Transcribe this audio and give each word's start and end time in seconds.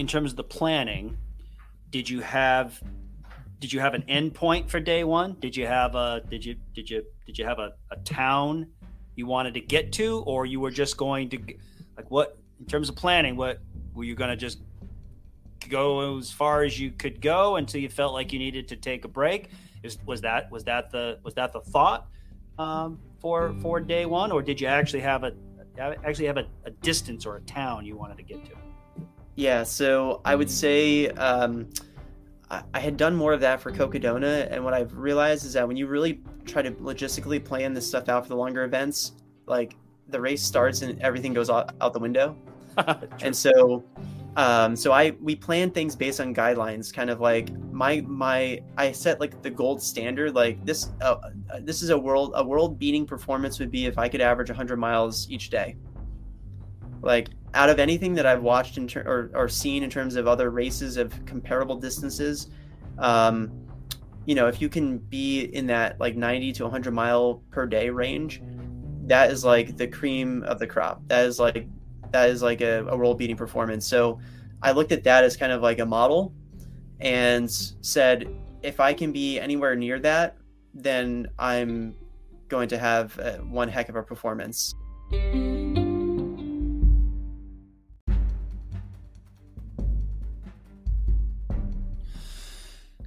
in 0.00 0.06
terms 0.06 0.32
of 0.32 0.36
the 0.36 0.44
planning, 0.44 1.16
did 1.90 2.08
you 2.08 2.20
have 2.20 2.82
did 3.60 3.70
you 3.70 3.80
have 3.80 3.92
an 3.92 4.02
end 4.08 4.32
point 4.32 4.70
for 4.70 4.80
day 4.80 5.04
one? 5.04 5.36
Did 5.38 5.54
you 5.54 5.66
have 5.66 5.94
a 5.94 6.22
did 6.28 6.42
you 6.42 6.56
did 6.74 6.88
you 6.88 7.04
did 7.26 7.38
you 7.38 7.44
have 7.44 7.58
a, 7.58 7.74
a 7.90 7.96
town 7.96 8.66
you 9.14 9.26
wanted 9.26 9.52
to 9.54 9.60
get 9.60 9.92
to, 9.92 10.20
or 10.20 10.46
you 10.46 10.58
were 10.58 10.70
just 10.70 10.96
going 10.96 11.28
to 11.28 11.38
like 11.96 12.10
what 12.10 12.38
in 12.58 12.66
terms 12.66 12.88
of 12.88 12.96
planning? 12.96 13.36
What 13.36 13.60
were 13.94 14.04
you 14.04 14.14
going 14.14 14.30
to 14.30 14.36
just 14.36 14.60
go 15.68 16.16
as 16.16 16.32
far 16.32 16.62
as 16.62 16.80
you 16.80 16.90
could 16.90 17.20
go 17.20 17.56
until 17.56 17.82
you 17.82 17.90
felt 17.90 18.14
like 18.14 18.32
you 18.32 18.38
needed 18.38 18.68
to 18.68 18.76
take 18.76 19.04
a 19.04 19.08
break? 19.08 19.50
Is 19.82 19.98
was 20.06 20.22
that 20.22 20.50
was 20.50 20.64
that 20.64 20.90
the 20.90 21.18
was 21.22 21.34
that 21.34 21.52
the 21.52 21.60
thought 21.60 22.06
um, 22.58 22.98
for 23.20 23.54
for 23.60 23.80
day 23.80 24.06
one, 24.06 24.32
or 24.32 24.40
did 24.40 24.62
you 24.62 24.66
actually 24.66 25.00
have 25.00 25.24
a 25.24 25.34
actually 25.78 26.26
have 26.26 26.38
a, 26.38 26.46
a 26.64 26.70
distance 26.70 27.26
or 27.26 27.36
a 27.36 27.40
town 27.42 27.84
you 27.84 27.98
wanted 27.98 28.16
to 28.16 28.22
get 28.22 28.42
to? 28.46 28.52
Yeah, 29.36 29.62
so 29.62 30.20
I 30.24 30.34
would 30.34 30.50
say 30.50 31.08
um, 31.10 31.68
I, 32.50 32.62
I 32.74 32.80
had 32.80 32.96
done 32.96 33.14
more 33.14 33.32
of 33.32 33.40
that 33.40 33.60
for 33.60 33.70
Cocodona, 33.70 34.48
and 34.50 34.64
what 34.64 34.74
I've 34.74 34.96
realized 34.96 35.44
is 35.44 35.54
that 35.54 35.66
when 35.66 35.76
you 35.76 35.86
really 35.86 36.20
try 36.44 36.62
to 36.62 36.70
logistically 36.72 37.42
plan 37.42 37.74
this 37.74 37.86
stuff 37.86 38.08
out 38.08 38.24
for 38.24 38.28
the 38.28 38.36
longer 38.36 38.64
events, 38.64 39.12
like 39.46 39.76
the 40.08 40.20
race 40.20 40.42
starts 40.42 40.82
and 40.82 41.00
everything 41.00 41.32
goes 41.32 41.50
out, 41.50 41.74
out 41.80 41.92
the 41.92 41.98
window. 41.98 42.36
and 43.20 43.34
so 43.34 43.84
um, 44.36 44.76
so 44.76 44.92
I 44.92 45.10
we 45.20 45.34
plan 45.34 45.70
things 45.70 45.96
based 45.96 46.20
on 46.20 46.34
guidelines, 46.34 46.92
kind 46.92 47.10
of 47.10 47.20
like 47.20 47.52
my 47.72 48.00
my 48.06 48.62
I 48.76 48.92
set 48.92 49.20
like 49.20 49.42
the 49.42 49.50
gold 49.50 49.82
standard. 49.82 50.34
Like 50.34 50.64
this 50.64 50.90
uh, 51.00 51.16
uh 51.52 51.60
this 51.60 51.82
is 51.82 51.90
a 51.90 51.98
world 51.98 52.32
a 52.34 52.44
world 52.44 52.78
beating 52.78 53.06
performance 53.06 53.58
would 53.58 53.70
be 53.70 53.86
if 53.86 53.98
I 53.98 54.08
could 54.08 54.20
average 54.20 54.48
100 54.48 54.76
miles 54.78 55.28
each 55.30 55.50
day. 55.50 55.76
Like 57.02 57.28
out 57.54 57.70
of 57.70 57.78
anything 57.78 58.14
that 58.14 58.26
I've 58.26 58.42
watched 58.42 58.76
in 58.78 58.86
ter- 58.86 59.02
or, 59.02 59.30
or 59.34 59.48
seen 59.48 59.82
in 59.82 59.90
terms 59.90 60.16
of 60.16 60.26
other 60.26 60.50
races 60.50 60.96
of 60.96 61.12
comparable 61.26 61.76
distances, 61.76 62.48
um, 62.98 63.50
you 64.26 64.34
know, 64.34 64.46
if 64.46 64.60
you 64.60 64.68
can 64.68 64.98
be 64.98 65.42
in 65.42 65.66
that 65.68 65.98
like 65.98 66.16
90 66.16 66.52
to 66.52 66.62
100 66.64 66.92
mile 66.92 67.42
per 67.50 67.66
day 67.66 67.90
range, 67.90 68.42
that 69.06 69.30
is 69.30 69.44
like 69.44 69.76
the 69.76 69.88
cream 69.88 70.42
of 70.44 70.58
the 70.58 70.66
crop. 70.66 71.02
That 71.08 71.24
is 71.24 71.40
like 71.40 71.66
that 72.12 72.30
is 72.30 72.42
like 72.42 72.60
a, 72.60 72.86
a 72.86 72.96
world 72.96 73.18
beating 73.18 73.36
performance. 73.36 73.86
So 73.86 74.20
I 74.62 74.72
looked 74.72 74.92
at 74.92 75.04
that 75.04 75.24
as 75.24 75.36
kind 75.36 75.52
of 75.52 75.62
like 75.62 75.78
a 75.78 75.86
model 75.86 76.34
and 77.00 77.50
said, 77.50 78.28
if 78.62 78.78
I 78.78 78.92
can 78.92 79.12
be 79.12 79.40
anywhere 79.40 79.74
near 79.74 79.98
that, 80.00 80.36
then 80.74 81.28
I'm 81.38 81.94
going 82.48 82.68
to 82.68 82.78
have 82.78 83.18
uh, 83.18 83.38
one 83.38 83.68
heck 83.68 83.88
of 83.88 83.96
a 83.96 84.02
performance. 84.02 84.74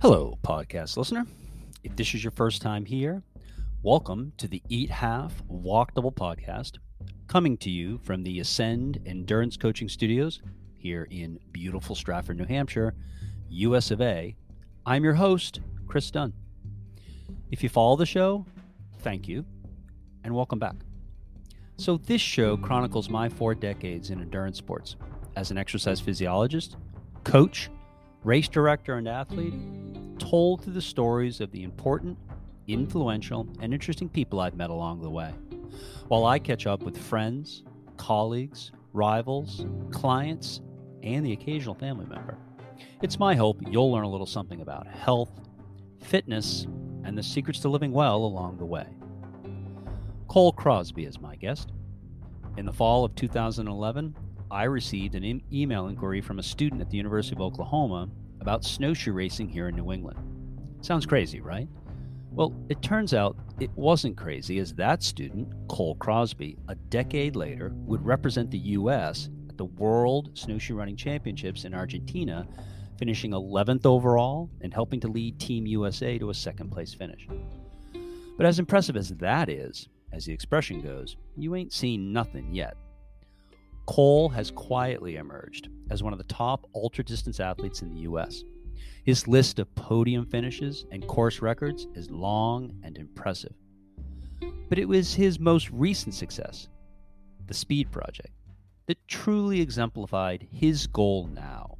Hello, 0.03 0.37
podcast 0.43 0.97
listener. 0.97 1.25
If 1.85 1.95
this 1.95 2.13
is 2.13 2.25
your 2.25 2.31
first 2.31 2.61
time 2.61 2.83
here, 2.83 3.23
welcome 3.83 4.33
to 4.35 4.49
the 4.49 4.61
Eat 4.67 4.89
Half 4.89 5.41
Walk 5.47 5.93
Double 5.93 6.11
podcast, 6.11 6.79
coming 7.27 7.55
to 7.59 7.69
you 7.69 7.99
from 7.99 8.21
the 8.21 8.41
Ascend 8.41 8.99
Endurance 9.05 9.55
Coaching 9.55 9.87
Studios 9.87 10.41
here 10.75 11.07
in 11.09 11.39
beautiful 11.53 11.95
Stratford, 11.95 12.37
New 12.37 12.43
Hampshire, 12.43 12.93
US 13.47 13.91
of 13.91 14.01
A. 14.01 14.35
I'm 14.85 15.05
your 15.05 15.13
host, 15.13 15.61
Chris 15.87 16.11
Dunn. 16.11 16.33
If 17.49 17.63
you 17.63 17.69
follow 17.69 17.95
the 17.95 18.05
show, 18.05 18.45
thank 19.03 19.29
you 19.29 19.45
and 20.25 20.35
welcome 20.35 20.59
back. 20.59 20.75
So, 21.77 21.95
this 21.95 22.19
show 22.19 22.57
chronicles 22.57 23.07
my 23.07 23.29
four 23.29 23.55
decades 23.55 24.09
in 24.09 24.19
endurance 24.19 24.57
sports 24.57 24.97
as 25.37 25.49
an 25.49 25.57
exercise 25.57 26.01
physiologist, 26.01 26.75
coach, 27.23 27.69
race 28.23 28.47
director, 28.47 28.95
and 28.95 29.07
athlete, 29.07 29.53
told 30.19 30.63
through 30.63 30.73
the 30.73 30.81
stories 30.81 31.41
of 31.41 31.51
the 31.51 31.63
important, 31.63 32.17
influential, 32.67 33.47
and 33.59 33.73
interesting 33.73 34.09
people 34.09 34.39
I've 34.39 34.55
met 34.55 34.69
along 34.69 35.01
the 35.01 35.09
way, 35.09 35.33
while 36.07 36.25
I 36.25 36.39
catch 36.39 36.65
up 36.65 36.83
with 36.83 36.97
friends, 36.97 37.63
colleagues, 37.97 38.71
rivals, 38.93 39.65
clients, 39.91 40.61
and 41.01 41.25
the 41.25 41.33
occasional 41.33 41.75
family 41.75 42.05
member. 42.05 42.37
It's 43.01 43.19
my 43.19 43.35
hope 43.35 43.59
you'll 43.69 43.91
learn 43.91 44.05
a 44.05 44.09
little 44.09 44.25
something 44.25 44.61
about 44.61 44.87
health, 44.87 45.31
fitness, 46.01 46.65
and 47.03 47.17
the 47.17 47.23
secrets 47.23 47.59
to 47.59 47.69
living 47.69 47.91
well 47.91 48.17
along 48.23 48.57
the 48.57 48.65
way. 48.65 48.87
Cole 50.27 50.53
Crosby 50.53 51.05
is 51.05 51.19
my 51.19 51.35
guest. 51.35 51.71
In 52.55 52.65
the 52.65 52.73
fall 52.73 53.03
of 53.03 53.13
2011, 53.15 54.15
I 54.53 54.65
received 54.65 55.15
an 55.15 55.41
email 55.51 55.87
inquiry 55.87 56.21
from 56.21 56.37
a 56.37 56.43
student 56.43 56.79
at 56.79 56.91
the 56.91 56.97
University 56.97 57.35
of 57.35 57.41
Oklahoma 57.41 58.07
about 58.39 58.63
snowshoe 58.63 59.11
racing 59.11 59.49
here 59.49 59.67
in 59.67 59.75
New 59.75 59.91
England. 59.91 60.19
Sounds 60.81 61.07
crazy, 61.07 61.41
right? 61.41 61.67
Well, 62.29 62.53
it 62.69 62.83
turns 62.83 63.15
out 63.15 63.35
it 63.59 63.71
wasn't 63.75 64.15
crazy, 64.15 64.59
as 64.59 64.75
that 64.75 65.01
student, 65.01 65.51
Cole 65.69 65.95
Crosby, 65.95 66.55
a 66.67 66.75
decade 66.75 67.35
later 67.35 67.71
would 67.73 68.05
represent 68.05 68.51
the 68.51 68.59
U.S. 68.59 69.31
at 69.49 69.57
the 69.57 69.65
World 69.65 70.29
Snowshoe 70.37 70.75
Running 70.75 70.97
Championships 70.97 71.65
in 71.65 71.73
Argentina, 71.73 72.47
finishing 72.99 73.31
11th 73.31 73.87
overall 73.87 74.51
and 74.61 74.71
helping 74.71 74.99
to 74.99 75.07
lead 75.07 75.39
Team 75.39 75.65
USA 75.65 76.19
to 76.19 76.29
a 76.29 76.33
second 76.33 76.69
place 76.69 76.93
finish. 76.93 77.27
But 78.37 78.45
as 78.45 78.59
impressive 78.59 78.97
as 78.97 79.09
that 79.15 79.49
is, 79.49 79.89
as 80.11 80.25
the 80.25 80.33
expression 80.33 80.79
goes, 80.79 81.17
you 81.35 81.55
ain't 81.55 81.73
seen 81.73 82.13
nothing 82.13 82.53
yet. 82.53 82.77
Cole 83.85 84.29
has 84.29 84.51
quietly 84.51 85.17
emerged 85.17 85.69
as 85.89 86.01
one 86.01 86.13
of 86.13 86.19
the 86.19 86.25
top 86.25 86.67
ultra 86.73 87.03
distance 87.03 87.39
athletes 87.39 87.81
in 87.81 87.89
the 87.89 88.01
U.S. 88.01 88.43
His 89.03 89.27
list 89.27 89.59
of 89.59 89.73
podium 89.75 90.25
finishes 90.25 90.85
and 90.91 91.05
course 91.05 91.41
records 91.41 91.87
is 91.93 92.09
long 92.09 92.73
and 92.83 92.97
impressive. 92.97 93.53
But 94.69 94.79
it 94.79 94.87
was 94.87 95.13
his 95.13 95.39
most 95.39 95.69
recent 95.71 96.15
success, 96.15 96.69
the 97.47 97.53
Speed 97.53 97.91
Project, 97.91 98.31
that 98.87 99.07
truly 99.07 99.59
exemplified 99.61 100.47
his 100.51 100.87
goal 100.87 101.27
now 101.27 101.77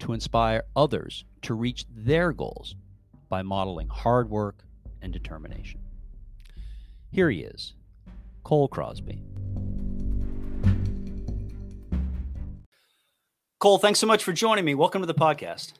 to 0.00 0.12
inspire 0.12 0.64
others 0.74 1.24
to 1.42 1.54
reach 1.54 1.86
their 1.88 2.32
goals 2.32 2.74
by 3.28 3.42
modeling 3.42 3.88
hard 3.88 4.28
work 4.28 4.64
and 5.00 5.12
determination. 5.12 5.80
Here 7.10 7.30
he 7.30 7.40
is, 7.40 7.74
Cole 8.42 8.68
Crosby. 8.68 9.22
Cole, 13.62 13.78
thanks 13.78 14.00
so 14.00 14.08
much 14.08 14.24
for 14.24 14.32
joining 14.32 14.64
me. 14.64 14.74
Welcome 14.74 15.02
to 15.02 15.06
the 15.06 15.14
podcast. 15.14 15.74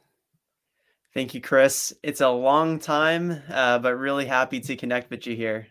Thank 1.15 1.35
you, 1.35 1.41
Chris. 1.41 1.93
It's 2.05 2.21
a 2.21 2.29
long 2.29 2.79
time, 2.79 3.43
uh, 3.51 3.81
but 3.81 3.97
really 3.97 4.25
happy 4.25 4.61
to 4.61 4.77
connect 4.77 5.11
with 5.11 5.27
you 5.27 5.35
here. 5.35 5.67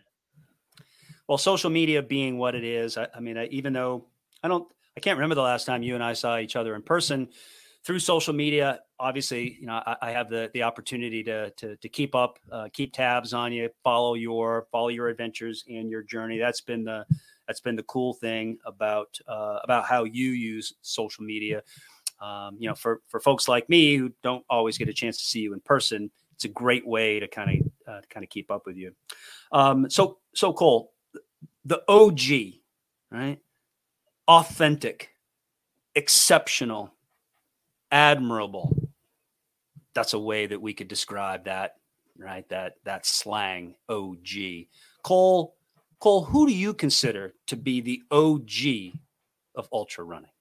Well, 1.26 1.38
social 1.38 1.70
media 1.70 2.02
being 2.02 2.36
what 2.36 2.54
it 2.54 2.64
is, 2.64 2.98
I, 2.98 3.08
I 3.14 3.20
mean, 3.20 3.38
I, 3.38 3.46
even 3.46 3.72
though 3.72 4.08
I 4.42 4.48
don't, 4.48 4.68
I 4.94 5.00
can't 5.00 5.16
remember 5.16 5.36
the 5.36 5.40
last 5.40 5.64
time 5.64 5.82
you 5.82 5.94
and 5.94 6.04
I 6.04 6.12
saw 6.12 6.36
each 6.36 6.54
other 6.54 6.74
in 6.74 6.82
person 6.82 7.30
through 7.82 8.00
social 8.00 8.34
media. 8.34 8.80
Obviously, 9.00 9.56
you 9.58 9.66
know, 9.66 9.82
I, 9.86 9.96
I 10.02 10.10
have 10.10 10.28
the 10.28 10.50
the 10.52 10.64
opportunity 10.64 11.22
to 11.22 11.48
to, 11.52 11.76
to 11.76 11.88
keep 11.88 12.14
up, 12.14 12.38
uh, 12.50 12.68
keep 12.74 12.92
tabs 12.92 13.32
on 13.32 13.54
you, 13.54 13.70
follow 13.82 14.12
your 14.12 14.66
follow 14.70 14.88
your 14.88 15.08
adventures 15.08 15.64
and 15.66 15.88
your 15.88 16.02
journey. 16.02 16.38
That's 16.38 16.60
been 16.60 16.84
the 16.84 17.06
that's 17.46 17.60
been 17.60 17.74
the 17.74 17.84
cool 17.84 18.12
thing 18.12 18.58
about 18.66 19.18
uh, 19.26 19.60
about 19.64 19.86
how 19.86 20.04
you 20.04 20.32
use 20.32 20.74
social 20.82 21.24
media 21.24 21.62
um, 22.22 22.56
you 22.58 22.68
know, 22.68 22.74
for 22.74 23.00
for 23.08 23.18
folks 23.18 23.48
like 23.48 23.68
me 23.68 23.96
who 23.96 24.12
don't 24.22 24.44
always 24.48 24.78
get 24.78 24.88
a 24.88 24.92
chance 24.92 25.18
to 25.18 25.24
see 25.24 25.40
you 25.40 25.52
in 25.52 25.60
person, 25.60 26.10
it's 26.34 26.44
a 26.44 26.48
great 26.48 26.86
way 26.86 27.18
to 27.18 27.26
kind 27.26 27.50
of 27.60 27.94
uh, 27.94 28.00
kind 28.08 28.22
of 28.22 28.30
keep 28.30 28.50
up 28.50 28.64
with 28.64 28.76
you. 28.76 28.92
Um, 29.50 29.90
so 29.90 30.18
so 30.34 30.52
Cole, 30.52 30.92
the 31.64 31.82
OG, 31.88 32.60
right? 33.10 33.38
Authentic, 34.28 35.10
exceptional, 35.96 36.94
admirable. 37.90 38.76
That's 39.94 40.14
a 40.14 40.18
way 40.18 40.46
that 40.46 40.62
we 40.62 40.72
could 40.72 40.88
describe 40.88 41.44
that, 41.44 41.74
right? 42.16 42.48
That 42.48 42.74
that 42.84 43.04
slang 43.04 43.74
OG. 43.88 44.68
Cole, 45.02 45.56
Cole, 45.98 46.24
who 46.24 46.46
do 46.46 46.54
you 46.54 46.72
consider 46.72 47.34
to 47.48 47.56
be 47.56 47.80
the 47.80 48.02
OG 48.12 48.98
of 49.56 49.68
ultra 49.72 50.04
running? 50.04 50.31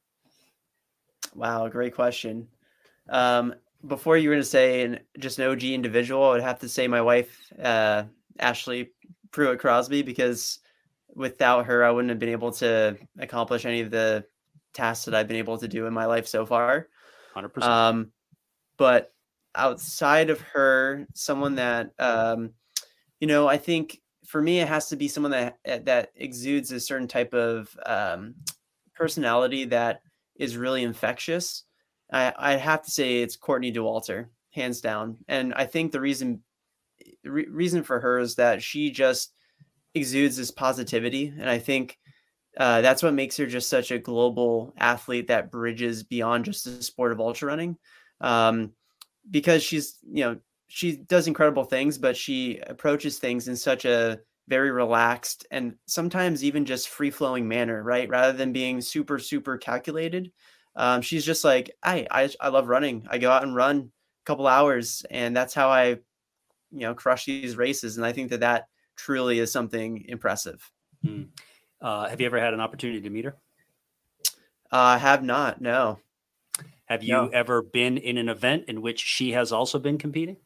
Wow, 1.35 1.67
great 1.67 1.95
question. 1.95 2.47
Um, 3.09 3.55
before 3.87 4.17
you 4.17 4.29
were 4.29 4.35
going 4.35 4.43
to 4.43 4.49
say 4.49 4.83
an, 4.83 4.99
just 5.19 5.39
an 5.39 5.45
OG 5.45 5.63
individual, 5.63 6.23
I 6.23 6.31
would 6.31 6.41
have 6.41 6.59
to 6.59 6.69
say 6.69 6.87
my 6.87 7.01
wife, 7.01 7.35
uh, 7.61 8.03
Ashley 8.39 8.91
Pruitt 9.31 9.59
Crosby, 9.59 10.01
because 10.01 10.59
without 11.15 11.65
her, 11.65 11.83
I 11.83 11.91
wouldn't 11.91 12.09
have 12.09 12.19
been 12.19 12.29
able 12.29 12.51
to 12.53 12.97
accomplish 13.19 13.65
any 13.65 13.81
of 13.81 13.91
the 13.91 14.25
tasks 14.73 15.05
that 15.05 15.15
I've 15.15 15.27
been 15.27 15.37
able 15.37 15.57
to 15.57 15.67
do 15.67 15.85
in 15.87 15.93
my 15.93 16.05
life 16.05 16.27
so 16.27 16.45
far. 16.45 16.87
100%. 17.35 17.63
Um, 17.63 18.11
but 18.77 19.13
outside 19.55 20.29
of 20.29 20.39
her, 20.41 21.07
someone 21.13 21.55
that, 21.55 21.91
um, 21.99 22.51
you 23.19 23.27
know, 23.27 23.47
I 23.47 23.57
think 23.57 24.01
for 24.25 24.41
me, 24.41 24.59
it 24.59 24.67
has 24.67 24.87
to 24.89 24.95
be 24.95 25.07
someone 25.07 25.31
that, 25.31 25.85
that 25.85 26.11
exudes 26.15 26.71
a 26.71 26.79
certain 26.79 27.07
type 27.07 27.33
of 27.33 27.75
um, 27.85 28.35
personality 28.95 29.65
that 29.65 30.01
is 30.41 30.57
really 30.57 30.83
infectious. 30.83 31.63
I, 32.11 32.33
I 32.37 32.51
have 32.53 32.83
to 32.83 32.91
say 32.91 33.21
it's 33.21 33.35
Courtney 33.35 33.71
Dauwalter, 33.71 34.27
hands 34.49 34.81
down. 34.81 35.17
And 35.27 35.53
I 35.53 35.65
think 35.65 35.91
the 35.91 36.01
reason 36.01 36.41
re- 37.23 37.47
reason 37.49 37.83
for 37.83 37.99
her 37.99 38.19
is 38.19 38.35
that 38.35 38.63
she 38.63 38.91
just 38.91 39.33
exudes 39.93 40.37
this 40.37 40.51
positivity, 40.51 41.27
and 41.27 41.49
I 41.49 41.59
think 41.59 41.97
uh, 42.57 42.81
that's 42.81 43.03
what 43.03 43.13
makes 43.13 43.37
her 43.37 43.45
just 43.45 43.69
such 43.69 43.91
a 43.91 43.99
global 43.99 44.73
athlete 44.77 45.27
that 45.27 45.51
bridges 45.51 46.03
beyond 46.03 46.45
just 46.45 46.65
the 46.65 46.83
sport 46.83 47.11
of 47.11 47.19
ultra 47.19 47.47
running. 47.47 47.77
Um, 48.19 48.71
because 49.29 49.63
she's 49.63 49.99
you 50.11 50.23
know 50.23 50.37
she 50.67 50.95
does 50.95 51.27
incredible 51.27 51.65
things, 51.65 51.97
but 51.97 52.17
she 52.17 52.59
approaches 52.65 53.19
things 53.19 53.47
in 53.47 53.55
such 53.55 53.85
a 53.85 54.19
very 54.47 54.71
relaxed 54.71 55.45
and 55.51 55.75
sometimes 55.85 56.43
even 56.43 56.65
just 56.65 56.89
free 56.89 57.11
flowing 57.11 57.47
manner, 57.47 57.81
right? 57.83 58.09
Rather 58.09 58.33
than 58.33 58.51
being 58.53 58.81
super 58.81 59.19
super 59.19 59.57
calculated. 59.57 60.31
Um, 60.75 61.01
she's 61.01 61.25
just 61.25 61.43
like, 61.43 61.71
I, 61.83 62.07
I 62.09 62.29
I 62.39 62.49
love 62.49 62.67
running. 62.67 63.05
I 63.09 63.17
go 63.17 63.31
out 63.31 63.43
and 63.43 63.55
run 63.55 63.91
a 64.23 64.25
couple 64.25 64.47
hours, 64.47 65.05
and 65.09 65.35
that's 65.35 65.53
how 65.53 65.69
I, 65.69 65.87
you 65.87 65.99
know, 66.71 66.93
crush 66.93 67.25
these 67.25 67.57
races. 67.57 67.97
And 67.97 68.05
I 68.05 68.13
think 68.13 68.29
that 68.29 68.39
that 68.39 68.67
truly 68.95 69.39
is 69.39 69.51
something 69.51 70.05
impressive. 70.07 70.69
Hmm. 71.03 71.23
Uh, 71.81 72.07
have 72.07 72.21
you 72.21 72.27
ever 72.27 72.39
had 72.39 72.53
an 72.53 72.61
opportunity 72.61 73.01
to 73.01 73.09
meet 73.09 73.25
her? 73.25 73.35
Uh, 74.71 74.95
I 74.95 74.97
have 74.97 75.23
not. 75.23 75.59
No. 75.59 75.99
Have 76.85 77.03
you 77.03 77.13
no. 77.13 77.27
ever 77.27 77.61
been 77.61 77.97
in 77.97 78.17
an 78.17 78.29
event 78.29 78.65
in 78.67 78.81
which 78.81 78.99
she 78.99 79.31
has 79.31 79.51
also 79.51 79.79
been 79.79 79.97
competing? 79.97 80.37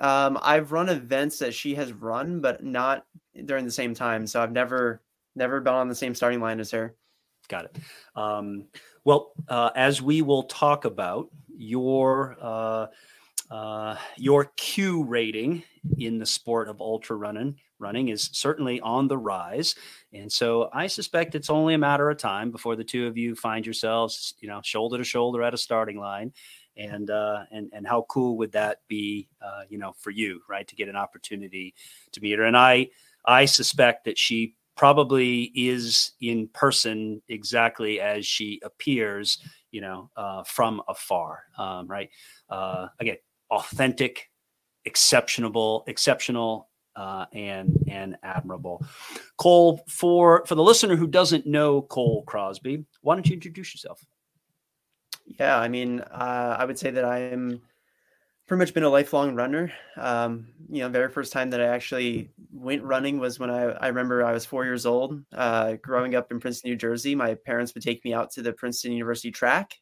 Um, 0.00 0.38
I've 0.42 0.72
run 0.72 0.88
events 0.88 1.38
that 1.38 1.54
she 1.54 1.74
has 1.74 1.92
run, 1.92 2.40
but 2.40 2.62
not 2.62 3.06
during 3.44 3.64
the 3.64 3.70
same 3.70 3.94
time. 3.94 4.26
So 4.26 4.42
I've 4.42 4.52
never 4.52 5.02
never 5.34 5.60
been 5.60 5.74
on 5.74 5.88
the 5.88 5.94
same 5.94 6.14
starting 6.14 6.40
line 6.40 6.60
as 6.60 6.70
her. 6.70 6.96
Got 7.48 7.66
it. 7.66 7.76
Um, 8.14 8.64
well, 9.04 9.32
uh, 9.48 9.70
as 9.76 10.02
we 10.02 10.22
will 10.22 10.44
talk 10.44 10.84
about 10.84 11.28
your 11.56 12.36
uh, 12.40 12.86
uh, 13.50 13.96
your 14.16 14.46
Q 14.56 15.04
rating 15.04 15.62
in 15.98 16.18
the 16.18 16.26
sport 16.26 16.68
of 16.68 16.80
ultra 16.80 17.16
running 17.16 17.56
running 17.78 18.08
is 18.08 18.30
certainly 18.32 18.80
on 18.80 19.06
the 19.06 19.18
rise, 19.18 19.74
and 20.12 20.32
so 20.32 20.70
I 20.72 20.86
suspect 20.86 21.34
it's 21.34 21.50
only 21.50 21.74
a 21.74 21.78
matter 21.78 22.10
of 22.10 22.16
time 22.16 22.50
before 22.50 22.74
the 22.74 22.84
two 22.84 23.06
of 23.06 23.16
you 23.16 23.36
find 23.36 23.64
yourselves, 23.64 24.34
you 24.40 24.48
know, 24.48 24.60
shoulder 24.64 24.98
to 24.98 25.04
shoulder 25.04 25.42
at 25.42 25.54
a 25.54 25.58
starting 25.58 25.98
line. 25.98 26.32
And 26.76 27.10
uh, 27.10 27.44
and 27.50 27.70
and 27.72 27.86
how 27.86 28.06
cool 28.08 28.36
would 28.36 28.52
that 28.52 28.80
be, 28.86 29.28
uh, 29.40 29.62
you 29.68 29.78
know, 29.78 29.94
for 29.98 30.10
you, 30.10 30.42
right, 30.48 30.68
to 30.68 30.76
get 30.76 30.88
an 30.88 30.96
opportunity 30.96 31.74
to 32.12 32.20
meet 32.20 32.38
her? 32.38 32.44
And 32.44 32.56
I 32.56 32.90
I 33.24 33.46
suspect 33.46 34.04
that 34.04 34.18
she 34.18 34.54
probably 34.76 35.44
is 35.54 36.12
in 36.20 36.48
person 36.48 37.22
exactly 37.28 37.98
as 37.98 38.26
she 38.26 38.60
appears, 38.62 39.38
you 39.70 39.80
know, 39.80 40.10
uh, 40.16 40.44
from 40.44 40.82
afar, 40.86 41.44
um, 41.58 41.86
right? 41.86 42.10
Uh, 42.50 42.88
again, 43.00 43.16
authentic, 43.50 44.30
exceptional, 44.84 45.82
exceptional, 45.86 46.68
uh, 46.94 47.26
and 47.32 47.76
and 47.88 48.16
admirable. 48.22 48.84
Cole, 49.38 49.82
for 49.88 50.44
for 50.46 50.54
the 50.54 50.62
listener 50.62 50.96
who 50.96 51.06
doesn't 51.06 51.46
know 51.46 51.82
Cole 51.82 52.22
Crosby, 52.24 52.84
why 53.00 53.14
don't 53.14 53.26
you 53.26 53.34
introduce 53.34 53.74
yourself? 53.74 54.04
Yeah, 55.38 55.58
I 55.58 55.68
mean, 55.68 56.00
uh, 56.00 56.56
I 56.58 56.64
would 56.64 56.78
say 56.78 56.90
that 56.90 57.04
I 57.04 57.18
am 57.18 57.60
pretty 58.46 58.60
much 58.60 58.74
been 58.74 58.84
a 58.84 58.90
lifelong 58.90 59.34
runner. 59.36 59.72
Um, 59.96 60.48
you 60.70 60.80
know, 60.82 60.88
very 60.90 61.10
first 61.10 61.32
time 61.32 61.50
that 61.50 61.60
I 61.62 61.66
actually 61.66 62.32
went 62.52 62.84
running 62.84 63.18
was 63.18 63.38
when 63.40 63.50
I, 63.50 63.64
I 63.64 63.88
remember 63.88 64.24
I 64.24 64.32
was 64.32 64.46
four 64.46 64.64
years 64.64 64.86
old. 64.86 65.22
Uh, 65.32 65.74
growing 65.74 66.14
up 66.16 66.32
in 66.32 66.40
Princeton, 66.40 66.70
New 66.70 66.76
Jersey, 66.76 67.14
my 67.14 67.34
parents 67.34 67.74
would 67.74 67.84
take 67.84 68.04
me 68.04 68.14
out 68.14 68.32
to 68.32 68.42
the 68.42 68.52
Princeton 68.54 68.92
University 68.92 69.32
track, 69.32 69.74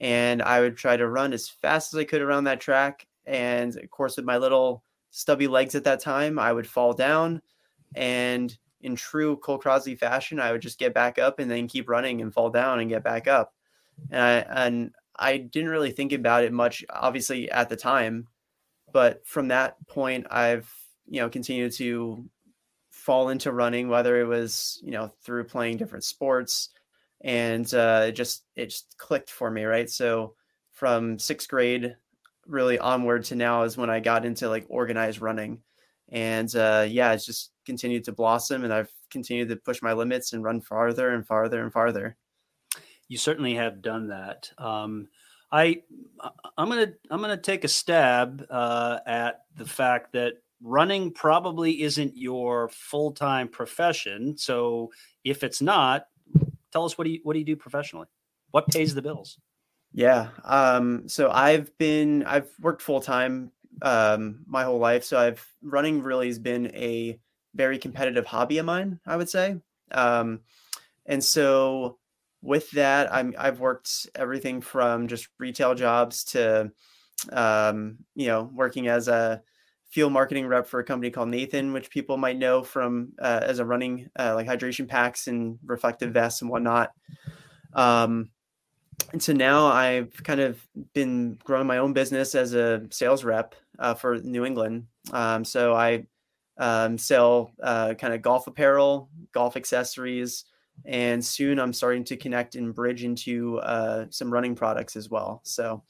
and 0.00 0.42
I 0.42 0.60
would 0.60 0.76
try 0.78 0.96
to 0.96 1.08
run 1.08 1.34
as 1.34 1.48
fast 1.48 1.94
as 1.94 1.98
I 2.00 2.04
could 2.04 2.22
around 2.22 2.44
that 2.46 2.60
track. 2.62 3.06
And 3.26 3.76
of 3.78 3.90
course, 3.90 4.16
with 4.16 4.26
my 4.26 4.38
little 4.38 4.84
stubby 5.12 5.48
legs 5.48 5.74
at 5.76 5.84
that 5.84 6.00
time, 6.00 6.38
I 6.38 6.52
would 6.52 6.68
fall 6.68 6.94
down. 6.94 7.42
And 7.96 8.56
in 8.82 8.96
true 8.96 9.38
Cole 9.38 9.58
Crosby 9.58 9.96
fashion, 9.96 10.40
I 10.40 10.52
would 10.52 10.62
just 10.62 10.80
get 10.80 10.94
back 10.94 11.18
up 11.18 11.40
and 11.40 11.50
then 11.50 11.68
keep 11.68 11.88
running 11.90 12.22
and 12.22 12.34
fall 12.34 12.50
down 12.50 12.80
and 12.80 12.90
get 12.90 13.04
back 13.04 13.28
up. 13.28 13.54
And 14.10 14.22
I, 14.22 14.64
and 14.64 14.90
I 15.18 15.36
didn't 15.38 15.70
really 15.70 15.90
think 15.90 16.12
about 16.12 16.44
it 16.44 16.52
much, 16.52 16.84
obviously, 16.90 17.50
at 17.50 17.68
the 17.68 17.76
time. 17.76 18.26
But 18.92 19.26
from 19.26 19.48
that 19.48 19.76
point, 19.88 20.26
I've, 20.30 20.72
you 21.06 21.20
know, 21.20 21.28
continued 21.28 21.72
to 21.74 22.24
fall 22.90 23.28
into 23.28 23.52
running, 23.52 23.88
whether 23.88 24.20
it 24.20 24.26
was, 24.26 24.80
you 24.82 24.90
know, 24.90 25.12
through 25.22 25.44
playing 25.44 25.76
different 25.76 26.04
sports 26.04 26.70
and 27.22 27.72
uh, 27.74 28.04
it 28.08 28.12
just 28.12 28.44
it 28.54 28.66
just 28.66 28.94
clicked 28.98 29.30
for 29.30 29.50
me, 29.50 29.64
right? 29.64 29.88
So 29.88 30.34
from 30.72 31.18
sixth 31.18 31.48
grade 31.48 31.96
really 32.46 32.78
onward 32.78 33.24
to 33.24 33.34
now 33.36 33.64
is 33.64 33.76
when 33.76 33.90
I 33.90 34.00
got 34.00 34.24
into 34.24 34.48
like 34.48 34.66
organized 34.68 35.20
running, 35.20 35.60
and 36.10 36.54
uh, 36.54 36.86
yeah, 36.88 37.12
it's 37.12 37.26
just 37.26 37.52
continued 37.64 38.04
to 38.04 38.12
blossom, 38.12 38.64
and 38.64 38.72
I've 38.72 38.92
continued 39.10 39.48
to 39.48 39.56
push 39.56 39.82
my 39.82 39.92
limits 39.92 40.32
and 40.32 40.44
run 40.44 40.60
farther 40.60 41.10
and 41.10 41.26
farther 41.26 41.62
and 41.62 41.72
farther. 41.72 42.16
You 43.08 43.18
certainly 43.18 43.54
have 43.54 43.82
done 43.82 44.08
that. 44.08 44.50
Um, 44.58 45.08
I 45.50 45.82
I'm 46.56 46.68
gonna 46.68 46.92
I'm 47.10 47.20
gonna 47.20 47.36
take 47.36 47.64
a 47.64 47.68
stab 47.68 48.44
uh, 48.50 48.98
at 49.06 49.42
the 49.56 49.66
fact 49.66 50.12
that 50.12 50.34
running 50.62 51.12
probably 51.12 51.82
isn't 51.82 52.16
your 52.16 52.68
full 52.68 53.12
time 53.12 53.48
profession. 53.48 54.36
So 54.36 54.90
if 55.24 55.44
it's 55.44 55.62
not, 55.62 56.06
tell 56.72 56.84
us 56.84 56.98
what 56.98 57.04
do 57.04 57.10
you 57.10 57.20
what 57.22 57.34
do 57.34 57.38
you 57.38 57.44
do 57.44 57.56
professionally? 57.56 58.08
What 58.50 58.68
pays 58.68 58.94
the 58.94 59.02
bills? 59.02 59.38
Yeah. 59.92 60.28
Um, 60.44 61.08
so 61.08 61.30
I've 61.30 61.76
been 61.78 62.24
I've 62.24 62.50
worked 62.60 62.82
full 62.82 63.00
time 63.00 63.52
um, 63.82 64.40
my 64.46 64.64
whole 64.64 64.78
life. 64.78 65.04
So 65.04 65.18
I've 65.18 65.46
running 65.62 66.02
really 66.02 66.26
has 66.26 66.38
been 66.38 66.74
a 66.74 67.18
very 67.54 67.78
competitive 67.78 68.26
hobby 68.26 68.58
of 68.58 68.66
mine, 68.66 69.00
I 69.06 69.16
would 69.16 69.28
say. 69.28 69.56
Um, 69.92 70.40
and 71.06 71.22
so 71.22 71.98
with 72.46 72.70
that, 72.72 73.12
I'm 73.12 73.34
I've 73.38 73.60
worked 73.60 74.08
everything 74.14 74.60
from 74.60 75.08
just 75.08 75.28
retail 75.38 75.74
jobs 75.74 76.24
to 76.24 76.70
um, 77.32 77.98
you 78.14 78.28
know 78.28 78.50
working 78.54 78.88
as 78.88 79.08
a 79.08 79.42
field 79.90 80.12
marketing 80.12 80.46
rep 80.46 80.66
for 80.66 80.80
a 80.80 80.84
company 80.84 81.10
called 81.10 81.28
Nathan, 81.28 81.72
which 81.72 81.90
people 81.90 82.16
might 82.16 82.38
know 82.38 82.62
from 82.62 83.12
uh, 83.18 83.40
as 83.42 83.58
a 83.58 83.64
running 83.64 84.08
uh, 84.18 84.34
like 84.34 84.46
hydration 84.46 84.88
packs 84.88 85.26
and 85.26 85.58
reflective 85.64 86.12
vests 86.12 86.42
and 86.42 86.50
whatnot. 86.50 86.92
Um, 87.74 88.30
and 89.12 89.22
so 89.22 89.32
now 89.32 89.66
I've 89.66 90.22
kind 90.24 90.40
of 90.40 90.66
been 90.92 91.38
growing 91.44 91.66
my 91.66 91.78
own 91.78 91.92
business 91.92 92.34
as 92.34 92.54
a 92.54 92.82
sales 92.90 93.24
rep 93.24 93.54
uh, 93.78 93.94
for 93.94 94.18
New 94.18 94.44
England. 94.44 94.86
Um, 95.12 95.44
so 95.44 95.74
I 95.74 96.06
um, 96.58 96.98
sell 96.98 97.52
uh, 97.62 97.94
kind 97.94 98.14
of 98.14 98.22
golf 98.22 98.46
apparel, 98.46 99.08
golf 99.32 99.56
accessories, 99.56 100.44
and 100.84 101.24
soon 101.24 101.58
I'm 101.58 101.72
starting 101.72 102.04
to 102.04 102.16
connect 102.16 102.54
and 102.54 102.74
bridge 102.74 103.04
into 103.04 103.58
uh, 103.58 104.06
some 104.10 104.32
running 104.32 104.54
products 104.54 104.96
as 104.96 105.10
well. 105.10 105.40
So 105.44 105.82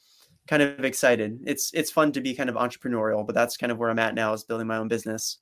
kind 0.46 0.62
of 0.62 0.84
excited. 0.84 1.40
It's 1.44 1.72
it's 1.74 1.90
fun 1.90 2.12
to 2.12 2.20
be 2.20 2.34
kind 2.34 2.48
of 2.48 2.56
entrepreneurial, 2.56 3.26
but 3.26 3.34
that's 3.34 3.56
kind 3.56 3.72
of 3.72 3.78
where 3.78 3.90
I'm 3.90 3.98
at 3.98 4.14
now 4.14 4.32
is 4.32 4.44
building 4.44 4.66
my 4.66 4.76
own 4.76 4.88
business. 4.88 5.38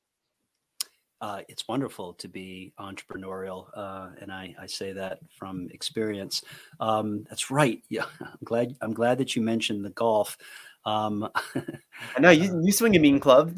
Uh, 1.20 1.40
it's 1.48 1.66
wonderful 1.68 2.12
to 2.14 2.28
be 2.28 2.72
entrepreneurial, 2.78 3.68
uh, 3.74 4.10
and 4.20 4.30
I, 4.30 4.54
I, 4.60 4.66
say 4.66 4.92
that 4.92 5.20
from 5.38 5.68
experience. 5.70 6.42
Um, 6.80 7.24
that's 7.30 7.50
right. 7.50 7.82
Yeah, 7.88 8.04
I'm 8.20 8.38
glad. 8.44 8.76
I'm 8.82 8.92
glad 8.92 9.18
that 9.18 9.34
you 9.34 9.40
mentioned 9.40 9.84
the 9.84 9.90
golf. 9.90 10.36
Um, 10.84 11.30
I 12.16 12.20
know 12.20 12.30
you, 12.30 12.60
you 12.62 12.72
swing 12.72 12.94
a 12.96 12.98
mean 12.98 13.20
club. 13.20 13.54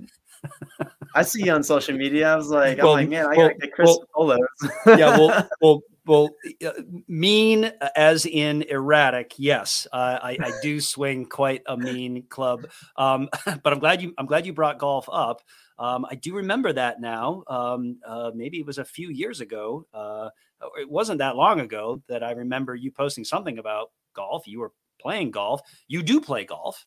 I 1.15 1.23
see 1.23 1.45
you 1.45 1.53
on 1.53 1.63
social 1.63 1.97
media. 1.97 2.33
I 2.33 2.37
was 2.37 2.49
like, 2.49 2.79
well, 2.79 2.93
I'm 2.93 2.97
like, 2.97 3.09
man, 3.09 3.27
I 3.27 3.35
gotta 3.35 3.55
get 3.55 3.73
Chris 3.73 3.99
well, 4.17 4.39
yeah, 4.87 5.17
well, 5.17 5.49
well, 5.61 5.83
well, 6.07 6.31
uh, 6.65 6.73
mean 7.09 7.73
as 7.97 8.27
in 8.27 8.63
erratic. 8.63 9.35
Yes, 9.39 9.87
uh, 9.93 10.19
I, 10.23 10.39
I, 10.41 10.53
do 10.63 10.81
swing 10.81 11.27
quite 11.27 11.63
a 11.67 11.77
mean 11.77 12.25
club. 12.29 12.69
Um, 12.97 13.29
but 13.63 13.73
I'm 13.73 13.79
glad 13.79 14.03
you 14.03 14.15
I'm 14.19 14.27
glad 14.27 14.47
you 14.47 14.53
brought 14.53 14.79
golf 14.79 15.09
up. 15.11 15.43
Um, 15.79 16.07
I 16.09 16.15
do 16.15 16.35
remember 16.35 16.73
that 16.73 17.01
now. 17.01 17.43
Um, 17.49 17.99
uh, 18.07 18.31
maybe 18.35 18.59
it 18.59 18.67
was 18.67 18.79
a 18.79 18.85
few 18.85 19.11
years 19.11 19.41
ago. 19.41 19.87
Uh, 19.93 20.31
it 20.79 20.89
wasn't 20.89 21.19
that 21.19 21.37
long 21.37 21.61
ago 21.61 22.03
that 22.09 22.23
I 22.23 22.33
remember 22.33 22.75
you 22.75 22.91
posting 22.91 23.25
something 23.25 23.59
about 23.59 23.91
golf. 24.15 24.47
You 24.47 24.61
were 24.61 24.73
playing 25.01 25.33
golf. 25.33 25.61
You 25.89 26.03
do 26.03 26.21
play 26.21 26.45
golf. 26.45 26.87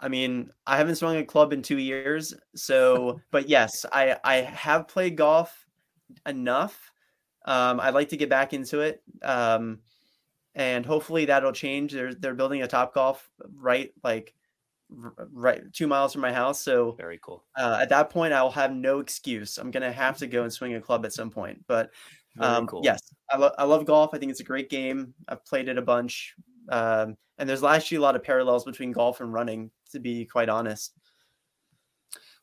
I 0.00 0.08
mean, 0.08 0.50
I 0.66 0.76
haven't 0.76 0.96
swung 0.96 1.16
a 1.16 1.24
club 1.24 1.52
in 1.52 1.62
two 1.62 1.78
years. 1.78 2.34
So, 2.54 3.20
but 3.30 3.48
yes, 3.48 3.84
I 3.92 4.16
I 4.24 4.36
have 4.36 4.88
played 4.88 5.16
golf 5.16 5.66
enough 6.26 6.92
um, 7.44 7.80
I'd 7.80 7.94
like 7.94 8.08
to 8.10 8.16
get 8.16 8.28
back 8.28 8.52
into 8.52 8.80
it. 8.80 9.02
Um, 9.22 9.80
and 10.54 10.86
hopefully 10.86 11.26
that'll 11.26 11.52
change. 11.52 11.92
They're 11.92 12.14
they're 12.14 12.34
building 12.34 12.62
a 12.62 12.68
top 12.68 12.94
golf 12.94 13.28
right 13.56 13.92
like 14.04 14.34
right 14.88 15.60
two 15.72 15.88
miles 15.88 16.12
from 16.12 16.22
my 16.22 16.32
house. 16.32 16.60
So 16.60 16.92
very 16.92 17.18
cool. 17.20 17.44
Uh, 17.56 17.78
at 17.80 17.88
that 17.88 18.10
point, 18.10 18.32
I 18.32 18.42
will 18.42 18.50
have 18.52 18.72
no 18.72 19.00
excuse. 19.00 19.58
I'm 19.58 19.72
gonna 19.72 19.92
have 19.92 20.16
to 20.18 20.26
go 20.26 20.44
and 20.44 20.52
swing 20.52 20.74
a 20.74 20.80
club 20.80 21.04
at 21.04 21.12
some 21.12 21.30
point. 21.30 21.64
But 21.66 21.90
um, 22.38 22.66
cool. 22.66 22.82
yes, 22.84 23.00
I, 23.30 23.36
lo- 23.36 23.54
I 23.58 23.64
love 23.64 23.84
golf. 23.84 24.10
I 24.14 24.18
think 24.18 24.30
it's 24.30 24.40
a 24.40 24.44
great 24.44 24.70
game. 24.70 25.12
I've 25.28 25.44
played 25.44 25.68
it 25.68 25.76
a 25.76 25.82
bunch. 25.82 26.34
Um, 26.68 27.16
and 27.38 27.48
there's 27.48 27.64
actually 27.64 27.98
a 27.98 28.02
lot 28.02 28.16
of 28.16 28.22
parallels 28.22 28.64
between 28.64 28.92
golf 28.92 29.20
and 29.20 29.32
running, 29.32 29.70
to 29.92 30.00
be 30.00 30.24
quite 30.24 30.48
honest. 30.48 30.94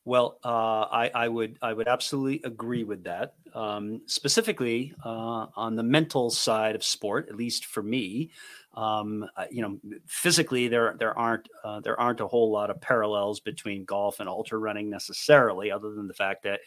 Well, 0.03 0.39
uh, 0.43 0.87
I, 0.91 1.11
I, 1.13 1.27
would 1.27 1.59
I 1.61 1.73
would 1.73 1.87
absolutely 1.87 2.41
agree 2.43 2.83
with 2.83 3.03
that. 3.03 3.35
Um, 3.53 4.01
specifically 4.07 4.93
uh, 5.05 5.47
on 5.55 5.75
the 5.75 5.83
mental 5.83 6.31
side 6.31 6.73
of 6.73 6.83
sport, 6.83 7.27
at 7.29 7.35
least 7.35 7.65
for 7.65 7.83
me, 7.83 8.31
um, 8.73 9.25
you 9.51 9.61
know, 9.61 9.77
physically 10.07 10.69
there 10.69 10.95
there 10.97 11.17
aren't 11.17 11.49
uh, 11.63 11.81
there 11.81 11.99
aren't 11.99 12.21
a 12.21 12.27
whole 12.27 12.51
lot 12.51 12.69
of 12.69 12.81
parallels 12.81 13.41
between 13.41 13.85
golf 13.85 14.19
and 14.19 14.29
ultra 14.29 14.57
running 14.57 14.89
necessarily, 14.89 15.69
other 15.69 15.91
than 15.91 16.07
the 16.07 16.13
fact 16.13 16.43
that 16.43 16.61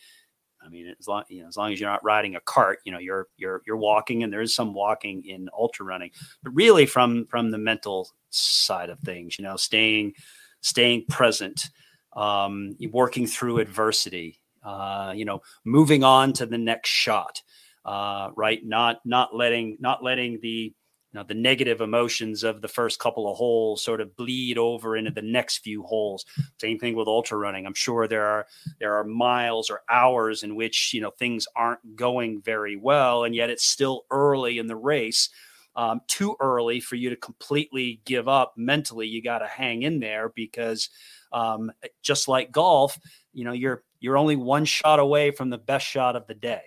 I 0.65 0.69
mean, 0.69 0.95
as 0.99 1.07
long 1.07 1.25
you 1.29 1.43
know, 1.43 1.49
as 1.49 1.57
long 1.57 1.73
as 1.73 1.81
you're 1.81 1.91
not 1.91 2.05
riding 2.05 2.37
a 2.37 2.41
cart, 2.41 2.81
you 2.85 2.93
know, 2.93 2.99
you're 2.99 3.29
you're 3.37 3.63
you're 3.67 3.77
walking, 3.77 4.23
and 4.23 4.33
there 4.33 4.41
is 4.41 4.55
some 4.55 4.75
walking 4.75 5.25
in 5.25 5.49
ultra 5.57 5.85
running, 5.85 6.11
but 6.43 6.55
really 6.55 6.87
from 6.87 7.27
from 7.27 7.51
the 7.51 7.59
mental 7.59 8.11
side 8.31 8.91
of 8.91 8.99
things, 9.01 9.39
you 9.39 9.45
know, 9.45 9.57
staying 9.57 10.15
staying 10.61 11.05
present 11.09 11.71
um, 12.15 12.77
working 12.93 13.27
through 13.27 13.59
adversity, 13.59 14.41
uh, 14.65 15.13
you 15.15 15.25
know, 15.25 15.43
moving 15.65 16.05
on 16.05 16.33
to 16.35 16.47
the 16.47 16.59
next 16.59 16.89
shot, 16.89 17.43
uh, 17.85 18.31
right? 18.37 18.65
Not 18.65 19.01
not 19.05 19.35
letting 19.35 19.77
not 19.81 20.03
letting 20.03 20.39
the 20.41 20.73
know, 21.15 21.25
the 21.27 21.35
negative 21.35 21.81
emotions 21.81 22.43
of 22.43 22.61
the 22.61 22.69
first 22.69 22.99
couple 22.99 23.31
of 23.31 23.37
holes 23.37 23.83
sort 23.83 24.01
of 24.01 24.17
bleed 24.17 24.59
over 24.59 24.97
into 24.97 25.11
the 25.11 25.23
next 25.23 25.59
few 25.59 25.83
holes. 25.83 26.25
Same 26.61 26.79
thing 26.79 26.97
with 26.97 27.09
ultra 27.09 27.39
running. 27.39 27.67
I'm 27.67 27.75
sure 27.75 28.07
there 28.07 28.27
are 28.27 28.47
there 28.81 28.95
are 28.95 29.05
miles 29.05 29.71
or 29.71 29.83
hours 29.89 30.43
in 30.43 30.57
which 30.57 30.93
you 30.93 31.01
know 31.01 31.11
things 31.11 31.47
aren't 31.57 31.97
going 31.97 32.43
very 32.43 32.77
well, 32.77 33.25
and 33.25 33.35
yet 33.35 33.51
it's 33.51 33.65
still 33.65 34.05
early 34.11 34.59
in 34.59 34.67
the 34.67 34.77
race. 34.77 35.31
Um, 35.77 36.03
too 36.07 36.37
early 36.39 36.79
for 36.79 36.95
you 36.95 37.11
to 37.11 37.17
completely 37.17 38.01
give 38.05 38.29
up 38.29 38.55
mentally. 38.57 39.09
You 39.09 39.21
got 39.21 39.41
to 39.41 39.49
hang 39.49 39.83
in 39.83 39.99
there 39.99 40.29
because 40.29 40.89
um, 41.33 41.73
just 42.01 42.29
like 42.29 42.53
golf, 42.53 42.97
you 43.33 43.45
know, 43.45 43.53
you're 43.53 43.83
you're 43.99 44.17
only 44.17 44.37
one 44.37 44.65
shot 44.65 45.01
away 45.01 45.31
from 45.33 45.51
the 45.51 45.59
best 45.59 45.87
shot 45.87 46.15
of 46.15 46.27
the 46.27 46.35
day. 46.35 46.63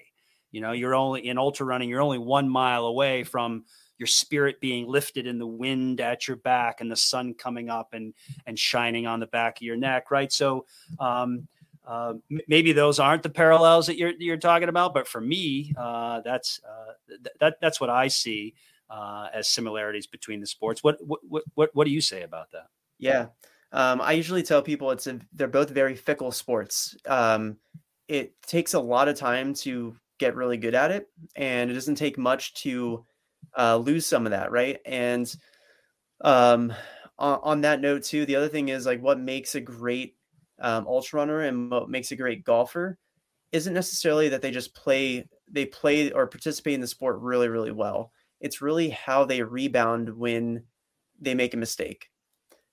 You 0.52 0.62
know, 0.62 0.72
you're 0.72 0.96
only 0.96 1.28
in 1.28 1.38
ultra 1.38 1.66
running, 1.66 1.90
you're 1.90 2.02
only 2.02 2.18
one 2.18 2.50
mile 2.50 2.86
away 2.86 3.24
from 3.24 3.66
your 3.98 4.08
spirit 4.08 4.60
being 4.60 4.88
lifted 4.88 5.28
in 5.28 5.40
the 5.40 5.48
wind 5.48 6.02
at 6.02 6.28
your 6.28 6.38
back 6.38 6.82
and 6.82 6.92
the 6.92 6.96
sun 6.96 7.34
coming 7.34 7.70
up 7.70 7.94
and 7.94 8.14
and 8.46 8.58
shining 8.58 9.08
on 9.08 9.20
the 9.20 9.28
back 9.28 9.58
of 9.58 9.64
your 9.64 9.78
neck, 9.78 10.12
right? 10.12 10.32
So 10.32 10.66
um, 11.00 11.48
uh, 11.88 12.16
maybe 12.50 12.74
those 12.74 13.00
aren't 13.00 13.24
the 13.24 13.30
parallels 13.30 13.88
that 13.88 13.98
you're 13.98 14.12
you're 14.20 14.36
talking 14.38 14.68
about, 14.68 14.94
but 14.94 15.08
for 15.08 15.22
me, 15.22 15.74
uh, 15.78 16.20
that's 16.22 16.60
uh, 16.68 16.94
th- 17.08 17.36
that 17.40 17.58
that's 17.62 17.80
what 17.80 17.90
I 17.90 18.10
see 18.10 18.56
uh, 18.90 19.28
as 19.34 19.48
similarities 19.48 20.06
between 20.06 20.42
the 20.42 20.48
sports. 20.48 20.84
What 20.84 20.98
what 21.02 21.22
what 21.56 21.70
what 21.74 21.86
do 21.86 21.92
you 21.92 22.02
say 22.02 22.24
about 22.24 22.52
that? 22.52 22.68
Yeah, 23.00 23.28
um, 23.72 24.02
I 24.02 24.12
usually 24.12 24.44
tell 24.44 24.62
people 24.62 24.92
it's 24.92 25.08
a, 25.08 25.20
they're 25.32 25.48
both 25.48 25.70
very 25.70 25.96
fickle 25.96 26.34
sports. 26.34 26.96
Um, 27.06 27.56
it 28.10 28.34
takes 28.42 28.74
a 28.74 28.80
lot 28.80 29.08
of 29.08 29.18
time 29.18 29.54
to 29.54 29.96
get 30.20 30.36
really 30.36 30.58
good 30.58 30.76
at 30.76 30.92
it, 30.92 31.10
and 31.38 31.72
it 31.72 31.74
doesn't 31.74 31.96
take 31.96 32.18
much 32.18 32.54
to 32.56 33.06
uh, 33.58 33.78
lose 33.78 34.06
some 34.06 34.26
of 34.26 34.32
that, 34.32 34.52
right? 34.52 34.80
And 34.86 35.34
um, 36.22 36.74
on, 37.18 37.40
on, 37.44 37.62
that 37.62 37.82
note, 37.82 38.04
too, 38.04 38.26
the 38.26 38.36
other 38.36 38.50
thing 38.50 38.70
is 38.70 38.86
like 38.86 39.02
what 39.02 39.20
makes 39.20 39.56
a 39.56 39.62
great 39.62 40.16
um, 40.60 40.88
ultra 40.88 41.20
runner 41.20 41.42
and 41.42 41.70
what 41.72 41.90
makes 41.90 42.12
a 42.12 42.16
great 42.16 42.44
golfer 42.44 42.98
isn't 43.52 43.74
necessarily 43.74 44.30
that 44.30 44.42
they 44.42 44.52
just 44.52 44.76
play 44.76 45.28
they 45.50 45.66
play 45.66 46.12
or 46.12 46.28
participate 46.28 46.74
in 46.74 46.82
the 46.82 46.88
sport 46.88 47.20
really 47.20 47.48
really 47.48 47.72
well. 47.72 48.12
It's 48.40 48.62
really 48.62 48.90
how 48.90 49.26
they 49.26 49.42
rebound 49.42 50.10
when 50.10 50.64
they 51.20 51.34
make 51.34 51.54
a 51.54 51.58
mistake 51.58 52.10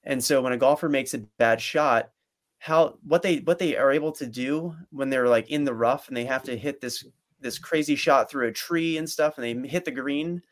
and 0.04 0.22
so 0.22 0.40
when 0.42 0.52
a 0.52 0.58
golfer 0.58 0.88
makes 0.88 1.14
a 1.14 1.18
bad 1.38 1.60
shot, 1.60 2.10
how 2.58 2.98
what 3.02 3.22
they 3.22 3.38
what 3.38 3.58
they 3.58 3.76
are 3.76 3.90
able 3.90 4.12
to 4.12 4.26
do 4.26 4.74
when 4.90 5.10
they're 5.10 5.28
like 5.28 5.50
in 5.50 5.64
the 5.64 5.74
rough 5.74 6.08
and 6.08 6.16
they 6.16 6.24
have 6.24 6.42
to 6.44 6.56
hit 6.56 6.80
this 6.80 7.04
this 7.40 7.58
crazy 7.58 7.96
shot 7.96 8.30
through 8.30 8.48
a 8.48 8.52
tree 8.52 8.96
and 8.96 9.08
stuff 9.08 9.38
and 9.38 9.64
they 9.64 9.68
hit 9.68 9.84
the 9.84 9.90
green, 9.90 10.42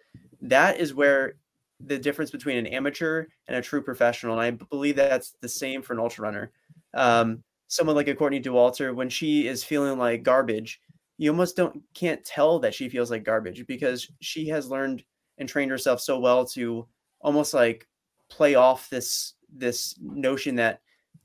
that 0.42 0.78
is 0.78 0.94
where 0.94 1.34
the 1.80 1.98
difference 1.98 2.30
between 2.30 2.58
an 2.58 2.66
amateur 2.66 3.26
and 3.48 3.56
a 3.56 3.62
true 3.62 3.82
professional. 3.82 4.38
And 4.38 4.42
I 4.42 4.50
believe 4.50 4.96
that's 4.96 5.34
the 5.40 5.48
same 5.48 5.82
for 5.82 5.92
an 5.92 5.98
ultra 5.98 6.22
runner. 6.22 6.52
Um, 6.94 7.42
someone 7.68 7.96
like 7.96 8.08
a 8.08 8.14
Courtney 8.14 8.40
Dauwalter, 8.40 8.94
when 8.94 9.08
she 9.08 9.46
is 9.46 9.64
feeling 9.64 9.98
like 9.98 10.22
garbage, 10.22 10.80
you 11.18 11.30
almost 11.30 11.56
don't 11.56 11.82
can't 11.94 12.24
tell 12.24 12.58
that 12.60 12.74
she 12.74 12.88
feels 12.88 13.10
like 13.10 13.24
garbage 13.24 13.66
because 13.66 14.08
she 14.20 14.48
has 14.48 14.70
learned 14.70 15.04
and 15.38 15.48
trained 15.48 15.70
herself 15.70 16.00
so 16.00 16.18
well 16.18 16.44
to 16.44 16.86
almost 17.20 17.54
like 17.54 17.86
play 18.28 18.54
off 18.54 18.90
this 18.90 19.34
this 19.54 19.94
notion 20.00 20.56
that 20.56 20.80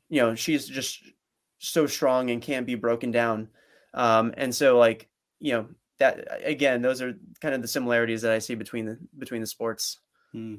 you 0.09 0.21
know 0.21 0.35
she's 0.35 0.67
just 0.67 1.03
so 1.59 1.87
strong 1.87 2.29
and 2.29 2.41
can't 2.41 2.67
be 2.67 2.75
broken 2.75 3.11
down 3.11 3.47
um 3.93 4.33
and 4.37 4.53
so 4.53 4.77
like 4.77 5.07
you 5.39 5.53
know 5.53 5.65
that 5.99 6.27
again 6.43 6.81
those 6.81 7.01
are 7.01 7.13
kind 7.41 7.55
of 7.55 7.61
the 7.61 7.67
similarities 7.67 8.21
that 8.21 8.31
i 8.31 8.39
see 8.39 8.55
between 8.55 8.85
the 8.85 8.97
between 9.17 9.41
the 9.41 9.47
sports 9.47 9.99
hmm. 10.31 10.55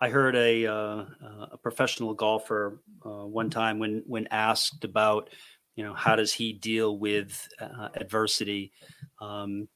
i 0.00 0.08
heard 0.08 0.34
a 0.36 0.66
uh, 0.66 1.04
a 1.52 1.58
professional 1.62 2.14
golfer 2.14 2.80
uh, 3.04 3.26
one 3.26 3.50
time 3.50 3.78
when 3.78 4.02
when 4.06 4.26
asked 4.30 4.84
about 4.84 5.30
you 5.74 5.84
know 5.84 5.94
how 5.94 6.16
does 6.16 6.32
he 6.32 6.52
deal 6.52 6.98
with 6.98 7.48
uh, 7.60 7.88
adversity 7.94 8.72
um, 9.20 9.68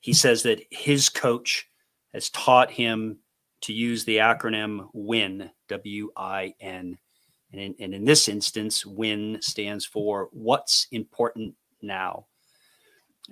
he 0.00 0.12
says 0.12 0.42
that 0.42 0.60
his 0.70 1.08
coach 1.08 1.68
has 2.12 2.28
taught 2.30 2.70
him 2.70 3.18
to 3.62 3.72
use 3.72 4.04
the 4.04 4.18
acronym 4.18 4.88
WIN, 4.92 5.50
W 5.68 6.10
I 6.16 6.54
N. 6.60 6.98
And 7.52 7.60
in, 7.60 7.74
and 7.80 7.94
in 7.94 8.04
this 8.04 8.28
instance, 8.28 8.84
WIN 8.84 9.38
stands 9.40 9.86
for 9.86 10.28
What's 10.32 10.88
Important 10.90 11.54
Now. 11.80 12.26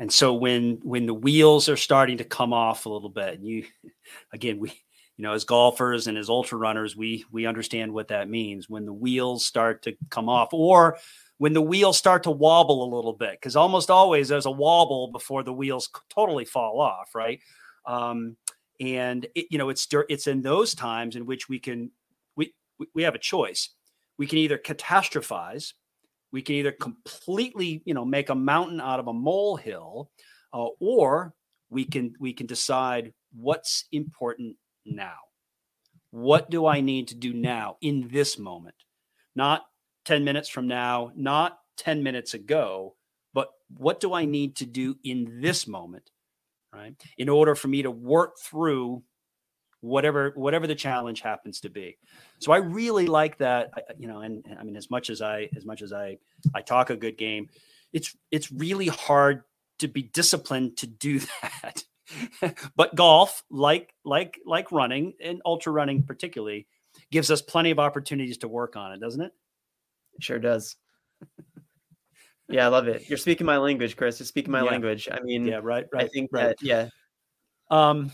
And 0.01 0.11
so 0.11 0.33
when 0.33 0.81
when 0.83 1.05
the 1.05 1.15
wheels 1.15 1.69
are 1.69 1.77
starting 1.77 2.17
to 2.19 2.25
come 2.25 2.55
off 2.55 2.87
a 2.87 2.89
little 2.89 3.11
bit, 3.11 3.35
and 3.35 3.47
you 3.47 3.67
again 4.33 4.59
we 4.59 4.71
you 5.19 5.23
know 5.23 5.35
as 5.35 5.45
golfers 5.45 6.07
and 6.07 6.17
as 6.17 6.31
ultra 6.31 6.57
runners 6.57 6.97
we 6.97 7.27
we 7.31 7.45
understand 7.45 7.93
what 7.93 8.09
that 8.09 8.29
means. 8.31 8.69
When 8.69 8.87
the 8.87 8.95
wheels 8.95 9.45
start 9.45 9.83
to 9.83 9.95
come 10.09 10.31
off 10.31 10.49
or 10.55 10.97
when 11.37 11.53
the 11.53 11.61
wheels 11.61 11.99
start 11.99 12.23
to 12.23 12.31
wobble 12.31 12.83
a 12.83 12.95
little 12.97 13.13
bit 13.13 13.33
because 13.33 13.57
almost 13.57 13.91
always 13.91 14.29
there's 14.29 14.47
a 14.47 14.51
wobble 14.51 15.09
before 15.13 15.43
the 15.43 15.53
wheels 15.53 15.91
totally 16.09 16.47
fall 16.47 16.81
off 16.81 17.15
right? 17.15 17.41
Um, 17.87 18.39
and 18.81 19.27
it, 19.35 19.49
you 19.51 19.59
know 19.59 19.69
it's 19.69 19.87
it's 20.09 20.27
in 20.27 20.41
those 20.41 20.75
times 20.75 21.15
in 21.15 21.27
which 21.27 21.51
we 21.51 21.59
can 21.59 21.91
we 22.37 22.55
we 22.95 23.03
have 23.03 23.15
a 23.15 23.19
choice. 23.19 23.69
We 24.17 24.27
can 24.27 24.39
either 24.39 24.57
catastrophize 24.57 25.75
we 26.33 26.43
can 26.43 26.55
either 26.57 26.73
completely 26.73 27.83
you 27.85 27.95
know 27.95 28.05
make 28.05 28.29
a 28.29 28.35
mountain 28.35 28.81
out 28.81 29.01
of 29.01 29.09
a 29.09 29.13
molehill 29.13 30.11
uh, 30.53 30.67
or 30.81 31.35
we 31.69 31.85
can 31.85 32.13
we 32.21 32.33
can 32.33 32.47
decide 32.47 33.13
what's 33.33 33.85
important 33.93 34.57
now 34.85 35.17
what 36.11 36.51
do 36.51 36.67
i 36.67 36.81
need 36.81 37.09
to 37.09 37.15
do 37.15 37.33
now 37.33 37.77
in 37.81 38.09
this 38.11 38.39
moment 38.39 38.75
not 39.35 39.63
10 40.05 40.25
minutes 40.25 40.49
from 40.49 40.67
now 40.67 41.13
not 41.15 41.59
10 41.77 42.03
minutes 42.03 42.35
ago 42.35 42.97
but 43.33 43.49
what 43.77 44.01
do 44.01 44.13
i 44.13 44.25
need 44.25 44.57
to 44.57 44.67
do 44.67 44.97
in 45.05 45.41
this 45.41 45.67
moment 45.67 46.11
right? 46.73 46.95
In 47.19 47.29
order 47.29 47.55
for 47.55 47.69
me 47.69 47.83
to 47.83 47.91
work 47.91 48.39
through 48.39 49.03
whatever 49.81 50.33
whatever 50.37 50.67
the 50.67 50.75
challenge 50.75 51.21
happens 51.21 51.61
to 51.61 51.71
be. 51.71 51.97
So 52.39 52.53
I 52.53 52.59
really 52.59 53.07
like 53.07 53.39
that, 53.39 53.73
you 53.99 54.07
know, 54.07 54.21
and, 54.21 54.45
and 54.49 54.59
I 54.59 54.63
mean, 54.63 54.77
as 54.77 54.91
much 54.91 55.11
as 55.11 55.23
I 55.23 55.49
as 55.57 55.65
much 55.65 55.83
as 55.83 55.93
I 55.93 56.19
I 56.55 56.63
talk 56.63 56.91
a 56.91 56.97
good 56.97 57.17
game, 57.17 57.49
it's 57.93 58.17
it's 58.31 58.53
really 58.53 58.89
hard 58.89 59.45
to 59.79 59.89
be 59.89 60.03
disciplined 60.03 60.77
to 60.79 60.87
do 60.87 61.21
that. 61.43 61.85
but 62.77 62.95
golf, 62.95 63.43
like 63.51 63.95
like 64.05 64.39
like 64.45 64.73
running 64.73 65.15
and 65.23 65.41
ultra 65.45 65.73
running 65.73 66.03
particularly, 66.03 66.67
gives 67.11 67.31
us 67.31 67.43
plenty 67.43 67.71
of 67.71 67.79
opportunities 67.79 68.39
to 68.39 68.49
work 68.49 68.77
on 68.77 68.93
it, 68.93 69.01
doesn't 69.01 69.23
it? 69.23 69.33
It 70.15 70.23
sure 70.23 70.39
does. 70.39 70.77
Yeah, 72.51 72.67
I 72.67 72.69
love 72.69 72.89
it. 72.89 73.09
You're 73.09 73.17
speaking 73.17 73.47
my 73.47 73.59
language, 73.59 73.97
Chris. 73.97 74.19
You're 74.19 74.27
speaking 74.27 74.51
my 74.51 74.65
yeah. 74.65 74.71
language. 74.71 75.09
I 75.11 75.21
mean, 75.21 75.47
yeah, 75.47 75.61
right, 75.63 75.87
right. 75.93 76.05
I 76.05 76.09
think 76.09 76.31
right. 76.33 76.49
that, 76.49 76.57
yeah. 76.61 76.89
Um, 77.71 78.11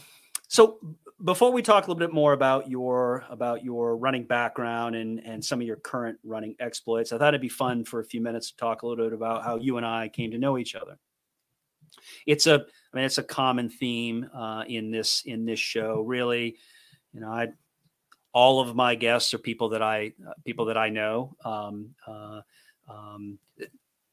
so 0.46 0.78
before 1.24 1.50
we 1.50 1.62
talk 1.62 1.86
a 1.86 1.90
little 1.90 1.98
bit 1.98 2.12
more 2.12 2.34
about 2.34 2.70
your 2.70 3.24
about 3.30 3.64
your 3.64 3.96
running 3.96 4.24
background 4.24 4.94
and 4.94 5.24
and 5.24 5.44
some 5.44 5.60
of 5.60 5.66
your 5.66 5.76
current 5.76 6.18
running 6.22 6.54
exploits, 6.60 7.12
I 7.12 7.18
thought 7.18 7.28
it'd 7.28 7.40
be 7.40 7.48
fun 7.48 7.84
for 7.84 8.00
a 8.00 8.04
few 8.04 8.20
minutes 8.20 8.50
to 8.50 8.56
talk 8.56 8.82
a 8.82 8.86
little 8.86 9.06
bit 9.06 9.14
about 9.14 9.42
how 9.42 9.56
you 9.56 9.78
and 9.78 9.86
I 9.86 10.08
came 10.08 10.30
to 10.32 10.38
know 10.38 10.58
each 10.58 10.74
other. 10.74 10.98
It's 12.26 12.46
a, 12.46 12.54
I 12.54 12.96
mean, 12.96 13.04
it's 13.04 13.18
a 13.18 13.22
common 13.22 13.70
theme 13.70 14.28
uh, 14.34 14.64
in 14.68 14.90
this 14.90 15.22
in 15.22 15.46
this 15.46 15.60
show. 15.60 16.02
Really, 16.02 16.56
you 17.12 17.20
know, 17.20 17.30
I 17.30 17.48
all 18.32 18.60
of 18.60 18.76
my 18.76 18.94
guests 18.94 19.32
are 19.32 19.38
people 19.38 19.70
that 19.70 19.82
I 19.82 20.12
uh, 20.28 20.34
people 20.44 20.66
that 20.66 20.76
I 20.76 20.90
know. 20.90 21.34
Um, 21.44 21.94
uh, 22.06 22.42
um, 22.88 23.38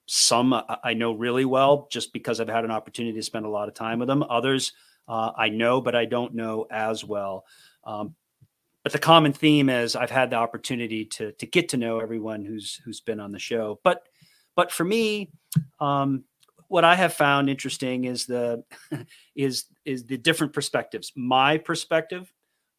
some 0.06 0.54
I 0.84 0.94
know 0.94 1.14
really 1.14 1.46
well 1.46 1.88
just 1.92 2.14
because 2.14 2.40
I've 2.40 2.48
had 2.48 2.64
an 2.64 2.72
opportunity 2.72 3.18
to 3.18 3.24
spend 3.24 3.46
a 3.46 3.50
lot 3.50 3.68
of 3.68 3.74
time 3.74 4.00
with 4.00 4.08
them. 4.08 4.24
Others 4.24 4.72
uh, 5.08 5.32
I 5.36 5.50
know, 5.50 5.82
but 5.82 5.96
I 5.96 6.06
don't 6.06 6.34
know 6.34 6.66
as 6.72 7.04
well. 7.04 7.46
Um, 7.84 8.16
but 8.84 8.92
the 8.92 9.00
common 9.00 9.32
theme 9.32 9.70
is 9.70 9.96
I've 9.96 10.12
had 10.12 10.30
the 10.30 10.36
opportunity 10.36 11.06
to 11.06 11.32
to 11.34 11.46
get 11.46 11.70
to 11.70 11.78
know 11.78 12.00
everyone 12.00 12.44
who's 12.46 12.82
who's 12.84 13.00
been 13.00 13.20
on 13.20 13.32
the 13.32 13.40
show. 13.40 13.80
But 13.84 14.04
but 14.56 14.72
for 14.72 14.84
me, 14.84 15.32
um, 15.80 16.26
what 16.68 16.84
I 16.84 16.96
have 16.96 17.14
found 17.14 17.50
interesting 17.50 18.06
is 18.06 18.26
the 18.26 18.64
is 19.36 19.66
is 19.86 20.06
the 20.06 20.18
different 20.18 20.54
perspectives. 20.54 21.12
My 21.16 21.58
perspective 21.58 22.32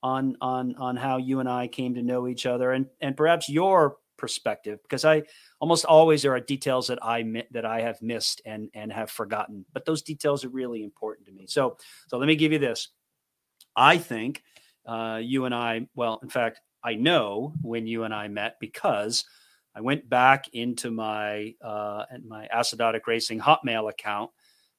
on 0.02 0.36
on 0.40 0.74
on 0.76 0.96
how 0.96 1.16
you 1.16 1.40
and 1.40 1.48
I 1.48 1.68
came 1.68 1.94
to 1.94 2.02
know 2.02 2.28
each 2.28 2.44
other, 2.44 2.72
and 2.72 2.86
and 3.00 3.16
perhaps 3.16 3.48
your 3.48 3.96
perspective, 4.16 4.80
because 4.82 5.04
I 5.04 5.22
almost 5.60 5.84
always 5.84 6.22
there 6.22 6.34
are 6.34 6.40
details 6.40 6.88
that 6.88 6.98
I 7.02 7.44
that 7.50 7.64
I 7.64 7.80
have 7.80 8.00
missed 8.02 8.42
and 8.44 8.68
and 8.74 8.92
have 8.92 9.10
forgotten, 9.10 9.64
but 9.72 9.84
those 9.84 10.02
details 10.02 10.44
are 10.44 10.50
really 10.50 10.82
important 10.82 11.26
to 11.26 11.32
me. 11.32 11.46
So 11.46 11.76
so 12.08 12.18
let 12.18 12.26
me 12.26 12.36
give 12.36 12.52
you 12.52 12.58
this. 12.58 12.88
I 13.76 13.98
think 13.98 14.42
uh, 14.86 15.20
you 15.22 15.46
and 15.46 15.54
I, 15.54 15.88
well, 15.94 16.20
in 16.22 16.28
fact, 16.28 16.60
I 16.82 16.94
know 16.94 17.54
when 17.62 17.86
you 17.86 18.04
and 18.04 18.14
I 18.14 18.28
met 18.28 18.60
because 18.60 19.24
I 19.74 19.80
went 19.80 20.08
back 20.08 20.48
into 20.52 20.90
my 20.90 21.54
uh, 21.62 22.04
my 22.26 22.48
acidotic 22.54 23.06
racing 23.06 23.40
Hotmail 23.40 23.90
account 23.90 24.30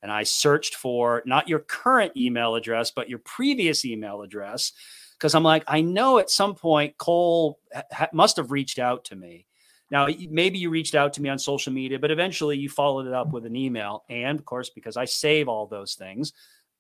and 0.01 0.11
I 0.11 0.23
searched 0.23 0.75
for 0.75 1.23
not 1.25 1.49
your 1.49 1.59
current 1.59 2.15
email 2.15 2.55
address 2.55 2.91
but 2.91 3.09
your 3.09 3.19
previous 3.19 3.83
email 3.85 4.21
address 4.21 4.71
because 5.17 5.35
I'm 5.35 5.43
like 5.43 5.63
I 5.67 5.81
know 5.81 6.19
at 6.19 6.29
some 6.29 6.55
point 6.55 6.97
Cole 6.97 7.59
ha- 7.91 8.09
must 8.13 8.37
have 8.37 8.51
reached 8.51 8.79
out 8.79 9.05
to 9.05 9.15
me. 9.15 9.47
Now 9.91 10.07
maybe 10.29 10.57
you 10.57 10.69
reached 10.69 10.95
out 10.95 11.13
to 11.13 11.21
me 11.21 11.29
on 11.29 11.37
social 11.39 11.71
media, 11.71 11.99
but 11.99 12.11
eventually 12.11 12.57
you 12.57 12.69
followed 12.69 13.07
it 13.07 13.13
up 13.13 13.31
with 13.31 13.45
an 13.45 13.55
email. 13.55 14.03
And 14.09 14.39
of 14.39 14.45
course, 14.45 14.69
because 14.69 14.97
I 14.97 15.05
save 15.05 15.47
all 15.47 15.67
those 15.67 15.95
things, 15.95 16.33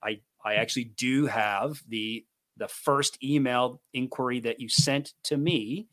I 0.03 0.21
I 0.43 0.55
actually 0.55 0.85
do 0.85 1.27
have 1.27 1.81
the 1.87 2.25
the 2.57 2.67
first 2.67 3.21
email 3.23 3.81
inquiry 3.93 4.39
that 4.41 4.59
you 4.59 4.69
sent 4.69 5.13
to 5.23 5.37
me 5.37 5.87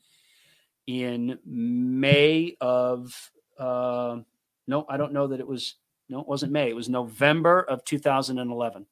in 0.86 1.38
May 1.44 2.56
of 2.60 3.30
uh, 3.58 4.18
no, 4.66 4.86
I 4.88 4.96
don't 4.96 5.12
know 5.12 5.28
that 5.28 5.40
it 5.40 5.46
was 5.46 5.76
no, 6.08 6.20
it 6.20 6.28
wasn't 6.28 6.52
May. 6.52 6.68
It 6.68 6.76
was 6.76 6.88
November 6.88 7.60
of 7.60 7.84
2011. 7.84 8.86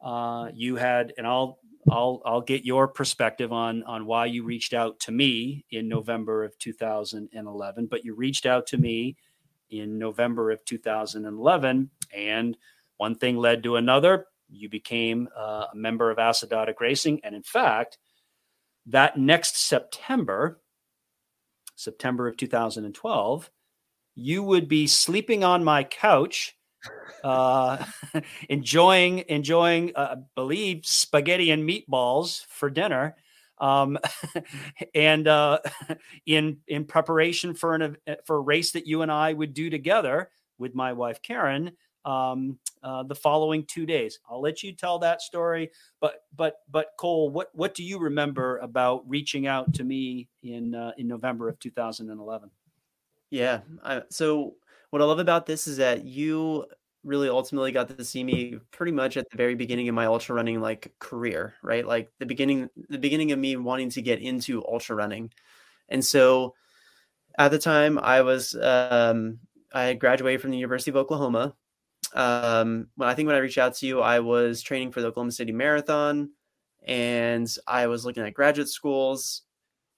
Uh, 0.00 0.50
you 0.54 0.76
had, 0.76 1.14
and 1.16 1.26
I'll 1.26 1.58
I'll 1.90 2.20
I'll 2.24 2.40
get 2.40 2.64
your 2.64 2.88
perspective 2.88 3.52
on 3.52 3.82
on 3.84 4.06
why 4.06 4.26
you 4.26 4.44
reached 4.44 4.74
out 4.74 4.98
to 5.00 5.12
me 5.12 5.64
in 5.70 5.88
November 5.88 6.44
of 6.44 6.58
2011. 6.58 7.86
But 7.86 8.04
you 8.04 8.14
reached 8.14 8.46
out 8.46 8.66
to 8.68 8.78
me 8.78 9.16
in 9.70 9.98
November 9.98 10.50
of 10.50 10.64
2011, 10.64 11.90
and 12.14 12.56
one 12.96 13.14
thing 13.14 13.36
led 13.36 13.62
to 13.64 13.76
another. 13.76 14.26
You 14.48 14.68
became 14.68 15.28
uh, 15.36 15.66
a 15.72 15.76
member 15.76 16.10
of 16.10 16.18
Acidotic 16.18 16.80
Racing, 16.80 17.20
and 17.24 17.34
in 17.34 17.42
fact, 17.42 17.98
that 18.86 19.18
next 19.18 19.58
September, 19.58 20.60
September 21.74 22.28
of 22.28 22.36
2012, 22.36 23.50
you 24.14 24.42
would 24.42 24.68
be 24.68 24.86
sleeping 24.86 25.44
on 25.44 25.64
my 25.64 25.84
couch, 25.84 26.55
uh, 27.24 27.84
enjoying 28.48 29.24
enjoying, 29.28 29.92
uh, 29.94 30.16
I 30.16 30.22
believe, 30.34 30.86
spaghetti 30.86 31.50
and 31.50 31.68
meatballs 31.68 32.44
for 32.46 32.70
dinner, 32.70 33.16
um, 33.58 33.98
and 34.94 35.28
uh, 35.28 35.58
in 36.26 36.58
in 36.66 36.84
preparation 36.84 37.54
for 37.54 37.74
an 37.74 37.96
for 38.24 38.36
a 38.36 38.40
race 38.40 38.72
that 38.72 38.86
you 38.86 39.02
and 39.02 39.10
I 39.10 39.32
would 39.32 39.54
do 39.54 39.70
together 39.70 40.30
with 40.58 40.74
my 40.74 40.92
wife 40.92 41.20
Karen 41.22 41.72
um, 42.06 42.58
uh, 42.82 43.02
the 43.02 43.14
following 43.14 43.64
two 43.64 43.84
days. 43.84 44.20
I'll 44.30 44.40
let 44.40 44.62
you 44.62 44.72
tell 44.72 44.98
that 45.00 45.20
story. 45.20 45.70
But 46.00 46.22
but 46.34 46.60
but 46.70 46.92
Cole, 46.98 47.28
what 47.30 47.48
what 47.52 47.74
do 47.74 47.82
you 47.82 47.98
remember 47.98 48.58
about 48.58 49.08
reaching 49.08 49.46
out 49.46 49.74
to 49.74 49.84
me 49.84 50.28
in 50.42 50.74
uh, 50.74 50.92
in 50.96 51.08
November 51.08 51.48
of 51.48 51.58
2011? 51.58 52.50
Yeah. 53.30 53.60
I, 53.84 54.02
so 54.08 54.54
what 54.90 55.02
I 55.02 55.04
love 55.04 55.18
about 55.18 55.46
this 55.46 55.66
is 55.66 55.78
that 55.78 56.04
you 56.04 56.66
really 57.06 57.28
ultimately 57.28 57.72
got 57.72 57.96
to 57.96 58.04
see 58.04 58.24
me 58.24 58.58
pretty 58.72 58.92
much 58.92 59.16
at 59.16 59.30
the 59.30 59.36
very 59.36 59.54
beginning 59.54 59.88
of 59.88 59.94
my 59.94 60.06
ultra 60.06 60.34
running 60.34 60.60
like 60.60 60.92
career, 60.98 61.54
right? 61.62 61.86
Like 61.86 62.10
the 62.18 62.26
beginning 62.26 62.68
the 62.90 62.98
beginning 62.98 63.32
of 63.32 63.38
me 63.38 63.56
wanting 63.56 63.90
to 63.90 64.02
get 64.02 64.20
into 64.20 64.64
ultra 64.66 64.96
running. 64.96 65.32
And 65.88 66.04
so 66.04 66.54
at 67.38 67.50
the 67.50 67.58
time 67.58 67.98
I 67.98 68.22
was 68.22 68.54
um 68.56 69.38
I 69.72 69.94
graduated 69.94 70.40
from 70.42 70.50
the 70.50 70.58
University 70.58 70.90
of 70.90 70.96
Oklahoma 70.96 71.54
um, 72.14 72.88
when 72.96 73.08
I 73.08 73.14
think 73.14 73.26
when 73.26 73.36
I 73.36 73.40
reached 73.40 73.58
out 73.58 73.74
to 73.76 73.86
you, 73.86 74.00
I 74.00 74.20
was 74.20 74.62
training 74.62 74.92
for 74.92 75.00
the 75.00 75.08
Oklahoma 75.08 75.32
City 75.32 75.52
Marathon, 75.52 76.30
and 76.86 77.48
I 77.66 77.86
was 77.88 78.04
looking 78.04 78.22
at 78.22 78.34
graduate 78.34 78.68
schools, 78.68 79.42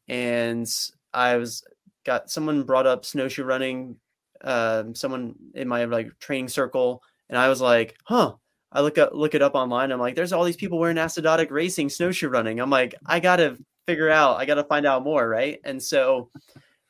and 0.08 0.66
I 1.12 1.36
was 1.36 1.62
got 2.04 2.30
someone 2.30 2.64
brought 2.64 2.86
up 2.86 3.04
snowshoe 3.04 3.44
running, 3.44 3.96
um, 4.42 4.94
someone 4.94 5.34
in 5.54 5.68
my 5.68 5.84
like 5.84 6.18
training 6.20 6.48
circle, 6.48 7.02
and 7.28 7.38
I 7.38 7.48
was 7.48 7.60
like, 7.60 7.96
huh. 8.04 8.34
I 8.70 8.82
look 8.82 8.98
up 8.98 9.12
look 9.14 9.34
it 9.34 9.40
up 9.40 9.54
online. 9.54 9.90
I'm 9.90 9.98
like, 9.98 10.14
there's 10.14 10.34
all 10.34 10.44
these 10.44 10.54
people 10.54 10.78
wearing 10.78 10.98
acidotic 10.98 11.50
racing, 11.50 11.88
snowshoe 11.88 12.28
running. 12.28 12.60
I'm 12.60 12.68
like, 12.68 12.94
I 13.06 13.18
gotta 13.18 13.56
figure 13.86 14.10
out, 14.10 14.36
I 14.38 14.44
gotta 14.44 14.64
find 14.64 14.84
out 14.84 15.04
more, 15.04 15.26
right? 15.26 15.58
And 15.64 15.82
so 15.82 16.30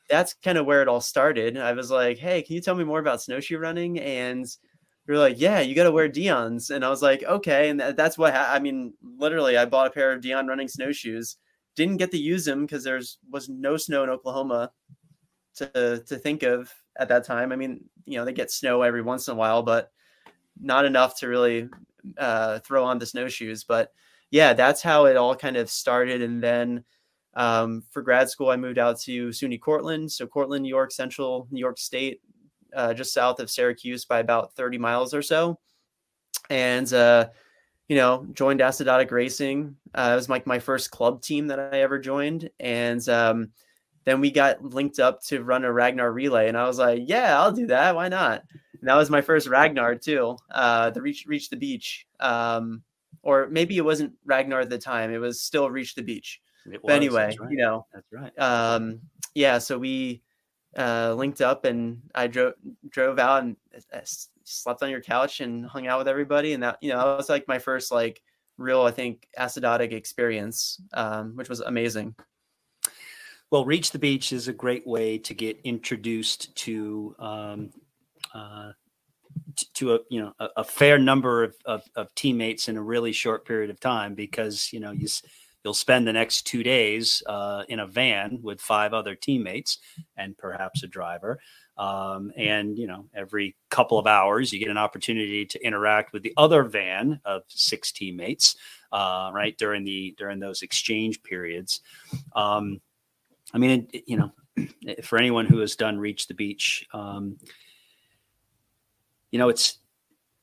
that's 0.09 0.33
kind 0.33 0.57
of 0.57 0.65
where 0.65 0.81
it 0.81 0.87
all 0.89 0.99
started. 0.99 1.57
I 1.57 1.71
was 1.73 1.89
like, 1.91 2.17
hey, 2.17 2.41
can 2.41 2.55
you 2.55 2.61
tell 2.61 2.75
me 2.75 2.83
more 2.83 2.99
about 2.99 3.21
snowshoe 3.21 3.59
running? 3.59 3.99
And 3.99 4.45
you're 5.07 5.17
like, 5.17 5.39
yeah, 5.39 5.59
you 5.59 5.75
got 5.75 5.83
to 5.83 5.91
wear 5.91 6.07
Dion's. 6.07 6.71
And 6.71 6.83
I 6.83 6.89
was 6.89 7.01
like, 7.01 7.23
okay. 7.23 7.69
And 7.69 7.79
that's 7.79 8.17
what, 8.17 8.33
ha- 8.33 8.51
I 8.51 8.59
mean, 8.59 8.93
literally, 9.17 9.57
I 9.57 9.65
bought 9.65 9.87
a 9.87 9.91
pair 9.91 10.11
of 10.11 10.21
Dion 10.21 10.47
running 10.47 10.67
snowshoes. 10.67 11.37
Didn't 11.75 11.97
get 11.97 12.11
to 12.11 12.17
use 12.17 12.43
them 12.43 12.65
because 12.65 12.83
there's 12.83 13.19
was 13.31 13.49
no 13.49 13.77
snow 13.77 14.03
in 14.03 14.09
Oklahoma 14.09 14.71
to 15.55 16.03
to 16.05 16.17
think 16.17 16.43
of 16.43 16.71
at 16.99 17.07
that 17.07 17.23
time. 17.23 17.51
I 17.51 17.55
mean, 17.55 17.85
you 18.05 18.17
know, 18.17 18.25
they 18.25 18.33
get 18.33 18.51
snow 18.51 18.83
every 18.83 19.01
once 19.01 19.27
in 19.27 19.33
a 19.33 19.37
while, 19.37 19.63
but 19.63 19.91
not 20.61 20.85
enough 20.85 21.17
to 21.19 21.27
really 21.27 21.69
uh, 22.17 22.59
throw 22.59 22.83
on 22.83 22.99
the 22.99 23.05
snowshoes. 23.05 23.63
But 23.63 23.91
yeah, 24.29 24.53
that's 24.53 24.83
how 24.83 25.05
it 25.05 25.17
all 25.17 25.35
kind 25.35 25.57
of 25.57 25.69
started. 25.69 26.21
And 26.21 26.43
then 26.43 26.83
um, 27.33 27.83
for 27.91 28.01
grad 28.01 28.29
school, 28.29 28.49
I 28.49 28.57
moved 28.57 28.77
out 28.77 28.99
to 29.01 29.29
SUNY 29.29 29.59
Cortland, 29.59 30.11
so 30.11 30.27
Cortland, 30.27 30.63
New 30.63 30.69
York, 30.69 30.91
Central 30.91 31.47
New 31.49 31.59
York 31.59 31.79
State, 31.79 32.21
uh, 32.75 32.93
just 32.93 33.13
south 33.13 33.39
of 33.39 33.49
Syracuse 33.49 34.05
by 34.05 34.19
about 34.19 34.53
30 34.55 34.77
miles 34.77 35.13
or 35.13 35.21
so. 35.21 35.57
And, 36.49 36.91
uh, 36.93 37.29
you 37.87 37.95
know, 37.95 38.27
joined 38.33 38.59
Acidotic 38.59 39.09
Racing. 39.11 39.75
Uh, 39.95 40.11
it 40.13 40.15
was 40.15 40.29
like 40.29 40.45
my 40.45 40.59
first 40.59 40.91
club 40.91 41.21
team 41.21 41.47
that 41.47 41.59
I 41.59 41.81
ever 41.81 41.97
joined. 41.97 42.49
And 42.59 43.07
um, 43.09 43.51
then 44.05 44.21
we 44.21 44.31
got 44.31 44.63
linked 44.63 44.99
up 44.99 45.21
to 45.23 45.43
run 45.43 45.63
a 45.63 45.71
Ragnar 45.71 46.11
relay. 46.11 46.47
And 46.47 46.57
I 46.57 46.65
was 46.65 46.79
like, 46.79 47.03
yeah, 47.05 47.39
I'll 47.39 47.51
do 47.51 47.67
that. 47.67 47.95
Why 47.95 48.09
not? 48.09 48.43
And 48.79 48.87
that 48.87 48.95
was 48.95 49.09
my 49.09 49.21
first 49.21 49.47
Ragnar 49.47 49.95
too, 49.95 50.37
uh, 50.51 50.89
the 50.91 51.01
Reach, 51.01 51.25
Reach 51.27 51.49
the 51.49 51.57
Beach. 51.57 52.07
Um, 52.19 52.83
or 53.21 53.47
maybe 53.49 53.77
it 53.77 53.85
wasn't 53.85 54.13
Ragnar 54.25 54.61
at 54.61 54.69
the 54.69 54.77
time. 54.77 55.11
It 55.11 55.17
was 55.17 55.41
still 55.41 55.69
Reach 55.69 55.95
the 55.95 56.03
Beach. 56.03 56.41
But 56.65 56.91
anyway, 56.91 57.35
right. 57.39 57.51
you 57.51 57.57
know, 57.57 57.85
that's 57.93 58.07
right. 58.11 58.39
Um, 58.39 59.01
yeah. 59.33 59.57
So 59.57 59.77
we, 59.77 60.21
uh, 60.77 61.13
linked 61.15 61.41
up 61.41 61.65
and 61.65 62.01
I 62.13 62.27
drove 62.27 62.53
drove 62.89 63.17
out 63.17 63.43
and 63.43 63.55
uh, 63.91 64.01
slept 64.43 64.83
on 64.83 64.89
your 64.89 65.01
couch 65.01 65.39
and 65.39 65.65
hung 65.65 65.87
out 65.87 65.97
with 65.97 66.07
everybody. 66.07 66.53
And 66.53 66.63
that, 66.63 66.77
you 66.81 66.89
know, 66.89 66.97
that 66.97 67.17
was 67.17 67.29
like 67.29 67.47
my 67.47 67.59
first 67.59 67.91
like 67.91 68.21
real, 68.57 68.83
I 68.83 68.91
think, 68.91 69.27
acidotic 69.37 69.91
experience, 69.91 70.81
um, 70.93 71.35
which 71.35 71.49
was 71.49 71.61
amazing. 71.61 72.15
Well, 73.51 73.65
Reach 73.65 73.91
the 73.91 73.99
Beach 73.99 74.31
is 74.31 74.47
a 74.47 74.53
great 74.53 74.85
way 74.85 75.17
to 75.17 75.33
get 75.33 75.59
introduced 75.63 76.55
to 76.57 77.15
um, 77.17 77.71
uh, 78.33 78.73
to 79.73 79.95
a 79.95 79.99
you 80.11 80.21
know 80.21 80.33
a, 80.39 80.47
a 80.57 80.63
fair 80.63 80.99
number 80.99 81.43
of, 81.43 81.55
of, 81.65 81.83
of, 81.95 82.13
teammates 82.13 82.69
in 82.69 82.77
a 82.77 82.81
really 82.81 83.11
short 83.11 83.45
period 83.45 83.71
of 83.71 83.79
time 83.79 84.13
because 84.13 84.71
you 84.71 84.79
know 84.79 84.91
you 84.91 85.07
you'll 85.63 85.73
spend 85.73 86.07
the 86.07 86.13
next 86.13 86.43
two 86.43 86.61
days 86.61 87.23
uh, 87.25 87.63
in 87.69 87.79
a 87.79 87.87
van 87.87 88.39
with 88.41 88.61
five 88.61 88.93
other 88.93 89.15
teammates 89.15 89.79
and 90.15 90.37
perhaps 90.37 90.83
a 90.83 90.87
driver. 90.87 91.39
Um, 91.77 92.31
and 92.37 92.77
you 92.77 92.87
know, 92.87 93.05
every 93.15 93.55
couple 93.69 93.97
of 93.97 94.05
hours, 94.05 94.53
you 94.53 94.59
get 94.59 94.69
an 94.69 94.77
opportunity 94.77 95.45
to 95.45 95.65
interact 95.65 96.13
with 96.13 96.21
the 96.21 96.33
other 96.37 96.63
van 96.63 97.19
of 97.25 97.43
six 97.47 97.91
teammates, 97.91 98.55
uh, 98.91 99.31
right 99.33 99.57
during 99.57 99.85
the 99.85 100.13
during 100.17 100.39
those 100.39 100.61
exchange 100.61 101.23
periods. 101.23 101.81
Um, 102.35 102.79
I 103.53 103.57
mean, 103.57 103.87
it, 103.91 104.03
you 104.07 104.17
know, 104.17 104.31
for 105.03 105.17
anyone 105.17 105.45
who 105.45 105.59
has 105.59 105.75
done 105.75 105.99
Reach 105.99 106.27
the 106.27 106.33
Beach, 106.33 106.87
um, 106.93 107.37
you 109.31 109.39
know, 109.39 109.49
it's 109.49 109.77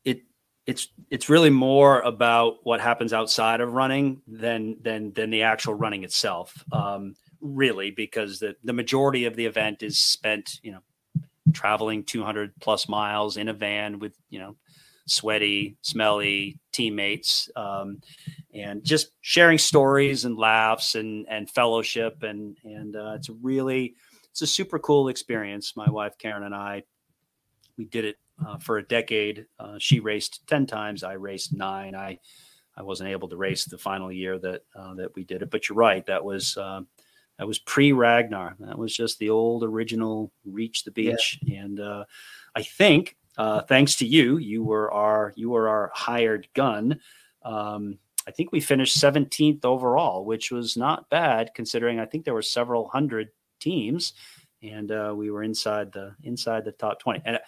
it 0.04 0.22
it's 0.66 0.88
it's 1.10 1.28
really 1.28 1.50
more 1.50 2.00
about 2.00 2.58
what 2.62 2.80
happens 2.80 3.12
outside 3.12 3.60
of 3.60 3.72
running 3.72 4.22
than 4.26 4.76
than 4.82 5.12
than 5.12 5.30
the 5.30 5.42
actual 5.42 5.74
running 5.74 6.04
itself. 6.04 6.64
Um, 6.72 7.14
really, 7.40 7.90
because 7.90 8.38
the 8.38 8.56
the 8.64 8.72
majority 8.72 9.24
of 9.24 9.36
the 9.36 9.46
event 9.46 9.82
is 9.82 9.98
spent, 9.98 10.60
you 10.62 10.72
know, 10.72 10.82
traveling 11.52 12.04
200 12.04 12.52
plus 12.60 12.88
miles 12.88 13.36
in 13.36 13.48
a 13.48 13.52
van 13.52 13.98
with 13.98 14.16
you 14.30 14.38
know 14.38 14.56
sweaty, 15.06 15.76
smelly 15.82 16.58
teammates, 16.72 17.50
um, 17.56 18.00
and 18.54 18.84
just 18.84 19.12
sharing 19.20 19.58
stories 19.58 20.24
and 20.24 20.36
laughs 20.36 20.94
and 20.94 21.26
and 21.28 21.50
fellowship 21.50 22.22
and 22.22 22.56
and 22.64 22.96
uh, 22.96 23.12
it's 23.14 23.30
really 23.42 23.94
it's 24.30 24.42
a 24.42 24.46
super 24.46 24.78
cool 24.78 25.08
experience. 25.08 25.76
My 25.76 25.88
wife 25.88 26.18
Karen 26.18 26.42
and 26.42 26.54
I 26.54 26.82
we 27.76 27.84
did 27.84 28.04
it 28.04 28.16
uh, 28.46 28.58
for 28.58 28.78
a 28.78 28.82
decade. 28.82 29.46
Uh, 29.58 29.76
she 29.78 30.00
raced 30.00 30.46
ten 30.46 30.66
times. 30.66 31.02
I 31.02 31.14
raced 31.14 31.52
nine. 31.54 31.94
I 31.94 32.18
I 32.76 32.82
wasn't 32.82 33.10
able 33.10 33.28
to 33.28 33.36
race 33.36 33.64
the 33.64 33.78
final 33.78 34.12
year 34.12 34.38
that 34.38 34.62
uh, 34.74 34.94
that 34.94 35.14
we 35.14 35.24
did 35.24 35.42
it. 35.42 35.50
But 35.50 35.68
you're 35.68 35.78
right. 35.78 36.04
That 36.06 36.24
was 36.24 36.56
uh, 36.56 36.82
that 37.38 37.46
was 37.46 37.58
pre 37.58 37.92
Ragnar. 37.92 38.56
That 38.60 38.78
was 38.78 38.94
just 38.94 39.18
the 39.18 39.30
old 39.30 39.62
original 39.64 40.32
Reach 40.44 40.84
the 40.84 40.90
Beach. 40.90 41.38
Yeah. 41.42 41.62
And 41.62 41.80
uh, 41.80 42.04
I 42.54 42.62
think 42.62 43.16
uh, 43.36 43.62
thanks 43.62 43.96
to 43.96 44.06
you, 44.06 44.38
you 44.38 44.62
were 44.64 44.90
our 44.92 45.32
you 45.36 45.50
were 45.50 45.68
our 45.68 45.90
hired 45.94 46.48
gun. 46.54 47.00
Um, 47.42 47.98
I 48.26 48.32
think 48.32 48.50
we 48.50 48.60
finished 48.60 48.98
17th 48.98 49.64
overall, 49.64 50.24
which 50.24 50.50
was 50.50 50.76
not 50.76 51.08
bad 51.10 51.52
considering 51.54 52.00
I 52.00 52.06
think 52.06 52.24
there 52.24 52.34
were 52.34 52.42
several 52.42 52.88
hundred 52.88 53.28
teams, 53.60 54.14
and 54.62 54.90
uh, 54.90 55.14
we 55.16 55.30
were 55.30 55.42
inside 55.42 55.92
the 55.92 56.14
inside 56.22 56.64
the 56.64 56.72
top 56.72 56.98
20. 56.98 57.22
And 57.24 57.38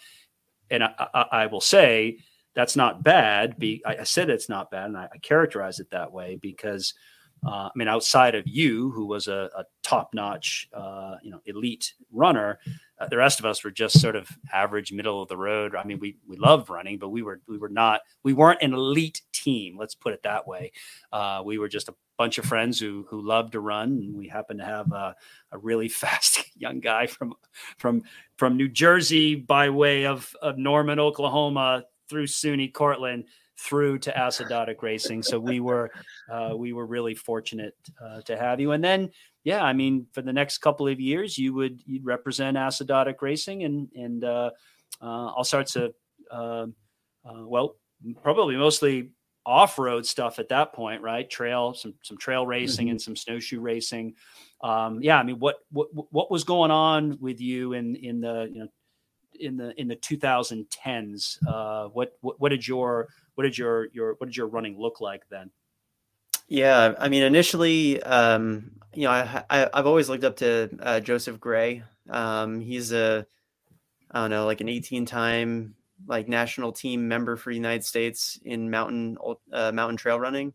and 0.71 0.85
I, 0.85 0.93
I, 1.15 1.27
I 1.33 1.47
will 1.47 1.61
say 1.61 2.19
that's 2.55 2.77
not 2.77 3.03
bad. 3.03 3.59
Be 3.59 3.83
I, 3.87 3.99
I 3.99 4.05
said 4.05 4.31
it's 4.31 4.49
not 4.49 4.71
bad, 4.71 4.87
and 4.87 4.97
I, 4.97 5.09
I 5.13 5.19
characterize 5.19 5.81
it 5.81 5.91
that 5.91 6.13
way 6.13 6.39
because 6.41 6.95
uh, 7.47 7.69
I 7.69 7.71
mean, 7.75 7.89
outside 7.89 8.35
of 8.35 8.47
you, 8.47 8.91
who 8.91 9.07
was 9.07 9.29
a, 9.29 9.49
a 9.57 9.65
top-notch, 9.83 10.69
uh, 10.73 11.17
you 11.23 11.31
know, 11.31 11.41
elite 11.47 11.95
runner, 12.13 12.59
uh, 13.01 13.09
the 13.09 13.17
rest 13.17 13.39
of 13.39 13.47
us 13.47 13.63
were 13.63 13.71
just 13.71 14.01
sort 14.01 14.17
of 14.17 14.29
average, 14.53 14.93
middle 14.93 15.23
of 15.23 15.29
the 15.29 15.37
road. 15.37 15.75
I 15.75 15.85
mean, 15.85 15.99
we 15.99 16.17
we 16.27 16.37
loved 16.37 16.69
running, 16.71 16.99
but 16.99 17.11
we 17.11 17.23
were 17.23 17.41
we 17.47 17.59
were 17.59 17.69
not 17.69 18.01
we 18.23 18.33
weren't 18.33 18.63
an 18.63 18.75
elite 18.75 19.23
team. 19.33 19.77
Let's 19.79 19.95
put 19.95 20.13
it 20.13 20.23
that 20.25 20.47
way. 20.47 20.73
Uh, 21.13 21.43
we 21.45 21.59
were 21.59 21.69
just 21.69 21.89
a 21.89 21.95
bunch 22.17 22.39
of 22.39 22.45
friends 22.45 22.79
who 22.79 23.07
who 23.09 23.21
loved 23.21 23.53
to 23.53 23.61
run, 23.61 23.89
and 23.89 24.17
we 24.17 24.29
happened 24.29 24.61
to 24.61 24.67
have 24.67 24.91
a, 24.93 25.15
a 25.53 25.59
really 25.59 25.89
fast 25.89 26.45
young 26.57 26.81
guy 26.81 27.07
from 27.07 27.35
from 27.79 28.03
from 28.37 28.57
New 28.57 28.69
Jersey 28.69 29.35
by 29.37 29.71
way 29.71 30.07
of 30.07 30.35
of 30.43 30.59
Norman, 30.59 30.99
Oklahoma, 30.99 31.85
through 32.09 32.27
SUNY 32.27 32.73
Cortland 32.73 33.25
through 33.59 33.99
to 33.99 34.13
acidotic 34.17 34.83
racing. 34.83 35.23
So 35.23 35.39
we 35.39 35.61
were 35.61 35.91
uh, 36.31 36.55
we 36.57 36.73
were 36.73 36.87
really 36.87 37.15
fortunate 37.15 37.75
uh, 38.03 38.23
to 38.23 38.37
have 38.37 38.61
you. 38.61 38.73
And 38.73 38.83
then 38.83 39.11
yeah, 39.45 39.63
I 39.63 39.73
mean, 39.73 40.07
for 40.13 40.23
the 40.23 40.33
next 40.33 40.59
couple 40.59 40.89
of 40.89 41.01
years, 41.01 41.39
you 41.39 41.55
would 41.55 41.81
you'd 41.87 42.05
represent 42.05 42.57
acidotic 42.57 43.23
racing 43.23 43.65
and 43.65 43.89
and 43.95 44.25
uh, 44.25 44.51
uh 45.01 45.05
all 45.05 45.45
sorts 45.45 45.77
of 45.77 45.95
um, 46.31 46.75
uh, 47.25 47.47
well, 47.47 47.77
probably 48.23 48.57
mostly 48.57 49.11
off-road 49.47 50.05
stuff 50.05 50.39
at 50.39 50.51
that 50.51 50.75
point, 50.75 51.01
right? 51.03 51.29
Trail, 51.29 51.75
some 51.75 51.95
some 52.03 52.19
trail 52.19 52.47
racing 52.47 52.87
mm-hmm. 52.87 52.93
and 52.93 53.03
some 53.03 53.17
snowshoe 53.17 53.61
racing. 53.61 54.15
Um, 54.63 55.01
yeah, 55.01 55.19
I 55.19 55.23
mean, 55.23 55.39
what 55.39 55.57
what 55.71 55.89
what 56.13 56.31
was 56.31 56.45
going 56.45 56.71
on 56.71 57.19
with 57.21 57.41
you 57.41 57.73
in 57.73 57.97
in 57.97 58.21
the 58.21 58.49
you 58.53 58.61
know 58.61 58.69
in 59.41 59.57
the 59.57 59.79
in 59.81 59.89
the 59.89 59.97
2010s? 59.97 61.39
Uh, 61.47 61.89
what, 61.89 62.13
what 62.21 62.41
what 62.41 62.51
did 62.51 62.67
your 62.67 63.09
what 63.39 63.45
did 63.45 63.57
your 63.57 63.87
your 63.93 64.15
what 64.19 64.27
did 64.27 64.37
your 64.37 64.49
running 64.49 64.77
look 64.77 65.01
like 65.01 65.23
then? 65.31 65.51
Yeah, 66.49 66.95
I 66.99 67.09
mean, 67.09 67.23
initially, 67.23 68.03
um, 68.03 68.73
you 68.93 69.05
know, 69.05 69.13
I, 69.13 69.45
I 69.49 69.59
have 69.73 69.87
always 69.87 70.09
looked 70.09 70.25
up 70.25 70.39
to 70.39 70.69
uh, 70.81 70.99
Joseph 70.99 71.39
Gray. 71.39 71.85
Um, 72.11 72.59
he's 72.61 72.93
a 72.93 73.25
I 74.11 74.23
don't 74.23 74.31
know, 74.31 74.45
like 74.45 74.61
an 74.61 74.69
18 74.69 75.07
time 75.07 75.77
like 76.09 76.27
national 76.27 76.73
team 76.73 77.07
member 77.07 77.37
for 77.37 77.51
the 77.51 77.57
United 77.57 77.85
States 77.85 78.41
in 78.45 78.71
mountain 78.71 79.17
uh, 79.53 79.71
mountain 79.71 79.97
trail 79.97 80.19
running. 80.19 80.53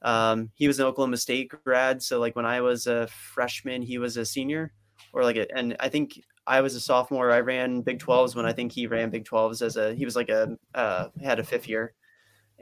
Um, 0.00 0.52
he 0.54 0.66
was 0.66 0.80
an 0.80 0.86
Oklahoma 0.86 1.18
State 1.18 1.52
grad, 1.64 2.02
so 2.02 2.18
like 2.18 2.34
when 2.34 2.46
I 2.46 2.62
was 2.62 2.86
a 2.86 3.08
freshman, 3.08 3.82
he 3.82 3.98
was 3.98 4.16
a 4.16 4.24
senior, 4.24 4.72
or 5.12 5.22
like 5.22 5.36
a, 5.36 5.54
and 5.54 5.76
I 5.80 5.90
think 5.90 6.18
I 6.46 6.62
was 6.62 6.74
a 6.76 6.80
sophomore. 6.80 7.30
I 7.30 7.40
ran 7.40 7.82
Big 7.82 7.98
12s 7.98 8.34
when 8.34 8.46
I 8.46 8.54
think 8.54 8.72
he 8.72 8.86
ran 8.86 9.10
Big 9.10 9.26
12s 9.26 9.60
as 9.60 9.76
a 9.76 9.94
he 9.94 10.06
was 10.06 10.16
like 10.16 10.30
a 10.30 10.56
uh, 10.74 11.08
had 11.22 11.38
a 11.38 11.44
fifth 11.44 11.68
year 11.68 11.92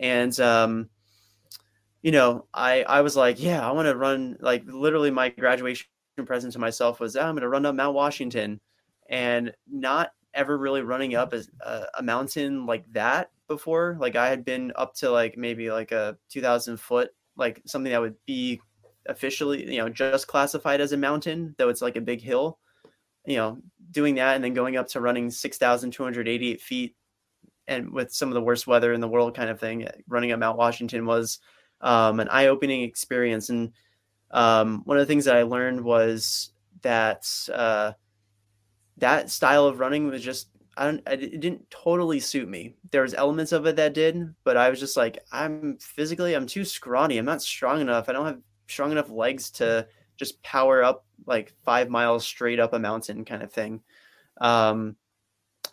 and 0.00 0.38
um, 0.40 0.88
you 2.02 2.10
know, 2.10 2.46
I 2.52 2.82
I 2.82 3.02
was 3.02 3.14
like, 3.14 3.40
yeah, 3.40 3.66
I 3.66 3.70
want 3.72 3.86
to 3.86 3.94
run. 3.94 4.36
Like 4.40 4.64
literally, 4.66 5.10
my 5.10 5.28
graduation 5.28 5.86
present 6.24 6.54
to 6.54 6.58
myself 6.58 6.98
was, 6.98 7.14
oh, 7.14 7.20
I'm 7.20 7.34
going 7.34 7.42
to 7.42 7.48
run 7.48 7.66
up 7.66 7.74
Mount 7.74 7.94
Washington, 7.94 8.60
and 9.08 9.52
not 9.70 10.10
ever 10.32 10.56
really 10.56 10.82
running 10.82 11.14
up 11.14 11.32
a, 11.32 11.42
a 11.98 12.02
mountain 12.02 12.66
like 12.66 12.90
that 12.92 13.30
before. 13.46 13.96
Like 14.00 14.16
I 14.16 14.28
had 14.28 14.44
been 14.44 14.72
up 14.76 14.94
to 14.96 15.10
like 15.10 15.36
maybe 15.36 15.70
like 15.70 15.92
a 15.92 16.16
2,000 16.30 16.78
foot, 16.78 17.10
like 17.36 17.60
something 17.66 17.90
that 17.90 18.00
would 18.00 18.14
be 18.26 18.60
officially, 19.06 19.72
you 19.72 19.78
know, 19.78 19.88
just 19.88 20.28
classified 20.28 20.80
as 20.80 20.92
a 20.92 20.96
mountain, 20.96 21.54
though 21.58 21.68
it's 21.68 21.82
like 21.82 21.96
a 21.96 22.00
big 22.00 22.22
hill. 22.22 22.58
You 23.26 23.36
know, 23.36 23.58
doing 23.90 24.14
that 24.14 24.36
and 24.36 24.42
then 24.42 24.54
going 24.54 24.76
up 24.76 24.88
to 24.88 25.00
running 25.00 25.30
6,288 25.30 26.60
feet 26.60 26.96
and 27.70 27.90
with 27.90 28.12
some 28.12 28.28
of 28.28 28.34
the 28.34 28.42
worst 28.42 28.66
weather 28.66 28.92
in 28.92 29.00
the 29.00 29.08
world 29.08 29.34
kind 29.34 29.48
of 29.48 29.58
thing 29.58 29.88
running 30.08 30.30
at 30.30 30.38
mount 30.38 30.58
washington 30.58 31.06
was 31.06 31.38
um, 31.80 32.20
an 32.20 32.28
eye-opening 32.28 32.82
experience 32.82 33.48
and 33.48 33.72
um, 34.32 34.82
one 34.84 34.98
of 34.98 35.00
the 35.00 35.10
things 35.10 35.24
that 35.24 35.36
i 35.36 35.42
learned 35.42 35.80
was 35.80 36.50
that 36.82 37.26
uh, 37.54 37.92
that 38.98 39.30
style 39.30 39.66
of 39.66 39.80
running 39.80 40.06
was 40.06 40.22
just 40.22 40.48
I 40.76 40.84
don't, 40.84 41.02
it 41.08 41.40
didn't 41.40 41.68
totally 41.70 42.20
suit 42.20 42.48
me. 42.48 42.74
There 42.90 43.02
was 43.02 43.12
elements 43.12 43.52
of 43.52 43.66
it 43.66 43.76
that 43.76 43.92
did, 43.92 44.34
but 44.44 44.56
I 44.56 44.70
was 44.70 44.80
just 44.80 44.96
like, 44.96 45.18
I'm 45.30 45.76
physically, 45.78 46.34
I'm 46.34 46.46
too 46.46 46.64
scrawny. 46.64 47.18
I'm 47.18 47.26
not 47.26 47.42
strong 47.42 47.82
enough. 47.82 48.08
I 48.08 48.12
don't 48.12 48.24
have 48.24 48.40
strong 48.66 48.92
enough 48.92 49.10
legs 49.10 49.50
to 49.52 49.86
just 50.16 50.42
power 50.42 50.82
up 50.82 51.04
like 51.26 51.52
five 51.64 51.90
miles 51.90 52.24
straight 52.24 52.60
up 52.60 52.72
a 52.72 52.78
mountain 52.78 53.24
kind 53.24 53.42
of 53.42 53.52
thing. 53.52 53.82
Um, 54.40 54.96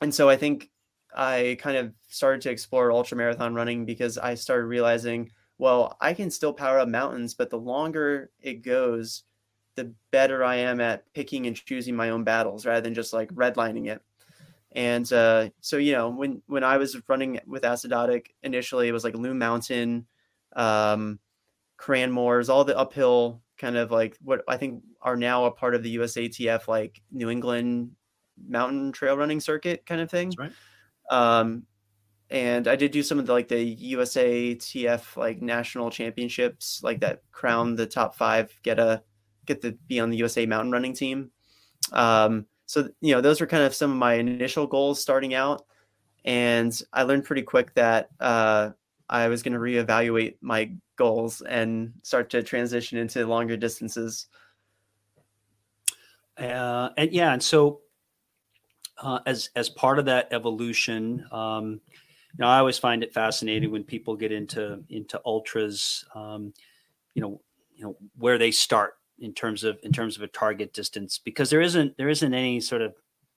and 0.01 0.13
so 0.13 0.29
I 0.29 0.35
think 0.35 0.69
I 1.15 1.57
kind 1.59 1.77
of 1.77 1.93
started 2.07 2.41
to 2.41 2.51
explore 2.51 2.91
ultra 2.91 3.17
marathon 3.17 3.55
running 3.55 3.85
because 3.85 4.17
I 4.17 4.35
started 4.35 4.65
realizing, 4.65 5.31
well, 5.57 5.97
I 5.99 6.13
can 6.13 6.29
still 6.29 6.53
power 6.53 6.79
up 6.79 6.87
mountains, 6.87 7.33
but 7.33 7.49
the 7.49 7.59
longer 7.59 8.31
it 8.41 8.61
goes, 8.61 9.23
the 9.75 9.93
better 10.11 10.43
I 10.43 10.55
am 10.55 10.81
at 10.81 11.11
picking 11.13 11.47
and 11.47 11.55
choosing 11.55 11.95
my 11.95 12.09
own 12.09 12.23
battles 12.23 12.65
rather 12.65 12.81
than 12.81 12.93
just 12.93 13.13
like 13.13 13.29
redlining 13.33 13.87
it. 13.87 14.01
And 14.73 15.11
uh, 15.13 15.49
so, 15.61 15.77
you 15.77 15.93
know, 15.93 16.09
when 16.09 16.41
when 16.47 16.63
I 16.63 16.77
was 16.77 17.01
running 17.07 17.39
with 17.47 17.63
acidotic 17.63 18.27
initially, 18.43 18.87
it 18.87 18.91
was 18.91 19.03
like 19.03 19.15
Loon 19.15 19.37
Mountain, 19.37 20.07
um, 20.55 21.19
Cranmores, 21.79 22.49
all 22.49 22.65
the 22.65 22.77
uphill 22.77 23.41
kind 23.57 23.77
of 23.77 23.91
like 23.91 24.17
what 24.21 24.43
I 24.47 24.57
think 24.57 24.83
are 25.01 25.15
now 25.15 25.45
a 25.45 25.51
part 25.51 25.73
of 25.73 25.83
the 25.83 25.95
USATF, 25.97 26.67
like 26.67 27.01
New 27.11 27.29
England 27.29 27.91
mountain 28.47 28.91
trail 28.91 29.17
running 29.17 29.39
circuit 29.39 29.85
kind 29.85 30.01
of 30.01 30.11
thing. 30.11 30.29
That's 30.29 30.37
right. 30.37 30.51
Um, 31.09 31.63
and 32.29 32.67
I 32.67 32.75
did 32.75 32.91
do 32.91 33.03
some 33.03 33.19
of 33.19 33.25
the 33.25 33.33
like 33.33 33.47
the 33.47 33.63
USA 33.63 34.53
TF 34.55 35.15
like 35.15 35.41
national 35.41 35.89
championships, 35.89 36.81
like 36.83 36.99
that 36.99 37.21
crown 37.31 37.75
the 37.75 37.85
top 37.85 38.15
five, 38.15 38.51
get 38.63 38.79
a 38.79 39.01
get 39.45 39.61
to 39.61 39.71
be 39.87 39.99
on 39.99 40.09
the 40.09 40.17
USA 40.17 40.45
mountain 40.45 40.71
running 40.71 40.93
team. 40.93 41.31
Um, 41.93 42.45
so 42.65 42.89
you 42.99 43.13
know 43.13 43.21
those 43.21 43.39
were 43.39 43.47
kind 43.47 43.63
of 43.63 43.73
some 43.73 43.91
of 43.91 43.97
my 43.97 44.15
initial 44.15 44.67
goals 44.67 45.01
starting 45.01 45.33
out, 45.33 45.65
and 46.25 46.79
I 46.91 47.03
learned 47.03 47.23
pretty 47.23 47.43
quick 47.43 47.73
that 47.75 48.09
uh, 48.19 48.71
I 49.09 49.29
was 49.29 49.41
going 49.41 49.53
to 49.53 49.59
reevaluate 49.59 50.35
my 50.41 50.71
goals 50.97 51.41
and 51.41 51.93
start 52.03 52.29
to 52.31 52.43
transition 52.43 52.97
into 52.97 53.25
longer 53.25 53.55
distances. 53.55 54.27
Uh, 56.37 56.89
and 56.97 57.13
yeah, 57.13 57.31
and 57.31 57.41
so 57.41 57.79
uh, 58.99 59.19
as 59.25 59.49
as 59.55 59.69
part 59.69 59.99
of 59.99 60.05
that 60.05 60.27
evolution. 60.31 61.25
Um, 61.31 61.81
you 62.33 62.43
know, 62.43 62.47
I 62.47 62.59
always 62.59 62.77
find 62.77 63.03
it 63.03 63.13
fascinating 63.13 63.71
when 63.71 63.83
people 63.83 64.15
get 64.15 64.31
into 64.31 64.83
into 64.89 65.19
ultras. 65.25 66.05
Um, 66.13 66.53
you 67.13 67.21
know, 67.21 67.41
you 67.75 67.83
know 67.83 67.97
where 68.17 68.37
they 68.37 68.51
start 68.51 68.95
in 69.19 69.33
terms 69.33 69.63
of 69.63 69.79
in 69.83 69.91
terms 69.91 70.15
of 70.17 70.23
a 70.23 70.27
target 70.27 70.73
distance 70.73 71.19
because 71.23 71.49
there 71.49 71.61
isn't 71.61 71.97
there 71.97 72.09
isn't 72.09 72.33
any 72.33 72.59
sort 72.59 72.81
of 72.81 72.93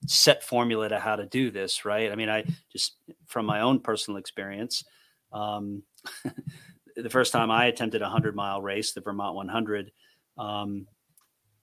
set 0.06 0.42
formula 0.42 0.88
to 0.88 0.98
how 0.98 1.16
to 1.16 1.26
do 1.26 1.50
this, 1.50 1.84
right? 1.84 2.10
I 2.10 2.14
mean, 2.14 2.28
I 2.28 2.44
just 2.72 2.96
from 3.26 3.46
my 3.46 3.60
own 3.60 3.80
personal 3.80 4.18
experience. 4.18 4.84
Um, 5.32 5.82
the 6.96 7.10
first 7.10 7.32
time 7.32 7.50
I 7.50 7.66
attempted 7.66 8.02
a 8.02 8.08
hundred 8.08 8.34
mile 8.34 8.60
race, 8.62 8.92
the 8.92 9.00
Vermont 9.00 9.34
100, 9.36 9.92
um, 10.38 10.86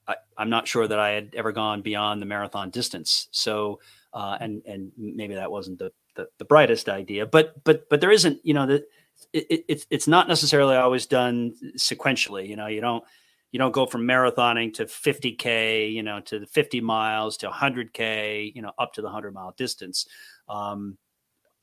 I, 0.08 0.16
am 0.38 0.50
not 0.50 0.66
sure 0.66 0.88
that 0.88 0.98
I 0.98 1.10
had 1.10 1.34
ever 1.36 1.52
gone 1.52 1.82
beyond 1.82 2.20
the 2.20 2.26
marathon 2.26 2.70
distance. 2.70 3.28
So, 3.30 3.80
uh, 4.12 4.38
and 4.40 4.62
and 4.66 4.90
maybe 4.96 5.34
that 5.34 5.50
wasn't 5.50 5.78
the, 5.78 5.92
the, 6.16 6.28
the 6.38 6.44
brightest 6.44 6.88
idea, 6.88 7.26
but 7.26 7.62
but 7.64 7.88
but 7.88 8.00
there 8.00 8.10
isn't, 8.10 8.40
you 8.42 8.54
know, 8.54 8.68
it, 8.68 8.88
it, 9.32 9.64
it's 9.68 9.86
it's 9.90 10.08
not 10.08 10.28
necessarily 10.28 10.76
always 10.76 11.06
done 11.06 11.54
sequentially. 11.76 12.48
You 12.48 12.56
know, 12.56 12.66
you 12.66 12.80
don't 12.80 13.04
you 13.50 13.58
don't 13.58 13.72
go 13.72 13.86
from 13.86 14.02
marathoning 14.02 14.74
to 14.74 14.84
50k, 14.84 15.92
you 15.92 16.02
know, 16.02 16.20
to 16.20 16.38
the 16.38 16.46
50 16.46 16.80
miles 16.80 17.36
to 17.38 17.48
100k, 17.48 18.54
you 18.54 18.62
know, 18.62 18.72
up 18.78 18.92
to 18.94 19.00
the 19.00 19.06
100 19.06 19.32
mile 19.32 19.54
distance. 19.56 20.06
Um, 20.48 20.98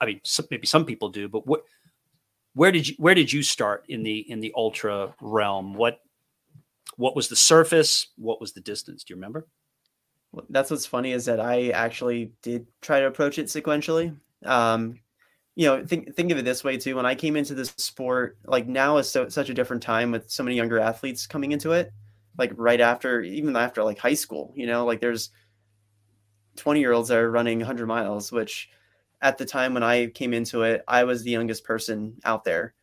I 0.02 0.06
mean, 0.06 0.22
some, 0.24 0.48
maybe 0.50 0.66
some 0.66 0.86
people 0.86 1.10
do, 1.10 1.28
but 1.28 1.46
what, 1.46 1.64
where 2.54 2.72
did 2.72 2.88
you, 2.88 2.96
where 2.98 3.14
did 3.14 3.32
you 3.32 3.44
start 3.44 3.86
in 3.88 4.04
the, 4.04 4.20
in 4.20 4.40
the 4.40 4.52
ultra 4.56 5.14
realm? 5.22 5.76
What, 5.76 6.00
what 6.98 7.16
was 7.16 7.28
the 7.28 7.36
surface? 7.36 8.08
What 8.18 8.40
was 8.40 8.54
the 8.54 8.62
distance? 8.62 9.04
Do 9.04 9.14
you 9.14 9.18
remember? 9.18 9.48
That's 10.50 10.72
what's 10.72 10.86
funny 10.86 11.12
is 11.12 11.26
that 11.26 11.40
I 11.40 11.70
actually 11.70 12.34
did 12.42 12.68
try 12.82 13.00
to 13.00 13.08
approach 13.08 13.40
it 13.40 13.48
sequentially. 13.48 14.16
Um, 14.44 15.00
you 15.56 15.66
know, 15.68 15.86
think 15.86 16.14
think 16.16 16.32
of 16.32 16.38
it 16.38 16.46
this 16.46 16.64
way 16.64 16.78
too. 16.78 16.98
When 16.98 17.06
I 17.06 17.16
came 17.16 17.38
into 17.38 17.54
this 17.54 17.74
sport, 17.78 18.38
like 18.46 18.68
now 18.68 18.98
is 18.98 19.10
so 19.10 19.30
such 19.30 19.50
a 19.50 19.54
different 19.54 19.82
time 19.82 20.12
with 20.12 20.30
so 20.30 20.44
many 20.44 20.56
younger 20.56 20.80
athletes 20.80 21.26
coming 21.26 21.54
into 21.54 21.72
it. 21.72 21.94
Like 22.38 22.52
right 22.58 22.82
after, 22.82 23.22
even 23.22 23.56
after 23.56 23.82
like 23.82 23.98
high 23.98 24.14
school, 24.14 24.52
you 24.56 24.68
know, 24.68 24.86
like 24.86 25.00
there's 25.00 25.30
20 26.58 26.82
year 26.82 26.92
olds 26.92 27.10
that 27.10 27.18
are 27.18 27.32
running 27.32 27.60
100 27.60 27.88
miles, 27.88 28.32
which 28.32 28.70
at 29.22 29.38
the 29.38 29.46
time 29.46 29.74
when 29.74 29.84
I 29.84 30.08
came 30.08 30.34
into 30.34 30.64
it, 30.64 30.84
I 30.88 31.06
was 31.06 31.24
the 31.24 31.32
youngest 31.32 31.64
person 31.64 32.18
out 32.26 32.44
there. 32.44 32.74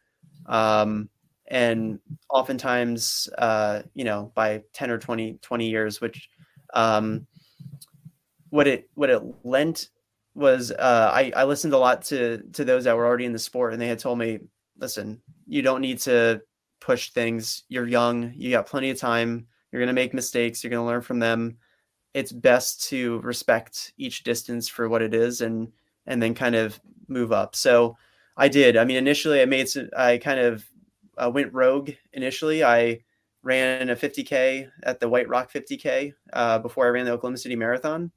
Um, 0.47 1.11
and 1.49 1.99
oftentimes, 2.31 3.29
uh, 3.39 3.83
you 3.95 4.05
know, 4.05 4.33
by 4.35 4.63
10 4.73 4.91
or 4.91 4.99
20, 4.99 5.39
20 5.43 5.69
years, 5.69 6.01
which, 6.01 6.29
um, 6.75 7.27
what 8.51 8.67
it, 8.67 8.89
what 8.95 9.11
it 9.11 9.23
lent 9.45 9.89
was, 10.35 10.71
uh, 10.71 11.11
I, 11.13 11.33
I 11.35 11.45
listened 11.45 11.75
a 11.75 11.79
lot 11.79 12.03
to, 12.05 12.43
to 12.53 12.65
those 12.65 12.85
that 12.85 12.97
were 12.97 13.07
already 13.07 13.25
in 13.25 13.33
the 13.33 13.39
sport 13.39 13.73
and 13.73 13.81
they 13.81 13.89
had 13.89 13.99
told 13.99 14.19
me, 14.19 14.41
listen, 14.79 15.21
you 15.47 15.63
don't 15.63 15.81
need 15.81 15.99
to 16.01 16.43
push 16.81 17.11
things. 17.11 17.65
You're 17.69 17.87
young. 17.87 18.33
You 18.35 18.51
got 18.51 18.67
plenty 18.67 18.91
of 18.91 18.99
time. 18.99 19.47
You're 19.71 19.81
going 19.81 19.89
to 19.89 19.93
make 19.95 20.13
mistakes. 20.13 20.63
You're 20.63 20.71
going 20.71 20.83
to 20.83 20.87
learn 20.87 21.03
from 21.03 21.19
them. 21.19 21.57
It's 22.15 22.33
best 22.33 22.89
to 22.89 23.21
respect 23.21 23.93
each 23.97 24.25
distance 24.25 24.69
for 24.69 24.89
what 24.89 25.03
it 25.03 25.15
is 25.15 25.41
and, 25.41 25.73
and 26.07 26.23
then 26.23 26.35
kind 26.35 26.55
of 26.55 26.79
move 27.09 27.33
up. 27.33 27.55
So 27.57 27.97
I 28.37 28.49
did. 28.49 28.77
I 28.77 28.85
mean, 28.85 28.97
initially 28.97 29.41
I 29.41 29.47
made, 29.47 29.69
I 29.97 30.19
kind 30.19 30.41
of 30.41 30.65
uh, 31.17 31.31
went 31.31 31.53
rogue 31.53 31.91
initially. 32.13 32.65
I 32.65 33.01
ran 33.43 33.91
a 33.91 33.97
50K 33.97 34.69
at 34.85 35.01
the 35.01 35.09
White 35.09 35.29
Rock 35.29 35.53
50K 35.53 36.13
uh, 36.33 36.59
before 36.59 36.87
I 36.87 36.91
ran 36.91 37.05
the 37.05 37.13
Oklahoma 37.13 37.39
City 37.39 37.57
Marathon. 37.57 38.13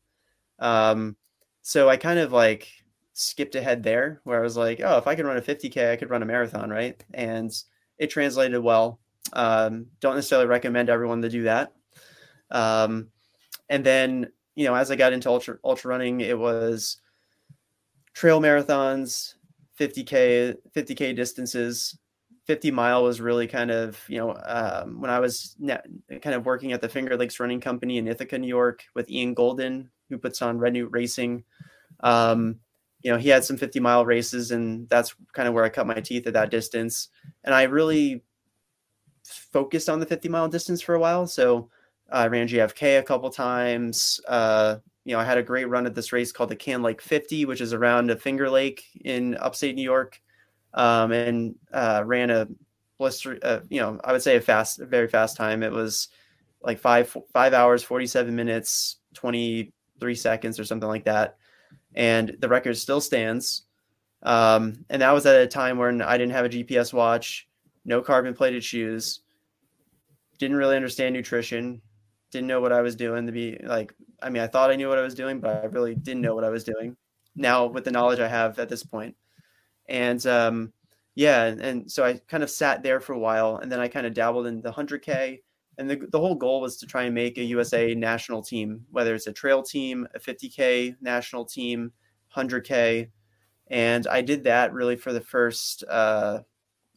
Um, 0.60 1.16
so 1.62 1.90
I 1.90 1.98
kind 1.98 2.20
of 2.20 2.32
like 2.32 2.70
skipped 3.14 3.56
ahead 3.56 3.82
there 3.82 4.22
where 4.24 4.40
I 4.40 4.44
was 4.44 4.58
like, 4.58 4.82
oh, 4.84 4.98
if 4.98 5.08
I 5.08 5.16
could 5.16 5.26
run 5.26 5.38
a 5.38 5.42
50K, 5.42 5.92
I 5.92 5.96
could 5.96 6.10
run 6.10 6.22
a 6.22 6.26
marathon, 6.26 6.70
right? 6.70 7.04
And 7.14 7.52
it 7.98 8.08
translated 8.08 8.62
well. 8.62 9.00
Um, 9.34 9.88
don't 10.00 10.16
necessarily 10.16 10.48
recommend 10.48 10.90
everyone 10.90 11.22
to 11.24 11.30
do 11.30 11.44
that. 11.44 11.74
Um, 12.52 13.08
and 13.70 13.84
then, 13.84 14.32
you 14.56 14.66
know, 14.66 14.76
as 14.76 14.92
I 14.92 14.96
got 14.96 15.14
into 15.14 15.30
ultra, 15.30 15.58
ultra 15.64 15.90
running, 15.90 16.22
it 16.22 16.38
was 16.38 16.98
trail 18.14 18.40
marathons, 18.40 19.34
50K, 19.80 20.56
50K 20.76 21.16
distances, 21.16 21.98
50 22.46 22.72
mile 22.72 23.04
was 23.04 23.20
really 23.20 23.48
kind 23.48 23.72
of 23.72 24.00
you 24.08 24.18
know 24.18 24.36
um, 24.46 25.02
when 25.02 25.10
i 25.10 25.20
was 25.20 25.56
kind 25.60 26.36
of 26.36 26.46
working 26.46 26.74
at 26.74 26.82
the 26.82 26.90
finger 26.90 27.18
lakes 27.18 27.40
running 27.40 27.60
company 27.60 27.98
in 27.98 28.08
ithaca 28.08 28.38
new 28.38 28.48
york 28.48 28.84
with 28.94 29.10
ian 29.10 29.34
golden 29.34 29.90
who 30.10 30.18
puts 30.18 30.42
on 30.42 30.60
red 30.60 30.74
newt 30.74 30.92
racing. 30.92 31.44
Um, 32.02 32.60
you 33.02 33.12
know 33.12 33.18
he 33.18 33.30
had 33.30 33.44
some 33.44 33.58
50 33.58 33.80
mile 33.80 34.06
races 34.06 34.52
and 34.52 34.90
that's 34.90 35.16
kind 35.34 35.48
of 35.48 35.54
where 35.54 35.64
i 35.64 35.70
cut 35.70 35.88
my 35.88 36.00
teeth 36.00 36.28
at 36.28 36.34
that 36.34 36.52
distance. 36.52 37.10
And 37.44 37.54
i 37.54 37.64
really 37.64 38.24
focused 39.24 39.90
on 39.90 40.00
the 40.00 40.06
50 40.06 40.30
mile 40.30 40.48
distance 40.48 40.82
for 40.82 40.96
a 40.96 41.00
while. 41.00 41.28
So 41.28 41.70
i 42.12 42.28
ran 42.28 42.48
JFK 42.48 43.00
a 43.00 43.04
couple 43.04 43.30
times. 43.30 44.20
Uh, 44.28 44.78
you 45.04 45.14
know 45.14 45.20
i 45.20 45.24
had 45.24 45.38
a 45.38 45.44
great 45.44 45.70
run 45.70 45.86
at 45.86 45.94
this 45.94 46.12
race 46.12 46.32
called 46.32 46.50
the 46.50 46.56
can 46.56 46.82
lake 46.82 47.00
50 47.00 47.46
which 47.46 47.62
is 47.62 47.74
around 47.74 48.10
a 48.10 48.16
finger 48.16 48.50
lake 48.50 48.86
in 49.04 49.36
upstate 49.36 49.76
new 49.76 49.84
york 49.84 50.20
um, 50.76 51.12
and 51.12 51.56
uh, 51.74 52.04
ran 52.06 52.30
a 52.30 52.48
blister. 53.00 53.40
Uh, 53.42 53.62
you 53.70 53.80
know, 53.80 54.00
I 54.04 54.12
would 54.12 54.22
say 54.22 54.36
a 54.36 54.42
fast, 54.42 54.80
a 54.80 54.86
very 54.86 55.08
fast 55.08 55.36
time. 55.36 55.64
It 55.64 55.72
was 55.72 56.10
like 56.62 56.80
five 56.80 57.16
five 57.34 57.54
hours, 57.54 57.84
forty 57.84 58.06
seven 58.06 58.36
minutes, 58.36 58.98
twenty 59.14 59.74
three 60.00 60.16
seconds, 60.16 60.60
or 60.60 60.66
something 60.66 60.90
like 60.90 61.06
that. 61.06 61.38
And 61.96 62.38
the 62.40 62.50
record 62.50 62.78
still 62.78 63.02
stands. 63.02 63.64
Um, 64.22 64.86
and 64.90 65.02
that 65.02 65.14
was 65.14 65.26
at 65.26 65.42
a 65.42 65.48
time 65.48 65.78
when 65.78 66.02
I 66.02 66.18
didn't 66.18 66.34
have 66.34 66.46
a 66.46 66.50
GPS 66.50 66.94
watch, 66.94 67.48
no 67.86 68.02
carbon 68.02 68.34
plated 68.34 68.64
shoes, 68.64 69.22
didn't 70.40 70.58
really 70.58 70.76
understand 70.76 71.14
nutrition, 71.14 71.82
didn't 72.32 72.48
know 72.48 72.60
what 72.60 72.74
I 72.74 72.82
was 72.82 72.96
doing 72.96 73.28
to 73.28 73.32
be 73.32 73.58
like. 73.64 73.94
I 74.22 74.30
mean, 74.30 74.42
I 74.42 74.48
thought 74.48 74.72
I 74.72 74.76
knew 74.76 74.90
what 74.90 74.98
I 74.98 75.04
was 75.04 75.16
doing, 75.16 75.40
but 75.40 75.64
I 75.64 75.68
really 75.68 75.96
didn't 75.96 76.22
know 76.22 76.36
what 76.36 76.44
I 76.44 76.50
was 76.50 76.64
doing. 76.64 76.98
Now, 77.36 77.66
with 77.68 77.84
the 77.84 77.92
knowledge 77.92 78.20
I 78.20 78.28
have 78.28 78.60
at 78.60 78.70
this 78.70 78.84
point, 78.84 79.16
and 79.88 80.26
um, 80.26 80.74
yeah, 81.16 81.46
and, 81.46 81.62
and, 81.62 81.92
so 81.92 82.04
I 82.04 82.20
kind 82.28 82.44
of 82.44 82.50
sat 82.50 82.84
there 82.84 83.00
for 83.00 83.14
a 83.14 83.20
while, 83.20 83.58
and 83.58 83.72
then 83.72 83.80
I 83.80 83.88
kind 83.88 84.06
of 84.06 84.14
dabbled 84.14 84.48
in 84.48 84.62
the 84.62 84.72
100K. 84.72 85.40
And 85.78 85.90
the, 85.90 86.08
the 86.12 86.20
whole 86.20 86.36
goal 86.36 86.62
was 86.62 86.78
to 86.78 86.86
try 86.86 87.04
and 87.04 87.16
make 87.16 87.38
a 87.38 87.44
USA 87.44 87.94
national 87.94 88.42
team, 88.42 88.86
whether 88.92 89.14
it's 89.16 89.28
a 89.28 89.34
trail 89.34 89.62
team, 89.62 90.08
a 90.14 90.20
50K 90.20 90.96
national 91.02 91.46
team, 91.46 91.92
100K. 92.36 93.10
And 93.68 94.08
I 94.08 94.22
did 94.22 94.44
that 94.44 94.74
really 94.74 94.96
for 94.96 95.12
the 95.12 95.22
first, 95.22 95.84
uh, 95.90 96.40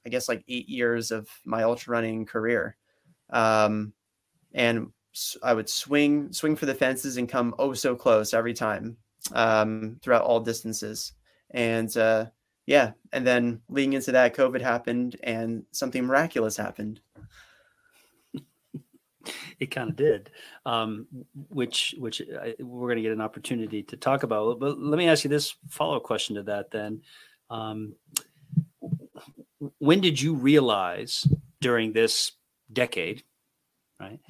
I 0.05 0.09
guess, 0.09 0.29
like 0.29 0.45
eight 0.49 0.69
years 0.69 1.11
of 1.11 1.29
my 1.45 1.63
ultra 1.63 1.93
running 1.93 2.25
career. 2.25 2.77
Um, 3.31 3.93
and 4.53 4.89
I 5.43 5.55
would 5.55 5.69
swing, 5.69 6.33
swing 6.33 6.55
for 6.55 6.67
the 6.67 6.75
fences 6.75 7.17
and 7.17 7.29
come 7.29 7.55
oh 7.59 7.73
so 7.73 7.97
close 7.97 8.35
every 8.35 8.55
time 8.55 8.97
um, 9.33 9.99
throughout 10.03 10.23
all 10.23 10.41
distances. 10.41 11.13
And 11.51 11.95
uh, 11.97 12.27
yeah, 12.69 12.93
and 13.15 13.27
then 13.27 13.63
leading 13.71 13.95
into 13.95 14.13
that, 14.13 14.37
COVID 14.37 14.61
happened 14.61 15.17
and 15.23 15.65
something 15.73 16.05
miraculous 16.05 16.55
happened. 16.55 17.01
it 19.59 19.71
kind 19.71 19.89
of 19.89 19.97
did, 19.97 20.29
um, 20.67 21.07
which 21.49 21.95
which 21.97 22.21
I, 22.21 22.57
we're 22.59 22.89
going 22.89 22.97
to 22.97 23.03
get 23.03 23.13
an 23.13 23.23
opportunity 23.23 23.83
to 23.85 23.97
talk 23.97 24.23
about. 24.23 24.61
But 24.61 24.79
let 24.79 24.99
me 24.99 25.09
ask 25.09 25.25
you 25.25 25.31
this 25.31 25.55
follow-up 25.71 26.03
question 26.03 26.37
to 26.37 26.43
that. 26.43 26.71
Then, 26.71 27.01
um, 27.49 27.95
when 29.79 30.03
did 30.03 30.21
you 30.21 30.35
realize 30.35 31.27
during 31.63 31.95
this 31.95 32.33
decade, 32.71 33.23
right, 33.99 34.21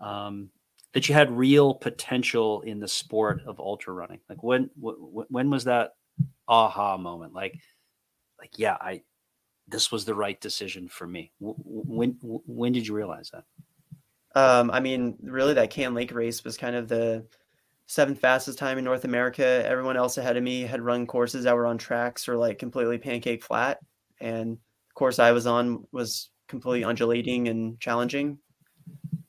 um, 0.00 0.50
that 0.92 1.08
you 1.08 1.16
had 1.16 1.36
real 1.36 1.74
potential 1.74 2.60
in 2.60 2.78
the 2.78 2.86
sport 2.86 3.42
of 3.44 3.58
ultra 3.58 3.92
running? 3.92 4.20
Like 4.28 4.44
when 4.44 4.70
when 4.76 5.50
was 5.50 5.64
that 5.64 5.94
aha 6.46 6.96
moment? 6.96 7.34
Like 7.34 7.58
like, 8.38 8.58
yeah, 8.58 8.76
I 8.80 9.02
this 9.66 9.92
was 9.92 10.04
the 10.04 10.14
right 10.14 10.40
decision 10.40 10.88
for 10.88 11.06
me. 11.06 11.32
When 11.40 12.16
when 12.20 12.72
did 12.72 12.86
you 12.86 12.94
realize 12.94 13.30
that? 13.32 13.44
Um, 14.34 14.70
I 14.70 14.80
mean, 14.80 15.16
really, 15.22 15.54
that 15.54 15.70
Can 15.70 15.94
Lake 15.94 16.12
race 16.12 16.44
was 16.44 16.56
kind 16.56 16.76
of 16.76 16.88
the 16.88 17.26
seventh 17.86 18.20
fastest 18.20 18.58
time 18.58 18.78
in 18.78 18.84
North 18.84 19.04
America. 19.04 19.64
Everyone 19.66 19.96
else 19.96 20.18
ahead 20.18 20.36
of 20.36 20.42
me 20.42 20.62
had 20.62 20.80
run 20.80 21.06
courses 21.06 21.44
that 21.44 21.56
were 21.56 21.66
on 21.66 21.78
tracks 21.78 22.28
or 22.28 22.36
like 22.36 22.58
completely 22.58 22.98
pancake 22.98 23.42
flat, 23.42 23.78
and 24.20 24.52
the 24.52 24.94
course 24.94 25.18
I 25.18 25.32
was 25.32 25.46
on 25.46 25.86
was 25.92 26.30
completely 26.48 26.84
undulating 26.84 27.48
and 27.48 27.78
challenging. 27.80 28.38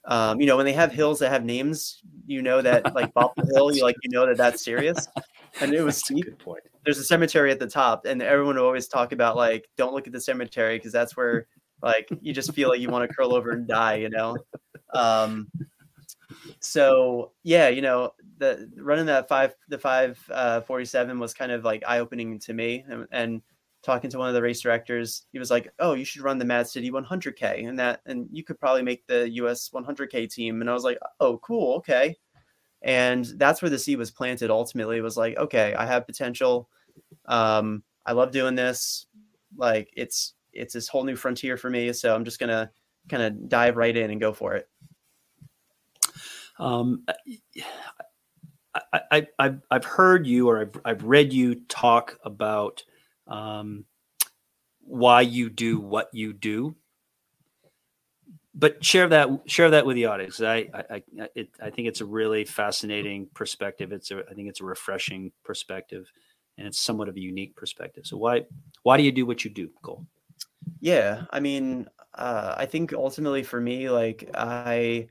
Um, 0.06 0.40
you 0.40 0.48
know, 0.48 0.58
when 0.58 0.66
they 0.66 0.74
have 0.74 0.92
hills 0.92 1.20
that 1.20 1.32
have 1.32 1.44
names, 1.44 2.02
you 2.26 2.42
know 2.42 2.62
that 2.62 2.96
like 2.96 3.14
Bopple 3.14 3.46
Hill, 3.54 3.76
you 3.76 3.84
like 3.84 3.96
you 4.04 4.10
know 4.10 4.26
that 4.26 4.38
that's 4.38 4.64
serious. 4.64 5.08
And 5.62 5.74
it 5.74 5.82
was 5.84 5.98
steep. 5.98 6.26
Good 6.26 6.40
point 6.40 6.64
there's 6.90 6.98
a 6.98 7.04
cemetery 7.04 7.52
at 7.52 7.60
the 7.60 7.68
top, 7.68 8.06
and 8.06 8.22
everyone 8.22 8.56
would 8.56 8.64
always 8.64 8.88
talk 8.88 9.12
about 9.12 9.36
like, 9.36 9.70
don't 9.78 9.94
look 9.94 10.08
at 10.08 10.14
the 10.14 10.22
cemetery 10.22 10.78
because 10.78 10.92
that's 10.92 11.16
where 11.16 11.48
like 11.82 12.10
you 12.22 12.34
just 12.34 12.54
feel 12.54 12.70
like 12.70 12.80
you 12.80 12.90
want 12.90 13.08
to 13.08 13.16
curl 13.16 13.34
over 13.34 13.52
and 13.52 13.68
die, 13.68 13.96
you 13.96 14.10
know. 14.10 14.38
Um, 14.94 15.50
so 16.60 17.34
yeah, 17.44 17.70
you 17.70 17.82
know, 17.82 18.14
the 18.38 18.70
running 18.78 19.06
that 19.08 19.28
five 19.28 19.54
the 19.68 19.78
five 19.78 20.20
uh, 20.32 20.62
forty 20.62 20.86
seven 20.86 21.20
was 21.20 21.34
kind 21.34 21.52
of 21.52 21.64
like 21.64 21.84
eye 21.86 22.00
opening 22.00 22.40
to 22.40 22.54
me, 22.54 22.84
and, 22.90 23.06
and 23.12 23.42
talking 23.84 24.10
to 24.10 24.18
one 24.18 24.28
of 24.28 24.34
the 24.34 24.42
race 24.42 24.62
directors, 24.62 25.28
he 25.32 25.40
was 25.40 25.52
like, 25.52 25.72
"Oh, 25.80 25.94
you 25.94 26.06
should 26.06 26.24
run 26.24 26.38
the 26.38 26.46
Mad 26.46 26.68
City 26.68 26.90
100K, 26.90 27.68
and 27.68 27.78
that, 27.80 28.02
and 28.06 28.28
you 28.32 28.44
could 28.44 28.60
probably 28.60 28.82
make 28.82 29.06
the 29.08 29.30
US 29.30 29.70
100K 29.70 30.28
team." 30.30 30.62
And 30.62 30.70
I 30.70 30.74
was 30.74 30.84
like, 30.84 30.98
"Oh, 31.20 31.38
cool, 31.40 31.76
okay." 31.76 32.16
And 32.82 33.26
that's 33.38 33.62
where 33.62 33.70
the 33.70 33.80
seed 33.80 33.98
was 33.98 34.12
planted 34.12 34.50
ultimately 34.50 34.98
it 34.98 35.02
was 35.02 35.18
like 35.18 35.38
okay 35.38 35.74
i 35.76 35.86
have 35.86 36.06
potential. 36.06 36.70
Um, 37.26 37.84
i 38.06 38.12
love 38.12 38.32
doing 38.32 38.56
this. 38.56 39.06
Like 39.58 39.92
it's 39.96 40.34
it's 40.54 40.74
this 40.74 40.88
whole 40.88 41.04
new 41.04 41.16
frontier 41.16 41.58
for 41.58 41.70
me. 41.70 41.92
So 41.94 42.14
i'm 42.14 42.26
just 42.26 42.40
gonna 42.40 42.72
kind 43.10 43.24
of 43.24 43.50
dive 43.50 43.78
right 43.78 43.96
in 43.96 44.12
and 44.12 44.22
go 44.22 44.34
for 44.34 44.56
it. 44.56 44.70
Um, 46.60 47.06
I, 49.02 49.28
I, 49.40 49.56
I've 49.72 49.86
heard 49.86 50.28
you 50.28 50.50
or 50.50 50.62
I've, 50.62 50.82
I've 50.86 51.04
read 51.04 51.34
you 51.34 51.56
talk 51.68 52.18
about 52.24 52.84
um, 53.28 53.86
why 54.82 55.22
you 55.22 55.50
do 55.50 55.80
what 55.80 56.10
you 56.14 56.34
do 56.34 56.76
but 58.56 58.84
share 58.84 59.08
that 59.08 59.30
share 59.46 59.70
that 59.72 59.86
with 59.86 59.96
the 59.96 60.06
audience. 60.06 60.42
I 60.42 60.68
I 60.74 60.84
I, 60.92 61.04
it, 61.36 61.50
I 61.62 61.70
think 61.70 61.88
it's 61.88 62.02
a 62.02 62.06
really 62.06 62.46
fascinating 62.46 63.28
perspective. 63.34 63.92
It's 63.92 64.12
a 64.12 64.24
I 64.30 64.34
think 64.34 64.50
it's 64.50 64.62
a 64.62 64.66
refreshing 64.66 65.32
perspective, 65.44 66.12
and 66.58 66.68
it's 66.68 66.80
somewhat 66.80 67.10
of 67.10 67.16
a 67.16 67.20
unique 67.20 67.56
perspective. 67.56 68.06
So 68.06 68.18
why 68.18 68.46
why 68.84 68.98
do 68.98 69.04
you 69.04 69.12
do 69.12 69.26
what 69.26 69.44
you 69.44 69.52
do, 69.52 69.70
Cole? 69.82 70.06
Yeah, 70.82 71.24
I 71.32 71.40
mean, 71.40 71.88
uh, 72.16 72.56
I 72.58 72.66
think 72.66 72.94
ultimately 72.94 73.44
for 73.44 73.62
me, 73.62 73.90
like 73.90 74.30
I 74.34 75.10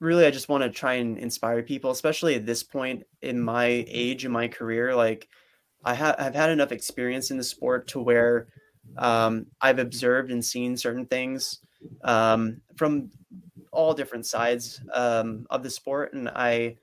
really 0.00 0.26
I 0.26 0.30
just 0.30 0.48
want 0.48 0.62
to 0.62 0.70
try 0.70 0.94
and 0.94 1.18
inspire 1.18 1.62
people, 1.62 1.90
especially 1.90 2.34
at 2.34 2.44
this 2.44 2.62
point 2.62 3.04
in 3.22 3.40
my 3.40 3.84
age 3.88 4.24
in 4.24 4.30
my 4.32 4.46
career. 4.46 4.94
Like 4.94 5.28
I 5.84 5.94
have 5.94 6.16
I've 6.18 6.34
had 6.34 6.50
enough 6.50 6.72
experience 6.72 7.30
in 7.30 7.38
the 7.38 7.44
sport 7.44 7.88
to 7.88 8.00
where 8.00 8.48
um, 8.98 9.46
I've 9.60 9.78
observed 9.78 10.30
and 10.30 10.44
seen 10.44 10.76
certain 10.76 11.06
things 11.06 11.60
um, 12.02 12.60
from 12.76 13.10
all 13.72 13.94
different 13.94 14.26
sides 14.26 14.80
um, 14.92 15.46
of 15.50 15.62
the 15.62 15.70
sport, 15.70 16.14
and 16.14 16.28
I 16.28 16.76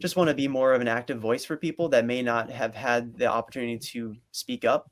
just 0.00 0.16
want 0.16 0.28
to 0.28 0.34
be 0.34 0.48
more 0.48 0.74
of 0.74 0.80
an 0.80 0.88
active 0.88 1.18
voice 1.18 1.44
for 1.44 1.56
people 1.56 1.88
that 1.88 2.04
may 2.04 2.22
not 2.22 2.50
have 2.50 2.74
had 2.74 3.16
the 3.18 3.26
opportunity 3.26 3.78
to 3.78 4.16
speak 4.30 4.64
up. 4.64 4.90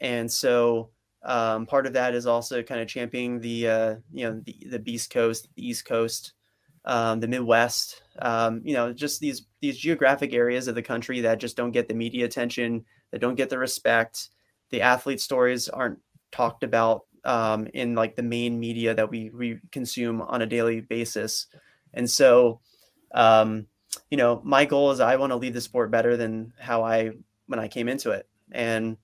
And 0.00 0.30
so 0.30 0.90
um, 1.24 1.66
part 1.66 1.86
of 1.86 1.92
that 1.94 2.14
is 2.14 2.26
also 2.26 2.62
kind 2.62 2.80
of 2.80 2.88
championing 2.88 3.40
the 3.40 3.68
uh, 3.68 3.94
you 4.12 4.24
know 4.24 4.40
the, 4.44 4.56
the 4.70 4.78
Beast 4.78 5.10
Coast, 5.10 5.48
the 5.54 5.66
East 5.66 5.84
Coast, 5.84 6.34
um, 6.84 7.20
the 7.20 7.28
Midwest. 7.28 8.02
Um, 8.20 8.60
you 8.64 8.74
know, 8.74 8.92
just 8.92 9.20
these 9.20 9.46
these 9.60 9.78
geographic 9.78 10.34
areas 10.34 10.68
of 10.68 10.74
the 10.74 10.82
country 10.82 11.20
that 11.22 11.40
just 11.40 11.56
don't 11.56 11.72
get 11.72 11.88
the 11.88 11.94
media 11.94 12.26
attention, 12.26 12.84
that 13.10 13.20
don't 13.20 13.36
get 13.36 13.48
the 13.50 13.58
respect. 13.58 14.28
The 14.70 14.82
athlete 14.82 15.20
stories 15.20 15.68
aren't 15.68 15.98
talked 16.32 16.64
about 16.64 17.02
um, 17.24 17.66
in 17.74 17.94
like 17.94 18.16
the 18.16 18.22
main 18.22 18.60
media 18.60 18.94
that 18.94 19.10
we 19.10 19.30
we 19.30 19.60
consume 19.72 20.22
on 20.22 20.42
a 20.42 20.46
daily 20.46 20.80
basis, 20.80 21.46
and 21.92 22.10
so 22.10 22.60
um, 23.12 23.66
you 24.10 24.16
know, 24.16 24.40
my 24.44 24.64
goal 24.64 24.90
is 24.90 25.00
I 25.00 25.16
want 25.16 25.30
to 25.30 25.36
leave 25.36 25.54
the 25.54 25.60
sport 25.60 25.90
better 25.90 26.16
than 26.16 26.52
how 26.58 26.82
I 26.82 27.12
when 27.46 27.58
I 27.58 27.68
came 27.68 27.88
into 27.88 28.10
it, 28.10 28.28
and 28.52 28.96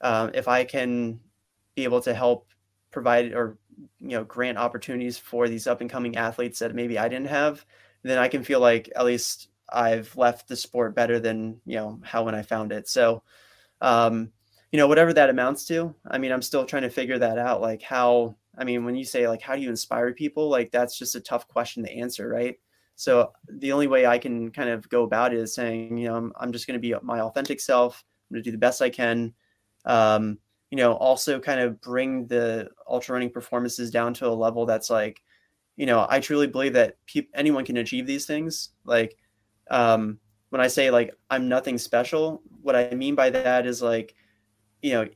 um, 0.00 0.30
if 0.34 0.48
I 0.48 0.64
can 0.64 1.20
be 1.74 1.84
able 1.84 2.00
to 2.02 2.14
help 2.14 2.48
provide 2.90 3.32
or 3.32 3.58
you 4.00 4.10
know 4.16 4.24
grant 4.24 4.56
opportunities 4.56 5.18
for 5.18 5.48
these 5.48 5.66
up 5.66 5.80
and 5.80 5.90
coming 5.90 6.16
athletes 6.16 6.60
that 6.60 6.74
maybe 6.74 6.98
I 6.98 7.08
didn't 7.08 7.28
have, 7.28 7.64
then 8.02 8.18
I 8.18 8.28
can 8.28 8.44
feel 8.44 8.60
like 8.60 8.90
at 8.94 9.04
least 9.04 9.48
I've 9.68 10.16
left 10.16 10.48
the 10.48 10.56
sport 10.56 10.94
better 10.94 11.18
than 11.18 11.60
you 11.66 11.76
know 11.76 12.00
how 12.02 12.24
when 12.24 12.34
I 12.34 12.42
found 12.42 12.72
it. 12.72 12.88
So, 12.88 13.22
um, 13.80 14.30
you 14.72 14.78
know, 14.78 14.88
whatever 14.88 15.12
that 15.12 15.30
amounts 15.30 15.64
to, 15.66 15.94
I 16.06 16.18
mean, 16.18 16.32
I'm 16.32 16.42
still 16.42 16.64
trying 16.64 16.82
to 16.82 16.90
figure 16.90 17.18
that 17.18 17.38
out. 17.38 17.60
Like 17.60 17.82
how, 17.82 18.36
I 18.58 18.64
mean, 18.64 18.84
when 18.84 18.96
you 18.96 19.04
say 19.04 19.28
like 19.28 19.42
how 19.42 19.54
do 19.54 19.62
you 19.62 19.70
inspire 19.70 20.12
people, 20.12 20.48
like 20.48 20.70
that's 20.70 20.98
just 20.98 21.14
a 21.14 21.20
tough 21.20 21.46
question 21.48 21.84
to 21.84 21.92
answer, 21.92 22.28
right? 22.28 22.58
So 22.96 23.32
the 23.48 23.72
only 23.72 23.86
way 23.86 24.06
I 24.06 24.18
can 24.18 24.50
kind 24.50 24.70
of 24.70 24.88
go 24.88 25.04
about 25.04 25.34
it 25.34 25.38
is 25.38 25.54
saying, 25.54 25.98
you 25.98 26.08
know, 26.08 26.16
I'm, 26.16 26.32
I'm 26.40 26.52
just 26.52 26.66
going 26.66 26.80
to 26.80 26.80
be 26.80 26.94
my 27.02 27.20
authentic 27.20 27.60
self. 27.60 28.02
I'm 28.30 28.34
going 28.34 28.42
to 28.42 28.48
do 28.48 28.52
the 28.52 28.58
best 28.58 28.82
I 28.82 28.90
can. 28.90 29.34
Um, 29.84 30.38
you 30.70 30.78
know, 30.78 30.94
also 30.94 31.38
kind 31.38 31.60
of 31.60 31.80
bring 31.80 32.26
the 32.26 32.68
ultra 32.88 33.12
running 33.12 33.30
performances 33.30 33.90
down 33.90 34.14
to 34.14 34.26
a 34.26 34.30
level 34.30 34.66
that's 34.66 34.90
like, 34.90 35.22
you 35.76 35.86
know, 35.86 36.06
I 36.08 36.20
truly 36.20 36.46
believe 36.46 36.72
that 36.72 36.96
pe- 37.06 37.28
anyone 37.34 37.64
can 37.64 37.76
achieve 37.76 38.06
these 38.06 38.26
things. 38.26 38.70
Like, 38.84 39.16
um, 39.70 40.18
when 40.48 40.60
I 40.60 40.66
say 40.66 40.90
like 40.90 41.14
I'm 41.30 41.48
nothing 41.48 41.78
special, 41.78 42.42
what 42.62 42.74
I 42.74 42.90
mean 42.90 43.14
by 43.14 43.30
that 43.30 43.66
is 43.66 43.82
like, 43.82 44.14
you 44.82 44.92
know, 44.92 45.08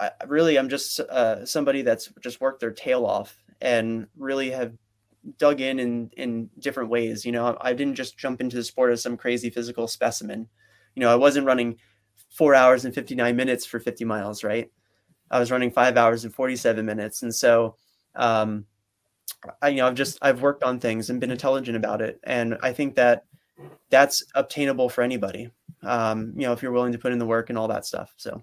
I 0.00 0.10
really 0.26 0.58
I'm 0.58 0.68
just 0.68 1.00
uh, 1.00 1.44
somebody 1.44 1.82
that's 1.82 2.10
just 2.20 2.40
worked 2.40 2.60
their 2.60 2.70
tail 2.70 3.04
off 3.04 3.36
and 3.60 4.06
really 4.16 4.50
have 4.50 4.72
dug 5.38 5.60
in 5.60 5.78
in 5.78 6.10
in 6.16 6.50
different 6.58 6.90
ways. 6.90 7.24
You 7.24 7.32
know, 7.32 7.56
I 7.60 7.72
didn't 7.72 7.96
just 7.96 8.18
jump 8.18 8.40
into 8.40 8.56
the 8.56 8.64
sport 8.64 8.92
as 8.92 9.02
some 9.02 9.16
crazy 9.16 9.50
physical 9.50 9.88
specimen. 9.88 10.48
You 10.94 11.00
know, 11.00 11.12
I 11.12 11.16
wasn't 11.16 11.46
running 11.46 11.76
four 12.30 12.54
hours 12.54 12.84
and 12.84 12.94
59 12.94 13.34
minutes 13.36 13.66
for 13.66 13.80
50 13.80 14.04
miles, 14.04 14.44
right? 14.44 14.70
I 15.30 15.38
was 15.38 15.50
running 15.50 15.70
five 15.70 15.96
hours 15.96 16.24
and 16.24 16.34
47 16.34 16.84
minutes. 16.84 17.22
And 17.22 17.34
so, 17.34 17.76
um, 18.14 18.66
I, 19.62 19.68
you 19.68 19.76
know, 19.76 19.86
I've 19.86 19.94
just, 19.94 20.18
I've 20.22 20.42
worked 20.42 20.62
on 20.62 20.80
things 20.80 21.10
and 21.10 21.20
been 21.20 21.30
intelligent 21.30 21.76
about 21.76 22.00
it. 22.00 22.18
And 22.24 22.56
I 22.62 22.72
think 22.72 22.94
that 22.96 23.24
that's 23.90 24.24
obtainable 24.34 24.88
for 24.88 25.02
anybody, 25.02 25.50
um, 25.82 26.32
you 26.36 26.42
know, 26.42 26.52
if 26.52 26.62
you're 26.62 26.72
willing 26.72 26.92
to 26.92 26.98
put 26.98 27.12
in 27.12 27.18
the 27.18 27.26
work 27.26 27.50
and 27.50 27.58
all 27.58 27.68
that 27.68 27.86
stuff. 27.86 28.12
So. 28.16 28.42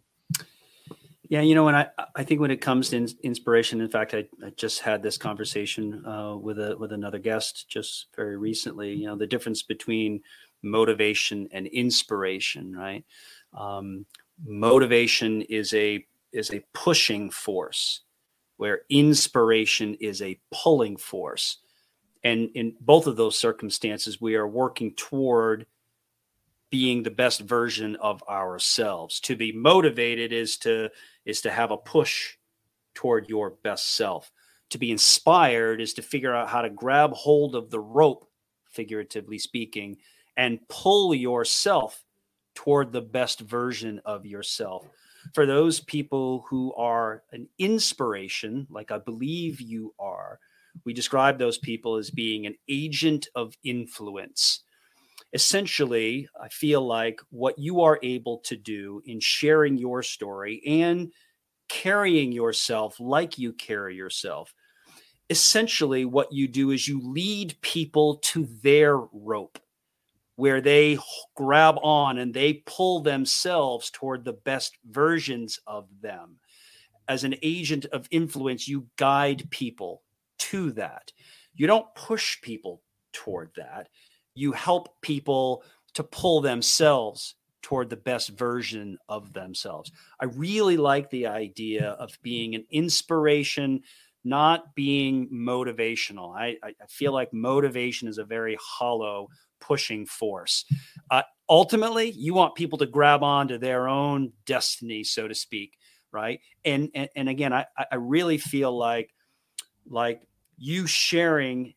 Yeah, 1.29 1.41
you 1.41 1.55
know, 1.55 1.67
and 1.67 1.77
I 1.77 1.87
I 2.15 2.23
think 2.23 2.39
when 2.39 2.51
it 2.51 2.61
comes 2.61 2.89
to 2.89 3.07
inspiration, 3.23 3.81
in 3.81 3.89
fact, 3.89 4.13
I, 4.13 4.27
I 4.45 4.51
just 4.57 4.81
had 4.81 5.01
this 5.01 5.17
conversation 5.17 6.05
uh, 6.05 6.35
with 6.37 6.59
a 6.59 6.77
with 6.77 6.91
another 6.91 7.17
guest 7.19 7.67
just 7.67 8.07
very 8.15 8.37
recently. 8.37 8.93
You 8.93 9.07
know, 9.07 9.15
the 9.15 9.25
difference 9.27 9.63
between 9.63 10.21
motivation 10.61 11.47
and 11.51 11.67
inspiration, 11.67 12.75
right? 12.75 13.03
Um, 13.57 14.05
motivation 14.45 15.41
is 15.43 15.73
a 15.73 16.05
is 16.31 16.51
a 16.51 16.63
pushing 16.73 17.31
force, 17.31 18.01
where 18.57 18.81
inspiration 18.89 19.95
is 19.95 20.21
a 20.21 20.39
pulling 20.53 20.97
force, 20.97 21.57
and 22.23 22.49
in 22.53 22.75
both 22.81 23.07
of 23.07 23.15
those 23.15 23.37
circumstances, 23.39 24.21
we 24.21 24.35
are 24.35 24.47
working 24.47 24.93
toward 24.95 25.65
being 26.69 27.03
the 27.03 27.11
best 27.11 27.41
version 27.41 27.95
of 27.97 28.23
ourselves. 28.23 29.19
To 29.21 29.35
be 29.35 29.51
motivated 29.51 30.33
is 30.33 30.57
to 30.57 30.89
is 31.25 31.41
to 31.41 31.51
have 31.51 31.71
a 31.71 31.77
push 31.77 32.37
toward 32.93 33.29
your 33.29 33.51
best 33.63 33.95
self. 33.95 34.31
To 34.71 34.77
be 34.77 34.91
inspired 34.91 35.79
is 35.79 35.93
to 35.93 36.01
figure 36.01 36.33
out 36.33 36.49
how 36.49 36.61
to 36.61 36.69
grab 36.69 37.11
hold 37.13 37.55
of 37.55 37.69
the 37.69 37.79
rope, 37.79 38.27
figuratively 38.71 39.37
speaking, 39.37 39.97
and 40.37 40.59
pull 40.67 41.13
yourself 41.13 42.03
toward 42.55 42.91
the 42.91 43.01
best 43.01 43.41
version 43.41 44.01
of 44.05 44.25
yourself. 44.25 44.87
For 45.33 45.45
those 45.45 45.79
people 45.79 46.45
who 46.49 46.73
are 46.75 47.23
an 47.31 47.47
inspiration, 47.57 48.67
like 48.69 48.91
I 48.91 48.97
believe 48.97 49.61
you 49.61 49.93
are, 49.99 50.39
we 50.83 50.93
describe 50.93 51.37
those 51.37 51.57
people 51.57 51.95
as 51.95 52.09
being 52.09 52.45
an 52.45 52.55
agent 52.67 53.27
of 53.35 53.55
influence. 53.63 54.63
Essentially, 55.33 56.29
I 56.41 56.47
feel 56.47 56.85
like 56.85 57.19
what 57.29 57.59
you 57.59 57.81
are 57.81 57.99
able 58.01 58.39
to 58.45 58.55
do 58.55 59.01
in 59.05 59.19
sharing 59.19 59.77
your 59.77 60.01
story 60.01 60.61
and 60.65 61.11
carrying 61.67 62.31
yourself 62.31 62.99
like 62.99 63.37
you 63.37 63.51
carry 63.53 63.95
yourself, 63.95 64.53
essentially, 65.29 66.05
what 66.05 66.31
you 66.31 66.47
do 66.47 66.71
is 66.71 66.87
you 66.87 67.01
lead 67.01 67.57
people 67.61 68.17
to 68.17 68.47
their 68.63 68.97
rope 68.97 69.59
where 70.37 70.61
they 70.61 70.97
grab 71.35 71.75
on 71.81 72.17
and 72.17 72.33
they 72.33 72.61
pull 72.65 73.01
themselves 73.01 73.89
toward 73.89 74.23
the 74.23 74.33
best 74.33 74.77
versions 74.89 75.59
of 75.65 75.87
them. 76.01 76.37
As 77.07 77.23
an 77.23 77.35
agent 77.41 77.85
of 77.85 78.07
influence, 78.11 78.67
you 78.67 78.87
guide 78.97 79.49
people 79.49 80.01
to 80.39 80.71
that. 80.73 81.11
You 81.55 81.67
don't 81.67 81.93
push 81.95 82.41
people 82.41 82.81
toward 83.13 83.51
that. 83.55 83.89
You 84.35 84.51
help 84.51 85.01
people 85.01 85.63
to 85.93 86.03
pull 86.03 86.41
themselves 86.41 87.35
toward 87.61 87.89
the 87.89 87.97
best 87.97 88.29
version 88.29 88.97
of 89.09 89.33
themselves. 89.33 89.91
I 90.19 90.25
really 90.25 90.77
like 90.77 91.09
the 91.09 91.25
idea 91.25 91.91
of 91.91 92.15
being 92.21 92.53
an 92.53 92.65
inspiration, 92.69 93.81
not 94.23 94.75
being 94.75 95.27
motivational. 95.29 96.35
I, 96.37 96.57
I 96.63 96.73
feel 96.87 97.11
like 97.11 97.33
motivation 97.33 98.07
is 98.07 98.19
a 98.19 98.23
very 98.23 98.55
hollow 98.61 99.29
pushing 99.59 100.05
force. 100.05 100.65
Uh, 101.09 101.23
ultimately, 101.49 102.11
you 102.11 102.33
want 102.33 102.53
people 102.55 102.77
to 102.77 102.85
grab 102.85 103.23
onto 103.23 103.57
their 103.57 103.87
own 103.87 104.31
destiny, 104.45 105.03
so 105.03 105.27
to 105.27 105.33
speak, 105.33 105.77
right? 106.11 106.39
And 106.65 106.89
and, 106.93 107.09
and 107.15 107.29
again, 107.29 107.53
I 107.53 107.65
I 107.91 107.95
really 107.95 108.37
feel 108.37 108.77
like 108.77 109.11
like 109.87 110.21
you 110.57 110.87
sharing 110.87 111.73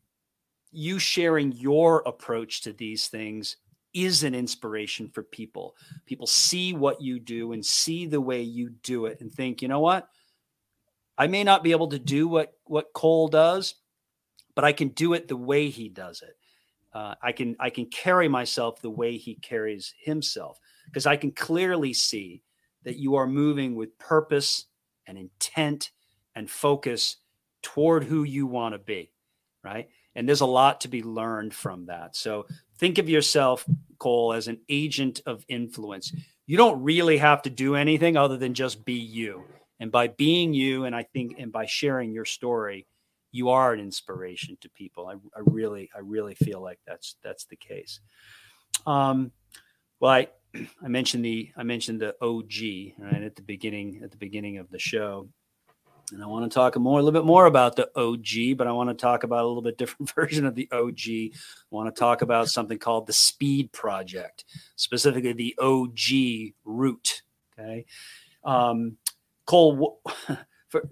you 0.71 0.99
sharing 0.99 1.53
your 1.53 2.03
approach 2.07 2.63
to 2.63 2.73
these 2.73 3.09
things 3.09 3.57
is 3.95 4.23
an 4.23 4.35
inspiration 4.35 5.09
for 5.09 5.23
people. 5.23 5.75
People 6.07 6.27
see 6.27 6.73
what 6.73 7.01
you 7.01 7.19
do 7.19 7.53
and 7.53 7.65
see 7.65 8.07
the 8.07 8.21
way 8.21 8.43
you 8.43 8.71
do 8.83 9.07
it 9.07 9.21
and 9.21 9.33
think, 9.33 9.63
you 9.63 9.69
know 9.69 9.81
what? 9.81 10.09
I 11.17 11.27
may 11.27 11.43
not 11.43 11.65
be 11.65 11.73
able 11.73 11.89
to 11.89 11.99
do 11.99 12.29
what 12.29 12.53
what 12.65 12.93
Cole 12.93 13.29
does, 13.29 13.75
but 14.55 14.65
I 14.65 14.73
can 14.73 14.89
do 14.89 15.15
it 15.15 15.27
the 15.27 15.37
way 15.37 15.69
he 15.69 15.89
does 15.89 16.23
it 16.23 16.37
uh, 16.93 17.15
I 17.23 17.33
can 17.33 17.57
I 17.61 17.71
can 17.71 17.87
carry 17.87 18.29
myself 18.29 18.81
the 18.81 18.91
way 18.91 19.17
he 19.17 19.35
carries 19.37 19.95
himself 20.03 20.59
because 20.87 21.07
I 21.07 21.17
can 21.17 21.33
clearly 21.33 21.93
see 21.93 22.43
that 22.85 22.97
you 22.97 23.17
are 23.17 23.27
moving 23.27 23.75
with 23.75 23.99
purpose 23.99 24.67
and 25.07 25.19
intent 25.19 25.91
and 26.35 26.51
focus 26.51 27.17
toward 27.63 28.05
who 28.05 28.23
you 28.23 28.47
want 28.47 28.75
to 28.75 28.79
be, 28.79 29.13
right? 29.63 29.89
And 30.19 30.29
there's 30.29 30.41
a 30.41 30.47
lot 30.47 30.81
to 30.81 30.89
be 30.89 31.05
learned 31.05 31.55
from 31.55 31.87
that. 31.87 32.17
So 32.17 32.47
think 32.77 32.99
of 32.99 33.09
yourself, 33.09 33.65
Cole, 33.99 34.33
as 34.33 34.49
an 34.49 34.59
agent 34.69 35.21
of 35.27 35.45
influence. 35.47 36.13
You 36.45 36.57
don't 36.57 36.83
really 36.83 37.19
have 37.19 37.43
to 37.43 37.51
do 37.51 37.77
anything 37.77 38.17
other 38.17 38.37
than 38.37 38.53
just 38.53 38.85
be 38.85 38.95
you. 38.95 39.45
And 39.79 39.93
by 39.93 40.09
being 40.09 40.55
you, 40.55 40.87
and 40.87 40.97
I 40.97 41.05
think, 41.05 41.37
and 41.39 41.53
by 41.53 41.67
sharing 41.67 42.11
your 42.11 42.25
story, 42.25 42.89
you 43.31 43.51
are 43.51 43.73
an 43.73 43.79
inspiration 43.79 44.59
to 44.63 44.69
people. 44.71 45.07
I, 45.07 45.13
I 45.13 45.43
really, 45.45 45.89
I 45.95 46.01
really 46.01 46.35
feel 46.35 46.61
like 46.61 46.81
that's 46.85 47.15
that's 47.23 47.45
the 47.45 47.57
case. 47.57 48.01
Um, 48.87 49.31
well, 50.01 50.11
I 50.11 50.29
I 50.83 50.89
mentioned 50.89 51.25
the 51.25 51.53
I 51.57 51.63
mentioned 51.63 52.01
the 52.01 52.17
OG 52.21 52.99
right 52.99 53.23
at 53.23 53.37
the 53.37 53.43
beginning 53.43 54.01
at 54.03 54.11
the 54.11 54.17
beginning 54.17 54.59
of 54.59 54.69
the 54.69 54.81
show, 54.81 55.29
and 56.13 56.23
I 56.23 56.27
want 56.27 56.51
to 56.51 56.55
talk 56.55 56.77
more 56.77 56.99
a 56.99 57.03
little 57.03 57.19
bit 57.19 57.27
more 57.27 57.47
about 57.47 57.77
the 57.77 57.89
OG, 57.97 58.57
but 58.57 58.67
I 58.67 58.73
want 58.73 58.91
to 58.91 58.95
talk 58.95 59.25
about 59.25 59.45
a 59.45 59.47
little 59.47 59.63
bit 59.63 59.79
different 59.79 60.11
version 60.15 60.47
of 60.47 60.55
the 60.55 60.69
OG. 60.73 61.09
I 61.09 61.31
want 61.71 61.95
to 61.95 61.99
talk 61.99 62.23
about 62.23 62.49
something 62.49 62.79
called 62.79 63.07
the 63.07 63.13
Speed 63.13 63.73
Project, 63.73 64.45
specifically 64.77 65.33
the 65.33 65.55
OG 65.59 66.55
route. 66.65 67.23
Okay, 67.59 67.85
um, 68.45 68.97
Cole, 69.47 70.01
for, 70.69 70.89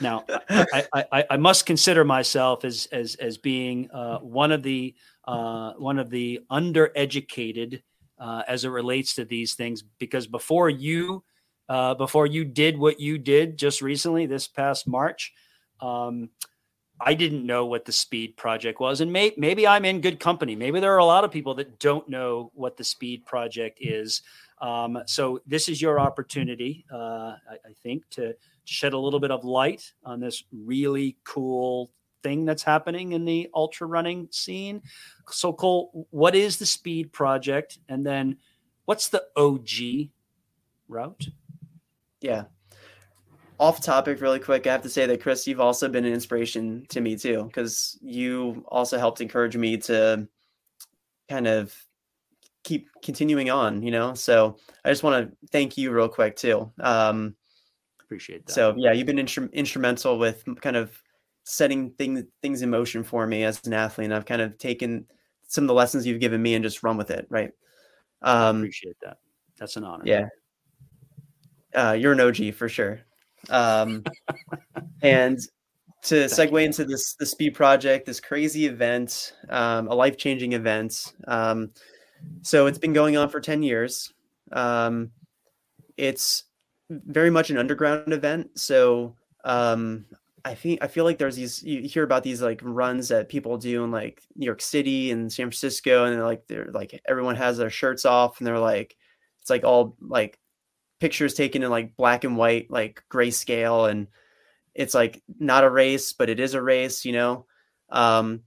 now 0.00 0.24
I, 0.48 0.86
I, 0.92 1.24
I, 1.30 1.36
must 1.36 1.66
consider 1.66 2.04
myself 2.04 2.64
as 2.64 2.88
as 2.90 3.14
as 3.16 3.38
being 3.38 3.90
uh, 3.90 4.18
one 4.18 4.50
of 4.52 4.62
the 4.62 4.94
uh, 5.26 5.72
one 5.74 5.98
of 5.98 6.10
the 6.10 6.40
undereducated 6.50 7.82
uh, 8.18 8.42
as 8.48 8.64
it 8.64 8.70
relates 8.70 9.14
to 9.14 9.24
these 9.24 9.54
things 9.54 9.82
because 9.98 10.26
before 10.26 10.68
you 10.68 11.22
uh, 11.68 11.94
before 11.94 12.26
you 12.26 12.44
did 12.44 12.78
what 12.78 13.00
you 13.00 13.18
did 13.18 13.56
just 13.56 13.82
recently 13.82 14.26
this 14.26 14.48
past 14.48 14.86
March. 14.86 15.32
Um, 15.80 16.30
I 17.00 17.14
didn't 17.14 17.44
know 17.44 17.66
what 17.66 17.84
the 17.84 17.92
speed 17.92 18.36
project 18.36 18.78
was, 18.80 19.00
and 19.00 19.12
may, 19.12 19.32
maybe 19.36 19.66
I'm 19.66 19.84
in 19.84 20.00
good 20.00 20.20
company. 20.20 20.54
Maybe 20.54 20.78
there 20.78 20.94
are 20.94 20.98
a 20.98 21.04
lot 21.04 21.24
of 21.24 21.32
people 21.32 21.54
that 21.56 21.78
don't 21.78 22.08
know 22.08 22.52
what 22.54 22.76
the 22.76 22.84
speed 22.84 23.26
project 23.26 23.78
is. 23.80 24.22
Um, 24.60 25.02
so 25.06 25.40
this 25.46 25.68
is 25.68 25.82
your 25.82 25.98
opportunity, 25.98 26.84
uh, 26.92 26.96
I, 27.50 27.54
I, 27.66 27.72
think, 27.82 28.08
to 28.10 28.34
shed 28.64 28.92
a 28.92 28.98
little 28.98 29.18
bit 29.18 29.32
of 29.32 29.44
light 29.44 29.92
on 30.04 30.20
this 30.20 30.44
really 30.52 31.16
cool 31.24 31.90
thing 32.22 32.44
that's 32.44 32.62
happening 32.62 33.12
in 33.12 33.24
the 33.24 33.50
ultra 33.54 33.86
running 33.86 34.28
scene. 34.30 34.80
So, 35.28 35.52
Cole, 35.52 36.06
what 36.10 36.36
is 36.36 36.56
the 36.56 36.66
speed 36.66 37.12
project, 37.12 37.78
and 37.88 38.06
then 38.06 38.38
what's 38.84 39.08
the 39.08 39.24
OG 39.36 40.10
route? 40.88 41.28
Yeah. 42.24 42.44
Off 43.60 43.82
topic, 43.82 44.20
really 44.20 44.40
quick, 44.40 44.66
I 44.66 44.72
have 44.72 44.82
to 44.82 44.88
say 44.88 45.04
that 45.06 45.22
Chris, 45.22 45.46
you've 45.46 45.60
also 45.60 45.88
been 45.88 46.06
an 46.06 46.12
inspiration 46.12 46.86
to 46.88 47.00
me 47.00 47.16
too, 47.16 47.44
because 47.44 47.98
you 48.00 48.64
also 48.68 48.98
helped 48.98 49.20
encourage 49.20 49.56
me 49.56 49.76
to 49.76 50.26
kind 51.28 51.46
of 51.46 51.76
keep 52.64 52.88
continuing 53.02 53.50
on, 53.50 53.82
you 53.82 53.90
know? 53.90 54.14
So 54.14 54.56
I 54.84 54.88
just 54.90 55.02
want 55.02 55.30
to 55.30 55.36
thank 55.52 55.76
you 55.76 55.92
real 55.92 56.08
quick 56.08 56.34
too. 56.34 56.72
Um, 56.80 57.36
Appreciate 58.00 58.46
that. 58.46 58.52
So 58.52 58.74
yeah, 58.76 58.92
you've 58.92 59.06
been 59.06 59.16
instru- 59.16 59.52
instrumental 59.52 60.18
with 60.18 60.44
kind 60.62 60.76
of 60.76 61.00
setting 61.44 61.90
things 61.90 62.24
things 62.40 62.62
in 62.62 62.70
motion 62.70 63.04
for 63.04 63.26
me 63.26 63.44
as 63.44 63.64
an 63.66 63.74
athlete, 63.74 64.06
and 64.06 64.14
I've 64.14 64.26
kind 64.26 64.40
of 64.40 64.56
taken 64.56 65.06
some 65.46 65.64
of 65.64 65.68
the 65.68 65.74
lessons 65.74 66.06
you've 66.06 66.20
given 66.20 66.40
me 66.40 66.54
and 66.54 66.64
just 66.64 66.82
run 66.82 66.96
with 66.96 67.10
it. 67.10 67.26
Right. 67.28 67.50
Um, 68.22 68.58
appreciate 68.58 68.96
that. 69.02 69.18
That's 69.58 69.76
an 69.76 69.84
honor. 69.84 70.04
Yeah. 70.06 70.28
Uh, 71.74 71.96
you're 71.98 72.12
an 72.12 72.20
OG 72.20 72.54
for 72.54 72.68
sure. 72.68 73.00
Um, 73.50 74.04
and 75.02 75.38
to 76.02 76.26
segue 76.26 76.62
into 76.62 76.84
this 76.84 77.14
the 77.14 77.26
speed 77.26 77.54
project, 77.54 78.06
this 78.06 78.20
crazy 78.20 78.66
event, 78.66 79.32
um, 79.48 79.88
a 79.88 79.94
life 79.94 80.16
changing 80.16 80.52
event. 80.52 81.14
Um, 81.26 81.70
so 82.42 82.66
it's 82.66 82.78
been 82.78 82.92
going 82.92 83.16
on 83.16 83.28
for 83.28 83.40
ten 83.40 83.62
years. 83.62 84.12
Um, 84.52 85.10
it's 85.96 86.44
very 86.90 87.30
much 87.30 87.50
an 87.50 87.56
underground 87.58 88.12
event. 88.12 88.58
So 88.58 89.16
um, 89.44 90.04
I 90.44 90.54
think 90.54 90.82
I 90.82 90.88
feel 90.88 91.04
like 91.04 91.18
there's 91.18 91.36
these 91.36 91.62
you 91.62 91.82
hear 91.82 92.02
about 92.02 92.22
these 92.22 92.42
like 92.42 92.60
runs 92.62 93.08
that 93.08 93.30
people 93.30 93.56
do 93.56 93.84
in 93.84 93.90
like 93.90 94.22
New 94.36 94.44
York 94.44 94.60
City 94.60 95.10
and 95.10 95.32
San 95.32 95.46
Francisco, 95.46 96.04
and 96.04 96.14
they're 96.14 96.24
like 96.24 96.46
they're 96.46 96.70
like 96.72 97.00
everyone 97.08 97.36
has 97.36 97.56
their 97.56 97.70
shirts 97.70 98.04
off, 98.04 98.38
and 98.38 98.46
they're 98.46 98.58
like 98.58 98.96
it's 99.40 99.48
like 99.48 99.64
all 99.64 99.96
like 100.00 100.38
pictures 101.04 101.34
taken 101.34 101.62
in 101.62 101.68
like 101.68 101.94
black 101.98 102.24
and 102.24 102.34
white, 102.34 102.70
like 102.70 103.04
grayscale, 103.12 103.90
and 103.90 104.06
it's 104.74 104.94
like 104.94 105.22
not 105.38 105.62
a 105.62 105.68
race, 105.68 106.14
but 106.14 106.30
it 106.30 106.40
is 106.40 106.54
a 106.54 106.62
race, 106.62 107.04
you 107.04 107.12
know. 107.12 107.44
Um, 107.90 108.40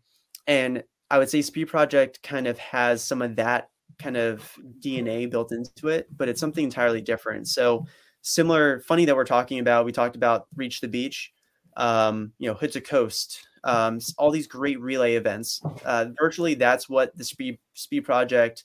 and 0.48 0.84
I 1.12 1.20
would 1.20 1.30
say 1.30 1.44
Speed 1.44 1.66
Project 1.66 2.24
kind 2.24 2.48
of 2.48 2.58
has 2.58 3.04
some 3.04 3.22
of 3.22 3.36
that 3.36 3.70
kind 4.00 4.18
of 4.18 4.52
DNA 4.80 5.30
built 5.30 5.52
into 5.52 5.90
it, 5.90 6.08
but 6.18 6.30
it's 6.30 6.40
something 6.40 6.64
entirely 6.64 7.00
different. 7.00 7.48
So 7.48 7.86
similar, 8.24 8.80
funny 8.80 9.06
that 9.06 9.16
we're 9.16 9.24
talking 9.24 9.60
about. 9.60 9.86
We 9.86 9.92
talked 9.92 10.16
about 10.16 10.48
Reach 10.56 10.82
the 10.82 10.88
Beach, 10.88 11.32
um, 11.76 12.32
you 12.40 12.50
know, 12.50 12.56
Hood 12.56 12.72
to 12.72 12.82
Coast, 12.82 13.48
um, 13.66 14.00
all 14.18 14.32
these 14.32 14.48
great 14.48 14.82
relay 14.82 15.14
events. 15.14 15.62
Uh, 15.86 16.08
virtually, 16.20 16.56
that's 16.56 16.90
what 16.90 17.16
the 17.16 17.24
Speed 17.24 17.60
Speed 17.76 18.02
Project 18.02 18.64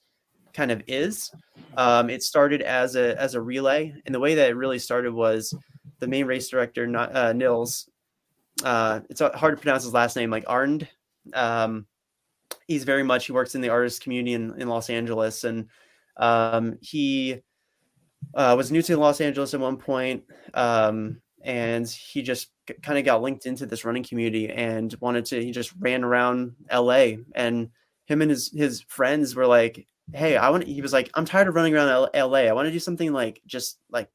kind 0.53 0.71
of 0.71 0.83
is. 0.87 1.31
Um, 1.77 2.11
it 2.11 2.23
started 2.23 2.63
as 2.63 2.97
a 2.97 3.21
as 3.21 3.35
a 3.35 3.41
relay, 3.41 3.95
and 4.05 4.15
the 4.15 4.21
way 4.21 4.35
that 4.35 4.51
it 4.51 4.57
really 4.57 4.79
started 4.79 5.13
was 5.13 5.55
the 5.99 6.07
main 6.07 6.27
race 6.27 6.49
director, 6.49 6.91
uh, 6.97 7.33
Nils. 7.33 7.89
Uh, 8.63 9.01
it's 9.09 9.21
hard 9.21 9.57
to 9.57 9.63
pronounce 9.63 9.85
his 9.85 9.95
last 9.95 10.17
name, 10.17 10.31
like 10.31 10.45
Arnd. 10.45 10.87
Um, 11.33 11.87
he's 12.67 12.85
very 12.85 13.03
much 13.03 13.27
he 13.27 13.33
works 13.33 13.55
in 13.55 13.61
the 13.61 13.71
artist 13.71 14.03
community 14.03 14.35
in, 14.35 14.61
in 14.61 14.69
Los 14.69 14.91
Angeles, 14.91 15.45
and 15.45 15.69
um, 16.17 16.79
he 16.81 17.41
uh, 18.35 18.55
was 18.57 18.71
new 18.71 18.83
to 18.83 18.97
Los 18.97 19.21
Angeles 19.21 19.55
at 19.55 19.61
one 19.61 19.77
point, 19.77 20.25
um, 20.55 21.21
and 21.43 21.89
he 21.89 22.23
just 22.23 22.51
kind 22.83 22.99
of 22.99 23.05
got 23.05 23.23
linked 23.23 23.47
into 23.47 23.67
this 23.67 23.85
running 23.85 24.05
community 24.05 24.51
and 24.51 24.95
wanted 25.01 25.25
to. 25.27 25.43
He 25.43 25.51
just 25.51 25.73
ran 25.79 26.05
around 26.05 26.55
LA, 26.73 27.15
and 27.35 27.71
him 28.07 28.23
and 28.23 28.31
his 28.31 28.51
his 28.55 28.83
friends 28.83 29.35
were 29.35 29.47
like, 29.47 29.87
hey, 30.13 30.37
I 30.37 30.51
want. 30.51 30.65
He 30.65 30.83
was 30.83 30.93
like, 30.93 31.11
I'm 31.15 31.25
tired 31.25 31.49
of 31.49 31.55
running 31.55 31.75
around 31.75 31.89
L- 31.89 32.29
LA. 32.31 32.41
I 32.41 32.53
want 32.53 32.67
to 32.67 32.73
do 32.73 32.79
something 32.79 33.13
like 33.13 33.41
just 33.47 33.79
like 33.91 34.09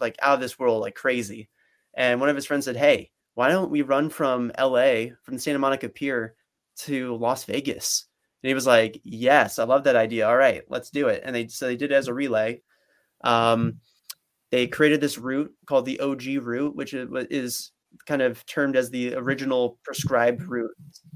like 0.00 0.16
out 0.22 0.34
of 0.34 0.40
this 0.40 0.58
world, 0.58 0.82
like 0.82 0.94
crazy. 0.94 1.48
And 1.94 2.20
one 2.20 2.28
of 2.28 2.36
his 2.36 2.46
friends 2.46 2.64
said, 2.64 2.76
hey, 2.76 3.10
why 3.34 3.48
don't 3.48 3.70
we 3.70 3.82
run 3.82 4.10
from 4.10 4.52
LA 4.58 5.06
from 5.22 5.34
the 5.34 5.40
Santa 5.40 5.58
Monica 5.58 5.88
Pier 5.88 6.34
to 6.80 7.16
Las 7.16 7.44
Vegas? 7.44 8.06
And 8.42 8.48
he 8.48 8.54
was 8.54 8.66
like, 8.66 9.00
yes, 9.02 9.58
I 9.58 9.64
love 9.64 9.84
that 9.84 9.96
idea. 9.96 10.28
All 10.28 10.36
right, 10.36 10.62
let's 10.68 10.90
do 10.90 11.08
it. 11.08 11.22
And 11.24 11.34
they 11.34 11.48
so 11.48 11.66
they 11.66 11.76
did 11.76 11.90
it 11.90 11.94
as 11.94 12.08
a 12.08 12.14
relay. 12.14 12.62
Um, 13.24 13.80
they 14.50 14.66
created 14.66 15.00
this 15.00 15.18
route 15.18 15.52
called 15.66 15.84
the 15.86 16.00
OG 16.00 16.22
route, 16.42 16.74
which 16.74 16.94
is, 16.94 17.08
is 17.30 17.72
kind 18.06 18.22
of 18.22 18.44
termed 18.46 18.76
as 18.76 18.90
the 18.90 19.14
original 19.14 19.78
prescribed 19.84 20.42
route. 20.42 20.74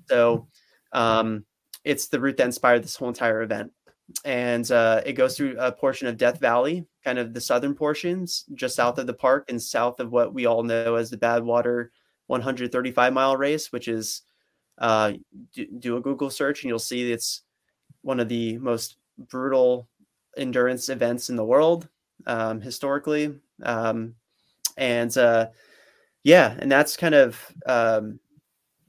So 0.08 0.48
um, 0.92 1.44
it's 1.84 2.08
the 2.08 2.20
route 2.20 2.36
that 2.36 2.46
inspired 2.46 2.82
this 2.82 2.96
whole 2.96 3.08
entire 3.08 3.42
event. 3.42 3.72
And 4.24 4.70
uh, 4.70 5.00
it 5.06 5.14
goes 5.14 5.36
through 5.36 5.56
a 5.58 5.72
portion 5.72 6.06
of 6.06 6.16
Death 6.16 6.38
Valley, 6.38 6.86
kind 7.04 7.18
of 7.18 7.32
the 7.32 7.40
southern 7.40 7.74
portions, 7.74 8.44
just 8.54 8.76
south 8.76 8.98
of 8.98 9.06
the 9.06 9.14
park 9.14 9.46
and 9.48 9.60
south 9.60 10.00
of 10.00 10.12
what 10.12 10.34
we 10.34 10.46
all 10.46 10.62
know 10.62 10.96
as 10.96 11.10
the 11.10 11.16
Badwater 11.16 11.88
135 12.26 13.12
mile 13.12 13.36
race, 13.36 13.72
which 13.72 13.88
is 13.88 14.22
uh, 14.78 15.12
do, 15.54 15.66
do 15.78 15.96
a 15.96 16.00
Google 16.00 16.30
search 16.30 16.62
and 16.62 16.68
you'll 16.68 16.78
see 16.78 17.10
it's 17.10 17.42
one 18.02 18.20
of 18.20 18.28
the 18.28 18.58
most 18.58 18.96
brutal 19.28 19.88
endurance 20.36 20.88
events 20.88 21.30
in 21.30 21.36
the 21.36 21.44
world 21.44 21.88
um, 22.26 22.60
historically. 22.60 23.38
Um, 23.62 24.14
and 24.76 25.16
uh, 25.16 25.48
yeah, 26.24 26.56
and 26.58 26.70
that's 26.70 26.96
kind 26.96 27.14
of 27.14 27.52
um, 27.66 28.20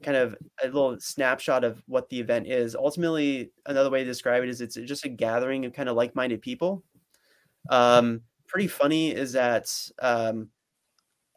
kind 0.04 0.16
of 0.16 0.36
a 0.62 0.66
little 0.66 0.98
snapshot 1.00 1.64
of 1.64 1.82
what 1.86 2.08
the 2.08 2.20
event 2.20 2.46
is. 2.46 2.76
Ultimately, 2.76 3.50
another 3.66 3.90
way 3.90 4.00
to 4.00 4.04
describe 4.04 4.42
it 4.42 4.48
is 4.48 4.60
it's 4.60 4.76
just 4.76 5.04
a 5.04 5.08
gathering 5.08 5.64
of 5.64 5.72
kind 5.72 5.88
of 5.88 5.96
like-minded 5.96 6.42
people. 6.42 6.84
Um, 7.70 8.20
pretty 8.46 8.68
funny 8.68 9.10
is 9.10 9.32
that 9.32 9.72
um, 10.00 10.48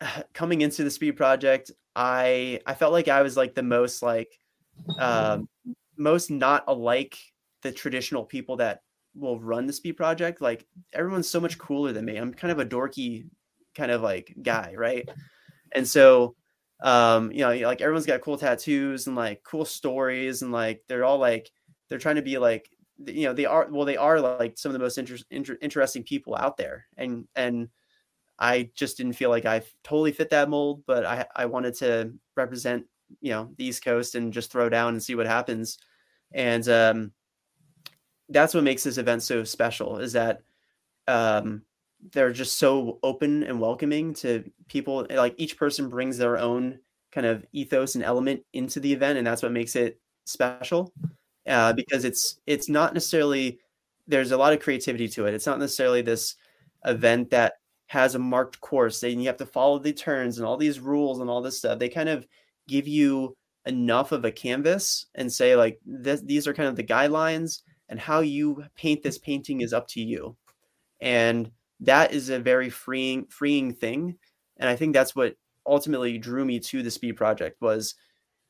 coming 0.33 0.61
into 0.61 0.83
the 0.83 0.91
speed 0.91 1.15
project, 1.15 1.71
I 1.95 2.59
I 2.65 2.75
felt 2.75 2.93
like 2.93 3.07
I 3.07 3.21
was 3.21 3.37
like 3.37 3.55
the 3.55 3.63
most 3.63 4.03
like 4.03 4.39
um, 4.99 5.49
most 5.97 6.29
not 6.29 6.63
alike 6.67 7.17
the 7.63 7.71
traditional 7.71 8.23
people 8.23 8.57
that 8.57 8.81
will 9.15 9.39
run 9.39 9.65
the 9.65 9.73
speed 9.73 9.93
project. 9.93 10.41
Like 10.41 10.65
everyone's 10.93 11.29
so 11.29 11.39
much 11.39 11.57
cooler 11.57 11.91
than 11.91 12.05
me. 12.05 12.17
I'm 12.17 12.33
kind 12.33 12.51
of 12.51 12.59
a 12.59 12.65
dorky 12.65 13.25
kind 13.75 13.91
of 13.91 14.01
like 14.01 14.35
guy, 14.41 14.73
right? 14.77 15.07
And 15.73 15.87
so 15.87 16.35
um 16.81 17.31
you 17.31 17.39
know 17.39 17.53
like 17.67 17.81
everyone's 17.81 18.05
got 18.05 18.21
cool 18.21 18.37
tattoos 18.37 19.07
and 19.07 19.15
like 19.15 19.41
cool 19.43 19.65
stories 19.65 20.43
and 20.43 20.51
like 20.51 20.83
they're 20.87 21.05
all 21.05 21.17
like 21.17 21.51
they're 21.89 21.97
trying 21.97 22.17
to 22.17 22.21
be 22.21 22.37
like 22.37 22.69
you 23.05 23.23
know 23.23 23.33
they 23.33 23.45
are 23.45 23.67
well 23.71 23.85
they 23.85 23.97
are 23.97 24.19
like 24.21 24.57
some 24.57 24.69
of 24.69 24.73
the 24.73 24.79
most 24.79 24.97
inter- 24.97 25.17
inter- 25.31 25.57
interesting 25.61 26.03
people 26.03 26.35
out 26.35 26.57
there. 26.57 26.85
And 26.97 27.27
and 27.35 27.69
i 28.39 28.69
just 28.75 28.97
didn't 28.97 29.13
feel 29.13 29.31
like 29.31 29.45
i 29.45 29.63
totally 29.83 30.11
fit 30.11 30.29
that 30.29 30.47
mold 30.47 30.83
but 30.85 31.03
i 31.05 31.25
i 31.35 31.47
wanted 31.47 31.73
to 31.73 32.13
represent 32.35 32.85
you 33.21 33.31
know 33.31 33.51
the 33.57 33.65
east 33.65 33.83
coast 33.83 34.15
and 34.15 34.33
just 34.33 34.51
throw 34.51 34.69
down 34.69 34.89
and 34.89 35.03
see 35.03 35.15
what 35.15 35.27
happens. 35.27 35.77
And 36.33 36.67
um 36.69 37.11
that's 38.29 38.53
what 38.53 38.63
makes 38.63 38.83
this 38.83 38.97
event 38.97 39.23
so 39.23 39.43
special 39.43 39.99
is 39.99 40.13
that 40.13 40.41
um 41.07 41.61
they're 42.11 42.31
just 42.31 42.57
so 42.57 42.99
open 43.03 43.43
and 43.43 43.59
welcoming 43.59 44.13
to 44.13 44.43
people 44.67 45.05
like 45.09 45.33
each 45.37 45.57
person 45.57 45.89
brings 45.89 46.17
their 46.17 46.37
own 46.37 46.79
kind 47.11 47.25
of 47.25 47.45
ethos 47.53 47.95
and 47.95 48.03
element 48.03 48.41
into 48.53 48.79
the 48.79 48.93
event 48.93 49.17
and 49.17 49.25
that's 49.25 49.41
what 49.41 49.51
makes 49.51 49.75
it 49.75 49.99
special 50.25 50.93
uh, 51.47 51.73
because 51.73 52.03
it's 52.05 52.39
it's 52.45 52.69
not 52.69 52.93
necessarily 52.93 53.59
there's 54.07 54.31
a 54.31 54.37
lot 54.37 54.53
of 54.53 54.59
creativity 54.59 55.07
to 55.09 55.25
it. 55.25 55.33
It's 55.33 55.45
not 55.45 55.59
necessarily 55.59 56.01
this 56.01 56.35
event 56.85 57.29
that 57.31 57.53
has 57.87 58.15
a 58.15 58.19
marked 58.19 58.59
course 58.61 59.03
and 59.03 59.21
you 59.21 59.27
have 59.27 59.37
to 59.37 59.45
follow 59.45 59.79
the 59.79 59.93
turns 59.93 60.37
and 60.37 60.47
all 60.47 60.57
these 60.57 60.79
rules 60.79 61.19
and 61.19 61.29
all 61.29 61.41
this 61.41 61.59
stuff. 61.59 61.79
They 61.79 61.89
kind 61.89 62.09
of 62.09 62.27
give 62.67 62.87
you 62.87 63.35
enough 63.65 64.11
of 64.11 64.25
a 64.25 64.31
canvas 64.31 65.05
and 65.15 65.31
say 65.31 65.55
like 65.55 65.79
this, 65.85 66.21
these 66.21 66.47
are 66.47 66.53
kind 66.53 66.69
of 66.69 66.75
the 66.75 66.83
guidelines 66.83 67.61
and 67.89 67.99
how 67.99 68.19
you 68.19 68.63
paint 68.75 69.03
this 69.03 69.17
painting 69.17 69.61
is 69.61 69.73
up 69.73 69.87
to 69.89 70.01
you. 70.01 70.35
And 70.99 71.51
that 71.81 72.13
is 72.13 72.29
a 72.29 72.39
very 72.39 72.69
freeing 72.69 73.25
freeing 73.27 73.73
thing. 73.73 74.17
And 74.57 74.69
I 74.69 74.75
think 74.75 74.93
that's 74.93 75.15
what 75.15 75.35
ultimately 75.65 76.17
drew 76.17 76.45
me 76.45 76.59
to 76.59 76.81
the 76.81 76.91
speed 76.91 77.13
project 77.17 77.61
was 77.61 77.95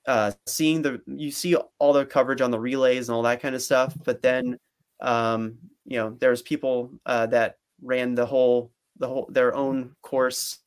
uh, 0.08 0.32
seeing 0.46 0.82
the 0.82 1.02
you 1.06 1.32
see 1.32 1.56
all 1.80 1.94
the 1.94 2.06
coverage 2.06 2.42
on 2.42 2.52
the 2.52 2.60
relays 2.60 3.10
and 3.10 3.16
all 3.16 3.24
that 3.24 3.42
kind 3.42 3.56
of 3.56 3.62
stuff, 3.62 3.94
but 4.06 4.22
then 4.22 4.58
um, 5.02 5.58
you 5.86 5.98
know 5.98 6.16
there's 6.20 6.42
people 6.42 6.92
uh, 7.06 7.26
that 7.28 7.58
ran 7.82 8.16
the 8.16 8.26
whole 8.26 8.72
the 8.98 9.08
whole 9.08 9.28
their 9.30 9.56
own 9.56 9.96
course 10.02 10.60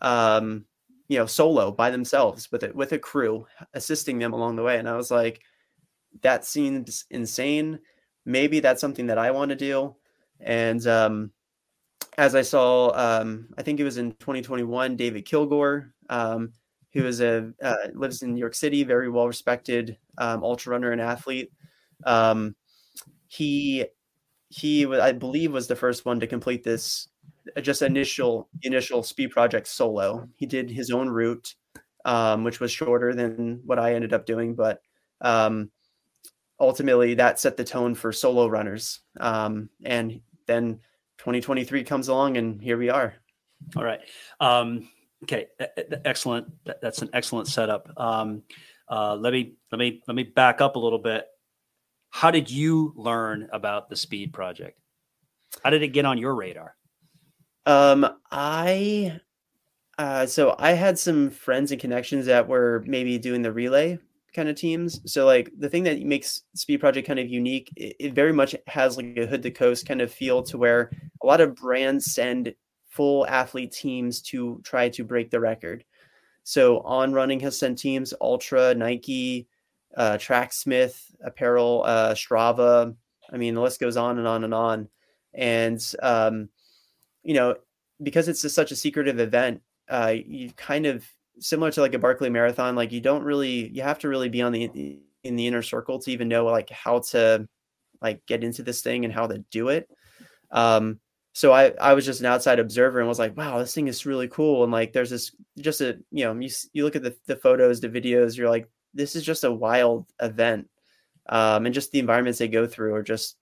um, 0.00 0.64
you 1.08 1.18
know 1.18 1.26
solo 1.26 1.72
by 1.72 1.90
themselves 1.90 2.50
with 2.52 2.62
it 2.62 2.74
with 2.74 2.92
a 2.92 2.98
crew 2.98 3.46
assisting 3.74 4.18
them 4.18 4.32
along 4.32 4.56
the 4.56 4.62
way. 4.62 4.78
And 4.78 4.88
i 4.88 4.96
was 4.96 5.10
like 5.10 5.40
that 6.22 6.44
seems 6.44 7.04
insane. 7.10 7.80
Maybe 8.24 8.60
that's 8.60 8.80
something 8.80 9.06
that 9.08 9.18
i 9.18 9.30
want 9.30 9.50
to 9.50 9.56
do. 9.56 9.96
And 10.40 10.86
um, 10.86 11.32
as 12.18 12.34
i 12.34 12.42
saw 12.42 12.90
um, 12.94 13.48
i 13.56 13.62
think 13.62 13.80
it 13.80 13.84
was 13.84 13.96
in 13.96 14.12
2021 14.12 14.96
david 14.96 15.24
kilgore 15.24 15.94
um, 16.10 16.52
who 16.92 17.06
is 17.06 17.20
a 17.20 17.50
uh, 17.62 17.76
lives 17.94 18.22
in 18.22 18.34
new 18.34 18.40
york 18.40 18.54
city 18.54 18.84
very 18.84 19.08
well 19.08 19.26
respected 19.26 19.96
um, 20.18 20.44
ultra 20.44 20.72
runner 20.72 20.92
and 20.92 21.00
athlete 21.00 21.50
um, 22.04 22.54
he 23.28 23.86
he 24.50 24.86
i 24.86 25.12
believe 25.12 25.52
was 25.52 25.66
the 25.66 25.76
first 25.76 26.04
one 26.04 26.20
to 26.20 26.26
complete 26.26 26.62
this 26.62 27.08
uh, 27.56 27.60
just 27.60 27.82
initial 27.82 28.48
initial 28.62 29.02
speed 29.02 29.28
project 29.28 29.66
solo. 29.66 30.28
He 30.36 30.46
did 30.46 30.70
his 30.70 30.90
own 30.90 31.08
route, 31.08 31.54
um, 32.04 32.44
which 32.44 32.60
was 32.60 32.70
shorter 32.70 33.14
than 33.14 33.60
what 33.64 33.78
I 33.78 33.94
ended 33.94 34.12
up 34.12 34.26
doing, 34.26 34.54
but 34.54 34.80
um, 35.20 35.70
ultimately 36.60 37.14
that 37.14 37.38
set 37.38 37.56
the 37.56 37.64
tone 37.64 37.94
for 37.94 38.12
solo 38.12 38.48
runners. 38.48 39.00
And 39.20 40.20
then 40.46 40.80
2023 41.28 41.84
comes 41.84 42.08
along, 42.08 42.38
and 42.38 42.58
here 42.62 42.78
we 42.78 42.88
are. 42.88 43.12
All 43.76 43.84
right. 43.84 44.00
Um, 44.40 44.88
okay. 45.24 45.48
Excellent. 46.06 46.50
That's 46.80 47.02
an 47.02 47.10
excellent 47.12 47.48
setup. 47.48 47.90
Um, 47.98 48.44
uh, 48.88 49.14
let 49.16 49.34
me 49.34 49.56
let 49.70 49.78
me 49.78 50.02
let 50.08 50.14
me 50.14 50.22
back 50.22 50.62
up 50.62 50.76
a 50.76 50.78
little 50.78 50.98
bit. 50.98 51.26
How 52.08 52.30
did 52.30 52.50
you 52.50 52.94
learn 52.96 53.50
about 53.52 53.90
the 53.90 53.96
Speed 53.96 54.32
Project? 54.32 54.80
How 55.62 55.68
did 55.68 55.82
it 55.82 55.88
get 55.88 56.06
on 56.06 56.16
your 56.16 56.34
radar? 56.34 56.74
Um, 57.66 58.08
I 58.30 59.20
uh, 59.98 60.24
so 60.24 60.56
I 60.58 60.72
had 60.72 60.98
some 60.98 61.28
friends 61.28 61.72
and 61.72 61.80
connections 61.80 62.24
that 62.24 62.48
were 62.48 62.82
maybe 62.86 63.18
doing 63.18 63.42
the 63.42 63.52
relay 63.52 63.98
kind 64.34 64.48
of 64.48 64.56
teams. 64.56 65.00
So 65.10 65.26
like 65.26 65.50
the 65.58 65.68
thing 65.68 65.84
that 65.84 66.00
makes 66.02 66.42
Speed 66.54 66.80
Project 66.80 67.06
kind 67.06 67.18
of 67.18 67.28
unique, 67.28 67.72
it, 67.76 67.96
it 67.98 68.14
very 68.14 68.32
much 68.32 68.54
has 68.66 68.96
like 68.96 69.16
a 69.16 69.26
hood 69.26 69.42
to 69.42 69.50
coast 69.50 69.86
kind 69.86 70.00
of 70.00 70.12
feel 70.12 70.42
to 70.44 70.58
where 70.58 70.90
a 71.22 71.26
lot 71.26 71.40
of 71.40 71.56
brands 71.56 72.12
send 72.12 72.54
full 72.88 73.26
athlete 73.26 73.72
teams 73.72 74.20
to 74.22 74.60
try 74.64 74.88
to 74.90 75.04
break 75.04 75.30
the 75.30 75.40
record. 75.40 75.84
So 76.44 76.80
on 76.80 77.12
running 77.12 77.40
has 77.40 77.58
sent 77.58 77.78
teams, 77.78 78.14
Ultra, 78.20 78.74
Nike, 78.74 79.48
uh, 79.96 80.16
Tracksmith, 80.16 80.98
Apparel, 81.22 81.82
uh, 81.84 82.14
Strava. 82.14 82.94
I 83.30 83.36
mean, 83.36 83.54
the 83.54 83.60
list 83.60 83.80
goes 83.80 83.96
on 83.96 84.18
and 84.18 84.26
on 84.26 84.44
and 84.44 84.54
on. 84.54 84.88
And 85.34 85.94
um, 86.02 86.48
you 87.22 87.34
know, 87.34 87.56
because 88.02 88.28
it's 88.28 88.44
a, 88.44 88.50
such 88.50 88.72
a 88.72 88.76
secretive 88.76 89.20
event, 89.20 89.60
uh, 89.88 90.14
you 90.14 90.50
kind 90.52 90.86
of 90.86 91.04
similar 91.40 91.70
to 91.72 91.80
like 91.80 91.94
a 91.94 91.98
Barkley 91.98 92.30
Marathon. 92.30 92.76
Like 92.76 92.92
you 92.92 93.00
don't 93.00 93.24
really, 93.24 93.68
you 93.68 93.82
have 93.82 93.98
to 94.00 94.08
really 94.08 94.28
be 94.28 94.42
on 94.42 94.52
the 94.52 95.00
in 95.24 95.36
the 95.36 95.46
inner 95.46 95.62
circle 95.62 95.98
to 95.98 96.10
even 96.10 96.28
know 96.28 96.44
like 96.44 96.70
how 96.70 97.00
to 97.00 97.48
like 98.00 98.24
get 98.26 98.44
into 98.44 98.62
this 98.62 98.82
thing 98.82 99.04
and 99.04 99.12
how 99.12 99.26
to 99.26 99.38
do 99.50 99.68
it. 99.68 99.88
Um, 100.50 101.00
so 101.32 101.52
I 101.52 101.72
I 101.80 101.94
was 101.94 102.04
just 102.04 102.20
an 102.20 102.26
outside 102.26 102.58
observer 102.58 102.98
and 102.98 103.08
was 103.08 103.18
like, 103.18 103.36
wow, 103.36 103.58
this 103.58 103.74
thing 103.74 103.88
is 103.88 104.06
really 104.06 104.28
cool. 104.28 104.64
And 104.64 104.72
like, 104.72 104.92
there's 104.92 105.10
this 105.10 105.34
just 105.58 105.80
a 105.80 105.98
you 106.10 106.24
know 106.24 106.34
you 106.38 106.50
you 106.72 106.84
look 106.84 106.96
at 106.96 107.02
the 107.02 107.16
the 107.26 107.36
photos, 107.36 107.80
the 107.80 107.88
videos, 107.88 108.36
you're 108.36 108.50
like, 108.50 108.68
this 108.94 109.14
is 109.14 109.22
just 109.22 109.44
a 109.44 109.52
wild 109.52 110.06
event. 110.20 110.68
Um, 111.28 111.66
and 111.66 111.74
just 111.74 111.92
the 111.92 111.98
environments 111.98 112.38
they 112.38 112.48
go 112.48 112.66
through 112.66 112.94
are 112.94 113.02
just 113.02 113.36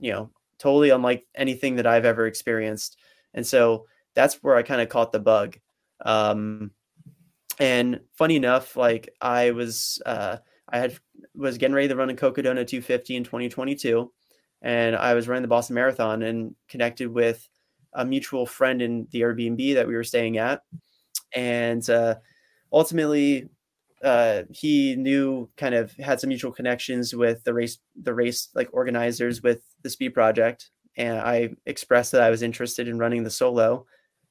you 0.00 0.12
know 0.12 0.30
totally 0.58 0.90
unlike 0.90 1.26
anything 1.34 1.76
that 1.76 1.86
I've 1.86 2.04
ever 2.04 2.26
experienced. 2.26 2.98
And 3.34 3.46
so 3.46 3.86
that's 4.14 4.42
where 4.42 4.56
I 4.56 4.62
kind 4.62 4.80
of 4.80 4.88
caught 4.88 5.12
the 5.12 5.20
bug. 5.20 5.58
Um, 6.04 6.70
and 7.58 8.00
funny 8.14 8.36
enough, 8.36 8.76
like 8.76 9.14
I 9.20 9.50
was, 9.52 10.00
uh, 10.04 10.38
I 10.68 10.78
had 10.78 10.98
was 11.34 11.58
getting 11.58 11.74
ready 11.74 11.88
to 11.88 11.96
run 11.96 12.10
a 12.10 12.14
Cocodona 12.14 12.66
250 12.66 13.16
in 13.16 13.24
2022, 13.24 14.12
and 14.62 14.96
I 14.96 15.14
was 15.14 15.28
running 15.28 15.42
the 15.42 15.48
Boston 15.48 15.74
Marathon 15.74 16.22
and 16.22 16.54
connected 16.68 17.08
with 17.08 17.48
a 17.94 18.04
mutual 18.04 18.46
friend 18.46 18.82
in 18.82 19.06
the 19.10 19.20
Airbnb 19.20 19.74
that 19.74 19.86
we 19.86 19.94
were 19.94 20.04
staying 20.04 20.38
at, 20.38 20.62
and 21.34 21.88
uh, 21.88 22.16
ultimately 22.72 23.48
uh, 24.02 24.42
he 24.50 24.94
knew 24.96 25.48
kind 25.56 25.74
of 25.74 25.92
had 25.92 26.20
some 26.20 26.28
mutual 26.28 26.52
connections 26.52 27.14
with 27.14 27.42
the 27.44 27.54
race 27.54 27.78
the 28.02 28.14
race 28.14 28.48
like 28.54 28.68
organizers 28.72 29.42
with 29.42 29.62
the 29.82 29.90
speed 29.90 30.10
project. 30.10 30.70
And 30.98 31.18
i 31.18 31.50
expressed 31.66 32.12
that 32.12 32.22
i 32.22 32.30
was 32.30 32.40
interested 32.40 32.88
in 32.88 32.98
running 32.98 33.22
the 33.22 33.30
solo 33.30 33.84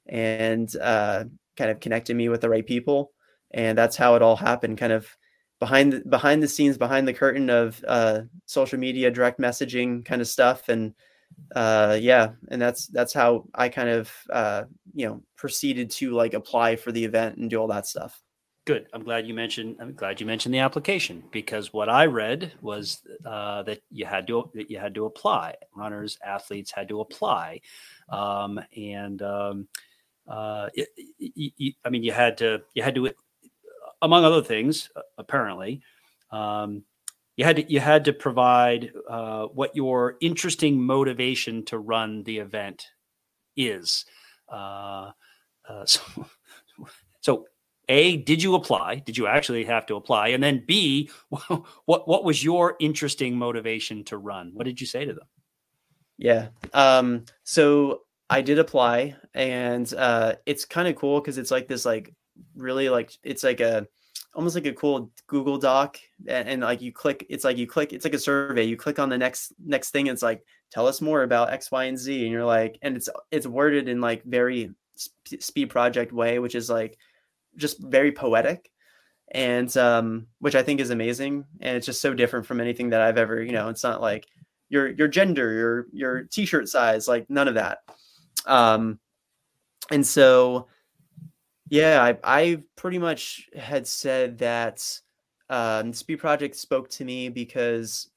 and 0.07 0.73
uh, 0.81 1.25
kind 1.55 1.69
of 1.71 1.79
connected 1.79 2.15
me 2.15 2.29
with 2.29 2.41
the 2.41 2.49
right 2.49 2.65
people 2.65 3.11
and 3.51 3.77
that's 3.77 3.95
how 3.95 4.15
it 4.15 4.21
all 4.21 4.35
happened 4.35 4.77
kind 4.77 4.93
of 4.93 5.07
behind 5.59 5.93
the, 5.93 5.99
behind 6.01 6.43
the 6.43 6.47
scenes 6.47 6.77
behind 6.77 7.07
the 7.07 7.13
curtain 7.13 7.49
of 7.49 7.83
uh, 7.87 8.21
social 8.45 8.79
media 8.79 9.11
direct 9.11 9.39
messaging 9.39 10.03
kind 10.05 10.21
of 10.21 10.27
stuff 10.27 10.69
and 10.69 10.93
uh, 11.55 11.97
yeah 11.99 12.31
and 12.49 12.61
that's 12.61 12.87
that's 12.87 13.13
how 13.13 13.45
i 13.55 13.67
kind 13.69 13.89
of 13.89 14.11
uh, 14.31 14.63
you 14.93 15.07
know 15.07 15.21
proceeded 15.35 15.89
to 15.89 16.11
like 16.11 16.33
apply 16.33 16.75
for 16.75 16.91
the 16.91 17.03
event 17.03 17.37
and 17.37 17.49
do 17.49 17.57
all 17.57 17.67
that 17.67 17.87
stuff 17.87 18.21
Good. 18.65 18.87
I'm 18.93 19.03
glad 19.03 19.27
you 19.27 19.35
mentioned. 19.35 19.75
I'm 19.79 19.93
glad 19.93 20.19
you 20.19 20.25
mentioned 20.25 20.51
the 20.55 20.59
application 20.59 21.23
because 21.31 21.71
what 21.71 21.87
I 21.87 22.07
read 22.07 22.51
was 22.61 22.99
uh, 23.23 23.61
that 23.61 23.81
you 23.91 24.07
had 24.07 24.25
to 24.25 24.49
that 24.55 24.71
you 24.71 24.79
had 24.79 24.95
to 24.95 25.05
apply. 25.05 25.53
Runners, 25.75 26.17
athletes 26.25 26.71
had 26.71 26.89
to 26.89 27.01
apply, 27.01 27.61
um, 28.09 28.59
and 28.75 29.21
um, 29.21 29.67
uh, 30.27 30.69
it, 30.73 30.89
it, 31.19 31.53
it, 31.59 31.75
I 31.85 31.91
mean, 31.91 32.01
you 32.01 32.11
had 32.11 32.39
to 32.39 32.63
you 32.73 32.81
had 32.81 32.95
to, 32.95 33.11
among 34.01 34.25
other 34.25 34.41
things, 34.41 34.89
apparently, 35.17 35.81
um, 36.31 36.83
you 37.37 37.45
had 37.45 37.57
to 37.57 37.71
you 37.71 37.79
had 37.79 38.05
to 38.05 38.13
provide 38.13 38.91
uh, 39.09 39.45
what 39.47 39.75
your 39.75 40.15
interesting 40.21 40.81
motivation 40.81 41.63
to 41.65 41.79
run 41.79 42.23
the 42.23 42.37
event 42.37 42.87
is. 43.55 44.05
Uh, 44.49 45.11
uh, 45.67 45.83
so, 45.85 46.01
so 47.21 47.45
a, 47.89 48.17
did 48.17 48.41
you 48.41 48.55
apply? 48.55 48.95
Did 48.95 49.17
you 49.17 49.27
actually 49.27 49.63
have 49.65 49.85
to 49.87 49.95
apply? 49.95 50.29
And 50.29 50.43
then 50.43 50.63
B, 50.65 51.09
what 51.29 52.07
what 52.07 52.23
was 52.23 52.43
your 52.43 52.75
interesting 52.79 53.37
motivation 53.37 54.03
to 54.05 54.17
run? 54.17 54.51
What 54.53 54.65
did 54.65 54.79
you 54.79 54.87
say 54.87 55.05
to 55.05 55.13
them? 55.13 55.27
Yeah. 56.17 56.47
Um, 56.73 57.25
so 57.43 58.01
I 58.29 58.41
did 58.41 58.59
apply 58.59 59.15
and 59.33 59.91
uh, 59.93 60.35
it's 60.45 60.65
kind 60.65 60.87
of 60.87 60.95
cool 60.95 61.19
because 61.19 61.37
it's 61.37 61.51
like 61.51 61.67
this 61.67 61.85
like 61.85 62.13
really 62.55 62.89
like 62.89 63.17
it's 63.23 63.43
like 63.43 63.59
a 63.59 63.87
almost 64.33 64.55
like 64.55 64.65
a 64.65 64.73
cool 64.73 65.09
Google 65.27 65.57
Doc 65.57 65.97
and, 66.27 66.49
and, 66.49 66.61
like 66.61 66.81
you 66.81 66.91
click 66.91 67.25
it's 67.29 67.45
like 67.45 67.57
you 67.57 67.67
click 67.67 67.93
it's 67.93 68.03
like 68.03 68.13
a 68.13 68.19
survey 68.19 68.63
you 68.63 68.75
click 68.75 68.99
on 68.99 69.09
the 69.09 69.17
next 69.17 69.53
next 69.65 69.91
thing 69.91 70.07
it's 70.07 70.21
like 70.21 70.45
tell 70.71 70.87
us 70.87 71.01
more 71.01 71.23
about 71.23 71.51
X 71.51 71.71
Y 71.71 71.85
and 71.85 71.97
Z 71.97 72.23
and 72.23 72.31
you're 72.31 72.45
like 72.45 72.77
and 72.81 72.97
it's 72.97 73.09
it's 73.31 73.47
worded 73.47 73.87
in 73.87 74.01
like 74.01 74.23
very 74.23 74.71
speed 74.95 75.69
project 75.69 76.11
way 76.11 76.39
which 76.39 76.55
is 76.55 76.69
like 76.69 76.97
just 77.57 77.81
very 77.81 78.11
poetic 78.11 78.71
and 79.31 79.75
um, 79.77 80.27
which 80.39 80.55
I 80.55 80.63
think 80.63 80.79
is 80.79 80.89
amazing. 80.89 81.45
And 81.59 81.75
it's 81.75 81.85
just 81.85 82.01
so 82.01 82.13
different 82.13 82.45
from 82.45 82.61
anything 82.61 82.89
that 82.91 83.01
I've 83.01 83.17
ever, 83.17 83.41
you 83.41 83.51
know, 83.51 83.69
it's 83.69 83.83
not 83.83 84.01
like 84.01 84.27
your 84.69 84.89
your 84.89 85.07
gender, 85.07 85.51
your 85.53 85.87
your 85.91 86.23
t-shirt 86.23 86.69
size, 86.69 87.07
like 87.07 87.29
none 87.29 87.47
of 87.47 87.55
that. 87.55 87.79
Um, 88.45 88.99
and 89.91 90.05
so, 90.05 90.67
yeah, 91.69 92.01
I 92.03 92.17
I 92.23 92.63
pretty 92.75 92.97
much 92.99 93.49
had 93.57 93.87
said 93.87 94.37
that 94.39 94.83
um, 95.49 95.93
Speed 95.93 96.17
Project 96.17 96.55
spoke 96.55 96.89
to 96.91 97.05
me 97.05 97.29
because, 97.29 98.09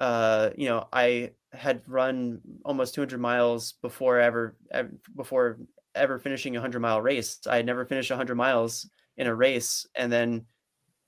uh, 0.00 0.50
you 0.56 0.68
know, 0.68 0.88
I 0.92 1.32
had 1.52 1.82
run 1.86 2.40
almost 2.64 2.94
200 2.94 3.20
miles 3.20 3.72
before 3.82 4.18
ever, 4.20 4.56
ever 4.72 4.90
before 5.16 5.58
ever 5.94 6.18
finishing 6.18 6.56
a 6.56 6.60
100 6.60 6.80
mile 6.80 7.02
race. 7.02 7.40
I 7.48 7.56
had 7.56 7.66
never 7.66 7.84
finished 7.86 8.10
100 8.10 8.34
miles 8.36 8.88
in 9.16 9.26
a 9.26 9.34
race 9.34 9.86
and 9.94 10.12
then 10.12 10.46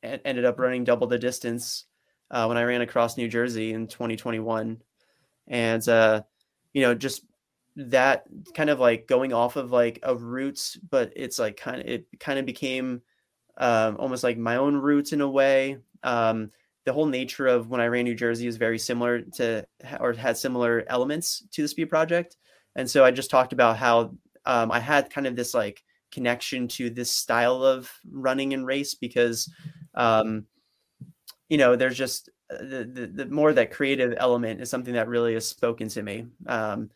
ended 0.02 0.44
up 0.44 0.58
running 0.58 0.84
double 0.84 1.06
the 1.06 1.18
distance 1.18 1.86
uh, 2.30 2.46
when 2.46 2.58
I 2.58 2.64
ran 2.64 2.82
across 2.82 3.16
New 3.16 3.28
Jersey 3.28 3.72
in 3.72 3.86
2021. 3.88 4.82
and 5.48 5.88
uh, 5.88 6.22
you 6.72 6.82
know 6.82 6.94
just 6.94 7.24
that 7.76 8.24
kind 8.54 8.70
of 8.70 8.78
like 8.78 9.06
going 9.06 9.32
off 9.32 9.56
of 9.56 9.72
like 9.72 9.98
a 10.02 10.14
roots, 10.14 10.76
but 10.90 11.12
it's 11.16 11.38
like 11.38 11.56
kind 11.56 11.80
of 11.80 11.86
it 11.86 12.06
kind 12.20 12.38
of 12.38 12.46
became 12.46 13.02
um, 13.58 13.96
almost 13.98 14.24
like 14.24 14.38
my 14.38 14.56
own 14.56 14.76
roots 14.76 15.12
in 15.12 15.20
a 15.20 15.28
way. 15.28 15.78
Um, 16.02 16.50
the 16.84 16.92
whole 16.92 17.06
nature 17.06 17.46
of 17.46 17.70
when 17.70 17.80
I 17.80 17.86
ran 17.86 18.04
New 18.04 18.14
Jersey 18.14 18.46
is 18.46 18.56
very 18.56 18.78
similar 18.78 19.22
to 19.36 19.66
or 20.00 20.12
had 20.12 20.36
similar 20.36 20.84
elements 20.88 21.42
to 21.52 21.62
the 21.62 21.68
speed 21.68 21.86
project. 21.86 22.36
And 22.76 22.88
so 22.88 23.04
I 23.04 23.10
just 23.10 23.30
talked 23.30 23.52
about 23.52 23.76
how 23.76 24.14
um, 24.44 24.70
I 24.70 24.80
had 24.80 25.10
kind 25.10 25.26
of 25.26 25.36
this 25.36 25.54
like 25.54 25.82
connection 26.12 26.68
to 26.68 26.90
this 26.90 27.10
style 27.10 27.62
of 27.64 27.90
running 28.10 28.52
and 28.52 28.66
race 28.66 28.94
because, 28.94 29.50
um, 29.94 30.44
you 31.48 31.56
know, 31.56 31.74
there's 31.74 31.96
just 31.96 32.28
uh, 32.50 32.58
the, 32.58 32.84
the, 32.84 33.06
the 33.06 33.26
more 33.26 33.52
that 33.52 33.70
creative 33.70 34.14
element 34.18 34.60
is 34.60 34.68
something 34.68 34.94
that 34.94 35.08
really 35.08 35.34
has 35.34 35.46
spoken 35.48 35.88
to 35.88 36.02
me. 36.02 36.26
Um, 36.46 36.90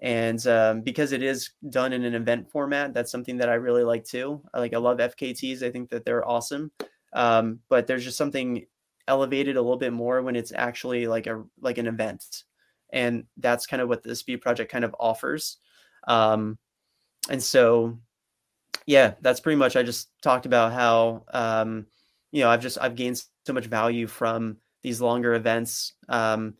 and 0.00 0.44
um, 0.46 0.80
because 0.80 1.12
it 1.12 1.22
is 1.22 1.50
done 1.68 1.92
in 1.92 2.04
an 2.04 2.14
event 2.14 2.50
format, 2.50 2.94
that's 2.94 3.12
something 3.12 3.36
that 3.36 3.50
I 3.50 3.54
really 3.54 3.84
like 3.84 4.04
too. 4.04 4.42
I 4.54 4.58
like 4.58 4.74
I 4.74 4.78
love 4.78 4.98
FKTs. 4.98 5.62
I 5.62 5.70
think 5.70 5.90
that 5.90 6.04
they're 6.04 6.26
awesome. 6.26 6.72
Um, 7.12 7.60
but 7.68 7.86
there's 7.86 8.04
just 8.04 8.16
something 8.16 8.64
elevated 9.08 9.56
a 9.56 9.60
little 9.60 9.76
bit 9.76 9.92
more 9.92 10.22
when 10.22 10.36
it's 10.36 10.52
actually 10.54 11.06
like 11.06 11.26
a 11.26 11.42
like 11.60 11.78
an 11.78 11.88
event 11.88 12.44
and 12.92 13.24
that's 13.38 13.66
kind 13.66 13.82
of 13.82 13.88
what 13.88 14.02
the 14.02 14.14
speed 14.14 14.40
project 14.40 14.70
kind 14.70 14.84
of 14.84 14.94
offers 15.00 15.58
um 16.06 16.56
and 17.28 17.42
so 17.42 17.98
yeah 18.86 19.14
that's 19.20 19.40
pretty 19.40 19.56
much 19.56 19.74
i 19.74 19.82
just 19.82 20.10
talked 20.22 20.46
about 20.46 20.72
how 20.72 21.24
um 21.32 21.86
you 22.30 22.40
know 22.40 22.48
i've 22.48 22.62
just 22.62 22.78
i've 22.80 22.94
gained 22.94 23.20
so 23.44 23.52
much 23.52 23.66
value 23.66 24.06
from 24.06 24.56
these 24.82 25.00
longer 25.00 25.34
events 25.34 25.94
um 26.08 26.54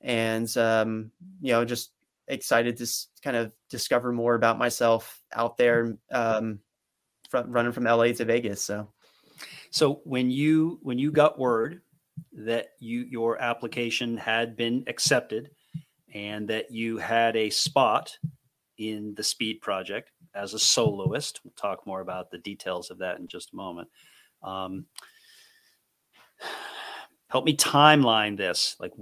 and 0.00 0.56
um 0.56 1.10
you 1.40 1.52
know 1.52 1.64
just 1.64 1.92
excited 2.32 2.76
to 2.78 2.86
kind 3.22 3.36
of 3.36 3.52
discover 3.70 4.12
more 4.12 4.34
about 4.34 4.58
myself 4.58 5.22
out 5.32 5.56
there 5.56 5.96
um 6.10 6.58
from 7.30 7.50
running 7.50 7.72
from 7.72 7.84
la 7.84 8.04
to 8.04 8.24
vegas 8.24 8.62
so. 8.62 8.92
So 9.70 10.00
when 10.04 10.30
you 10.30 10.78
when 10.82 10.98
you 10.98 11.10
got 11.10 11.38
word 11.38 11.80
that 12.32 12.70
you 12.78 13.00
your 13.00 13.40
application 13.40 14.16
had 14.16 14.56
been 14.56 14.84
accepted 14.86 15.50
and 16.14 16.46
that 16.48 16.70
you 16.70 16.98
had 16.98 17.36
a 17.36 17.50
spot 17.50 18.16
in 18.78 19.14
the 19.16 19.22
speed 19.22 19.60
project 19.60 20.10
as 20.34 20.54
a 20.54 20.58
soloist 20.58 21.40
we'll 21.44 21.54
talk 21.56 21.86
more 21.86 22.00
about 22.00 22.30
the 22.30 22.38
details 22.38 22.90
of 22.90 22.98
that 22.98 23.18
in 23.18 23.28
just 23.28 23.52
a 23.52 23.56
moment 23.56 23.88
um, 24.42 24.86
help 27.28 27.44
me 27.44 27.56
timeline 27.56 28.36
this. 28.36 28.76
Like 28.78 28.92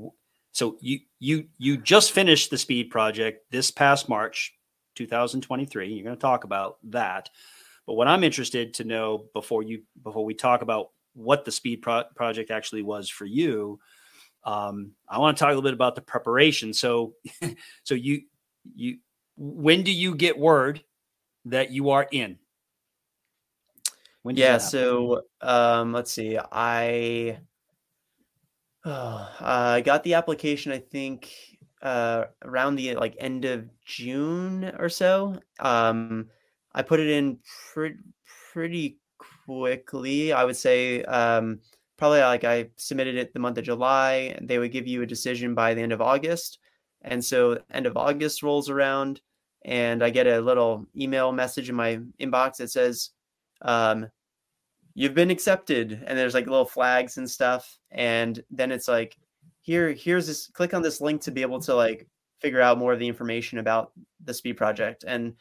so 0.61 0.77
you 0.83 0.99
you 1.21 1.47
you 1.57 1.79
just 1.79 2.13
finished 2.13 2.51
the 2.51 2.59
speed 2.59 2.91
project 2.91 3.51
this 3.51 3.71
past 3.71 4.11
march 4.11 4.55
2023 4.95 5.89
you're 5.89 6.05
going 6.05 6.15
to 6.15 6.21
talk 6.21 6.45
about 6.45 6.77
that. 6.91 7.31
But 7.87 7.95
what 7.95 8.09
i'm 8.09 8.23
interested 8.23 8.75
to 8.75 8.85
know 8.85 9.25
before 9.33 9.63
you 9.63 9.85
before 10.03 10.23
we 10.23 10.35
talk 10.35 10.61
about 10.61 10.91
what 11.15 11.47
the 11.47 11.51
speed 11.51 11.81
pro- 11.81 12.05
project 12.15 12.51
actually 12.51 12.83
was 12.83 13.09
for 13.09 13.25
you 13.25 13.81
um, 14.45 14.93
i 15.09 15.17
want 15.17 15.35
to 15.35 15.41
talk 15.41 15.47
a 15.47 15.55
little 15.55 15.63
bit 15.63 15.73
about 15.73 15.95
the 15.95 16.03
preparation. 16.03 16.75
So 16.75 17.15
so 17.85 17.95
you 17.95 18.25
you 18.75 18.99
when 19.39 19.83
do 19.83 19.91
you 19.91 20.15
get 20.15 20.39
word 20.39 20.85
that 21.47 21.71
you 21.71 21.89
are 21.89 22.07
in? 22.13 22.39
When 24.25 24.37
yeah 24.37 24.59
so 24.59 25.23
um, 25.41 25.95
let's 25.95 26.13
see 26.13 26.39
i 26.53 27.39
uh, 28.85 29.29
i 29.41 29.81
got 29.81 30.03
the 30.03 30.15
application 30.15 30.73
i 30.73 30.79
think 30.79 31.33
uh, 31.83 32.27
around 32.45 32.77
the 32.77 32.95
like 32.97 33.17
end 33.21 33.47
of 33.47 33.67
june 33.87 34.71
or 34.79 34.91
so 34.91 35.35
um, 35.61 36.27
i 36.75 36.83
put 36.83 37.01
it 37.01 37.09
in 37.09 37.39
pre- 37.73 37.97
pretty 38.53 38.99
quickly. 39.47 40.33
I 40.33 40.45
would 40.45 40.57
say 40.57 41.03
um, 41.05 41.61
probably 41.97 42.21
like 42.21 42.45
I 42.45 42.71
submitted 42.77 43.17
it 43.17 43.33
the 43.33 43.41
month 43.41 43.59
of 43.59 43.65
July. 43.65 44.39
They 44.41 44.59
would 44.59 44.73
give 44.73 44.87
you 44.87 45.03
a 45.03 45.07
decision 45.07 45.55
by 45.55 45.75
the 45.75 45.83
end 45.83 45.93
of 45.93 46.01
August. 46.01 46.59
And 47.03 47.25
so 47.25 47.59
end 47.73 47.87
of 47.87 47.97
August 47.97 48.43
rolls 48.43 48.69
around 48.69 49.21
and 49.65 50.03
I 50.03 50.11
get 50.11 50.27
a 50.27 50.41
little 50.41 50.87
email 50.97 51.33
message 51.33 51.69
in 51.69 51.75
my 51.75 52.01
inbox 52.21 52.57
that 52.57 52.71
says, 52.71 53.11
um, 53.63 54.09
you've 55.01 55.15
been 55.15 55.31
accepted. 55.31 56.05
And 56.07 56.19
there's 56.19 56.35
like 56.35 56.47
little 56.47 56.67
flags 56.67 57.17
and 57.17 57.29
stuff. 57.29 57.79
And 57.91 58.45
then 58.51 58.71
it's 58.71 58.87
like, 58.87 59.17
here, 59.63 59.93
here's 59.93 60.27
this, 60.27 60.49
click 60.49 60.75
on 60.75 60.83
this 60.83 61.01
link 61.01 61.23
to 61.23 61.31
be 61.31 61.41
able 61.41 61.61
to 61.63 61.75
like 61.75 62.07
figure 62.39 62.61
out 62.61 62.77
more 62.77 62.93
of 62.93 62.99
the 62.99 63.09
information 63.09 63.59
about 63.59 63.93
the 64.23 64.35
speed 64.35 64.59
project. 64.59 65.03
And 65.07 65.37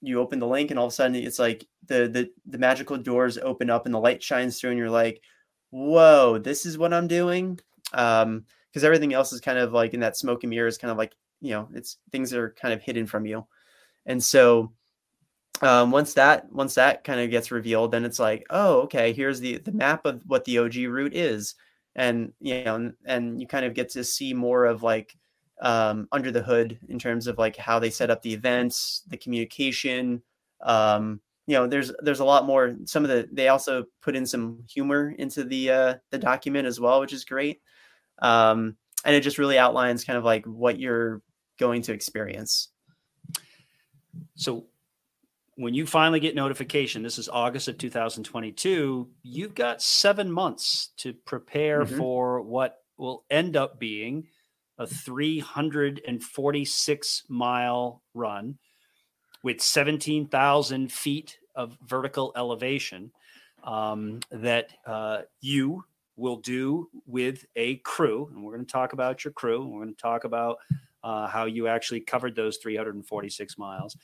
you 0.00 0.18
open 0.18 0.38
the 0.38 0.46
link 0.46 0.70
and 0.70 0.80
all 0.80 0.86
of 0.86 0.92
a 0.92 0.94
sudden 0.94 1.14
it's 1.14 1.38
like 1.38 1.66
the 1.88 2.08
the 2.08 2.30
the 2.46 2.56
magical 2.56 2.96
doors 2.96 3.36
open 3.36 3.68
up 3.68 3.84
and 3.84 3.94
the 3.94 4.00
light 4.00 4.22
shines 4.22 4.58
through 4.58 4.70
and 4.70 4.78
you're 4.78 4.88
like 4.88 5.20
whoa 5.68 6.38
this 6.38 6.64
is 6.64 6.78
what 6.78 6.94
i'm 6.94 7.06
doing 7.06 7.60
um 7.92 8.42
because 8.70 8.82
everything 8.82 9.12
else 9.12 9.30
is 9.30 9.42
kind 9.42 9.58
of 9.58 9.74
like 9.74 9.92
in 9.92 10.00
that 10.00 10.16
smoke 10.16 10.42
and 10.42 10.48
mirrors 10.48 10.78
kind 10.78 10.90
of 10.90 10.96
like 10.96 11.12
you 11.42 11.50
know 11.50 11.68
it's 11.74 11.98
things 12.12 12.32
are 12.32 12.54
kind 12.58 12.72
of 12.72 12.80
hidden 12.80 13.06
from 13.06 13.26
you 13.26 13.46
and 14.06 14.24
so 14.24 14.72
um, 15.62 15.90
once 15.90 16.14
that 16.14 16.50
once 16.52 16.74
that 16.74 17.04
kind 17.04 17.20
of 17.20 17.30
gets 17.30 17.50
revealed 17.50 17.92
then 17.92 18.04
it's 18.04 18.18
like 18.18 18.46
oh 18.50 18.80
okay 18.80 19.12
here's 19.12 19.40
the 19.40 19.58
the 19.58 19.72
map 19.72 20.04
of 20.06 20.22
what 20.26 20.44
the 20.44 20.58
og 20.58 20.74
route 20.74 21.14
is 21.14 21.54
and 21.96 22.32
you 22.40 22.64
know 22.64 22.76
and, 22.76 22.94
and 23.04 23.40
you 23.40 23.46
kind 23.46 23.64
of 23.64 23.74
get 23.74 23.88
to 23.90 24.04
see 24.04 24.32
more 24.32 24.64
of 24.64 24.82
like 24.82 25.16
um, 25.60 26.08
under 26.10 26.30
the 26.30 26.42
hood 26.42 26.78
in 26.88 26.98
terms 26.98 27.26
of 27.26 27.38
like 27.38 27.56
how 27.56 27.78
they 27.78 27.90
set 27.90 28.10
up 28.10 28.22
the 28.22 28.32
events, 28.32 29.02
the 29.08 29.16
communication. 29.16 30.22
Um, 30.62 31.20
you 31.46 31.54
know, 31.54 31.66
there's 31.66 31.92
there's 32.00 32.20
a 32.20 32.24
lot 32.24 32.46
more. 32.46 32.74
Some 32.84 33.04
of 33.04 33.10
the 33.10 33.28
they 33.32 33.48
also 33.48 33.84
put 34.02 34.16
in 34.16 34.26
some 34.26 34.62
humor 34.68 35.14
into 35.18 35.44
the 35.44 35.70
uh, 35.70 35.94
the 36.10 36.18
document 36.18 36.66
as 36.66 36.80
well, 36.80 37.00
which 37.00 37.12
is 37.12 37.24
great. 37.24 37.60
Um, 38.20 38.76
and 39.04 39.14
it 39.16 39.20
just 39.20 39.38
really 39.38 39.58
outlines 39.58 40.04
kind 40.04 40.18
of 40.18 40.24
like 40.24 40.44
what 40.46 40.78
you're 40.78 41.22
going 41.58 41.82
to 41.82 41.92
experience. 41.92 42.68
So 44.36 44.66
when 45.60 45.74
you 45.74 45.84
finally 45.84 46.20
get 46.20 46.34
notification, 46.34 47.02
this 47.02 47.18
is 47.18 47.28
August 47.28 47.68
of 47.68 47.76
2022, 47.76 49.06
you've 49.22 49.54
got 49.54 49.82
seven 49.82 50.32
months 50.32 50.88
to 50.96 51.12
prepare 51.12 51.84
mm-hmm. 51.84 51.98
for 51.98 52.40
what 52.40 52.78
will 52.96 53.24
end 53.28 53.58
up 53.58 53.78
being 53.78 54.26
a 54.78 54.86
346 54.86 57.24
mile 57.28 58.02
run 58.14 58.56
with 59.42 59.60
17,000 59.60 60.90
feet 60.90 61.38
of 61.54 61.76
vertical 61.86 62.32
elevation 62.36 63.12
um, 63.62 64.20
that 64.30 64.70
uh, 64.86 65.20
you 65.42 65.84
will 66.16 66.36
do 66.36 66.88
with 67.06 67.44
a 67.54 67.76
crew. 67.76 68.30
And 68.32 68.42
we're 68.42 68.54
going 68.54 68.64
to 68.64 68.72
talk 68.72 68.94
about 68.94 69.26
your 69.26 69.34
crew. 69.34 69.66
We're 69.66 69.84
going 69.84 69.94
to 69.94 70.00
talk 70.00 70.24
about 70.24 70.56
uh, 71.04 71.26
how 71.26 71.44
you 71.44 71.68
actually 71.68 72.00
covered 72.00 72.34
those 72.34 72.56
346 72.56 73.58
miles. 73.58 73.94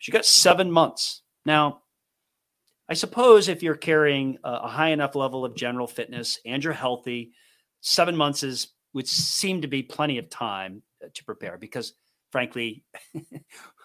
You 0.00 0.12
got 0.12 0.24
seven 0.24 0.70
months. 0.70 1.22
Now, 1.44 1.82
I 2.88 2.94
suppose 2.94 3.48
if 3.48 3.62
you're 3.62 3.76
carrying 3.76 4.38
a 4.44 4.68
high 4.68 4.90
enough 4.90 5.14
level 5.14 5.44
of 5.44 5.54
general 5.54 5.86
fitness 5.86 6.38
and 6.44 6.62
you're 6.62 6.72
healthy, 6.72 7.32
seven 7.80 8.16
months 8.16 8.42
is 8.42 8.68
would 8.94 9.08
seem 9.08 9.62
to 9.62 9.68
be 9.68 9.82
plenty 9.82 10.18
of 10.18 10.28
time 10.28 10.82
uh, 11.02 11.08
to 11.14 11.24
prepare 11.24 11.56
because 11.56 11.94
frankly 12.30 12.84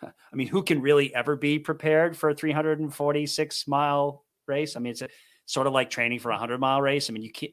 i 0.04 0.12
mean 0.34 0.48
who 0.48 0.62
can 0.62 0.82
really 0.82 1.16
ever 1.16 1.38
be 1.38 1.58
prepared 1.58 2.16
for 2.18 2.30
a 2.30 2.36
346 2.36 3.68
mile 3.68 4.26
race? 4.48 4.76
I 4.76 4.80
mean 4.80 4.92
it's 4.92 5.02
a, 5.02 5.10
sort 5.46 5.68
of 5.68 5.74
like 5.74 5.90
training 5.90 6.20
for 6.20 6.30
a 6.30 6.34
100 6.34 6.60
mile 6.60 6.82
race. 6.82 7.10
I 7.10 7.14
mean 7.14 7.24
you 7.24 7.32
can't 7.32 7.52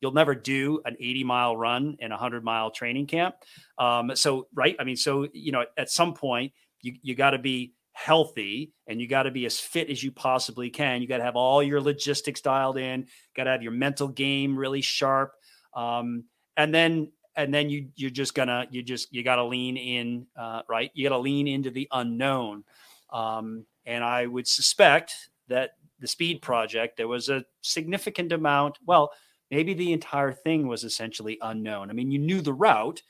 you'll 0.00 0.12
never 0.12 0.34
do 0.34 0.80
an 0.86 0.96
80 0.98 1.24
mile 1.24 1.56
run 1.56 1.96
in 1.98 2.10
a 2.10 2.14
100 2.14 2.42
mile 2.42 2.70
training 2.70 3.06
camp. 3.06 3.34
Um, 3.78 4.12
so 4.14 4.48
right 4.54 4.76
i 4.78 4.84
mean 4.84 4.96
so 4.96 5.28
you 5.32 5.52
know 5.52 5.64
at 5.76 5.90
some 5.90 6.14
point 6.14 6.52
you, 6.82 6.94
you 7.02 7.14
got 7.14 7.30
to 7.30 7.38
be 7.38 7.74
healthy 7.96 8.70
and 8.86 9.00
you 9.00 9.08
got 9.08 9.22
to 9.22 9.30
be 9.30 9.46
as 9.46 9.58
fit 9.58 9.88
as 9.88 10.04
you 10.04 10.12
possibly 10.12 10.68
can. 10.68 11.00
You 11.00 11.08
got 11.08 11.16
to 11.16 11.24
have 11.24 11.34
all 11.34 11.62
your 11.62 11.80
logistics 11.80 12.42
dialed 12.42 12.76
in 12.76 13.06
got 13.34 13.44
to 13.44 13.50
have 13.50 13.62
your 13.62 13.72
mental 13.72 14.06
game 14.06 14.54
really 14.54 14.82
sharp 14.82 15.32
um, 15.72 16.24
and 16.58 16.74
then 16.74 17.10
and 17.36 17.54
then 17.54 17.70
you 17.70 17.88
you're 17.96 18.10
just 18.10 18.34
gonna 18.34 18.66
you 18.70 18.82
just 18.82 19.12
you 19.14 19.22
got 19.22 19.36
to 19.36 19.44
lean 19.44 19.78
in 19.78 20.26
uh, 20.38 20.60
right? 20.68 20.90
You 20.92 21.08
got 21.08 21.16
to 21.16 21.20
lean 21.20 21.48
into 21.48 21.70
the 21.70 21.88
unknown. 21.90 22.64
Um, 23.10 23.64
and 23.86 24.02
i 24.04 24.26
would 24.26 24.48
suspect 24.48 25.14
that 25.48 25.70
the 26.00 26.08
speed 26.08 26.42
project 26.42 26.96
there 26.96 27.08
was 27.08 27.28
a 27.28 27.44
significant 27.62 28.32
amount 28.32 28.78
well 28.84 29.12
maybe 29.50 29.74
the 29.74 29.92
entire 29.92 30.32
thing 30.32 30.66
was 30.66 30.84
essentially 30.84 31.38
unknown. 31.40 31.88
I 31.88 31.94
mean 31.94 32.10
you 32.10 32.18
knew 32.18 32.42
the 32.42 32.52
route 32.52 33.00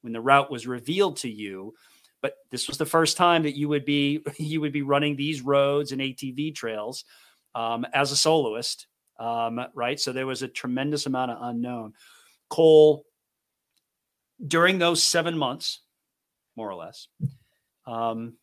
when 0.00 0.12
the 0.12 0.20
route 0.20 0.50
was 0.50 0.66
revealed 0.66 1.18
to 1.18 1.30
you 1.30 1.74
but 2.22 2.36
this 2.50 2.68
was 2.68 2.78
the 2.78 2.86
first 2.86 3.16
time 3.16 3.42
that 3.42 3.56
you 3.56 3.68
would 3.68 3.84
be 3.84 4.24
you 4.38 4.60
would 4.60 4.72
be 4.72 4.82
running 4.82 5.16
these 5.16 5.42
roads 5.42 5.92
and 5.92 6.00
atv 6.00 6.54
trails 6.54 7.04
um, 7.54 7.84
as 7.92 8.12
a 8.12 8.16
soloist 8.16 8.86
um, 9.20 9.60
right 9.74 10.00
so 10.00 10.12
there 10.12 10.26
was 10.26 10.42
a 10.42 10.48
tremendous 10.48 11.06
amount 11.06 11.30
of 11.30 11.38
unknown 11.40 11.92
Cole, 12.52 13.06
during 14.46 14.78
those 14.78 15.02
seven 15.02 15.38
months, 15.38 15.80
more 16.54 16.68
or 16.68 16.74
less, 16.74 17.08
um, 17.86 18.34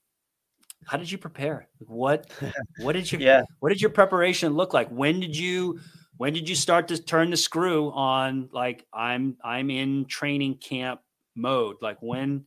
how 0.88 0.98
did 0.98 1.12
you 1.12 1.20
prepare? 1.20 1.68
What 1.78 2.32
what 2.80 2.94
did 2.94 3.12
your 3.12 3.22
Yeah. 3.22 3.44
what 3.60 3.70
did 3.70 3.82
your 3.82 3.92
preparation 3.92 4.54
look 4.54 4.74
like? 4.74 4.90
When 4.90 5.20
did 5.20 5.38
you 5.38 5.80
when 6.18 6.34
did 6.34 6.50
you 6.50 6.56
start 6.56 6.88
to 6.88 6.98
turn 6.98 7.30
the 7.30 7.38
screw 7.38 7.92
on 7.92 8.50
like 8.52 8.84
I'm 8.92 9.38
I'm 9.44 9.70
in 9.70 10.06
training 10.06 10.58
camp 10.58 11.02
mode? 11.36 11.76
Like 11.84 12.02
when 12.02 12.46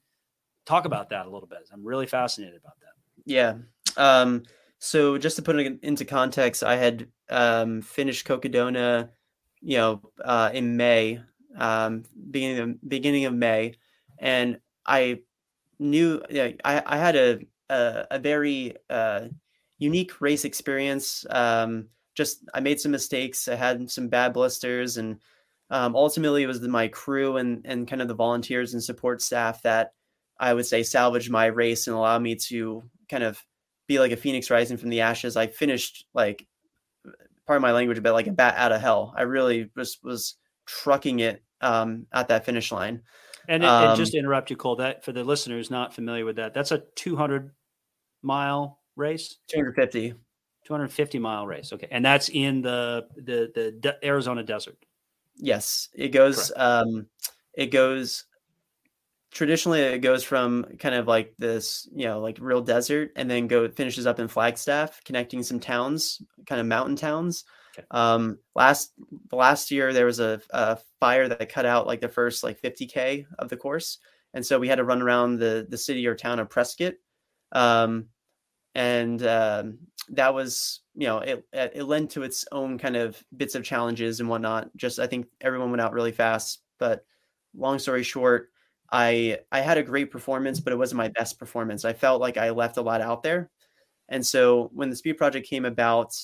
talk 0.67 0.85
about 0.85 1.11
that 1.11 1.27
a 1.27 1.31
little 1.31 1.49
bit. 1.49 1.69
I'm 1.73 1.85
really 1.85 2.07
fascinated 2.07 2.61
about 2.61 2.79
that. 2.81 2.93
Yeah. 3.25 3.55
Um, 3.97 4.45
so 4.79 5.19
just 5.19 5.37
to 5.37 5.43
put 5.43 5.57
it 5.57 5.79
into 5.83 6.05
context, 6.05 6.63
I 6.65 6.77
had 6.77 7.09
um, 7.31 7.83
finished 7.83 8.27
Cocodona, 8.27 9.11
you 9.61 9.77
know, 9.77 10.03
uh, 10.25 10.51
in 10.53 10.77
May, 10.77 11.21
um, 11.57 12.05
beginning 12.31 12.59
of, 12.59 12.89
beginning 12.89 13.25
of 13.27 13.35
May, 13.35 13.75
and 14.19 14.59
I 14.87 15.21
knew 15.79 16.23
yeah, 16.31 16.51
I, 16.65 16.83
I 16.85 16.99
had 16.99 17.17
a 17.17 17.41
a, 17.69 18.07
a 18.13 18.19
very 18.19 18.75
uh, 18.91 19.27
unique 19.79 20.21
race 20.21 20.45
experience. 20.45 21.25
Um, 21.31 21.89
just 22.15 22.41
I 22.55 22.61
made 22.61 22.81
some 22.81 22.93
mistakes. 22.93 23.49
I 23.49 23.55
had 23.55 23.91
some 23.91 24.09
bad 24.09 24.33
blisters, 24.33 24.97
and 24.97 25.19
um, 25.71 25.97
ultimately 25.97 26.43
it 26.43 26.49
was 26.49 26.61
my 26.61 26.89
crew 26.89 27.37
and 27.37 27.63
and 27.65 27.89
kind 27.89 28.03
of 28.03 28.09
the 28.09 28.15
volunteers 28.15 28.75
and 28.75 28.83
support 28.83 29.23
staff 29.23 29.63
that 29.63 29.93
I 30.43 30.53
would 30.53 30.67
say 30.67 30.83
salvage 30.83 31.31
my 31.31 31.47
race 31.47 31.87
and 31.87 31.95
allow 31.95 32.19
me 32.19 32.35
to 32.35 32.83
kind 33.09 33.23
of 33.23 33.41
be 33.87 34.01
like 34.01 34.11
a 34.11 34.17
phoenix 34.17 34.51
rising 34.51 34.77
from 34.77 34.91
the 34.91 35.03
ashes. 35.03 35.37
I 35.37 35.47
finished 35.47 36.05
like 36.15 36.49
part 37.47 37.59
of 37.59 37.63
my 37.63 37.71
language, 37.71 38.03
but 38.03 38.13
like 38.13 38.27
a 38.27 38.33
bat 38.33 38.57
out 38.57 38.73
of 38.73 38.81
hell. 38.81 39.15
I 39.17 39.23
really 39.23 39.71
was 39.77 39.99
was 40.03 40.35
trucking 40.67 41.21
it 41.21 41.45
um, 41.61 42.07
at 42.13 42.27
that 42.29 42.45
finish 42.45 42.73
line. 42.73 43.03
And, 43.49 43.63
it, 43.63 43.69
um, 43.69 43.91
and 43.91 43.97
just 43.97 44.13
to 44.13 44.19
interrupt 44.19 44.51
you, 44.51 44.57
Cole, 44.57 44.77
that 44.77 45.05
for 45.05 45.13
the 45.13 45.23
listeners 45.23 45.71
not 45.71 45.95
familiar 45.95 46.25
with 46.25 46.37
that, 46.37 46.55
that's 46.55 46.73
a 46.73 46.83
200 46.97 47.53
mile 48.23 48.81
race. 48.97 49.37
250. 49.49 50.15
250 50.65 51.19
mile 51.21 51.47
race. 51.47 51.73
Okay, 51.73 51.89
and 51.93 52.05
that's 52.05 52.31
in 52.31 52.63
the 52.63 53.07
the 53.17 53.53
the 53.55 53.73
de- 53.79 54.05
Arizona 54.05 54.43
desert. 54.43 54.79
Yes, 55.37 55.89
it 55.95 56.09
goes. 56.09 56.51
Um, 56.57 57.07
it 57.55 57.67
goes. 57.67 58.25
Traditionally, 59.33 59.81
it 59.81 60.01
goes 60.01 60.23
from 60.23 60.65
kind 60.79 60.95
of 60.95 61.07
like 61.09 61.35
this, 61.39 61.89
you 61.95 62.05
know, 62.07 62.21
like 62.21 62.37
real 62.41 62.61
desert, 62.61 63.13
and 63.17 63.31
then 63.31 63.47
go 63.47 63.69
finishes 63.71 64.07
up 64.07 64.21
in 64.21 64.29
Flagstaff, 64.29 65.01
connecting 65.05 65.43
some 65.43 65.59
towns, 65.59 66.21
kind 66.47 66.61
of 66.61 66.67
mountain 66.67 66.97
towns. 66.97 67.45
Okay. 67.79 67.87
Um, 67.91 68.39
last 68.55 68.93
last 69.33 69.71
year 69.71 69.95
there 69.95 70.05
was 70.05 70.21
a, 70.21 70.43
a 70.51 70.79
fire 71.01 71.29
that 71.29 71.49
cut 71.49 71.65
out 71.65 71.87
like 71.87 72.03
the 72.03 72.09
first 72.09 72.45
like 72.45 72.61
50k 72.61 73.25
of 73.39 73.49
the 73.49 73.57
course, 73.57 73.99
and 74.35 74.45
so 74.45 74.59
we 74.59 74.69
had 74.69 74.77
to 74.77 74.85
run 74.85 75.01
around 75.01 75.39
the 75.39 75.67
the 75.67 75.79
city 75.79 76.07
or 76.07 76.15
town 76.15 76.39
of 76.39 76.51
Prescott. 76.51 76.95
Um, 77.53 78.09
and 78.75 79.25
um, 79.27 79.79
that 80.11 80.35
was 80.35 80.81
you 80.95 81.07
know 81.07 81.19
it 81.19 81.45
it 81.53 81.85
lent 81.85 82.11
to 82.11 82.23
its 82.23 82.45
own 82.53 82.79
kind 82.79 82.97
of 82.97 83.23
bits 83.35 83.55
of 83.55 83.65
challenges 83.65 84.21
and 84.21 84.29
whatnot. 84.29 84.71
Just 84.77 84.99
I 84.99 85.07
think 85.07 85.27
everyone 85.41 85.71
went 85.71 85.81
out 85.81 85.95
really 85.95 86.13
fast, 86.13 86.61
but 86.79 87.07
long 87.57 87.79
story 87.79 88.03
short, 88.03 88.51
I 88.93 89.39
I 89.53 89.61
had 89.63 89.79
a 89.79 89.83
great 89.83 90.11
performance, 90.13 90.61
but 90.61 90.73
it 90.73 90.77
wasn't 90.79 90.99
my 90.99 91.09
best 91.09 91.39
performance. 91.39 91.85
I 91.85 91.95
felt 91.95 92.21
like 92.21 92.37
I 92.37 92.51
left 92.51 92.77
a 92.77 92.83
lot 92.83 93.01
out 93.01 93.23
there, 93.23 93.51
and 94.09 94.25
so 94.27 94.71
when 94.75 94.91
the 94.91 94.97
speed 94.97 95.15
project 95.19 95.49
came 95.49 95.65
about, 95.65 96.15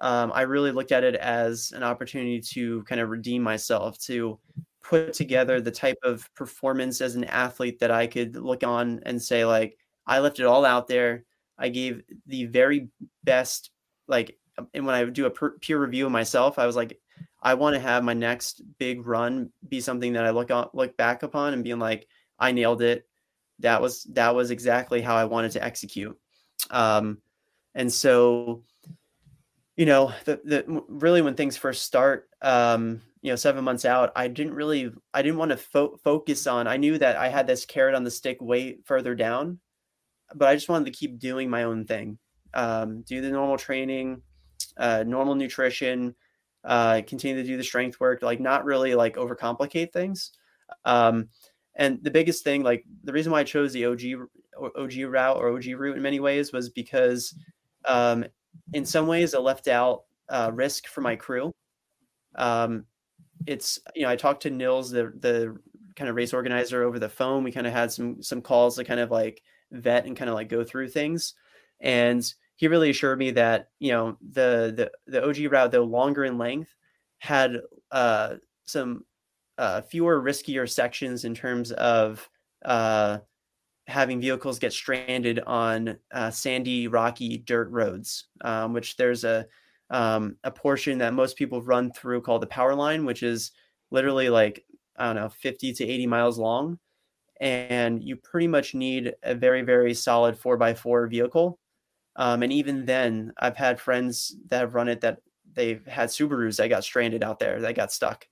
um, 0.00 0.32
I 0.34 0.42
really 0.42 0.72
looked 0.72 0.92
at 0.92 1.04
it 1.04 1.14
as 1.16 1.72
an 1.72 1.82
opportunity 1.82 2.40
to 2.52 2.82
kind 2.84 3.00
of 3.00 3.10
redeem 3.10 3.42
myself 3.42 3.98
to 4.00 4.38
put 4.82 5.12
together 5.12 5.60
the 5.60 5.70
type 5.70 5.98
of 6.02 6.28
performance 6.34 7.00
as 7.00 7.14
an 7.14 7.24
athlete 7.24 7.78
that 7.80 7.90
I 7.90 8.06
could 8.06 8.36
look 8.36 8.64
on 8.64 9.00
and 9.06 9.22
say 9.22 9.44
like 9.44 9.78
I 10.06 10.18
left 10.18 10.40
it 10.40 10.46
all 10.46 10.64
out 10.64 10.88
there 10.88 11.24
I 11.58 11.68
gave 11.68 12.02
the 12.26 12.46
very 12.46 12.88
best, 13.22 13.70
like, 14.08 14.36
and 14.74 14.84
when 14.86 14.94
I 14.94 15.04
do 15.04 15.26
a 15.26 15.30
peer 15.60 15.80
review 15.80 16.06
of 16.06 16.12
myself, 16.12 16.58
I 16.58 16.66
was 16.66 16.74
like, 16.74 16.98
I 17.42 17.54
want 17.54 17.74
to 17.74 17.80
have 17.80 18.02
my 18.02 18.14
next 18.14 18.62
big 18.78 19.06
run 19.06 19.50
be 19.68 19.80
something 19.80 20.14
that 20.14 20.24
I 20.24 20.30
look 20.30 20.50
on, 20.50 20.70
look 20.72 20.96
back 20.96 21.22
upon 21.22 21.52
and 21.52 21.62
being 21.62 21.78
like, 21.78 22.06
I 22.42 22.52
nailed 22.52 22.82
it. 22.82 23.06
That 23.60 23.80
was 23.80 24.02
that 24.12 24.34
was 24.34 24.50
exactly 24.50 25.00
how 25.00 25.14
I 25.14 25.24
wanted 25.26 25.52
to 25.52 25.64
execute. 25.64 26.18
Um, 26.70 27.18
and 27.74 27.90
so, 27.90 28.64
you 29.76 29.86
know, 29.86 30.12
the, 30.24 30.40
the 30.44 30.82
really 30.88 31.22
when 31.22 31.34
things 31.34 31.56
first 31.56 31.84
start, 31.84 32.28
um, 32.42 33.00
you 33.22 33.30
know, 33.30 33.36
seven 33.36 33.64
months 33.64 33.84
out, 33.84 34.10
I 34.16 34.26
didn't 34.26 34.54
really, 34.54 34.90
I 35.14 35.22
didn't 35.22 35.38
want 35.38 35.52
to 35.52 35.56
fo- 35.56 35.96
focus 36.02 36.46
on. 36.48 36.66
I 36.66 36.76
knew 36.76 36.98
that 36.98 37.16
I 37.16 37.28
had 37.28 37.46
this 37.46 37.64
carrot 37.64 37.94
on 37.94 38.04
the 38.04 38.10
stick 38.10 38.42
way 38.42 38.78
further 38.84 39.14
down, 39.14 39.60
but 40.34 40.48
I 40.48 40.54
just 40.54 40.68
wanted 40.68 40.86
to 40.86 40.98
keep 40.98 41.20
doing 41.20 41.48
my 41.48 41.62
own 41.62 41.84
thing, 41.84 42.18
um, 42.52 43.02
do 43.02 43.20
the 43.20 43.30
normal 43.30 43.58
training, 43.58 44.22
uh, 44.76 45.04
normal 45.06 45.36
nutrition, 45.36 46.16
uh, 46.64 47.02
continue 47.06 47.40
to 47.40 47.48
do 47.48 47.56
the 47.56 47.64
strength 47.64 48.00
work, 48.00 48.22
like 48.22 48.40
not 48.40 48.64
really 48.64 48.94
like 48.94 49.14
overcomplicate 49.14 49.92
things. 49.92 50.32
Um, 50.84 51.28
and 51.74 52.02
the 52.02 52.10
biggest 52.10 52.44
thing, 52.44 52.62
like 52.62 52.84
the 53.04 53.12
reason 53.12 53.32
why 53.32 53.40
I 53.40 53.44
chose 53.44 53.72
the 53.72 53.86
OG 53.86 54.00
OG 54.76 54.92
route 55.08 55.36
or 55.36 55.50
OG 55.50 55.66
route 55.76 55.96
in 55.96 56.02
many 56.02 56.20
ways 56.20 56.52
was 56.52 56.68
because, 56.68 57.34
um, 57.86 58.24
in 58.72 58.84
some 58.84 59.06
ways, 59.06 59.34
I 59.34 59.38
left 59.38 59.68
out 59.68 60.04
uh, 60.28 60.50
risk 60.52 60.86
for 60.86 61.00
my 61.00 61.16
crew. 61.16 61.52
Um, 62.34 62.84
it's 63.46 63.78
you 63.94 64.02
know 64.02 64.10
I 64.10 64.16
talked 64.16 64.42
to 64.42 64.50
Nils, 64.50 64.90
the 64.90 65.12
the 65.18 65.56
kind 65.96 66.08
of 66.08 66.16
race 66.16 66.32
organizer, 66.32 66.82
over 66.82 66.98
the 66.98 67.08
phone. 67.08 67.44
We 67.44 67.52
kind 67.52 67.66
of 67.66 67.72
had 67.72 67.90
some 67.90 68.22
some 68.22 68.42
calls 68.42 68.76
to 68.76 68.84
kind 68.84 69.00
of 69.00 69.10
like 69.10 69.42
vet 69.70 70.06
and 70.06 70.16
kind 70.16 70.28
of 70.28 70.34
like 70.34 70.48
go 70.48 70.64
through 70.64 70.88
things. 70.88 71.34
And 71.80 72.24
he 72.56 72.68
really 72.68 72.90
assured 72.90 73.18
me 73.18 73.32
that, 73.32 73.70
you 73.80 73.92
know, 73.92 74.16
the 74.20 74.72
the 74.76 75.10
the 75.10 75.26
OG 75.26 75.50
route, 75.52 75.72
though 75.72 75.84
longer 75.84 76.24
in 76.24 76.38
length, 76.38 76.74
had 77.18 77.56
uh, 77.90 78.36
some 78.66 79.04
uh, 79.58 79.82
fewer 79.82 80.20
riskier 80.20 80.68
sections 80.68 81.24
in 81.24 81.34
terms 81.34 81.72
of 81.72 82.28
uh, 82.64 83.18
having 83.86 84.20
vehicles 84.20 84.58
get 84.58 84.72
stranded 84.72 85.40
on 85.40 85.98
uh, 86.12 86.30
sandy, 86.30 86.88
rocky 86.88 87.38
dirt 87.38 87.70
roads, 87.70 88.26
um, 88.42 88.72
which 88.72 88.96
there's 88.96 89.24
a 89.24 89.46
um, 89.90 90.36
a 90.44 90.50
portion 90.50 90.98
that 90.98 91.12
most 91.12 91.36
people 91.36 91.60
run 91.60 91.92
through 91.92 92.22
called 92.22 92.42
the 92.42 92.46
power 92.46 92.74
line, 92.74 93.04
which 93.04 93.22
is 93.22 93.52
literally 93.90 94.30
like 94.30 94.64
I 94.96 95.06
don't 95.06 95.16
know, 95.16 95.28
50 95.28 95.72
to 95.74 95.84
80 95.84 96.06
miles 96.06 96.38
long. 96.38 96.78
And 97.40 98.02
you 98.02 98.16
pretty 98.16 98.46
much 98.46 98.74
need 98.74 99.14
a 99.22 99.34
very 99.34 99.62
very 99.62 99.94
solid 99.94 100.38
4x4 100.40 101.10
vehicle. 101.10 101.58
Um, 102.16 102.42
and 102.42 102.52
even 102.52 102.84
then 102.84 103.32
i've 103.38 103.56
had 103.56 103.80
friends 103.80 104.36
that 104.48 104.60
have 104.60 104.74
run 104.74 104.88
it 104.88 105.00
that 105.00 105.20
they've 105.54 105.84
had 105.86 106.10
subarus 106.10 106.58
that 106.58 106.68
got 106.68 106.84
stranded 106.84 107.22
out 107.22 107.38
there 107.38 107.58
that 107.62 107.74
got 107.74 107.90
stuck 107.90 108.26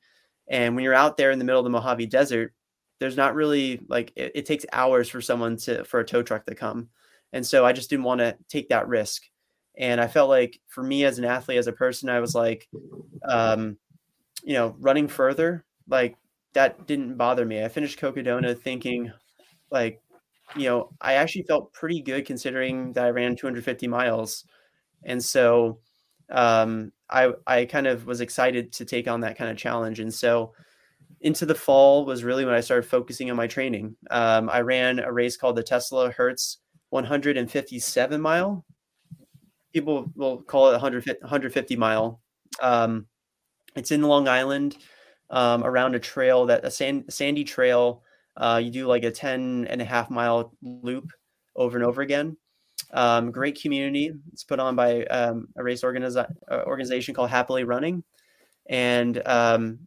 and 0.51 0.75
when 0.75 0.85
you're 0.85 0.93
out 0.93 1.17
there 1.17 1.31
in 1.31 1.39
the 1.39 1.45
middle 1.45 1.61
of 1.61 1.65
the 1.65 1.71
mojave 1.71 2.07
desert 2.07 2.53
there's 2.99 3.17
not 3.17 3.35
really 3.35 3.81
like 3.89 4.13
it, 4.15 4.33
it 4.35 4.47
takes 4.47 4.67
hours 4.73 5.09
for 5.09 5.23
someone 5.23 5.57
to 5.57 5.83
for 5.85 6.01
a 6.01 6.05
tow 6.05 6.23
truck 6.23 6.45
to 6.45 6.55
come. 6.55 6.91
And 7.33 7.47
so 7.47 7.65
i 7.65 7.73
just 7.73 7.89
didn't 7.89 8.05
want 8.05 8.21
to 8.21 8.37
take 8.49 8.69
that 8.69 8.89
risk. 8.89 9.23
And 9.79 10.01
i 10.01 10.07
felt 10.07 10.29
like 10.29 10.61
for 10.69 10.83
me 10.83 11.05
as 11.05 11.19
an 11.19 11.25
athlete 11.25 11.59
as 11.59 11.67
a 11.67 11.73
person 11.73 12.11
i 12.11 12.21
was 12.21 12.35
like 12.35 12.69
um, 13.25 13.79
you 14.45 14.55
know 14.55 14.77
running 14.79 15.09
further 15.09 15.65
like 15.89 16.17
that 16.53 16.87
didn't 16.87 17.17
bother 17.17 17.45
me. 17.45 17.63
I 17.63 17.69
finished 17.69 17.99
Cocodona 17.99 18.59
thinking, 18.59 19.13
like, 19.71 20.01
you 20.57 20.65
know, 20.65 20.91
I 21.01 21.15
actually 21.15 21.43
felt 21.43 21.73
pretty 21.73 22.01
good 22.01 22.27
considering 22.27 22.93
that 22.95 23.05
I 23.05 23.11
ran 23.11 23.37
250 23.37 23.87
miles, 23.87 24.45
and 25.05 25.23
so 25.23 25.79
um, 26.31 26.93
I 27.11 27.33
I 27.47 27.65
kind 27.65 27.87
of 27.87 28.07
was 28.07 28.21
excited 28.21 28.73
to 28.73 28.85
take 28.85 29.09
on 29.09 29.21
that 29.21 29.37
kind 29.37 29.51
of 29.51 29.57
challenge, 29.57 30.01
and 30.01 30.13
so 30.13 30.53
into 31.21 31.45
the 31.45 31.55
fall 31.55 32.07
was 32.07 32.25
really 32.25 32.45
when 32.45 32.55
I 32.55 32.61
started 32.61 32.89
focusing 32.89 33.31
on 33.31 33.37
my 33.37 33.47
training. 33.47 33.97
Um, 34.11 34.49
I 34.49 34.61
ran 34.61 34.99
a 34.99 35.13
race 35.13 35.37
called 35.37 35.57
the 35.57 35.63
Tesla 35.63 36.11
Hertz 36.11 36.59
157 36.91 38.21
mile. 38.21 38.65
People 39.73 40.11
will 40.17 40.43
call 40.43 40.69
it 40.69 40.73
100, 40.73 41.07
150 41.21 41.77
mile. 41.77 42.21
Um, 42.61 43.07
it's 43.77 43.91
in 43.91 44.03
Long 44.03 44.29
Island 44.29 44.79
um, 45.31 45.63
around 45.63 45.95
a 45.95 46.01
trail 46.01 46.47
that 46.47 46.65
a 46.65 46.71
sand, 46.71 47.05
sandy 47.09 47.45
trail. 47.45 48.03
Uh, 48.37 48.61
you 48.63 48.71
do 48.71 48.87
like 48.87 49.05
a 49.05 49.11
10 49.11 49.67
and 49.69 49.81
a 49.81 49.85
half 49.85 50.11
mile 50.11 50.53
loop 50.63 51.11
over 51.55 51.77
and 51.77 51.87
over 51.87 52.03
again. 52.03 52.37
Um, 52.93 53.31
great 53.31 53.61
community. 53.61 54.13
It's 54.33 54.45
put 54.45 54.61
on 54.61 54.77
by 54.77 55.05
um, 55.05 55.49
a 55.57 55.63
race 55.63 55.83
organiza- 55.83 56.33
uh, 56.51 56.63
organization 56.67 57.15
called 57.15 57.31
Happily 57.31 57.65
Running. 57.65 58.03
And 58.69 59.23
um, 59.27 59.81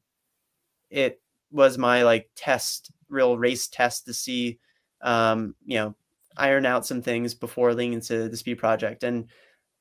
it 0.89 1.21
was 1.51 1.77
my 1.77 2.03
like 2.03 2.29
test, 2.35 2.91
real 3.09 3.37
race 3.37 3.67
test 3.67 4.05
to 4.05 4.13
see, 4.13 4.59
um, 5.01 5.55
you 5.65 5.77
know, 5.77 5.95
iron 6.37 6.65
out 6.65 6.85
some 6.85 7.01
things 7.01 7.33
before 7.33 7.73
leaning 7.73 7.93
into 7.93 8.29
the 8.29 8.37
speed 8.37 8.57
project. 8.57 9.03
And 9.03 9.27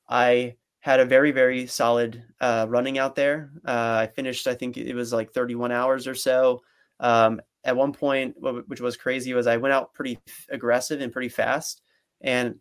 I 0.09 0.55
had 0.79 0.99
a 0.99 1.05
very 1.05 1.31
very 1.31 1.65
solid 1.65 2.23
uh, 2.41 2.65
running 2.69 2.97
out 2.97 3.15
there. 3.15 3.51
Uh, 3.65 3.99
I 4.01 4.07
finished, 4.13 4.47
I 4.47 4.53
think 4.53 4.77
it 4.77 4.93
was 4.93 5.13
like 5.13 5.31
31 5.33 5.71
hours 5.71 6.07
or 6.07 6.15
so. 6.15 6.61
Um, 6.99 7.41
at 7.63 7.75
one 7.75 7.93
point, 7.93 8.35
which 8.67 8.81
was 8.81 8.97
crazy, 8.97 9.33
was 9.33 9.47
I 9.47 9.57
went 9.57 9.73
out 9.73 9.93
pretty 9.93 10.19
aggressive 10.49 10.99
and 10.99 11.13
pretty 11.13 11.29
fast, 11.29 11.81
and 12.21 12.55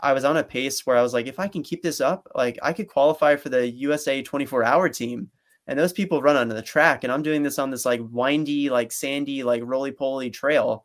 I 0.00 0.12
was 0.12 0.24
on 0.24 0.36
a 0.36 0.44
pace 0.44 0.86
where 0.86 0.96
I 0.96 1.02
was 1.02 1.12
like, 1.12 1.26
if 1.26 1.38
I 1.38 1.48
can 1.48 1.62
keep 1.62 1.82
this 1.82 2.00
up, 2.00 2.28
like 2.34 2.58
I 2.62 2.72
could 2.72 2.88
qualify 2.88 3.36
for 3.36 3.48
the 3.48 3.68
USA 3.68 4.22
24 4.22 4.64
hour 4.64 4.88
team. 4.88 5.30
And 5.66 5.78
those 5.78 5.94
people 5.94 6.20
run 6.20 6.36
on 6.36 6.48
the 6.48 6.60
track, 6.60 7.04
and 7.04 7.12
I'm 7.12 7.22
doing 7.22 7.42
this 7.42 7.58
on 7.58 7.70
this 7.70 7.86
like 7.86 8.00
windy, 8.10 8.68
like 8.68 8.92
sandy, 8.92 9.42
like 9.42 9.62
roly 9.64 9.92
poly 9.92 10.28
trail. 10.28 10.84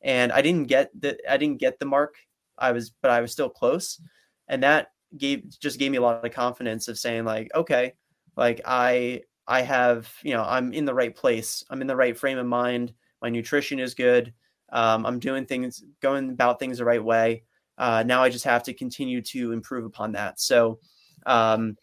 And 0.00 0.32
I 0.32 0.40
didn't 0.40 0.68
get 0.68 0.90
the 0.98 1.18
I 1.30 1.36
didn't 1.36 1.60
get 1.60 1.78
the 1.78 1.84
mark. 1.86 2.14
I 2.56 2.72
was, 2.72 2.90
but 3.02 3.10
I 3.10 3.20
was 3.20 3.32
still 3.32 3.50
close. 3.50 4.00
And 4.48 4.62
that 4.62 4.92
gave 5.18 5.58
just 5.58 5.78
gave 5.78 5.90
me 5.90 5.98
a 5.98 6.02
lot 6.02 6.24
of 6.24 6.32
confidence 6.32 6.88
of 6.88 6.98
saying, 6.98 7.26
like, 7.26 7.50
okay, 7.54 7.92
like 8.34 8.62
I 8.64 9.22
I 9.46 9.60
have, 9.60 10.10
you 10.22 10.32
know, 10.32 10.42
I'm 10.42 10.72
in 10.72 10.86
the 10.86 10.94
right 10.94 11.14
place. 11.14 11.62
I'm 11.68 11.82
in 11.82 11.86
the 11.86 11.96
right 11.96 12.16
frame 12.16 12.38
of 12.38 12.46
mind. 12.46 12.94
My 13.20 13.28
nutrition 13.28 13.78
is 13.78 13.94
good. 13.94 14.32
Um, 14.72 15.04
I'm 15.04 15.18
doing 15.18 15.44
things, 15.44 15.84
going 16.00 16.30
about 16.30 16.58
things 16.58 16.78
the 16.78 16.84
right 16.86 17.04
way 17.04 17.44
uh, 17.78 18.04
now 18.06 18.22
I 18.22 18.30
just 18.30 18.44
have 18.44 18.62
to 18.64 18.74
continue 18.74 19.20
to 19.22 19.52
improve 19.52 19.84
upon 19.84 20.12
that. 20.12 20.40
So 20.40 20.78
um, 21.26 21.76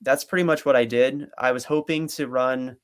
that's 0.00 0.24
pretty 0.24 0.44
much 0.44 0.64
what 0.64 0.76
I 0.76 0.84
did. 0.84 1.28
I 1.38 1.52
was 1.52 1.64
hoping 1.64 2.06
to 2.08 2.28
run 2.28 2.76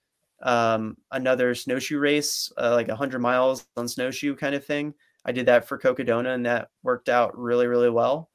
um, 0.42 0.96
another 1.10 1.54
snowshoe 1.54 1.98
race, 1.98 2.52
uh, 2.58 2.72
like 2.72 2.88
100 2.88 3.20
miles 3.20 3.66
on 3.76 3.88
snowshoe 3.88 4.34
kind 4.34 4.54
of 4.54 4.64
thing. 4.64 4.94
I 5.24 5.32
did 5.32 5.46
that 5.46 5.66
for 5.68 5.78
Cocodona, 5.78 6.34
and 6.34 6.46
that 6.46 6.68
worked 6.82 7.08
out 7.08 7.38
really, 7.38 7.68
really 7.68 7.90
well. 7.90 8.28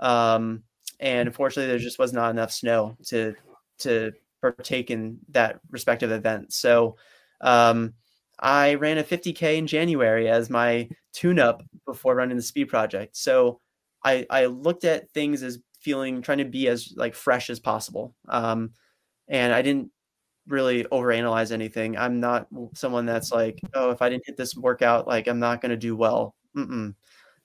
Um, 0.00 0.62
and 1.00 1.26
unfortunately, 1.26 1.68
there 1.70 1.78
just 1.78 1.98
was 1.98 2.12
not 2.12 2.30
enough 2.30 2.52
snow 2.52 2.96
to 3.06 3.34
to 3.78 4.12
partake 4.40 4.90
in 4.90 5.18
that 5.30 5.58
respective 5.70 6.12
event. 6.12 6.52
So 6.52 6.96
um, 7.40 7.94
I 8.38 8.74
ran 8.74 8.98
a 8.98 9.04
50k 9.04 9.56
in 9.56 9.66
January 9.66 10.28
as 10.28 10.50
my 10.50 10.88
tune-up 11.12 11.62
before 11.86 12.14
running 12.14 12.36
the 12.36 12.42
speed 12.42 12.66
project. 12.66 13.16
So 13.16 13.60
I 14.04 14.26
I 14.30 14.46
looked 14.46 14.84
at 14.84 15.10
things 15.10 15.42
as 15.42 15.58
feeling 15.80 16.22
trying 16.22 16.38
to 16.38 16.44
be 16.44 16.68
as 16.68 16.94
like 16.96 17.14
fresh 17.14 17.50
as 17.50 17.60
possible. 17.60 18.14
Um, 18.28 18.72
and 19.28 19.52
I 19.52 19.62
didn't 19.62 19.90
really 20.46 20.84
overanalyze 20.84 21.52
anything. 21.52 21.96
I'm 21.96 22.20
not 22.20 22.48
someone 22.74 23.06
that's 23.06 23.32
like, 23.32 23.60
oh, 23.74 23.90
if 23.90 24.02
I 24.02 24.08
didn't 24.08 24.26
hit 24.26 24.36
this 24.36 24.56
workout, 24.56 25.06
like 25.06 25.26
I'm 25.26 25.38
not 25.38 25.60
going 25.60 25.70
to 25.70 25.76
do 25.76 25.96
well. 25.96 26.34
Mm-mm. 26.56 26.94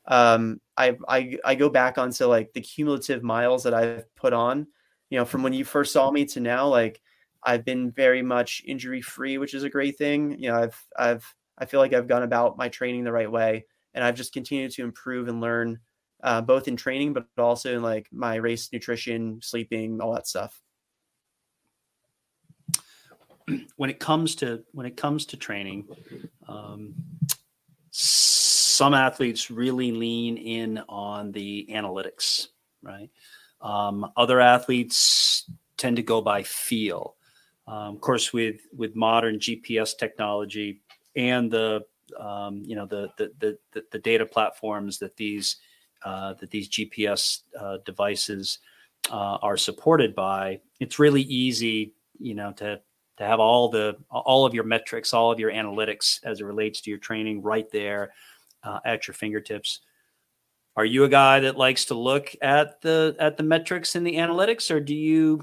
Um, 0.05 0.61
I, 0.75 0.97
I, 1.07 1.37
I 1.45 1.55
go 1.55 1.69
back 1.69 1.97
onto 1.97 2.25
like 2.25 2.51
the 2.53 2.61
cumulative 2.61 3.23
miles 3.23 3.63
that 3.63 3.73
I've 3.73 4.13
put 4.15 4.33
on, 4.33 4.67
you 5.09 5.19
know, 5.19 5.25
from 5.25 5.43
when 5.43 5.53
you 5.53 5.63
first 5.63 5.93
saw 5.93 6.09
me 6.09 6.25
to 6.25 6.39
now, 6.39 6.67
like 6.67 7.01
I've 7.43 7.63
been 7.63 7.91
very 7.91 8.21
much 8.21 8.63
injury 8.65 9.01
free, 9.01 9.37
which 9.37 9.53
is 9.53 9.63
a 9.63 9.69
great 9.69 9.97
thing. 9.97 10.37
You 10.39 10.49
know, 10.49 10.57
I've, 10.57 10.85
I've, 10.97 11.35
I 11.57 11.65
feel 11.65 11.79
like 11.79 11.93
I've 11.93 12.07
gone 12.07 12.23
about 12.23 12.57
my 12.57 12.69
training 12.69 13.03
the 13.03 13.11
right 13.11 13.31
way 13.31 13.65
and 13.93 14.03
I've 14.03 14.15
just 14.15 14.33
continued 14.33 14.71
to 14.71 14.83
improve 14.83 15.27
and 15.27 15.41
learn 15.41 15.79
uh, 16.23 16.41
both 16.41 16.67
in 16.67 16.75
training, 16.75 17.13
but 17.13 17.25
also 17.37 17.75
in 17.75 17.81
like 17.81 18.07
my 18.11 18.35
race 18.35 18.69
nutrition, 18.71 19.39
sleeping, 19.41 20.01
all 20.01 20.13
that 20.13 20.27
stuff. 20.27 20.61
When 23.77 23.89
it 23.89 23.99
comes 23.99 24.35
to 24.35 24.63
when 24.73 24.85
it 24.85 24.95
comes 24.95 25.25
to 25.27 25.37
training, 25.37 25.87
um, 26.47 26.93
some 27.91 28.93
athletes 28.93 29.49
really 29.49 29.91
lean 29.91 30.37
in 30.37 30.83
on 30.87 31.31
the 31.31 31.67
analytics, 31.71 32.47
right? 32.83 33.09
Um, 33.61 34.11
other 34.15 34.39
athletes 34.39 35.49
tend 35.77 35.95
to 35.95 36.03
go 36.03 36.21
by 36.21 36.43
feel. 36.43 37.15
Um, 37.67 37.95
of 37.95 38.01
course, 38.01 38.31
with 38.31 38.61
with 38.75 38.95
modern 38.95 39.39
GPS 39.39 39.97
technology 39.97 40.81
and 41.15 41.51
the 41.51 41.85
um, 42.19 42.63
you 42.65 42.75
know 42.75 42.85
the, 42.85 43.09
the 43.17 43.57
the 43.73 43.83
the 43.91 43.99
data 43.99 44.25
platforms 44.25 44.99
that 44.99 45.15
these 45.17 45.57
that 46.03 46.49
these 46.51 46.69
GPS 46.69 47.41
uh, 47.59 47.77
devices 47.85 48.59
uh, 49.11 49.37
are 49.41 49.57
supported 49.57 50.15
by, 50.15 50.59
it's 50.79 50.99
really 50.99 51.21
easy, 51.23 51.93
you 52.19 52.35
know, 52.35 52.51
to 52.53 52.79
to 53.17 53.25
have 53.25 53.39
all 53.39 53.69
the 53.69 53.97
all 54.09 54.45
of 54.45 54.53
your 54.53 54.63
metrics, 54.63 55.13
all 55.13 55.31
of 55.31 55.39
your 55.39 55.51
analytics 55.51 56.19
as 56.23 56.39
it 56.39 56.45
relates 56.45 56.81
to 56.81 56.89
your 56.89 56.99
training 56.99 57.41
right 57.41 57.69
there 57.71 58.13
uh, 58.63 58.79
at 58.85 59.07
your 59.07 59.13
fingertips. 59.13 59.81
Are 60.75 60.85
you 60.85 61.03
a 61.03 61.09
guy 61.09 61.41
that 61.41 61.57
likes 61.57 61.85
to 61.85 61.95
look 61.95 62.33
at 62.41 62.81
the 62.81 63.15
at 63.19 63.35
the 63.35 63.43
metrics 63.43 63.95
and 63.95 64.07
the 64.07 64.15
analytics, 64.15 64.73
or 64.73 64.79
do 64.79 64.95
you 64.95 65.41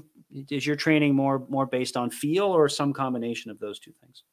is 0.49 0.65
your 0.65 0.75
training 0.75 1.15
more 1.15 1.45
more 1.49 1.67
based 1.67 1.95
on 1.95 2.09
feel 2.09 2.45
or 2.45 2.67
some 2.67 2.93
combination 2.93 3.51
of 3.51 3.59
those 3.59 3.79
two 3.79 3.93
things? 4.01 4.23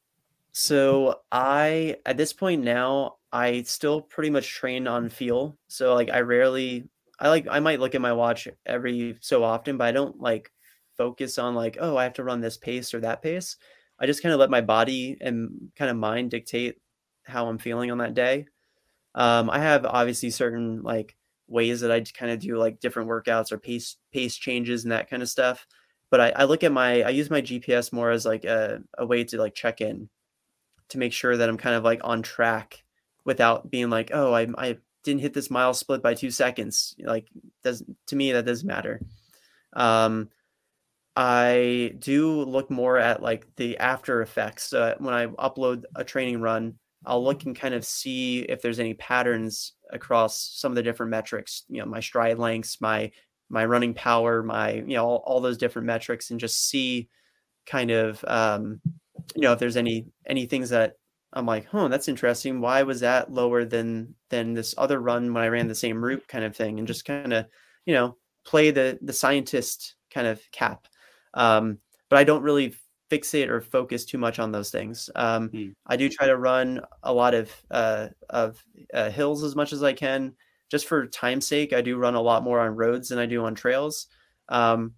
So 0.51 1.19
I 1.31 1.97
at 2.05 2.17
this 2.17 2.33
point 2.33 2.63
now 2.63 3.14
I 3.31 3.63
still 3.63 4.01
pretty 4.01 4.29
much 4.29 4.49
train 4.49 4.87
on 4.87 5.09
feel. 5.09 5.57
So 5.67 5.93
like 5.93 6.09
I 6.09 6.21
rarely 6.21 6.89
I 7.19 7.29
like 7.29 7.47
I 7.49 7.59
might 7.59 7.79
look 7.79 7.95
at 7.95 8.01
my 8.01 8.13
watch 8.13 8.47
every 8.65 9.17
so 9.21 9.43
often, 9.43 9.77
but 9.77 9.87
I 9.87 9.91
don't 9.91 10.19
like 10.19 10.51
focus 10.97 11.37
on 11.37 11.55
like, 11.55 11.77
oh, 11.79 11.97
I 11.97 12.03
have 12.03 12.13
to 12.13 12.23
run 12.23 12.41
this 12.41 12.57
pace 12.57 12.93
or 12.93 12.99
that 13.01 13.21
pace. 13.21 13.57
I 13.99 14.05
just 14.05 14.21
kind 14.21 14.33
of 14.33 14.39
let 14.39 14.49
my 14.49 14.61
body 14.61 15.17
and 15.21 15.71
kind 15.75 15.91
of 15.91 15.97
mind 15.97 16.31
dictate 16.31 16.75
how 17.25 17.47
I'm 17.47 17.57
feeling 17.57 17.91
on 17.91 17.99
that 17.99 18.13
day. 18.13 18.47
Um, 19.15 19.49
I 19.49 19.59
have 19.59 19.85
obviously 19.85 20.29
certain 20.29 20.81
like 20.83 21.15
ways 21.47 21.81
that 21.81 21.91
I 21.91 22.01
kind 22.01 22.31
of 22.31 22.39
do 22.39 22.57
like 22.57 22.79
different 22.79 23.09
workouts 23.09 23.51
or 23.51 23.57
pace 23.57 23.97
pace 24.11 24.35
changes 24.35 24.83
and 24.83 24.91
that 24.91 25.09
kind 25.09 25.21
of 25.21 25.29
stuff. 25.29 25.65
But 26.11 26.21
I, 26.21 26.29
I 26.31 26.43
look 26.45 26.63
at 26.63 26.71
my 26.71 27.03
I 27.03 27.09
use 27.09 27.29
my 27.29 27.41
GPS 27.41 27.93
more 27.93 28.11
as 28.11 28.25
like 28.25 28.45
a, 28.45 28.81
a 28.97 29.05
way 29.05 29.23
to 29.25 29.37
like 29.37 29.55
check 29.55 29.81
in 29.81 30.09
to 30.89 30.97
make 30.97 31.13
sure 31.13 31.35
that 31.37 31.49
I'm 31.49 31.57
kind 31.57 31.75
of 31.75 31.83
like 31.83 32.01
on 32.03 32.21
track 32.21 32.84
without 33.25 33.69
being 33.69 33.89
like, 33.89 34.11
oh, 34.13 34.33
I, 34.33 34.47
I 34.57 34.77
didn't 35.03 35.21
hit 35.21 35.33
this 35.33 35.51
mile 35.51 35.73
split 35.73 36.01
by 36.01 36.13
two 36.13 36.31
seconds. 36.31 36.95
Like, 36.99 37.27
doesn't 37.63 37.97
to 38.07 38.15
me 38.15 38.31
that 38.31 38.45
doesn't 38.45 38.67
matter. 38.67 39.01
Um, 39.73 40.29
I 41.15 41.95
do 41.99 42.41
look 42.43 42.69
more 42.69 42.97
at 42.97 43.21
like 43.21 43.47
the 43.55 43.77
after 43.77 44.21
effects. 44.21 44.69
So 44.69 44.95
when 44.99 45.13
I 45.13 45.27
upload 45.27 45.83
a 45.95 46.03
training 46.03 46.41
run, 46.41 46.75
I'll 47.05 47.23
look 47.23 47.45
and 47.45 47.55
kind 47.55 47.73
of 47.73 47.85
see 47.85 48.39
if 48.39 48.61
there's 48.61 48.79
any 48.79 48.95
patterns 48.95 49.73
across 49.91 50.39
some 50.55 50.71
of 50.71 50.75
the 50.75 50.83
different 50.83 51.11
metrics. 51.11 51.63
You 51.69 51.79
know, 51.79 51.85
my 51.85 51.99
stride 51.99 52.39
lengths, 52.39 52.81
my 52.81 53.11
my 53.49 53.65
running 53.65 53.93
power, 53.93 54.43
my 54.43 54.73
you 54.73 54.95
know 54.95 55.05
all, 55.05 55.23
all 55.25 55.39
those 55.39 55.57
different 55.57 55.85
metrics, 55.85 56.31
and 56.31 56.39
just 56.39 56.67
see 56.67 57.09
kind 57.65 57.91
of 57.91 58.23
um, 58.27 58.81
you 59.35 59.41
know 59.41 59.53
if 59.53 59.59
there's 59.59 59.77
any 59.77 60.07
any 60.25 60.47
things 60.47 60.69
that 60.69 60.95
I'm 61.35 61.45
like, 61.45 61.67
huh, 61.67 61.89
that's 61.89 62.07
interesting. 62.07 62.61
Why 62.61 62.83
was 62.83 63.01
that 63.01 63.31
lower 63.31 63.65
than 63.65 64.15
than 64.29 64.53
this 64.53 64.73
other 64.77 64.99
run 64.99 65.33
when 65.33 65.43
I 65.43 65.49
ran 65.49 65.67
the 65.67 65.75
same 65.75 66.03
route 66.03 66.27
kind 66.27 66.45
of 66.45 66.55
thing, 66.55 66.79
and 66.79 66.87
just 66.87 67.05
kind 67.05 67.33
of, 67.33 67.45
you 67.85 67.93
know, 67.93 68.17
play 68.45 68.71
the 68.71 68.97
the 69.01 69.13
scientist 69.13 69.95
kind 70.11 70.27
of 70.27 70.41
cap. 70.51 70.87
Um, 71.33 71.79
but 72.09 72.17
I 72.17 72.23
don't 72.23 72.43
really 72.43 72.75
fixate 73.11 73.49
or 73.49 73.61
focus 73.61 74.05
too 74.05 74.17
much 74.17 74.39
on 74.39 74.51
those 74.51 74.71
things. 74.71 75.09
Um, 75.15 75.49
hmm. 75.49 75.69
I 75.85 75.97
do 75.97 76.09
try 76.09 76.27
to 76.27 76.37
run 76.37 76.81
a 77.03 77.13
lot 77.13 77.33
of 77.33 77.51
uh, 77.69 78.07
of 78.29 78.63
uh, 78.93 79.09
hills 79.09 79.43
as 79.43 79.55
much 79.55 79.73
as 79.73 79.83
I 79.83 79.93
can, 79.93 80.33
just 80.71 80.87
for 80.87 81.05
time's 81.07 81.47
sake. 81.47 81.73
I 81.73 81.81
do 81.81 81.97
run 81.97 82.15
a 82.15 82.21
lot 82.21 82.43
more 82.43 82.59
on 82.61 82.75
roads 82.75 83.09
than 83.09 83.19
I 83.19 83.25
do 83.25 83.43
on 83.45 83.55
trails, 83.55 84.07
um, 84.49 84.93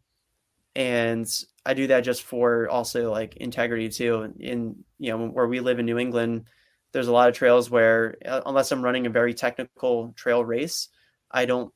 and 0.75 1.27
I 1.68 1.74
do 1.74 1.88
that 1.88 2.01
just 2.01 2.24
for 2.24 2.70
also 2.70 3.11
like 3.11 3.36
integrity 3.36 3.89
too. 3.89 4.34
In 4.39 4.86
you 4.99 5.11
know 5.11 5.28
where 5.28 5.47
we 5.47 5.59
live 5.59 5.80
in 5.80 5.86
New 5.86 5.97
England, 5.97 6.45
there's 6.93 7.09
a 7.09 7.11
lot 7.11 7.28
of 7.28 7.36
trails 7.36 7.70
where 7.70 8.15
uh, 8.26 8.39
unless 8.45 8.72
I'm 8.72 8.82
running 8.82 9.05
a 9.05 9.09
very 9.09 9.34
technical 9.34 10.13
trail 10.15 10.45
race, 10.45 10.88
I 11.30 11.43
don't 11.45 11.74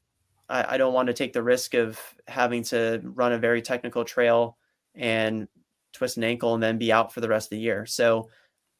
I, 0.48 0.76
I 0.76 0.78
don't 0.78 0.94
want 0.94 1.08
to 1.08 1.14
take 1.14 1.34
the 1.34 1.44
risk 1.44 1.74
of 1.74 2.00
having 2.26 2.64
to 2.64 3.02
run 3.04 3.34
a 3.34 3.38
very 3.38 3.62
technical 3.62 4.06
trail 4.06 4.58
and 4.96 5.50
twist 5.92 6.16
an 6.16 6.24
ankle 6.24 6.54
and 6.54 6.64
then 6.64 6.78
be 6.78 6.94
out 6.94 7.14
for 7.14 7.20
the 7.20 7.28
rest 7.28 7.48
of 7.48 7.58
the 7.58 7.60
year. 7.60 7.86
So 7.86 8.30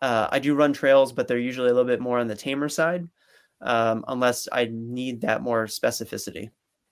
uh, 0.02 0.30
I 0.32 0.40
do 0.40 0.56
run 0.56 0.72
trails, 0.72 1.12
but 1.12 1.28
they're 1.28 1.38
usually 1.38 1.70
a 1.70 1.74
little 1.74 1.88
bit 1.88 2.00
more 2.00 2.20
on 2.20 2.28
the 2.28 2.38
tamer 2.38 2.70
side, 2.70 3.06
um, 3.60 4.06
unless 4.08 4.48
I 4.50 4.70
need 4.72 5.22
that 5.22 5.42
more 5.42 5.66
specificity. 5.66 6.52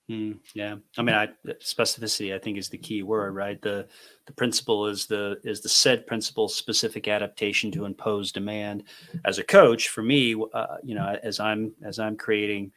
Mm, 0.10 0.39
yeah, 0.55 0.76
I 0.97 1.03
mean, 1.03 1.16
I, 1.16 1.30
specificity 1.64 2.34
I 2.34 2.39
think 2.39 2.57
is 2.57 2.68
the 2.68 2.80
key 2.80 3.03
word, 3.03 3.36
right? 3.36 3.62
The 3.62 3.88
the 4.26 4.34
principle 4.34 4.88
is 4.88 5.05
the 5.05 5.39
is 5.43 5.62
the 5.62 5.70
SAID 5.70 6.07
principle 6.07 6.49
specific 6.49 7.07
adaptation 7.07 7.72
to 7.72 7.86
impose 7.86 8.32
demand. 8.32 8.86
As 9.26 9.38
a 9.38 9.43
coach, 9.43 9.89
for 9.89 10.01
me, 10.01 10.36
uh, 10.53 10.78
you 10.84 10.95
know, 10.95 11.16
as 11.22 11.39
I'm 11.39 11.74
as 11.84 11.99
I'm 11.99 12.18
creating 12.18 12.72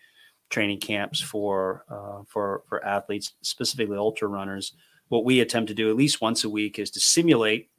training 0.51 0.81
camps 0.81 1.23
for 1.23 1.87
uh, 1.89 2.23
for 2.29 2.65
for 2.69 2.85
athletes, 2.85 3.33
specifically 3.41 3.97
ultra 3.97 4.29
runners, 4.29 4.75
what 5.09 5.25
we 5.25 5.41
attempt 5.41 5.69
to 5.69 5.75
do 5.75 5.89
at 5.89 5.97
least 5.97 6.21
once 6.21 6.45
a 6.45 6.51
week 6.51 6.79
is 6.79 6.91
to 6.91 7.01
simulate 7.01 7.71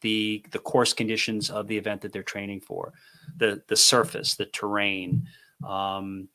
the 0.00 0.44
the 0.50 0.58
course 0.58 0.92
conditions 0.92 1.50
of 1.50 1.68
the 1.68 1.78
event 1.78 2.00
that 2.00 2.12
they're 2.12 2.24
training 2.24 2.60
for, 2.60 2.94
the 3.36 3.62
the 3.68 3.76
surface, 3.76 4.34
the 4.34 4.46
terrain. 4.46 5.28
Um, 5.64 6.28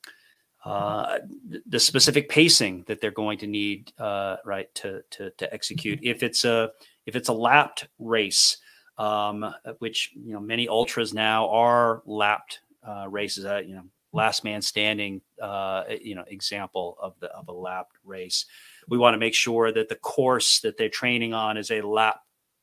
uh, 0.66 1.20
the 1.68 1.80
specific 1.80 2.28
pacing 2.28 2.84
that 2.88 2.99
they're 2.99 3.11
going 3.11 3.38
to 3.38 3.47
need, 3.47 3.93
uh, 3.99 4.38
right, 4.43 4.74
to, 4.76 5.03
to, 5.11 5.30
to 5.32 5.53
execute. 5.53 5.99
If 6.01 6.24
it's 6.24 6.43
a 6.43 6.72
if 7.05 7.16
it's 7.16 7.30
a 7.30 7.34
lapped 7.34 7.88
race, 7.99 8.57
um, 8.97 9.53
which 9.78 10.11
you 10.16 10.34
know 10.34 10.39
many 10.39 10.68
ultras 10.68 11.13
now 11.13 11.47
are 11.49 12.01
lapped 12.05 12.61
uh, 12.88 13.05
races. 13.07 13.45
Uh, 13.45 13.61
you 13.66 13.76
know, 13.76 13.84
last 14.11 14.43
man 14.43 14.61
standing, 14.61 15.22
uh, 15.39 15.84
you 16.01 16.16
know, 16.16 16.24
example 16.28 16.97
of 16.99 17.13
the 17.20 17.28
of 17.28 17.47
a 17.47 17.53
lapped 17.53 17.97
race. 18.03 18.45
We 18.88 18.97
want 18.97 19.13
to 19.13 19.20
make 19.20 19.36
sure 19.36 19.72
that 19.72 19.89
the 19.89 19.95
course 19.95 20.61
that 20.61 20.78
they're 20.78 20.89
training 20.89 21.34
on 21.36 21.57
is 21.57 21.70
a 21.70 21.82
lap 21.82 22.22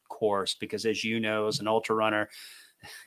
course 0.09 0.55
because, 0.55 0.87
as 0.87 1.05
you 1.05 1.21
know, 1.21 1.47
as 1.47 1.61
an 1.61 1.69
ultra 1.69 1.95
runner, 1.95 2.29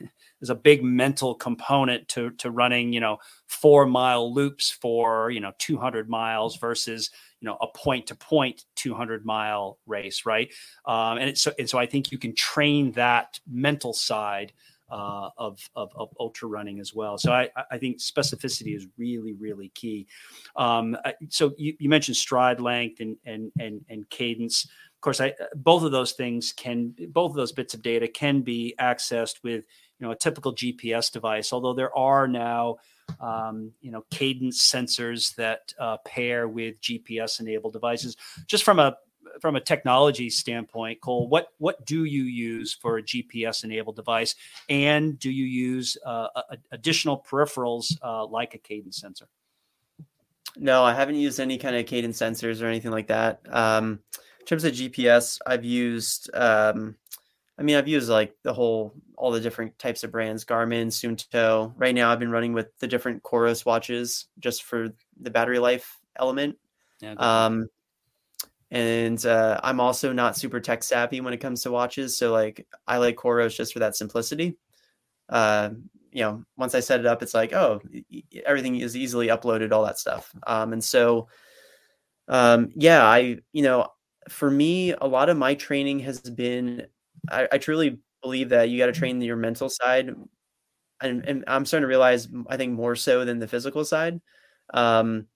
there's 0.46 0.56
a 0.56 0.60
big 0.60 0.84
mental 0.84 1.34
component 1.34 2.06
to 2.08 2.30
to 2.30 2.50
running, 2.50 2.92
you 2.92 3.00
know, 3.00 3.18
four 3.48 3.86
mile 3.86 4.32
loops 4.32 4.70
for 4.70 5.30
you 5.30 5.40
know 5.40 5.52
200 5.58 6.08
miles 6.08 6.56
versus 6.56 7.10
you 7.40 7.46
know 7.46 7.56
a 7.60 7.66
point 7.66 8.06
to 8.06 8.14
point 8.14 8.64
200 8.76 9.24
mile 9.24 9.78
race, 9.86 10.24
right? 10.24 10.52
Um, 10.84 11.18
and, 11.18 11.36
so 11.36 11.52
and 11.58 11.68
so 11.68 11.78
I 11.78 11.86
think 11.86 12.12
you 12.12 12.18
can 12.18 12.34
train 12.34 12.92
that 12.92 13.40
mental 13.50 13.92
side 13.92 14.52
uh, 14.88 15.30
of, 15.36 15.58
of, 15.74 15.90
of 15.96 16.10
ultra 16.20 16.48
running 16.48 16.78
as 16.78 16.94
well. 16.94 17.18
So 17.18 17.32
I 17.32 17.50
I 17.70 17.78
think 17.78 17.98
specificity 17.98 18.76
is 18.76 18.86
really 18.96 19.32
really 19.32 19.70
key. 19.70 20.06
Um, 20.54 20.96
so 21.28 21.54
you, 21.58 21.74
you 21.78 21.88
mentioned 21.88 22.16
stride 22.16 22.60
length 22.60 23.00
and 23.00 23.16
and 23.24 23.50
and 23.58 23.84
and 23.88 24.08
cadence. 24.10 24.64
Of 24.94 25.00
course, 25.00 25.20
I 25.20 25.34
both 25.56 25.82
of 25.82 25.92
those 25.92 26.12
things 26.12 26.52
can 26.52 26.94
both 27.10 27.30
of 27.30 27.36
those 27.36 27.52
bits 27.52 27.74
of 27.74 27.82
data 27.82 28.08
can 28.08 28.40
be 28.40 28.74
accessed 28.80 29.42
with 29.42 29.64
you 29.98 30.06
know 30.06 30.12
a 30.12 30.16
typical 30.16 30.54
GPS 30.54 31.10
device. 31.10 31.52
Although 31.52 31.74
there 31.74 31.96
are 31.96 32.28
now 32.28 32.76
um, 33.20 33.72
you 33.80 33.90
know 33.90 34.04
cadence 34.10 34.62
sensors 34.62 35.34
that 35.36 35.72
uh, 35.78 35.96
pair 35.98 36.48
with 36.48 36.80
GPS 36.80 37.40
enabled 37.40 37.72
devices. 37.72 38.16
Just 38.46 38.64
from 38.64 38.78
a 38.78 38.96
from 39.40 39.56
a 39.56 39.60
technology 39.60 40.30
standpoint, 40.30 41.00
Cole, 41.00 41.28
what 41.28 41.48
what 41.58 41.84
do 41.84 42.04
you 42.04 42.22
use 42.24 42.72
for 42.72 42.98
a 42.98 43.02
GPS 43.02 43.64
enabled 43.64 43.96
device, 43.96 44.34
and 44.68 45.18
do 45.18 45.30
you 45.30 45.44
use 45.44 45.96
uh, 46.04 46.28
a, 46.34 46.56
additional 46.72 47.24
peripherals 47.28 47.96
uh, 48.02 48.26
like 48.26 48.54
a 48.54 48.58
cadence 48.58 48.98
sensor? 48.98 49.28
No, 50.58 50.84
I 50.84 50.94
haven't 50.94 51.16
used 51.16 51.38
any 51.38 51.58
kind 51.58 51.76
of 51.76 51.86
cadence 51.86 52.18
sensors 52.18 52.62
or 52.62 52.66
anything 52.66 52.90
like 52.90 53.08
that. 53.08 53.40
Um, 53.50 54.00
in 54.40 54.46
terms 54.46 54.64
of 54.64 54.72
GPS, 54.72 55.38
I've 55.46 55.64
used 55.64 56.30
um, 56.34 56.96
I 57.58 57.62
mean, 57.62 57.76
I've 57.76 57.88
used 57.88 58.08
like 58.08 58.34
the 58.42 58.52
whole, 58.52 58.94
all 59.16 59.30
the 59.30 59.40
different 59.40 59.78
types 59.78 60.04
of 60.04 60.12
brands, 60.12 60.44
Garmin, 60.44 60.88
Suunto. 60.88 61.72
Right 61.76 61.94
now, 61.94 62.10
I've 62.10 62.18
been 62.18 62.30
running 62.30 62.52
with 62.52 62.76
the 62.78 62.86
different 62.86 63.22
Coros 63.22 63.64
watches 63.64 64.26
just 64.38 64.62
for 64.64 64.88
the 65.20 65.30
battery 65.30 65.58
life 65.58 65.98
element. 66.16 66.58
Yeah, 67.00 67.14
um, 67.18 67.68
and 68.70 69.24
uh, 69.24 69.60
I'm 69.62 69.80
also 69.80 70.12
not 70.12 70.36
super 70.36 70.60
tech 70.60 70.82
savvy 70.82 71.20
when 71.20 71.32
it 71.32 71.40
comes 71.40 71.62
to 71.62 71.70
watches, 71.70 72.18
so 72.18 72.32
like 72.32 72.66
I 72.86 72.98
like 72.98 73.16
Coros 73.16 73.56
just 73.56 73.72
for 73.72 73.78
that 73.78 73.96
simplicity. 73.96 74.56
Uh, 75.28 75.70
you 76.12 76.22
know, 76.22 76.44
once 76.56 76.74
I 76.74 76.80
set 76.80 77.00
it 77.00 77.06
up, 77.06 77.22
it's 77.22 77.34
like, 77.34 77.52
oh, 77.52 77.80
everything 78.44 78.76
is 78.76 78.96
easily 78.96 79.28
uploaded, 79.28 79.72
all 79.72 79.84
that 79.84 79.98
stuff. 79.98 80.32
Um, 80.46 80.72
and 80.72 80.82
so, 80.82 81.28
um, 82.26 82.70
yeah, 82.74 83.04
I, 83.04 83.38
you 83.52 83.62
know, 83.62 83.88
for 84.28 84.50
me, 84.50 84.92
a 84.92 85.06
lot 85.06 85.28
of 85.28 85.36
my 85.36 85.54
training 85.54 86.00
has 86.00 86.20
been 86.20 86.86
I, 87.30 87.48
I 87.52 87.58
truly 87.58 87.98
believe 88.22 88.50
that 88.50 88.68
you 88.68 88.78
got 88.78 88.86
to 88.86 88.92
mm-hmm. 88.92 88.98
train 88.98 89.20
your 89.20 89.36
mental 89.36 89.68
side, 89.68 90.10
and, 91.00 91.24
and 91.24 91.44
I'm 91.46 91.64
starting 91.64 91.84
to 91.84 91.88
realize 91.88 92.28
I 92.48 92.56
think 92.56 92.72
more 92.72 92.96
so 92.96 93.24
than 93.24 93.38
the 93.38 93.48
physical 93.48 93.84
side. 93.84 94.20
Um, 94.72 95.26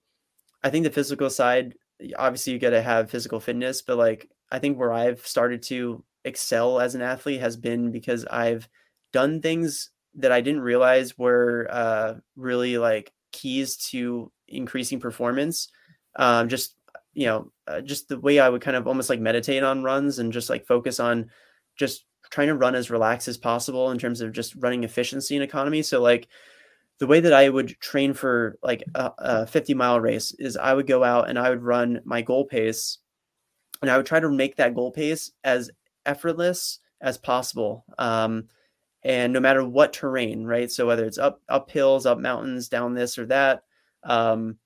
I 0.63 0.71
think 0.71 0.85
the 0.85 0.91
physical 0.91 1.31
side, 1.31 1.75
obviously, 2.17 2.53
you 2.53 2.59
got 2.59 2.71
to 2.71 2.83
have 2.83 3.11
physical 3.11 3.41
fitness, 3.41 3.83
but 3.83 3.97
like 3.99 4.29
I 4.51 4.59
think 4.59 4.79
where 4.79 4.93
I've 4.93 5.27
started 5.27 5.63
to 5.65 6.05
excel 6.25 6.81
as 6.81 6.95
an 6.95 7.03
athlete 7.03 7.41
has 7.41 7.57
been 7.57 7.93
because 7.93 8.25
I've 8.27 8.69
done 9.13 9.41
things 9.41 9.91
that 10.15 10.33
I 10.33 10.41
didn't 10.41 10.63
realize 10.63 11.17
were 11.17 11.69
uh, 11.71 12.15
really 12.37 12.79
like 12.79 13.13
keys 13.33 13.77
to 13.91 14.33
increasing 14.49 15.01
performance. 15.01 15.69
Um, 16.17 16.49
just 16.49 16.75
you 17.13 17.27
know, 17.27 17.53
uh, 17.67 17.81
just 17.81 18.09
the 18.09 18.19
way 18.19 18.39
I 18.39 18.49
would 18.49 18.63
kind 18.63 18.77
of 18.77 18.87
almost 18.87 19.11
like 19.11 19.21
meditate 19.21 19.63
on 19.63 19.83
runs 19.83 20.19
and 20.19 20.33
just 20.33 20.51
like 20.51 20.67
focus 20.67 21.01
on 21.01 21.31
just 21.81 22.05
trying 22.31 22.47
to 22.47 22.55
run 22.55 22.75
as 22.77 22.91
relaxed 22.91 23.27
as 23.27 23.39
possible 23.39 23.91
in 23.91 23.99
terms 23.99 24.21
of 24.21 24.33
just 24.33 24.55
running 24.57 24.85
efficiency 24.85 25.35
and 25.35 25.43
economy. 25.43 25.83
So 25.83 26.01
like 26.01 26.29
the 26.99 27.07
way 27.07 27.19
that 27.21 27.33
I 27.33 27.49
would 27.49 27.81
train 27.81 28.13
for 28.13 28.59
like 28.63 28.85
a, 28.95 29.11
a 29.19 29.47
50 29.47 29.75
mile 29.75 30.01
race 30.01 30.33
is 30.39 30.57
I 30.57 30.75
would 30.75 30.87
go 30.87 31.03
out 31.03 31.29
and 31.29 31.39
I 31.39 31.49
would 31.51 31.63
run 31.63 32.01
my 32.05 32.23
goal 32.23 32.45
pace 32.45 32.99
and 33.81 33.91
I 33.91 33.97
would 33.97 34.07
try 34.07 34.21
to 34.21 34.31
make 34.31 34.57
that 34.57 34.75
goal 34.75 34.93
pace 34.93 35.33
as 35.43 35.71
effortless 36.05 36.79
as 37.01 37.17
possible. 37.17 37.85
Um, 37.99 38.49
and 39.03 39.33
no 39.33 39.41
matter 39.41 39.67
what 39.67 39.95
terrain, 39.95 40.45
right? 40.45 40.71
So 40.71 40.87
whether 40.87 41.07
it's 41.07 41.17
up 41.17 41.41
up 41.49 41.71
hills, 41.71 42.05
up 42.05 42.19
mountains, 42.19 42.69
down 42.69 42.93
this 42.93 43.17
or 43.17 43.25
that, 43.27 43.63
um, 44.05 44.59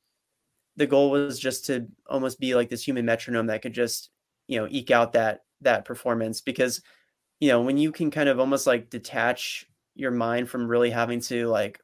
the 0.77 0.89
goal 0.89 1.12
was 1.12 1.39
just 1.39 1.67
to 1.67 1.87
almost 2.11 2.41
be 2.41 2.57
like 2.57 2.69
this 2.69 2.83
human 2.83 3.05
metronome 3.05 3.47
that 3.47 3.62
could 3.62 3.73
just 3.73 4.11
you 4.49 4.61
know 4.61 4.67
eke 4.69 4.91
out 4.91 5.12
that 5.12 5.45
that 5.61 5.85
performance 5.85 6.41
because 6.41 6.83
you 7.45 7.51
know 7.51 7.61
when 7.61 7.76
you 7.76 7.92
can 7.92 8.11
kind 8.11 8.30
of 8.30 8.40
almost 8.40 8.66
like 8.66 8.88
detach 8.88 9.66
your 9.95 10.11
mind 10.11 10.49
from 10.49 10.66
really 10.66 10.88
having 10.88 11.20
to 11.20 11.47
like 11.47 11.78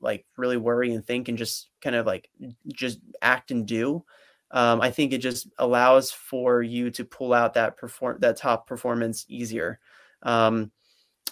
like 0.00 0.24
really 0.36 0.56
worry 0.56 0.94
and 0.94 1.04
think 1.04 1.28
and 1.28 1.36
just 1.36 1.68
kind 1.82 1.96
of 1.96 2.06
like 2.06 2.30
just 2.68 3.00
act 3.20 3.50
and 3.50 3.66
do 3.66 4.04
um, 4.52 4.80
i 4.80 4.88
think 4.88 5.12
it 5.12 5.18
just 5.18 5.48
allows 5.58 6.12
for 6.12 6.62
you 6.62 6.92
to 6.92 7.04
pull 7.04 7.32
out 7.32 7.54
that 7.54 7.76
perform 7.76 8.18
that 8.20 8.36
top 8.36 8.68
performance 8.68 9.26
easier 9.28 9.80
um, 10.22 10.70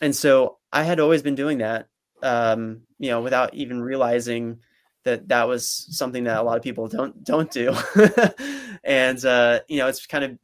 and 0.02 0.16
so 0.16 0.58
i 0.72 0.82
had 0.82 0.98
always 0.98 1.22
been 1.22 1.36
doing 1.36 1.58
that 1.58 1.86
um, 2.24 2.80
you 2.98 3.10
know 3.10 3.20
without 3.20 3.54
even 3.54 3.80
realizing 3.80 4.58
that 5.04 5.28
that 5.28 5.46
was 5.46 5.86
something 5.96 6.24
that 6.24 6.40
a 6.40 6.42
lot 6.42 6.56
of 6.56 6.64
people 6.64 6.88
don't 6.88 7.22
don't 7.22 7.52
do 7.52 7.72
and 8.82 9.24
uh, 9.24 9.60
you 9.68 9.78
know 9.78 9.86
it's 9.86 10.04
kind 10.04 10.24
of 10.24 10.36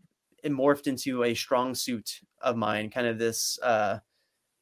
it 0.44 0.52
morphed 0.52 0.86
into 0.86 1.24
a 1.24 1.34
strong 1.34 1.74
suit 1.74 2.20
of 2.44 2.56
mine, 2.56 2.90
kind 2.90 3.06
of 3.06 3.18
this 3.18 3.58
uh, 3.62 3.98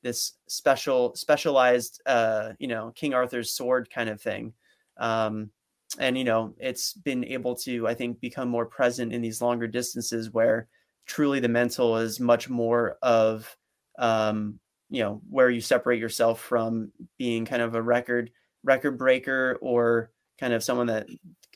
this 0.02 0.32
special 0.48 1.14
specialized 1.14 2.00
uh, 2.06 2.52
you 2.58 2.68
know 2.68 2.92
King 2.94 3.14
Arthur's 3.14 3.52
sword 3.52 3.90
kind 3.90 4.08
of 4.08 4.20
thing. 4.20 4.54
Um, 4.96 5.50
and 5.98 6.16
you 6.16 6.24
know 6.24 6.54
it's 6.58 6.94
been 6.94 7.24
able 7.24 7.54
to 7.56 7.86
I 7.86 7.94
think 7.94 8.20
become 8.20 8.48
more 8.48 8.66
present 8.66 9.12
in 9.12 9.20
these 9.20 9.42
longer 9.42 9.66
distances 9.66 10.30
where 10.32 10.68
truly 11.06 11.40
the 11.40 11.48
mental 11.48 11.98
is 11.98 12.20
much 12.20 12.48
more 12.48 12.96
of 13.02 13.54
um, 13.98 14.58
you 14.88 15.02
know 15.02 15.20
where 15.28 15.50
you 15.50 15.60
separate 15.60 16.00
yourself 16.00 16.40
from 16.40 16.92
being 17.18 17.44
kind 17.44 17.62
of 17.62 17.74
a 17.74 17.82
record 17.82 18.30
record 18.64 18.96
breaker 18.98 19.58
or 19.60 20.10
kind 20.38 20.52
of 20.52 20.64
someone 20.64 20.86
that 20.86 21.06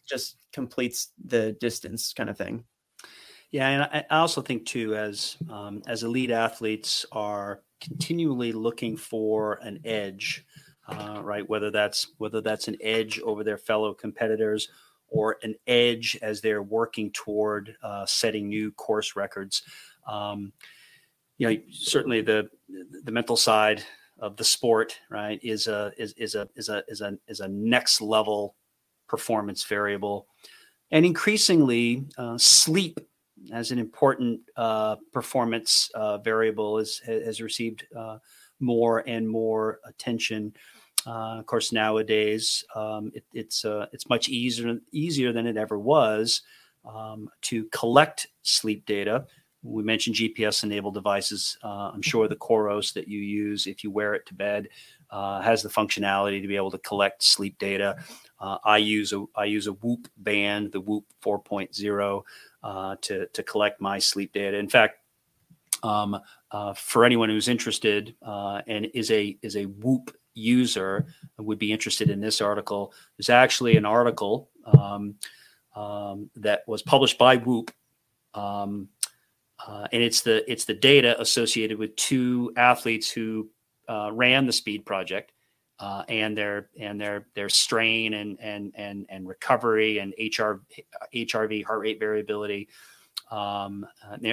just 0.06 0.36
completes 0.52 1.12
the 1.24 1.52
distance 1.52 2.12
kind 2.12 2.30
of 2.30 2.36
thing. 2.38 2.64
Yeah, 3.52 3.68
and 3.68 4.04
I 4.10 4.16
also 4.16 4.42
think 4.42 4.66
too, 4.66 4.96
as 4.96 5.36
um, 5.50 5.82
as 5.86 6.02
elite 6.02 6.30
athletes 6.30 7.06
are 7.12 7.62
continually 7.80 8.52
looking 8.52 8.96
for 8.96 9.54
an 9.62 9.80
edge, 9.84 10.44
uh, 10.88 11.20
right? 11.22 11.48
Whether 11.48 11.70
that's 11.70 12.12
whether 12.18 12.40
that's 12.40 12.68
an 12.68 12.76
edge 12.80 13.20
over 13.20 13.44
their 13.44 13.58
fellow 13.58 13.94
competitors 13.94 14.68
or 15.08 15.36
an 15.42 15.54
edge 15.66 16.18
as 16.22 16.40
they're 16.40 16.62
working 16.62 17.10
toward 17.12 17.76
uh, 17.82 18.04
setting 18.06 18.48
new 18.48 18.72
course 18.72 19.14
records. 19.14 19.62
Um, 20.08 20.52
you 21.38 21.48
know, 21.48 21.56
certainly 21.70 22.22
the 22.22 22.48
the 23.04 23.12
mental 23.12 23.36
side 23.36 23.84
of 24.18 24.36
the 24.36 24.44
sport, 24.44 24.98
right, 25.10 25.38
is 25.42 25.66
a 25.66 25.92
is 25.96 26.12
is 26.14 26.34
a 26.34 26.48
is 26.56 26.68
a 26.68 26.82
is 26.88 27.00
a 27.00 27.16
is 27.28 27.40
a 27.40 27.48
next 27.48 28.00
level 28.00 28.56
performance 29.08 29.62
variable, 29.64 30.26
and 30.90 31.06
increasingly 31.06 32.04
uh, 32.18 32.36
sleep 32.38 32.98
as 33.52 33.70
an 33.70 33.78
important 33.78 34.40
uh, 34.56 34.96
performance 35.12 35.90
uh, 35.94 36.18
variable 36.18 36.78
is, 36.78 37.00
has 37.06 37.40
received 37.40 37.86
uh, 37.96 38.18
more 38.60 39.04
and 39.06 39.28
more 39.28 39.80
attention. 39.84 40.52
Uh, 41.06 41.38
of 41.38 41.46
course, 41.46 41.72
nowadays 41.72 42.64
um, 42.74 43.12
it, 43.14 43.24
it's 43.32 43.64
uh, 43.64 43.86
it's 43.92 44.08
much 44.08 44.28
easier 44.28 44.78
easier 44.92 45.32
than 45.32 45.46
it 45.46 45.56
ever 45.56 45.78
was 45.78 46.42
um, 46.84 47.28
to 47.42 47.64
collect 47.66 48.28
sleep 48.42 48.84
data. 48.86 49.26
We 49.62 49.82
mentioned 49.82 50.16
GPS 50.16 50.64
enabled 50.64 50.94
devices. 50.94 51.58
Uh, 51.62 51.90
I'm 51.92 52.02
sure 52.02 52.28
the 52.28 52.36
Coros 52.36 52.92
that 52.94 53.08
you 53.08 53.18
use, 53.18 53.66
if 53.66 53.82
you 53.82 53.90
wear 53.90 54.14
it 54.14 54.26
to 54.26 54.34
bed, 54.34 54.68
has 55.10 55.62
the 55.62 55.68
functionality 55.68 56.40
to 56.40 56.48
be 56.48 56.56
able 56.56 56.70
to 56.70 56.78
collect 56.78 57.22
sleep 57.22 57.58
data. 57.58 57.96
I 58.40 58.78
use 58.78 59.12
a 59.12 59.24
I 59.34 59.44
use 59.44 59.66
a 59.66 59.72
Whoop 59.72 60.08
band, 60.18 60.72
the 60.72 60.80
Whoop 60.80 61.04
4.0 61.22 62.22
uh, 62.62 62.96
to 63.02 63.26
to 63.26 63.42
collect 63.42 63.80
my 63.80 63.98
sleep 63.98 64.32
data. 64.32 64.56
In 64.56 64.68
fact, 64.68 64.98
um, 65.82 66.18
uh, 66.50 66.74
for 66.74 67.04
anyone 67.04 67.28
who's 67.28 67.48
interested 67.48 68.14
uh, 68.22 68.62
and 68.66 68.86
is 68.94 69.10
a 69.10 69.38
is 69.42 69.56
a 69.56 69.64
Whoop 69.64 70.16
user 70.34 71.06
would 71.38 71.58
be 71.58 71.72
interested 71.72 72.10
in 72.10 72.20
this 72.20 72.40
article. 72.40 72.92
There's 73.16 73.30
actually 73.30 73.76
an 73.76 73.86
article 73.86 74.50
um, 74.64 75.14
um, 75.74 76.30
that 76.36 76.62
was 76.66 76.82
published 76.82 77.18
by 77.18 77.36
Whoop 77.36 77.70
um, 78.36 78.88
uh, 79.66 79.88
and 79.90 80.02
it's 80.02 80.20
the 80.20 80.48
it's 80.50 80.66
the 80.66 80.74
data 80.74 81.20
associated 81.20 81.78
with 81.78 81.96
two 81.96 82.52
athletes 82.56 83.10
who 83.10 83.48
uh, 83.88 84.10
ran 84.12 84.46
the 84.46 84.52
speed 84.52 84.84
project 84.84 85.32
uh, 85.78 86.04
and 86.08 86.36
their 86.36 86.68
and 86.78 87.00
their 87.00 87.26
their 87.34 87.48
strain 87.48 88.14
and 88.14 88.38
and 88.40 88.72
and 88.76 89.06
and 89.08 89.28
recovery 89.28 89.98
and 89.98 90.14
HR 90.18 90.62
HRV 91.14 91.64
heart 91.64 91.80
rate 91.80 92.00
variability 92.00 92.68
um, 93.30 93.86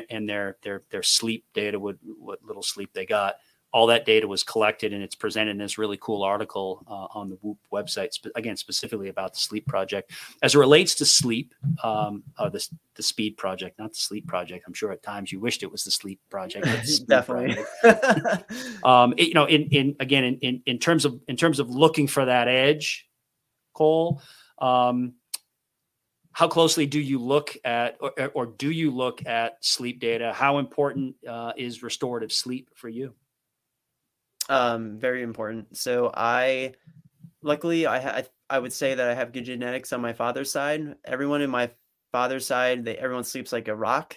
and 0.09 0.29
their 0.29 0.57
their 0.63 0.83
their 0.89 1.03
sleep 1.03 1.45
data 1.53 1.79
what 1.79 1.97
what 2.17 2.43
little 2.43 2.63
sleep 2.63 2.91
they 2.93 3.05
got 3.05 3.35
all 3.73 3.87
that 3.87 4.05
data 4.05 4.27
was 4.27 4.43
collected 4.43 4.93
and 4.93 5.01
it's 5.01 5.15
presented 5.15 5.51
in 5.51 5.57
this 5.57 5.79
really 5.79 5.97
cool 5.99 6.21
article 6.21 6.83
uh, 6.87 7.07
on 7.17 7.27
the 7.27 7.35
Whoop 7.41 7.57
website, 7.71 8.13
spe- 8.13 8.27
again, 8.35 8.55
specifically 8.55 9.09
about 9.09 9.33
the 9.33 9.39
sleep 9.39 9.65
project. 9.65 10.11
As 10.43 10.53
it 10.53 10.59
relates 10.59 10.93
to 10.95 11.05
sleep, 11.05 11.55
um, 11.83 12.23
uh, 12.37 12.49
the, 12.49 12.65
the 12.93 13.01
speed 13.01 13.35
project, 13.35 13.79
not 13.79 13.93
the 13.93 13.99
sleep 13.99 14.27
project. 14.27 14.65
I'm 14.67 14.73
sure 14.73 14.91
at 14.91 15.01
times 15.01 15.31
you 15.31 15.39
wished 15.39 15.63
it 15.63 15.71
was 15.71 15.83
the 15.83 15.91
sleep 15.91 16.19
project. 16.29 16.67
Definitely. 17.07 17.65
Project. 17.81 18.53
um, 18.85 19.15
it, 19.17 19.29
you 19.29 19.33
know, 19.33 19.45
in, 19.45 19.63
in 19.69 19.95
again, 19.99 20.23
in, 20.23 20.37
in, 20.39 20.61
in 20.67 20.77
terms 20.77 21.03
of 21.03 21.19
in 21.27 21.35
terms 21.35 21.59
of 21.59 21.71
looking 21.71 22.05
for 22.05 22.25
that 22.25 22.47
edge, 22.47 23.09
Cole, 23.73 24.21
um, 24.59 25.13
how 26.31 26.47
closely 26.47 26.85
do 26.85 26.99
you 26.99 27.17
look 27.17 27.57
at 27.65 27.97
or, 27.99 28.31
or, 28.35 28.45
do 28.45 28.69
you 28.69 28.91
look 28.91 29.25
at 29.25 29.63
sleep 29.65 29.99
data? 29.99 30.31
How 30.33 30.59
important 30.59 31.15
uh, 31.27 31.53
is 31.57 31.81
restorative 31.81 32.31
sleep 32.31 32.69
for 32.75 32.89
you? 32.89 33.13
Um, 34.49 34.99
very 34.99 35.23
important. 35.23 35.77
So 35.77 36.11
I, 36.13 36.73
luckily, 37.41 37.87
I 37.87 37.99
ha- 37.99 38.21
I 38.49 38.59
would 38.59 38.73
say 38.73 38.93
that 38.93 39.07
I 39.07 39.13
have 39.13 39.31
good 39.31 39.45
genetics 39.45 39.93
on 39.93 40.01
my 40.01 40.13
father's 40.13 40.51
side. 40.51 40.95
Everyone 41.05 41.41
in 41.41 41.49
my 41.49 41.71
father's 42.11 42.45
side, 42.45 42.85
they 42.85 42.95
everyone 42.97 43.23
sleeps 43.23 43.51
like 43.51 43.67
a 43.67 43.75
rock. 43.75 44.15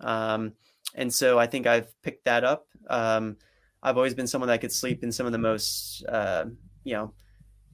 Um, 0.00 0.52
and 0.94 1.12
so 1.12 1.38
I 1.38 1.46
think 1.46 1.66
I've 1.66 1.92
picked 2.02 2.26
that 2.26 2.44
up. 2.44 2.66
Um, 2.88 3.36
I've 3.82 3.96
always 3.96 4.14
been 4.14 4.26
someone 4.26 4.48
that 4.48 4.60
could 4.60 4.72
sleep 4.72 5.02
in 5.02 5.10
some 5.10 5.26
of 5.26 5.32
the 5.32 5.38
most, 5.38 6.04
uh, 6.08 6.44
you 6.84 6.94
know, 6.94 7.14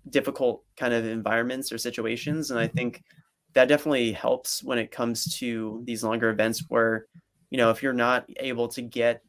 difficult 0.09 0.65
kind 0.77 0.95
of 0.95 1.05
environments 1.05 1.73
or 1.73 1.79
situations, 1.79 2.51
and 2.51 2.59
I 2.59 2.69
think 2.69 3.03
that 3.55 3.69
definitely 3.69 4.13
helps 4.13 4.63
when 4.63 4.79
it 4.79 4.91
comes 4.91 5.37
to 5.39 5.83
these 5.85 6.05
longer 6.05 6.31
events 6.31 6.65
where, 6.69 7.07
you 7.51 7.59
know, 7.59 7.71
if 7.71 7.83
you're 7.83 7.93
not 7.93 8.25
able 8.37 8.69
to 8.69 8.83
get 8.83 9.23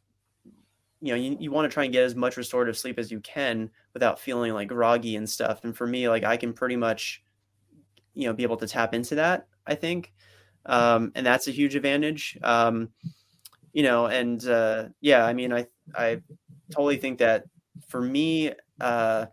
you 1.01 1.13
know 1.13 1.15
you, 1.15 1.37
you 1.39 1.51
want 1.51 1.69
to 1.69 1.73
try 1.73 1.83
and 1.83 1.93
get 1.93 2.03
as 2.03 2.15
much 2.15 2.37
restorative 2.37 2.77
sleep 2.77 2.99
as 2.99 3.11
you 3.11 3.19
can 3.21 3.69
without 3.93 4.19
feeling 4.19 4.53
like 4.53 4.67
groggy 4.67 5.15
and 5.15 5.29
stuff 5.29 5.63
and 5.63 5.75
for 5.75 5.87
me 5.87 6.09
like 6.09 6.23
i 6.23 6.35
can 6.37 6.53
pretty 6.53 6.75
much 6.75 7.23
you 8.13 8.27
know 8.27 8.33
be 8.33 8.43
able 8.43 8.57
to 8.57 8.67
tap 8.67 8.93
into 8.93 9.15
that 9.15 9.47
i 9.65 9.75
think 9.75 10.13
um, 10.65 11.11
and 11.15 11.25
that's 11.25 11.47
a 11.47 11.51
huge 11.51 11.75
advantage 11.75 12.37
um, 12.43 12.89
you 13.73 13.83
know 13.83 14.07
and 14.07 14.45
uh, 14.47 14.85
yeah 15.01 15.25
i 15.25 15.33
mean 15.33 15.53
i 15.53 15.65
i 15.95 16.21
totally 16.71 16.97
think 16.97 17.19
that 17.19 17.45
for 17.87 18.01
me 18.01 18.51
uh, 18.81 19.25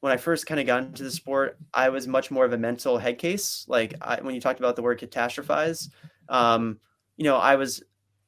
when 0.00 0.12
i 0.12 0.16
first 0.16 0.46
kind 0.46 0.60
of 0.60 0.66
got 0.66 0.82
into 0.82 1.02
the 1.02 1.10
sport 1.10 1.58
i 1.72 1.88
was 1.88 2.06
much 2.06 2.30
more 2.30 2.44
of 2.44 2.52
a 2.52 2.58
mental 2.58 2.98
head 2.98 3.18
case 3.18 3.64
like 3.68 3.94
I, 4.02 4.20
when 4.20 4.34
you 4.34 4.40
talked 4.40 4.60
about 4.60 4.76
the 4.76 4.82
word 4.82 5.00
catastrophize 5.00 5.88
um, 6.28 6.78
you 7.16 7.24
know 7.24 7.36
i 7.36 7.56
was 7.56 7.82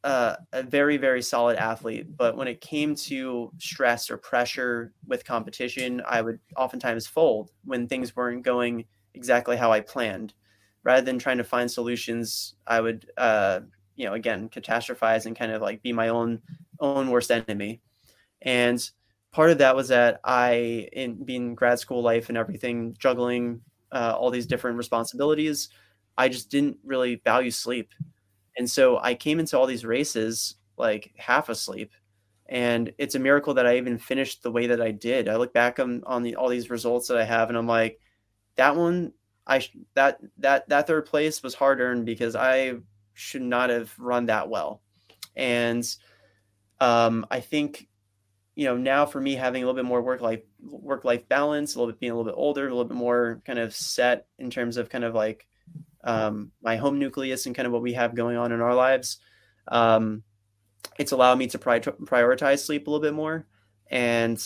uh, 0.04 0.36
a 0.52 0.62
very 0.62 0.96
very 0.96 1.20
solid 1.20 1.56
athlete 1.56 2.16
but 2.16 2.36
when 2.36 2.46
it 2.48 2.60
came 2.60 2.94
to 2.94 3.50
stress 3.58 4.10
or 4.10 4.16
pressure 4.16 4.92
with 5.06 5.24
competition 5.24 6.00
i 6.06 6.22
would 6.22 6.38
oftentimes 6.56 7.06
fold 7.06 7.50
when 7.64 7.88
things 7.88 8.14
weren't 8.14 8.44
going 8.44 8.84
exactly 9.14 9.56
how 9.56 9.72
i 9.72 9.80
planned. 9.80 10.34
Rather 10.84 11.04
than 11.04 11.18
trying 11.18 11.38
to 11.38 11.44
find 11.44 11.70
solutions 11.70 12.54
i 12.66 12.80
would 12.80 13.10
uh, 13.16 13.60
you 13.96 14.06
know 14.06 14.14
again 14.14 14.48
catastrophize 14.48 15.26
and 15.26 15.36
kind 15.36 15.52
of 15.52 15.60
like 15.60 15.82
be 15.82 15.92
my 15.92 16.08
own 16.08 16.40
own 16.80 17.10
worst 17.10 17.30
enemy. 17.32 17.80
And 18.42 18.88
part 19.32 19.50
of 19.50 19.58
that 19.58 19.76
was 19.76 19.88
that 19.88 20.20
i 20.24 20.88
in 20.92 21.22
being 21.24 21.54
grad 21.54 21.78
school 21.78 22.02
life 22.02 22.28
and 22.28 22.38
everything 22.38 22.94
juggling 22.98 23.60
uh, 23.92 24.14
all 24.18 24.30
these 24.30 24.46
different 24.46 24.76
responsibilities 24.76 25.68
i 26.16 26.28
just 26.28 26.50
didn't 26.50 26.76
really 26.84 27.16
value 27.24 27.50
sleep 27.50 27.92
and 28.58 28.68
so 28.68 28.98
I 28.98 29.14
came 29.14 29.38
into 29.38 29.56
all 29.56 29.66
these 29.66 29.84
races 29.84 30.56
like 30.76 31.12
half 31.16 31.48
asleep. 31.48 31.92
And 32.50 32.92
it's 32.98 33.14
a 33.14 33.20
miracle 33.20 33.54
that 33.54 33.66
I 33.66 33.76
even 33.76 33.98
finished 33.98 34.42
the 34.42 34.50
way 34.50 34.68
that 34.68 34.80
I 34.80 34.90
did. 34.90 35.28
I 35.28 35.36
look 35.36 35.52
back 35.52 35.78
on, 35.78 36.02
on 36.06 36.22
the, 36.22 36.36
all 36.36 36.48
these 36.48 36.70
results 36.70 37.08
that 37.08 37.18
I 37.18 37.24
have, 37.24 37.50
and 37.50 37.58
I'm 37.58 37.66
like, 37.66 38.00
that 38.56 38.74
one, 38.74 39.12
I 39.46 39.66
that 39.94 40.18
that 40.38 40.68
that 40.68 40.86
third 40.86 41.06
place 41.06 41.42
was 41.42 41.54
hard 41.54 41.80
earned 41.80 42.04
because 42.04 42.34
I 42.36 42.74
should 43.14 43.42
not 43.42 43.70
have 43.70 43.92
run 43.98 44.26
that 44.26 44.48
well. 44.48 44.82
And 45.36 45.84
um, 46.80 47.26
I 47.30 47.40
think, 47.40 47.88
you 48.54 48.64
know, 48.64 48.76
now 48.76 49.06
for 49.06 49.20
me 49.20 49.34
having 49.34 49.62
a 49.62 49.66
little 49.66 49.80
bit 49.80 49.88
more 49.88 50.02
work 50.02 50.20
life 50.20 50.42
work 50.60 51.04
life 51.04 51.28
balance, 51.28 51.74
a 51.74 51.78
little 51.78 51.92
bit 51.92 52.00
being 52.00 52.12
a 52.12 52.16
little 52.16 52.30
bit 52.30 52.38
older, 52.38 52.66
a 52.66 52.70
little 52.70 52.84
bit 52.84 52.96
more 52.96 53.40
kind 53.44 53.58
of 53.58 53.74
set 53.74 54.26
in 54.38 54.50
terms 54.50 54.76
of 54.76 54.88
kind 54.88 55.04
of 55.04 55.14
like 55.14 55.46
um, 56.04 56.52
my 56.62 56.76
home 56.76 56.98
nucleus 56.98 57.46
and 57.46 57.54
kind 57.54 57.66
of 57.66 57.72
what 57.72 57.82
we 57.82 57.92
have 57.94 58.14
going 58.14 58.36
on 58.36 58.52
in 58.52 58.60
our 58.60 58.74
lives. 58.74 59.18
Um, 59.68 60.22
it's 60.98 61.12
allowed 61.12 61.38
me 61.38 61.46
to 61.48 61.58
pri- 61.58 61.80
prioritize 61.80 62.64
sleep 62.64 62.86
a 62.86 62.90
little 62.90 63.02
bit 63.02 63.14
more. 63.14 63.46
And 63.90 64.42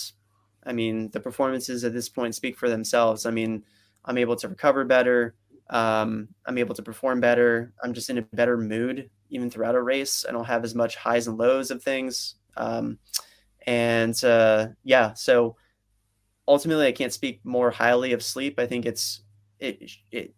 I 0.65 0.73
mean, 0.73 1.11
the 1.11 1.21
performances 1.21 1.85
at 1.85 1.93
this 1.93 2.09
point 2.09 2.35
speak 2.35 2.57
for 2.57 2.69
themselves. 2.69 3.27
I 3.27 3.31
mean, 3.31 3.65
I'm 4.05 4.19
able 4.19 4.37
to 4.37 4.49
recover 4.49 4.85
better. 4.85 5.35
Um, 5.71 6.29
I'm 6.47 6.59
able 6.59 6.75
to 6.75 6.83
perform 6.83 7.21
better. 7.21 7.73
I'm 7.83 7.95
just 7.95 8.11
in 8.11 8.19
a 8.19 8.23
better 8.23 8.57
mood 8.57 9.11
even 9.31 9.51
throughout 9.51 9.75
a 9.75 9.83
race. 9.83 10.25
I 10.29 10.33
don't 10.33 10.45
have 10.45 10.65
as 10.65 10.75
much 10.75 10.97
highs 10.97 11.27
and 11.27 11.39
lows 11.39 11.71
of 11.71 11.83
things. 11.83 12.35
Um, 12.57 12.99
and 13.67 14.23
uh, 14.25 14.69
yeah, 14.85 15.15
so 15.15 15.57
ultimately, 16.47 16.87
I 16.87 16.93
can't 16.93 17.13
speak 17.13 17.41
more 17.45 17.71
highly 17.71 18.13
of 18.13 18.23
sleep. 18.23 18.59
I 18.59 18.67
think 18.67 18.85
it's 18.85 19.23
it 19.59 19.91
it 20.11 20.35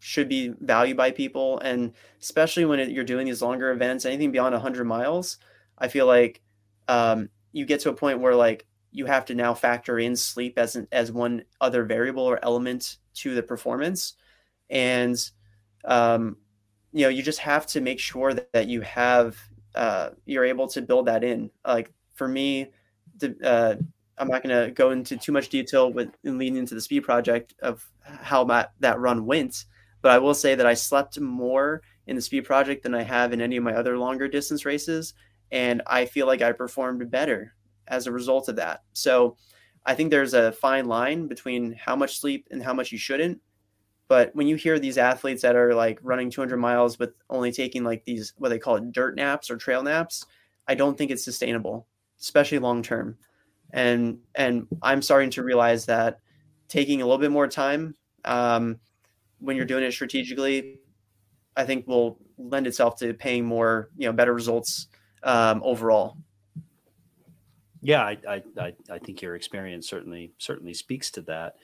should 0.00 0.28
be 0.28 0.54
valued 0.60 0.96
by 0.96 1.10
people. 1.10 1.58
And 1.60 1.92
especially 2.20 2.64
when 2.64 2.80
it, 2.80 2.90
you're 2.90 3.04
doing 3.04 3.26
these 3.26 3.42
longer 3.42 3.70
events 3.70 4.04
anything 4.04 4.32
beyond 4.32 4.52
100 4.52 4.84
miles 4.84 5.38
i 5.78 5.88
feel 5.88 6.06
like 6.06 6.40
um, 6.88 7.28
you 7.52 7.64
get 7.66 7.80
to 7.80 7.90
a 7.90 7.94
point 7.94 8.20
where 8.20 8.34
like 8.34 8.66
you 8.90 9.06
have 9.06 9.24
to 9.26 9.34
now 9.34 9.54
factor 9.54 9.98
in 9.98 10.16
sleep 10.16 10.58
as 10.58 10.76
an, 10.76 10.88
as 10.90 11.12
one 11.12 11.42
other 11.60 11.84
variable 11.84 12.22
or 12.22 12.42
element 12.42 12.96
to 13.14 13.34
the 13.34 13.42
performance. 13.42 14.14
And 14.70 15.18
um, 15.84 16.36
you 16.92 17.02
know 17.02 17.10
you 17.10 17.22
just 17.22 17.38
have 17.40 17.66
to 17.66 17.80
make 17.80 18.00
sure 18.00 18.32
that, 18.32 18.52
that 18.52 18.68
you 18.68 18.80
have 18.80 19.36
uh, 19.74 20.10
you're 20.24 20.44
able 20.44 20.68
to 20.68 20.82
build 20.82 21.06
that 21.06 21.22
in. 21.22 21.50
Like 21.66 21.92
for 22.14 22.26
me 22.26 22.70
the, 23.18 23.36
uh, 23.44 23.76
i'm 24.18 24.28
not 24.28 24.42
going 24.42 24.66
to 24.66 24.72
go 24.72 24.90
into 24.90 25.16
too 25.16 25.32
much 25.32 25.48
detail 25.48 25.92
with 25.92 26.08
leading 26.24 26.56
into 26.56 26.74
the 26.74 26.80
speed 26.80 27.00
project 27.00 27.54
of 27.62 27.88
how 28.02 28.44
that, 28.44 28.72
that 28.80 28.98
run 28.98 29.24
went 29.26 29.64
but 30.02 30.12
I 30.12 30.18
will 30.18 30.34
say 30.34 30.54
that 30.54 30.66
I 30.66 30.74
slept 30.74 31.18
more 31.20 31.82
in 32.06 32.16
the 32.16 32.22
speed 32.22 32.44
project 32.44 32.82
than 32.82 32.94
I 32.94 33.02
have 33.02 33.32
in 33.32 33.40
any 33.40 33.56
of 33.56 33.64
my 33.64 33.74
other 33.74 33.98
longer 33.98 34.28
distance 34.28 34.64
races. 34.64 35.14
And 35.50 35.82
I 35.86 36.06
feel 36.06 36.26
like 36.26 36.42
I 36.42 36.52
performed 36.52 37.10
better 37.10 37.54
as 37.86 38.06
a 38.06 38.12
result 38.12 38.48
of 38.48 38.56
that. 38.56 38.82
So 38.92 39.36
I 39.84 39.94
think 39.94 40.10
there's 40.10 40.34
a 40.34 40.52
fine 40.52 40.86
line 40.86 41.26
between 41.26 41.72
how 41.72 41.96
much 41.96 42.18
sleep 42.20 42.46
and 42.50 42.62
how 42.62 42.74
much 42.74 42.92
you 42.92 42.98
shouldn't. 42.98 43.40
But 44.08 44.34
when 44.34 44.46
you 44.46 44.56
hear 44.56 44.78
these 44.78 44.98
athletes 44.98 45.42
that 45.42 45.56
are 45.56 45.74
like 45.74 45.98
running 46.02 46.30
200 46.30 46.56
miles 46.56 46.98
with 46.98 47.10
only 47.28 47.52
taking 47.52 47.84
like 47.84 48.04
these, 48.04 48.32
what 48.38 48.48
they 48.48 48.58
call 48.58 48.76
it, 48.76 48.92
dirt 48.92 49.16
naps 49.16 49.50
or 49.50 49.56
trail 49.56 49.82
naps, 49.82 50.24
I 50.66 50.74
don't 50.74 50.96
think 50.96 51.10
it's 51.10 51.24
sustainable, 51.24 51.86
especially 52.20 52.58
long 52.58 52.82
term. 52.82 53.18
And 53.70 54.18
and 54.34 54.66
I'm 54.82 55.02
starting 55.02 55.30
to 55.30 55.42
realize 55.42 55.84
that 55.86 56.20
taking 56.68 57.02
a 57.02 57.04
little 57.04 57.18
bit 57.18 57.30
more 57.30 57.48
time 57.48 57.94
um, 58.24 58.78
when 59.40 59.56
you're 59.56 59.66
doing 59.66 59.84
it 59.84 59.92
strategically, 59.92 60.78
I 61.56 61.64
think 61.64 61.86
will 61.86 62.18
lend 62.36 62.66
itself 62.66 62.96
to 62.98 63.14
paying 63.14 63.44
more, 63.44 63.90
you 63.96 64.06
know, 64.06 64.12
better 64.12 64.32
results 64.32 64.88
um, 65.22 65.60
overall. 65.64 66.16
Yeah, 67.80 68.02
I, 68.02 68.42
I, 68.58 68.72
I 68.90 68.98
think 68.98 69.22
your 69.22 69.36
experience 69.36 69.88
certainly 69.88 70.32
certainly 70.38 70.74
speaks 70.74 71.12
to 71.12 71.22
that, 71.22 71.56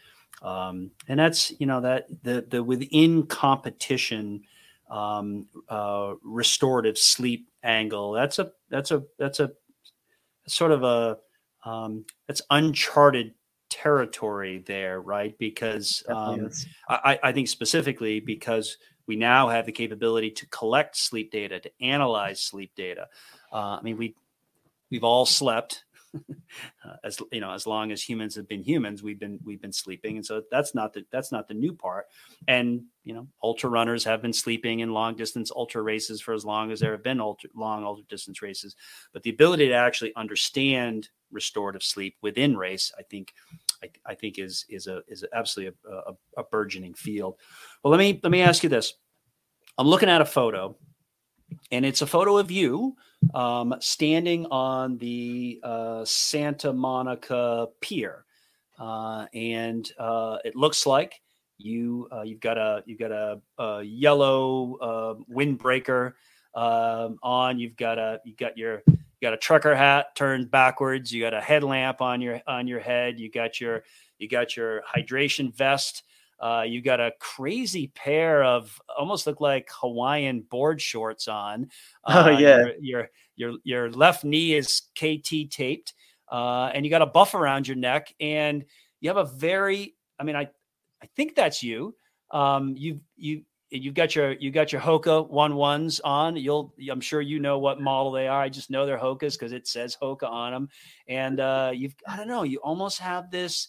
um, 0.43 0.93
and 1.09 1.19
that's 1.19 1.53
you 1.59 1.67
know 1.67 1.81
that 1.81 2.07
the 2.23 2.47
the 2.49 2.63
within 2.63 3.27
competition 3.27 4.43
um, 4.91 5.47
uh, 5.69 6.15
restorative 6.23 6.99
sleep 6.99 7.49
angle. 7.65 8.13
That's 8.13 8.39
a 8.39 8.53
that's 8.71 8.93
a 8.93 9.03
that's 9.19 9.41
a 9.41 9.53
sort 10.47 10.71
of 10.71 10.85
a 10.85 11.19
um, 11.69 12.05
that's 12.29 12.43
uncharted 12.51 13.35
territory 13.75 14.63
there, 14.65 15.01
right? 15.01 15.37
Because 15.37 16.05
um, 16.09 16.49
I, 16.89 17.19
I, 17.21 17.33
think 17.33 17.49
specifically 17.49 18.21
because 18.21 18.79
we 19.09 19.17
now 19.17 19.49
have 19.49 19.67
the 19.67 19.73
capability 19.73 20.31
to 20.31 20.47
collect 20.47 20.97
sleep 20.97 21.33
data, 21.33 21.59
to 21.59 21.71
analyze 21.81 22.41
sleep 22.41 22.71
data. 22.77 23.09
Uh, 23.53 23.77
I 23.79 23.83
mean, 23.83 23.97
we 23.97 24.15
we've 24.91 25.03
all 25.03 25.27
slept 25.27 25.85
uh, 26.85 26.97
as 27.05 27.19
you 27.33 27.41
know, 27.41 27.53
as 27.53 27.67
long 27.67 27.93
as 27.93 28.03
humans 28.03 28.35
have 28.37 28.49
been 28.49 28.63
humans, 28.63 29.03
we've 29.03 29.19
been 29.19 29.39
we've 29.45 29.61
been 29.61 29.73
sleeping, 29.73 30.17
and 30.17 30.25
so 30.25 30.43
that's 30.51 30.75
not 30.75 30.93
the 30.93 31.05
that's 31.11 31.33
not 31.33 31.49
the 31.49 31.55
new 31.55 31.73
part. 31.73 32.07
And 32.49 32.83
you 33.03 33.15
know, 33.15 33.29
ultra 33.43 33.69
runners 33.71 34.05
have 34.05 34.23
been 34.23 34.33
sleeping 34.33 34.81
in 34.81 34.93
long 34.93 35.17
distance 35.17 35.51
ultra 35.55 35.83
races 35.83 36.21
for 36.21 36.35
as 36.35 36.45
long 36.45 36.71
as 36.71 36.81
there 36.81 36.93
have 36.93 37.03
been 37.03 37.21
ultra 37.21 37.51
long 37.55 37.85
ultra 37.85 38.05
distance 38.07 38.43
races. 38.43 38.77
But 39.13 39.23
the 39.23 39.31
ability 39.31 39.69
to 39.69 39.75
actually 39.75 40.15
understand 40.17 41.09
restorative 41.31 41.83
sleep 41.83 42.17
within 42.23 42.57
race, 42.57 42.93
I 42.99 43.03
think, 43.03 43.35
I, 43.83 43.91
I 44.07 44.15
think 44.15 44.39
is 44.39 44.65
is 44.69 44.87
a 44.87 45.03
is 45.09 45.25
absolutely 45.33 45.77
a, 45.87 45.95
a, 45.95 46.13
a 46.39 46.45
burgeoning 46.45 46.95
field. 46.95 47.37
Well, 47.83 47.91
let 47.91 47.99
me 47.99 48.21
let 48.23 48.31
me 48.31 48.43
ask 48.43 48.63
you 48.63 48.69
this. 48.69 48.95
I'm 49.77 49.89
looking 49.89 50.09
at 50.09 50.21
a 50.21 50.27
photo, 50.27 50.77
and 51.75 51.85
it's 51.85 52.03
a 52.03 52.07
photo 52.07 52.39
of 52.39 52.53
you 52.53 52.97
um, 53.35 53.75
standing 53.81 54.47
on 54.47 54.97
the 54.99 55.59
uh, 55.65 56.05
Santa 56.05 56.73
Monica 56.73 57.67
Pier, 57.81 58.25
uh, 58.79 59.27
and 59.35 59.91
uh, 59.99 60.39
it 60.45 60.55
looks 60.55 60.87
like 60.87 61.21
you 61.59 62.09
uh, 62.13 62.23
you've 62.23 62.39
got 62.39 62.59
a 62.59 62.85
you've 62.87 63.01
got 63.01 63.11
a, 63.11 63.41
a 63.59 63.83
yellow 63.83 64.77
uh, 64.77 65.15
windbreaker 65.35 66.13
um, 66.55 67.19
on. 67.25 67.59
You've 67.59 67.77
got 67.77 67.99
a 67.99 68.21
you 68.25 68.37
got 68.37 68.57
your 68.57 68.83
you 68.87 68.97
got 69.21 69.35
a 69.35 69.39
trucker 69.39 69.75
hat 69.75 70.15
turned 70.15 70.53
backwards. 70.53 71.13
You 71.13 71.23
got 71.23 71.35
a 71.35 71.41
headlamp 71.41 72.01
on 72.01 72.21
your 72.21 72.41
on 72.47 72.69
your 72.69 72.81
head. 72.81 73.19
You 73.19 73.33
got 73.33 73.61
your 73.61 73.83
you 74.19 74.29
got 74.29 74.57
your 74.57 74.83
hydration 74.83 75.53
vest. 75.53 76.05
Uh, 76.45 76.61
you 76.61 76.83
got 76.83 77.01
a 77.01 77.11
crazy 77.21 77.87
pair 77.95 78.45
of 78.45 78.79
almost 78.99 79.27
look 79.27 79.41
like 79.41 79.67
Hawaiian 79.73 80.43
board 80.43 80.79
shorts 80.79 81.27
on. 81.27 81.71
Oh, 82.07 82.21
uh, 82.21 82.25
oh 82.27 82.39
yeah. 82.39 82.59
Your, 82.59 82.75
your, 82.81 83.09
your 83.37 83.59
your 83.65 83.91
left 83.91 84.25
knee 84.25 84.53
is 84.53 84.83
KT 84.95 85.51
taped, 85.51 85.95
uh, 86.31 86.71
and 86.75 86.85
you 86.85 86.91
got 86.91 87.01
a 87.01 87.07
buff 87.07 87.33
around 87.33 87.67
your 87.67 87.79
neck, 87.79 88.13
and 88.21 88.63
you 89.01 89.09
have 89.09 89.17
a 89.17 89.25
very. 89.25 89.97
I 90.21 90.25
mean, 90.25 90.37
I 90.37 90.49
I 91.03 91.07
think 91.17 91.35
that's 91.35 91.63
you. 91.63 91.95
Um, 92.31 92.75
you 92.77 93.01
you 93.17 93.45
you've 93.71 93.95
got 93.95 94.15
your 94.15 94.33
you 94.33 94.51
got 94.51 94.71
your 94.71 94.83
Hoka 94.83 95.27
one 95.27 95.55
ones 95.57 95.99
on. 96.01 96.37
You'll 96.37 96.75
I'm 96.91 97.01
sure 97.01 97.23
you 97.23 97.41
know 97.41 97.59
what 97.59 97.81
model 97.81 98.13
they 98.13 98.29
are. 98.29 98.43
I 98.43 98.51
just 98.51 98.71
know 98.71 98.85
they're 98.85 98.99
Hokas 98.99 99.33
because 99.33 99.53
it 99.53 99.67
says 99.67 99.97
Hoka 100.01 100.29
on 100.29 100.53
them, 100.53 100.69
and 101.09 101.41
uh, 101.41 101.73
you've 101.75 101.95
I 102.07 102.19
don't 102.19 102.29
know. 102.29 102.43
You 102.43 102.59
almost 102.59 102.99
have 102.99 103.31
this 103.31 103.69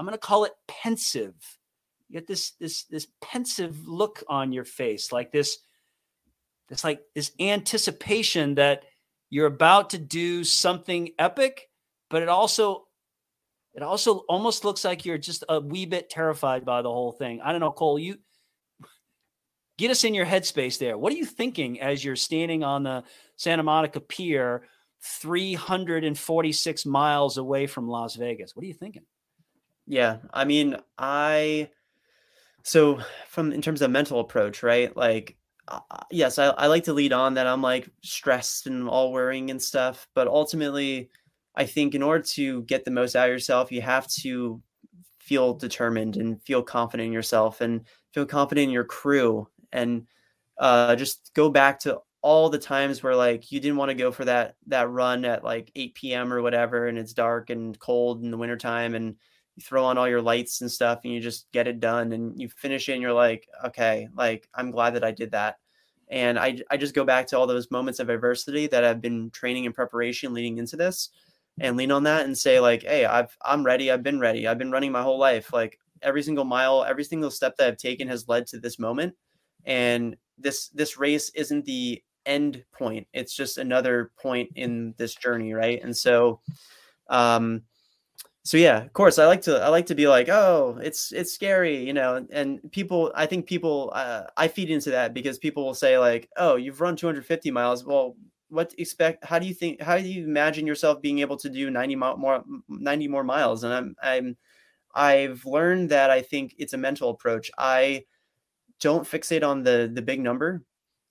I'm 0.00 0.06
going 0.06 0.14
to 0.14 0.18
call 0.18 0.44
it 0.44 0.54
pensive. 0.66 1.34
You 2.08 2.14
get 2.14 2.26
this 2.26 2.52
this 2.52 2.84
this 2.84 3.06
pensive 3.20 3.86
look 3.86 4.24
on 4.30 4.50
your 4.50 4.64
face, 4.64 5.12
like 5.12 5.30
this 5.30 5.58
this 6.70 6.82
like 6.82 7.02
this 7.14 7.32
anticipation 7.38 8.54
that 8.54 8.84
you're 9.28 9.44
about 9.44 9.90
to 9.90 9.98
do 9.98 10.42
something 10.42 11.10
epic, 11.18 11.68
but 12.08 12.22
it 12.22 12.30
also 12.30 12.86
it 13.74 13.82
also 13.82 14.20
almost 14.20 14.64
looks 14.64 14.86
like 14.86 15.04
you're 15.04 15.18
just 15.18 15.44
a 15.50 15.60
wee 15.60 15.84
bit 15.84 16.08
terrified 16.08 16.64
by 16.64 16.80
the 16.80 16.88
whole 16.88 17.12
thing. 17.12 17.42
I 17.42 17.52
don't 17.52 17.60
know, 17.60 17.70
Cole, 17.70 17.98
you 17.98 18.16
get 19.76 19.90
us 19.90 20.04
in 20.04 20.14
your 20.14 20.24
headspace 20.24 20.78
there. 20.78 20.96
What 20.96 21.12
are 21.12 21.16
you 21.16 21.26
thinking 21.26 21.78
as 21.78 22.02
you're 22.02 22.16
standing 22.16 22.64
on 22.64 22.84
the 22.84 23.04
Santa 23.36 23.64
Monica 23.64 24.00
Pier 24.00 24.62
346 25.02 26.86
miles 26.86 27.36
away 27.36 27.66
from 27.66 27.86
Las 27.86 28.16
Vegas? 28.16 28.56
What 28.56 28.64
are 28.64 28.68
you 28.68 28.72
thinking? 28.72 29.02
Yeah, 29.90 30.18
I 30.32 30.44
mean, 30.44 30.76
I 30.98 31.70
so 32.64 33.00
from 33.28 33.52
in 33.52 33.62
terms 33.62 33.82
of 33.82 33.90
mental 33.90 34.20
approach, 34.20 34.62
right? 34.62 34.96
Like, 34.96 35.36
uh, 35.68 35.80
yes, 36.10 36.38
I, 36.38 36.48
I 36.48 36.68
like 36.68 36.84
to 36.84 36.92
lead 36.94 37.12
on 37.12 37.34
that 37.34 37.46
I'm 37.46 37.62
like 37.62 37.88
stressed 38.04 38.66
and 38.68 38.88
all 38.88 39.12
worrying 39.12 39.50
and 39.50 39.62
stuff, 39.62 40.08
but 40.14 40.28
ultimately, 40.28 41.10
I 41.56 41.66
think 41.66 41.94
in 41.94 42.02
order 42.02 42.24
to 42.34 42.62
get 42.64 42.84
the 42.84 42.92
most 42.92 43.16
out 43.16 43.28
of 43.28 43.32
yourself, 43.32 43.72
you 43.72 43.82
have 43.82 44.08
to 44.22 44.62
feel 45.20 45.54
determined 45.54 46.16
and 46.16 46.42
feel 46.42 46.62
confident 46.62 47.08
in 47.08 47.12
yourself 47.12 47.60
and 47.60 47.86
feel 48.12 48.26
confident 48.26 48.64
in 48.64 48.70
your 48.70 48.84
crew 48.84 49.48
and 49.72 50.06
uh, 50.58 50.96
just 50.96 51.30
go 51.34 51.50
back 51.50 51.80
to 51.80 51.98
all 52.22 52.50
the 52.50 52.58
times 52.58 53.02
where 53.02 53.16
like 53.16 53.50
you 53.52 53.60
didn't 53.60 53.76
want 53.78 53.90
to 53.90 53.94
go 53.94 54.12
for 54.12 54.24
that 54.26 54.56
that 54.66 54.90
run 54.90 55.24
at 55.24 55.44
like 55.44 55.70
8 55.76 56.14
p.m. 56.14 56.32
or 56.32 56.42
whatever 56.42 56.86
and 56.88 56.98
it's 56.98 57.14
dark 57.14 57.50
and 57.50 57.78
cold 57.78 58.22
in 58.22 58.30
the 58.30 58.36
wintertime 58.36 58.94
and 58.94 59.16
you 59.56 59.62
throw 59.62 59.84
on 59.84 59.98
all 59.98 60.08
your 60.08 60.22
lights 60.22 60.60
and 60.60 60.70
stuff 60.70 61.00
and 61.04 61.12
you 61.12 61.20
just 61.20 61.50
get 61.52 61.68
it 61.68 61.80
done 61.80 62.12
and 62.12 62.40
you 62.40 62.48
finish 62.48 62.88
it 62.88 62.92
and 62.92 63.02
you're 63.02 63.12
like 63.12 63.46
okay 63.64 64.08
like 64.16 64.48
i'm 64.54 64.70
glad 64.70 64.94
that 64.94 65.04
i 65.04 65.10
did 65.10 65.30
that. 65.32 65.58
And 66.08 66.38
i, 66.38 66.58
I 66.70 66.76
just 66.76 66.94
go 66.94 67.04
back 67.04 67.26
to 67.28 67.38
all 67.38 67.46
those 67.46 67.70
moments 67.70 68.00
of 68.00 68.08
adversity 68.08 68.66
that 68.68 68.84
i've 68.84 69.00
been 69.00 69.30
training 69.30 69.64
in 69.64 69.72
preparation 69.72 70.32
leading 70.32 70.58
into 70.58 70.76
this 70.76 71.10
and 71.60 71.76
lean 71.76 71.92
on 71.92 72.04
that 72.04 72.24
and 72.24 72.36
say 72.36 72.58
like 72.58 72.82
hey 72.82 73.04
i've 73.04 73.36
i'm 73.44 73.64
ready 73.64 73.90
i've 73.90 74.02
been 74.02 74.18
ready 74.18 74.46
i've 74.46 74.58
been 74.58 74.70
running 74.70 74.92
my 74.92 75.02
whole 75.02 75.18
life 75.18 75.52
like 75.52 75.78
every 76.02 76.22
single 76.22 76.44
mile 76.44 76.84
every 76.84 77.04
single 77.04 77.30
step 77.30 77.56
that 77.56 77.68
i've 77.68 77.76
taken 77.76 78.08
has 78.08 78.28
led 78.28 78.46
to 78.46 78.58
this 78.58 78.78
moment. 78.78 79.14
And 79.64 80.16
this 80.38 80.68
this 80.68 80.96
race 80.98 81.30
isn't 81.34 81.64
the 81.66 82.02
end 82.26 82.64
point 82.72 83.06
it's 83.12 83.34
just 83.34 83.58
another 83.58 84.12
point 84.20 84.50
in 84.54 84.94
this 84.96 85.14
journey 85.14 85.52
right? 85.52 85.82
And 85.82 85.96
so 85.96 86.40
um 87.08 87.62
so 88.42 88.56
yeah 88.56 88.78
of 88.78 88.92
course 88.92 89.18
i 89.18 89.26
like 89.26 89.42
to 89.42 89.58
i 89.62 89.68
like 89.68 89.86
to 89.86 89.94
be 89.94 90.08
like 90.08 90.28
oh 90.28 90.78
it's 90.82 91.12
it's 91.12 91.32
scary 91.32 91.84
you 91.84 91.92
know 91.92 92.24
and 92.30 92.60
people 92.72 93.12
i 93.14 93.26
think 93.26 93.46
people 93.46 93.92
uh, 93.94 94.22
i 94.36 94.48
feed 94.48 94.70
into 94.70 94.90
that 94.90 95.12
because 95.12 95.38
people 95.38 95.64
will 95.64 95.74
say 95.74 95.98
like 95.98 96.28
oh 96.36 96.56
you've 96.56 96.80
run 96.80 96.96
250 96.96 97.50
miles. 97.50 97.84
Well 97.84 98.16
what 98.48 98.74
expect 98.78 99.24
how 99.24 99.38
do 99.38 99.46
you 99.46 99.54
think 99.54 99.80
how 99.80 99.96
do 99.98 100.08
you 100.08 100.24
imagine 100.24 100.66
yourself 100.66 101.00
being 101.02 101.20
able 101.20 101.36
to 101.36 101.48
do 101.48 101.70
90 101.70 101.96
more 101.96 102.44
90 102.68 103.08
more 103.08 103.24
miles? 103.24 103.62
And 103.64 103.72
i'm 103.74 103.94
i'm 104.02 104.36
i've 104.94 105.44
learned 105.44 105.90
that 105.90 106.10
i 106.10 106.22
think 106.22 106.54
it's 106.58 106.72
a 106.72 106.78
mental 106.78 107.10
approach. 107.10 107.50
I 107.58 108.04
don't 108.80 109.06
fixate 109.06 109.46
on 109.46 109.62
the 109.62 109.90
the 109.92 110.02
big 110.02 110.20
number. 110.20 110.64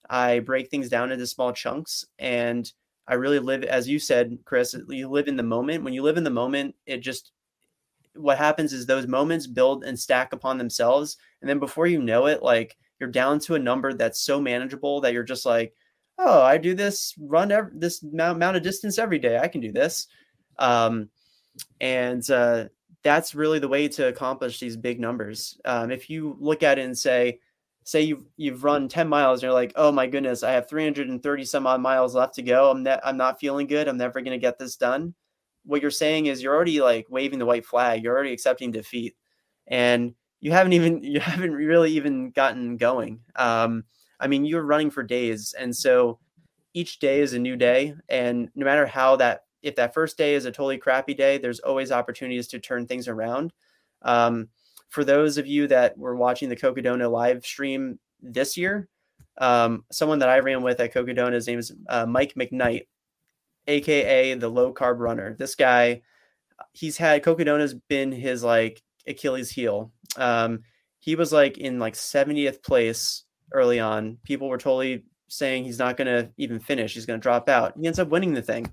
I 0.10 0.40
break 0.40 0.70
things 0.70 0.90
down 0.90 1.12
into 1.12 1.28
small 1.28 1.54
chunks 1.54 2.06
and 2.18 2.70
I 3.10 3.16
really 3.16 3.40
live, 3.40 3.64
as 3.64 3.90
you 3.90 3.98
said, 3.98 4.38
Chris, 4.46 4.76
you 4.88 5.10
live 5.10 5.28
in 5.28 5.36
the 5.36 5.44
moment. 5.44 5.84
When 5.84 5.94
you 5.94 6.04
live 6.04 6.18
in 6.18 6.24
the 6.24 6.30
moment, 6.30 6.76
it 6.86 7.00
just, 7.00 7.32
what 8.16 8.38
happens 8.38 8.72
is 8.72 8.86
those 8.86 9.08
moments 9.08 9.48
build 9.48 9.84
and 9.84 10.00
stack 10.00 10.32
upon 10.32 10.60
themselves. 10.60 11.18
And 11.42 11.50
then 11.50 11.58
before 11.58 11.88
you 11.88 12.04
know 12.04 12.28
it, 12.28 12.44
like 12.44 12.78
you're 13.00 13.10
down 13.10 13.40
to 13.40 13.56
a 13.56 13.60
number 13.60 13.94
that's 13.94 14.22
so 14.22 14.40
manageable 14.40 15.02
that 15.02 15.14
you're 15.14 15.24
just 15.24 15.46
like, 15.46 15.74
oh, 16.20 16.44
I 16.44 16.60
do 16.60 16.76
this 16.76 17.16
run 17.18 17.52
every, 17.52 17.72
this 17.74 18.04
amount, 18.04 18.58
of 18.58 18.62
distance 18.62 19.00
every 19.00 19.18
day. 19.18 19.40
I 19.40 19.48
can 19.48 19.62
do 19.62 19.72
this. 19.72 20.06
Um, 20.60 21.10
and 21.82 22.30
uh, 22.30 22.66
that's 23.04 23.34
really 23.34 23.58
the 23.58 23.68
way 23.68 23.88
to 23.88 24.08
accomplish 24.08 24.60
these 24.60 24.78
big 24.78 25.00
numbers. 25.00 25.60
Um, 25.66 25.90
if 25.90 26.12
you 26.12 26.38
look 26.40 26.62
at 26.62 26.78
it 26.78 26.86
and 26.86 26.98
say, 26.98 27.40
say 27.84 28.02
you've 28.02 28.24
you've 28.38 28.64
run 28.64 28.88
10 28.88 29.08
miles 29.08 29.40
and 29.40 29.44
you're 29.44 29.54
like, 29.54 29.74
oh 29.76 29.92
my 29.92 30.08
goodness, 30.08 30.44
I 30.44 30.52
have 30.52 30.70
330 30.70 31.46
some 31.46 31.68
odd 31.68 31.82
miles 31.82 32.16
left 32.16 32.36
to 32.36 32.42
go. 32.42 32.70
I'm 32.70 32.84
ne- 32.84 33.00
I'm 33.04 33.18
not 33.18 33.40
feeling 33.40 33.68
good. 33.68 33.88
I'm 33.88 33.98
never 33.98 34.22
gonna 34.22 34.38
get 34.38 34.60
this 34.60 34.76
done. 34.76 35.14
What 35.66 35.82
you're 35.82 35.92
saying 35.92 36.28
is 36.28 36.42
you're 36.42 36.56
already 36.56 36.82
like 36.82 37.08
waving 37.10 37.40
the 37.40 37.46
white 37.46 37.66
flag. 37.66 38.04
You're 38.04 38.16
already 38.16 38.34
accepting 38.34 38.72
defeat, 38.72 39.16
and 39.68 40.14
you 40.40 40.52
haven't 40.52 40.74
even 40.74 41.04
you 41.04 41.20
haven't 41.20 41.54
really 41.54 41.92
even 41.92 42.32
gotten 42.32 42.78
going. 42.78 43.22
Um, 43.36 43.86
I 44.20 44.28
mean, 44.28 44.46
you're 44.46 44.64
running 44.64 44.92
for 44.92 45.04
days, 45.04 45.56
and 45.58 45.76
so 45.76 46.20
each 46.74 47.00
day 47.00 47.22
is 47.22 47.34
a 47.34 47.40
new 47.40 47.56
day, 47.56 47.96
and 48.10 48.50
no 48.56 48.66
matter 48.66 48.86
how 48.86 49.16
that 49.18 49.44
if 49.62 49.76
that 49.76 49.94
first 49.94 50.18
day 50.18 50.36
is 50.36 50.46
a 50.46 50.52
totally 50.52 50.78
crappy 50.78 51.14
day, 51.14 51.38
there's 51.38 51.60
always 51.60 51.92
opportunities 51.92 52.48
to 52.48 52.60
turn 52.60 52.88
things 52.88 53.08
around. 53.08 53.52
Um, 54.02 54.50
for 54.90 55.04
those 55.04 55.38
of 55.38 55.48
you 55.48 55.68
that 55.68 55.98
were 55.98 56.16
watching 56.16 56.50
the 56.50 56.56
Cocodona 56.56 57.10
live 57.10 57.46
stream 57.46 58.00
this 58.22 58.58
year, 58.58 58.88
um, 59.38 59.86
someone 59.92 60.20
that 60.20 60.30
I 60.30 60.40
ran 60.40 60.64
with 60.64 60.80
at 60.80 60.94
Cocodona, 60.94 61.34
his 61.34 61.48
name 61.48 61.60
is 61.60 61.72
uh, 61.88 62.06
Mike 62.06 62.34
McKnight, 62.36 62.88
aka 63.68 64.34
the 64.34 64.50
low 64.50 64.74
carb 64.74 65.00
runner. 65.00 65.36
This 65.38 65.56
guy, 65.56 66.02
he's 66.74 66.98
had 66.98 67.24
Cocodona's 67.24 67.74
been 67.74 68.12
his 68.12 68.44
like 68.44 68.82
Achilles 69.08 69.52
heel. 69.52 69.92
Um, 70.18 70.64
he 71.00 71.16
was 71.16 71.32
like 71.32 71.58
in 71.58 71.80
like 71.80 71.94
70th 71.94 72.62
place 72.62 73.24
early 73.54 73.80
on. 73.80 74.18
People 74.24 74.50
were 74.50 74.58
totally 74.58 75.04
saying 75.30 75.64
he's 75.64 75.80
not 75.80 75.96
going 75.96 76.08
to 76.08 76.32
even 76.38 76.60
finish. 76.60 76.94
He's 76.94 77.06
going 77.06 77.20
to 77.20 77.24
drop 77.24 77.48
out. 77.48 77.74
He 77.80 77.88
ends 77.88 78.00
up 78.00 78.10
winning 78.10 78.34
the 78.34 78.42
thing 78.42 78.72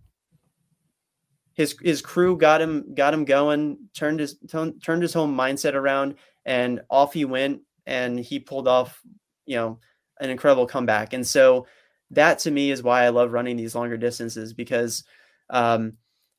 his 1.56 1.74
his 1.82 2.02
crew 2.02 2.36
got 2.36 2.60
him 2.60 2.94
got 2.94 3.14
him 3.14 3.24
going, 3.24 3.78
turned 3.94 4.20
his 4.20 4.36
turned 4.48 5.02
his 5.02 5.14
whole 5.14 5.26
mindset 5.26 5.74
around, 5.74 6.16
and 6.44 6.82
off 6.90 7.14
he 7.14 7.24
went, 7.24 7.62
and 7.86 8.20
he 8.20 8.38
pulled 8.38 8.68
off, 8.68 9.00
you 9.46 9.56
know, 9.56 9.78
an 10.20 10.28
incredible 10.30 10.66
comeback. 10.66 11.14
And 11.14 11.26
so 11.26 11.66
that 12.10 12.38
to 12.40 12.50
me 12.50 12.70
is 12.70 12.82
why 12.82 13.04
I 13.04 13.08
love 13.08 13.32
running 13.32 13.56
these 13.56 13.74
longer 13.74 13.96
distances 13.96 14.52
because 14.52 15.02
um, 15.50 15.94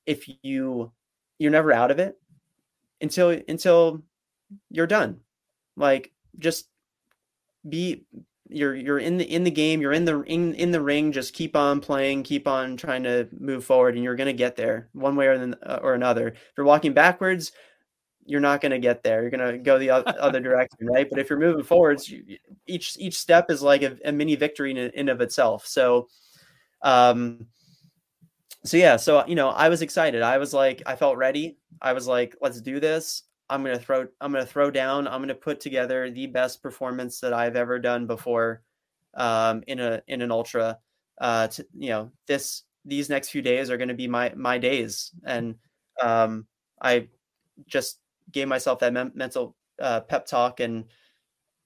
if 0.05 0.29
you 0.43 0.91
you're 1.39 1.51
never 1.51 1.73
out 1.73 1.91
of 1.91 1.99
it 1.99 2.15
until 3.01 3.29
until 3.47 4.03
you're 4.69 4.87
done. 4.87 5.19
Like 5.75 6.11
just 6.37 6.69
be 7.67 8.05
you're 8.49 8.75
you're 8.75 8.99
in 8.99 9.17
the 9.17 9.25
in 9.25 9.43
the 9.43 9.51
game 9.51 9.81
you're 9.81 9.93
in 9.93 10.05
the 10.05 10.21
in, 10.23 10.53
in 10.55 10.71
the 10.71 10.81
ring 10.81 11.11
just 11.11 11.33
keep 11.33 11.55
on 11.55 11.81
playing 11.81 12.23
keep 12.23 12.47
on 12.47 12.77
trying 12.77 13.03
to 13.03 13.27
move 13.39 13.65
forward 13.65 13.95
and 13.95 14.03
you're 14.03 14.15
going 14.15 14.27
to 14.27 14.33
get 14.33 14.55
there 14.55 14.89
one 14.93 15.15
way 15.15 15.27
or, 15.27 15.37
the, 15.37 15.81
or 15.81 15.93
another. 15.93 16.29
If 16.29 16.53
you're 16.55 16.65
walking 16.65 16.93
backwards 16.93 17.51
you're 18.27 18.41
not 18.41 18.59
going 18.59 18.73
to 18.73 18.79
get 18.79 19.03
there. 19.03 19.21
You're 19.21 19.31
going 19.31 19.53
to 19.53 19.57
go 19.57 19.79
the 19.79 19.89
other 20.21 20.41
direction 20.41 20.79
right? 20.81 21.09
But 21.09 21.17
if 21.17 21.29
you're 21.29 21.39
moving 21.39 21.63
forwards 21.63 22.09
you, 22.09 22.37
each 22.67 22.97
each 22.99 23.17
step 23.17 23.49
is 23.49 23.61
like 23.61 23.81
a, 23.81 23.97
a 24.05 24.11
mini 24.11 24.35
victory 24.35 24.71
in, 24.71 24.77
in 24.77 25.09
of 25.09 25.21
itself. 25.21 25.65
So 25.65 26.09
um 26.83 27.47
so 28.63 28.77
yeah 28.77 28.97
so 28.97 29.25
you 29.25 29.35
know 29.35 29.49
i 29.49 29.69
was 29.69 29.81
excited. 29.81 30.21
I 30.21 30.37
was 30.37 30.53
like 30.53 30.83
i 30.85 30.95
felt 30.95 31.17
ready. 31.17 31.57
I 31.81 31.93
was 31.93 32.07
like 32.07 32.35
let's 32.41 32.61
do 32.61 32.79
this 32.79 33.23
I'm 33.49 33.63
gonna 33.63 33.79
throw 33.79 34.07
I'm 34.21 34.31
gonna 34.31 34.45
throw 34.45 34.71
down. 34.71 35.07
I'm 35.07 35.21
gonna 35.21 35.35
put 35.35 35.59
together 35.59 36.09
the 36.09 36.27
best 36.27 36.61
performance 36.61 37.19
that 37.21 37.33
I've 37.33 37.55
ever 37.55 37.79
done 37.79 38.07
before 38.07 38.61
um, 39.15 39.63
in 39.67 39.79
a 39.79 40.01
in 40.07 40.21
an 40.21 40.31
ultra. 40.31 40.79
Uh, 41.19 41.47
to, 41.47 41.65
you 41.77 41.89
know, 41.89 42.11
this 42.27 42.63
these 42.85 43.09
next 43.09 43.29
few 43.29 43.41
days 43.41 43.69
are 43.69 43.77
gonna 43.77 43.93
be 43.93 44.07
my 44.07 44.33
my 44.35 44.57
days, 44.57 45.11
and 45.25 45.55
um, 46.01 46.45
I 46.81 47.07
just 47.67 47.99
gave 48.31 48.47
myself 48.47 48.79
that 48.79 48.93
mental 49.15 49.55
uh, 49.81 50.01
pep 50.01 50.25
talk, 50.25 50.59
and 50.59 50.85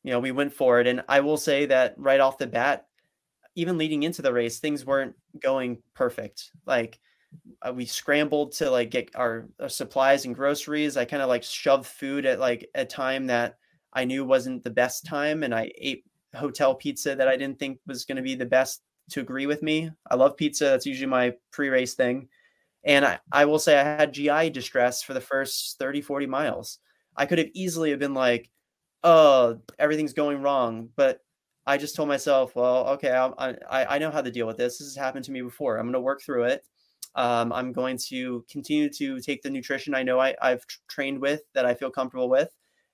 you 0.03 0.11
know, 0.11 0.19
we 0.19 0.31
went 0.31 0.53
for 0.53 0.79
it. 0.79 0.87
And 0.87 1.03
I 1.07 1.19
will 1.21 1.37
say 1.37 1.65
that 1.67 1.95
right 1.97 2.19
off 2.19 2.37
the 2.37 2.47
bat, 2.47 2.87
even 3.55 3.77
leading 3.77 4.03
into 4.03 4.21
the 4.21 4.33
race, 4.33 4.59
things 4.59 4.85
weren't 4.85 5.15
going 5.39 5.79
perfect. 5.93 6.51
Like 6.65 6.99
uh, 7.61 7.73
we 7.73 7.85
scrambled 7.85 8.53
to 8.53 8.69
like 8.69 8.91
get 8.91 9.09
our, 9.15 9.47
our 9.59 9.69
supplies 9.69 10.25
and 10.25 10.35
groceries. 10.35 10.97
I 10.97 11.05
kind 11.05 11.21
of 11.21 11.29
like 11.29 11.43
shoved 11.43 11.85
food 11.85 12.25
at 12.25 12.39
like 12.39 12.69
a 12.75 12.85
time 12.85 13.27
that 13.27 13.57
I 13.93 14.05
knew 14.05 14.25
wasn't 14.25 14.63
the 14.63 14.69
best 14.69 15.05
time, 15.05 15.43
and 15.43 15.53
I 15.53 15.71
ate 15.77 16.05
hotel 16.35 16.75
pizza 16.75 17.15
that 17.15 17.27
I 17.27 17.37
didn't 17.37 17.59
think 17.59 17.79
was 17.85 18.05
going 18.05 18.15
to 18.15 18.21
be 18.21 18.35
the 18.35 18.45
best 18.45 18.81
to 19.11 19.19
agree 19.19 19.45
with 19.45 19.61
me. 19.61 19.91
I 20.09 20.15
love 20.15 20.37
pizza. 20.37 20.65
That's 20.65 20.85
usually 20.85 21.07
my 21.07 21.33
pre-race 21.51 21.93
thing. 21.93 22.29
And 22.83 23.05
I, 23.05 23.19
I 23.31 23.45
will 23.45 23.59
say 23.59 23.77
I 23.77 23.83
had 23.83 24.13
GI 24.13 24.49
distress 24.51 25.03
for 25.03 25.13
the 25.13 25.21
first 25.21 25.77
30, 25.77 26.01
40 26.01 26.25
miles. 26.25 26.79
I 27.15 27.25
could 27.25 27.37
have 27.37 27.49
easily 27.53 27.91
have 27.91 27.99
been 27.99 28.13
like, 28.13 28.49
oh, 29.03 29.59
everything's 29.77 30.13
going 30.13 30.41
wrong. 30.41 30.89
But 30.95 31.19
I 31.67 31.77
just 31.77 31.95
told 31.95 32.07
myself, 32.07 32.55
well, 32.55 32.87
okay, 32.89 33.11
I, 33.11 33.55
I, 33.69 33.95
I 33.95 33.97
know 33.99 34.09
how 34.09 34.21
to 34.21 34.31
deal 34.31 34.47
with 34.47 34.57
this. 34.57 34.77
This 34.77 34.87
has 34.87 34.95
happened 34.95 35.25
to 35.25 35.31
me 35.31 35.41
before. 35.41 35.77
I'm 35.77 35.85
going 35.85 35.93
to 35.93 35.99
work 35.99 36.21
through 36.21 36.45
it. 36.45 36.65
Um, 37.15 37.51
I'm 37.51 37.73
going 37.73 37.97
to 38.07 38.45
continue 38.49 38.89
to 38.89 39.19
take 39.19 39.41
the 39.41 39.49
nutrition 39.49 39.93
I 39.93 40.03
know 40.03 40.19
I, 40.19 40.35
have 40.41 40.63
trained 40.87 41.19
with 41.19 41.41
that 41.53 41.65
I 41.65 41.73
feel 41.73 41.91
comfortable 41.91 42.29
with, 42.29 42.49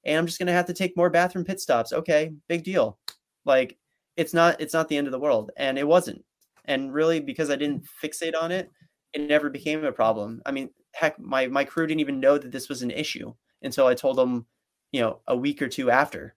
and 0.05 0.17
I'm 0.17 0.25
just 0.25 0.39
going 0.39 0.47
to 0.47 0.53
have 0.53 0.65
to 0.67 0.73
take 0.73 0.97
more 0.97 1.09
bathroom 1.09 1.45
pit 1.45 1.59
stops. 1.59 1.93
Okay, 1.93 2.31
big 2.47 2.63
deal. 2.63 2.97
Like 3.45 3.77
it's 4.15 4.33
not 4.33 4.59
it's 4.59 4.73
not 4.73 4.89
the 4.89 4.97
end 4.97 5.07
of 5.07 5.11
the 5.11 5.19
world, 5.19 5.51
and 5.57 5.77
it 5.77 5.87
wasn't. 5.87 6.23
And 6.65 6.93
really, 6.93 7.19
because 7.19 7.49
I 7.49 7.55
didn't 7.55 7.85
fixate 8.03 8.35
on 8.39 8.51
it, 8.51 8.69
it 9.13 9.21
never 9.21 9.49
became 9.49 9.85
a 9.85 9.91
problem. 9.91 10.41
I 10.45 10.51
mean, 10.51 10.69
heck, 10.93 11.19
my 11.19 11.47
my 11.47 11.63
crew 11.63 11.87
didn't 11.87 12.01
even 12.01 12.19
know 12.19 12.37
that 12.37 12.51
this 12.51 12.69
was 12.69 12.81
an 12.81 12.91
issue 12.91 13.33
until 13.61 13.87
I 13.87 13.93
told 13.93 14.17
them, 14.17 14.45
you 14.91 15.01
know, 15.01 15.21
a 15.27 15.37
week 15.37 15.61
or 15.61 15.69
two 15.69 15.91
after. 15.91 16.35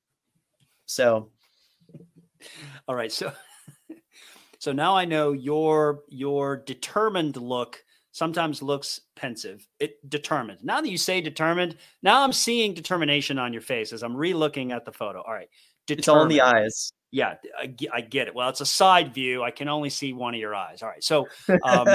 So, 0.87 1.31
all 2.89 2.95
right, 2.95 3.13
so 3.13 3.33
so 4.61 4.73
now 4.73 4.95
I 4.95 5.07
know 5.07 5.33
your 5.33 6.03
your 6.11 6.59
determined 6.59 7.37
look 7.37 7.83
sometimes 8.13 8.61
looks 8.61 9.01
pensive. 9.17 9.67
It 9.79 9.97
determined. 10.09 10.63
Now 10.63 10.83
that 10.83 10.91
you 10.91 10.99
say 10.99 11.23
determined, 11.23 11.77
now 12.03 12.23
I'm 12.23 12.33
seeing 12.35 12.75
determination 12.75 13.39
on 13.39 13.55
your 13.55 13.63
face 13.63 13.93
as 13.95 14.03
I'm 14.03 14.15
re-looking 14.15 14.71
at 14.73 14.85
the 14.85 14.93
photo. 14.93 15.23
All 15.23 15.33
right, 15.33 15.49
determined. 15.87 15.99
it's 15.99 16.09
all 16.09 16.23
in 16.23 16.29
the 16.29 16.43
eyes. 16.43 16.93
Yeah, 17.11 17.37
I, 17.59 17.75
I, 17.91 18.01
get 18.03 18.29
it. 18.29 18.35
Well, 18.35 18.51
it's 18.51 18.61
a 18.61 18.67
side 18.67 19.15
view. 19.15 19.43
I 19.43 19.51
can 19.51 19.67
only 19.67 19.91
see 19.91 20.13
one 20.13 20.35
of 20.35 20.39
your 20.39 20.55
eyes. 20.55 20.81
All 20.83 20.89
right. 20.89 21.03
So, 21.03 21.27
um, 21.65 21.89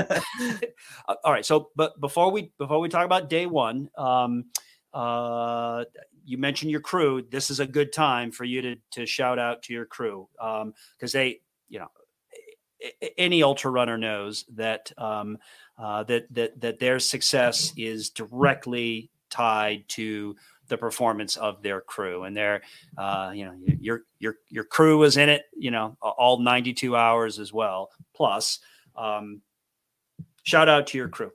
all 1.23 1.31
right. 1.31 1.45
So, 1.45 1.69
but 1.75 2.01
before 2.01 2.31
we 2.31 2.51
before 2.57 2.79
we 2.79 2.89
talk 2.89 3.05
about 3.05 3.29
day 3.29 3.45
one, 3.45 3.89
um, 3.95 4.45
uh, 4.91 5.85
you 6.25 6.39
mentioned 6.39 6.71
your 6.71 6.81
crew. 6.81 7.21
This 7.29 7.51
is 7.51 7.59
a 7.59 7.67
good 7.67 7.93
time 7.93 8.31
for 8.31 8.43
you 8.43 8.61
to 8.63 8.75
to 8.93 9.05
shout 9.05 9.37
out 9.37 9.61
to 9.63 9.73
your 9.73 9.85
crew 9.85 10.27
because 10.33 10.63
um, 11.15 11.19
they, 11.19 11.41
you 11.69 11.77
know, 11.77 11.89
any 13.17 13.43
ultra 13.43 13.71
runner 13.71 13.97
knows 13.97 14.45
that 14.55 14.91
um, 14.97 15.37
uh, 15.77 16.03
that 16.03 16.33
that 16.33 16.59
that 16.61 16.79
their 16.79 16.99
success 16.99 17.73
is 17.77 18.09
directly 18.09 19.09
tied 19.29 19.87
to 19.89 20.35
the 20.67 20.77
performance 20.77 21.35
of 21.35 21.61
their 21.61 21.81
crew. 21.81 22.23
And 22.23 22.35
their 22.35 22.61
uh, 22.97 23.31
you 23.33 23.45
know 23.45 23.53
your 23.79 24.01
your 24.19 24.35
your 24.49 24.63
crew 24.63 24.97
was 24.97 25.17
in 25.17 25.29
it 25.29 25.43
you 25.55 25.71
know 25.71 25.97
all 26.01 26.39
92 26.39 26.95
hours 26.95 27.39
as 27.39 27.51
well. 27.53 27.91
Plus 28.13 28.59
um, 28.95 29.41
shout 30.43 30.69
out 30.69 30.87
to 30.87 30.97
your 30.97 31.09
crew. 31.09 31.31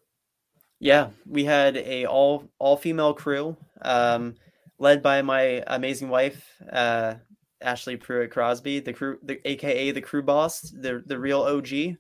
Yeah 0.79 1.11
we 1.27 1.45
had 1.45 1.77
a 1.77 2.07
all 2.07 2.49
all 2.59 2.77
female 2.77 3.15
crew 3.15 3.57
um, 3.83 4.35
led 4.79 5.03
by 5.03 5.23
my 5.23 5.63
amazing 5.67 6.09
wife 6.09 6.45
uh, 6.73 7.15
Ashley 7.63 7.97
Pruitt 7.97 8.31
Crosby, 8.31 8.81
the 8.81 8.93
crew, 8.93 9.19
the 9.23 9.41
AKA 9.49 9.93
the 9.93 10.01
crew 10.01 10.23
boss, 10.23 10.61
the 10.61 11.03
the 11.07 11.19
real 11.19 11.43
OG. 11.43 11.97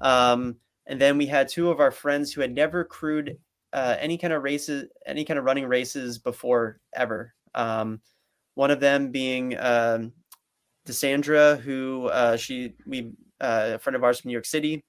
Um, 0.00 0.56
and 0.86 1.00
then 1.00 1.18
we 1.18 1.26
had 1.26 1.48
two 1.48 1.70
of 1.70 1.80
our 1.80 1.90
friends 1.90 2.32
who 2.32 2.40
had 2.40 2.54
never 2.54 2.84
crewed 2.84 3.38
uh, 3.72 3.96
any 3.98 4.16
kind 4.16 4.32
of 4.32 4.42
races, 4.42 4.88
any 5.06 5.24
kind 5.24 5.38
of 5.38 5.44
running 5.44 5.66
races 5.66 6.18
before 6.18 6.80
ever. 6.94 7.34
Um, 7.54 8.00
one 8.54 8.70
of 8.70 8.80
them 8.80 9.10
being 9.10 9.56
um, 9.58 10.12
Desandra, 10.86 11.60
who 11.60 12.06
uh, 12.06 12.36
she 12.36 12.74
we 12.86 13.12
uh, 13.40 13.72
a 13.74 13.78
friend 13.78 13.96
of 13.96 14.04
ours 14.04 14.20
from 14.20 14.28
New 14.28 14.32
York 14.32 14.46
City. 14.46 14.84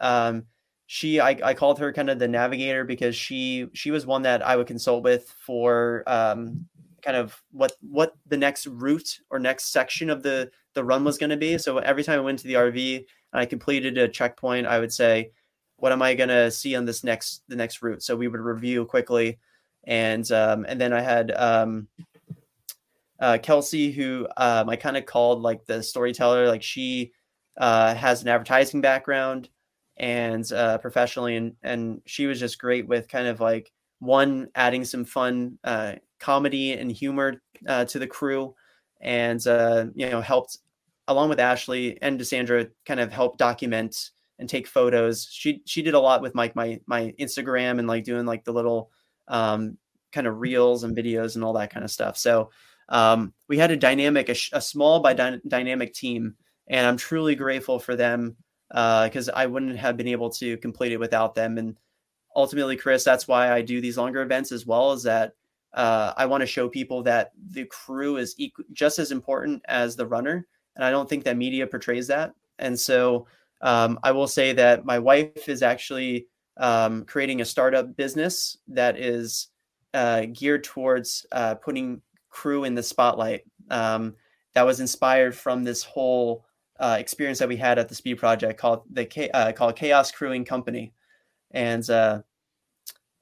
Um, 0.00 0.44
she 0.86 1.20
I, 1.20 1.38
I 1.42 1.54
called 1.54 1.78
her 1.80 1.92
kind 1.92 2.10
of 2.10 2.18
the 2.18 2.28
navigator 2.28 2.84
because 2.84 3.16
she 3.16 3.66
she 3.74 3.90
was 3.90 4.06
one 4.06 4.22
that 4.22 4.46
I 4.46 4.56
would 4.56 4.66
consult 4.66 5.02
with 5.02 5.28
for 5.44 6.02
um, 6.06 6.66
kind 7.02 7.16
of 7.16 7.40
what 7.52 7.72
what 7.80 8.14
the 8.26 8.36
next 8.36 8.66
route 8.66 9.18
or 9.30 9.38
next 9.38 9.72
section 9.72 10.10
of 10.10 10.22
the 10.22 10.50
the 10.74 10.84
run 10.84 11.04
was 11.04 11.18
going 11.18 11.30
to 11.30 11.36
be. 11.36 11.58
So 11.58 11.78
every 11.78 12.04
time 12.04 12.18
I 12.18 12.22
went 12.22 12.38
to 12.40 12.48
the 12.48 12.54
RV 12.54 12.96
and 12.96 13.40
I 13.40 13.46
completed 13.46 13.98
a 13.98 14.08
checkpoint, 14.08 14.66
I 14.66 14.78
would 14.78 14.92
say, 14.92 15.32
"What 15.76 15.92
am 15.92 16.02
I 16.02 16.14
going 16.14 16.28
to 16.28 16.50
see 16.50 16.76
on 16.76 16.84
this 16.84 17.04
next 17.04 17.42
the 17.48 17.56
next 17.56 17.82
route?" 17.82 18.02
So 18.02 18.16
we 18.16 18.28
would 18.28 18.40
review 18.40 18.84
quickly, 18.84 19.38
and 19.84 20.30
um, 20.32 20.66
and 20.68 20.80
then 20.80 20.92
I 20.92 21.00
had 21.00 21.32
um, 21.32 21.88
uh, 23.20 23.38
Kelsey, 23.42 23.92
who 23.92 24.26
um, 24.36 24.68
I 24.68 24.76
kind 24.76 24.96
of 24.96 25.06
called 25.06 25.42
like 25.42 25.64
the 25.66 25.82
storyteller. 25.82 26.48
Like 26.48 26.62
she 26.62 27.12
uh, 27.56 27.94
has 27.94 28.22
an 28.22 28.28
advertising 28.28 28.80
background 28.80 29.48
and 29.96 30.50
uh, 30.52 30.78
professionally, 30.78 31.36
and 31.36 31.54
and 31.62 32.02
she 32.06 32.26
was 32.26 32.40
just 32.40 32.58
great 32.58 32.86
with 32.86 33.08
kind 33.08 33.26
of 33.26 33.40
like 33.40 33.72
one 34.00 34.48
adding 34.54 34.84
some 34.84 35.04
fun 35.04 35.58
uh, 35.64 35.94
comedy 36.18 36.72
and 36.72 36.90
humor 36.90 37.40
uh, 37.66 37.84
to 37.86 37.98
the 37.98 38.06
crew, 38.06 38.54
and 39.00 39.44
uh, 39.46 39.86
you 39.94 40.08
know 40.08 40.20
helped 40.20 40.58
along 41.08 41.28
with 41.30 41.40
Ashley 41.40 42.00
and 42.02 42.20
Desandra 42.20 42.70
kind 42.84 43.00
of 43.00 43.12
help 43.12 43.38
document 43.38 44.10
and 44.38 44.48
take 44.48 44.66
photos. 44.66 45.28
She 45.30 45.62
she 45.64 45.82
did 45.82 45.94
a 45.94 46.00
lot 46.00 46.22
with 46.22 46.34
like 46.34 46.54
my 46.54 46.80
my 46.86 47.14
Instagram 47.18 47.78
and 47.78 47.88
like 47.88 48.04
doing 48.04 48.26
like 48.26 48.44
the 48.44 48.52
little 48.52 48.90
um, 49.26 49.78
kind 50.12 50.26
of 50.26 50.40
reels 50.40 50.84
and 50.84 50.96
videos 50.96 51.34
and 51.34 51.44
all 51.44 51.54
that 51.54 51.70
kind 51.70 51.84
of 51.84 51.90
stuff. 51.90 52.16
So 52.16 52.50
um, 52.88 53.34
we 53.48 53.58
had 53.58 53.70
a 53.70 53.76
dynamic, 53.76 54.28
a, 54.28 54.36
a 54.52 54.60
small 54.60 55.00
but 55.00 55.16
dy- 55.16 55.40
dynamic 55.46 55.92
team, 55.92 56.34
and 56.68 56.86
I'm 56.86 56.96
truly 56.96 57.34
grateful 57.34 57.78
for 57.78 57.96
them 57.96 58.36
because 58.68 59.28
uh, 59.28 59.32
I 59.34 59.46
wouldn't 59.46 59.76
have 59.76 59.96
been 59.96 60.08
able 60.08 60.30
to 60.30 60.56
complete 60.58 60.92
it 60.92 61.00
without 61.00 61.34
them. 61.34 61.58
And 61.58 61.76
ultimately, 62.36 62.76
Chris, 62.76 63.04
that's 63.04 63.26
why 63.26 63.50
I 63.50 63.62
do 63.62 63.80
these 63.80 63.98
longer 63.98 64.22
events 64.22 64.52
as 64.52 64.66
well. 64.66 64.92
Is 64.92 65.02
that 65.04 65.34
uh, 65.78 66.12
I 66.16 66.26
want 66.26 66.40
to 66.40 66.46
show 66.46 66.68
people 66.68 67.04
that 67.04 67.30
the 67.52 67.64
crew 67.66 68.16
is 68.16 68.34
equal, 68.36 68.64
just 68.72 68.98
as 68.98 69.12
important 69.12 69.62
as 69.68 69.94
the 69.94 70.06
runner, 70.06 70.44
and 70.74 70.84
I 70.84 70.90
don't 70.90 71.08
think 71.08 71.22
that 71.24 71.36
media 71.36 71.68
portrays 71.68 72.08
that. 72.08 72.34
And 72.58 72.78
so 72.78 73.28
um, 73.60 74.00
I 74.02 74.10
will 74.10 74.26
say 74.26 74.52
that 74.54 74.84
my 74.84 74.98
wife 74.98 75.48
is 75.48 75.62
actually 75.62 76.26
um, 76.56 77.04
creating 77.04 77.40
a 77.40 77.44
startup 77.44 77.96
business 77.96 78.58
that 78.66 78.98
is 78.98 79.48
uh, 79.94 80.26
geared 80.32 80.64
towards 80.64 81.24
uh, 81.30 81.54
putting 81.54 82.02
crew 82.28 82.64
in 82.64 82.74
the 82.74 82.82
spotlight. 82.82 83.42
Um, 83.70 84.16
that 84.54 84.66
was 84.66 84.80
inspired 84.80 85.36
from 85.36 85.62
this 85.62 85.84
whole 85.84 86.44
uh, 86.80 86.96
experience 86.98 87.38
that 87.38 87.48
we 87.48 87.56
had 87.56 87.78
at 87.78 87.88
the 87.88 87.94
Speed 87.94 88.18
Project 88.18 88.58
called 88.58 88.82
the 88.90 89.30
uh, 89.32 89.52
called 89.52 89.76
Chaos 89.76 90.10
Crewing 90.10 90.44
Company, 90.44 90.92
and 91.52 91.88
uh, 91.88 92.22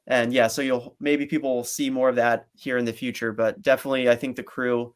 and 0.06 0.32
yeah, 0.32 0.46
so 0.46 0.62
you'll 0.62 0.96
maybe 1.00 1.26
people 1.26 1.54
will 1.54 1.64
see 1.64 1.90
more 1.90 2.08
of 2.08 2.16
that 2.16 2.46
here 2.54 2.78
in 2.78 2.84
the 2.84 2.92
future, 2.92 3.32
but 3.32 3.62
definitely 3.62 4.08
I 4.08 4.16
think 4.16 4.36
the 4.36 4.42
crew 4.42 4.94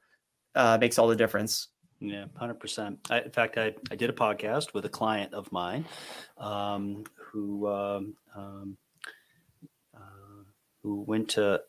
uh, 0.54 0.78
makes 0.80 0.98
all 0.98 1.08
the 1.08 1.16
difference. 1.16 1.68
Yeah, 2.00 2.26
hundred 2.36 2.60
percent. 2.60 2.98
In 3.10 3.30
fact, 3.30 3.58
I, 3.58 3.74
I 3.90 3.96
did 3.96 4.08
a 4.08 4.14
podcast 4.14 4.72
with 4.72 4.84
a 4.86 4.88
client 4.88 5.34
of 5.34 5.50
mine 5.52 5.84
um, 6.38 7.04
who 7.16 7.68
um, 7.68 8.14
um, 8.34 8.76
uh, 9.94 10.44
who 10.82 11.02
went 11.02 11.28
to 11.30 11.60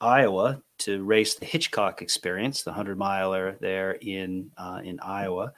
Iowa 0.00 0.60
to 0.80 1.04
race 1.04 1.36
the 1.36 1.46
Hitchcock 1.46 2.02
Experience, 2.02 2.62
the 2.62 2.72
hundred 2.72 2.98
miler 2.98 3.56
there 3.60 3.92
in 3.92 4.50
uh, 4.58 4.80
in 4.84 5.00
Iowa, 5.00 5.52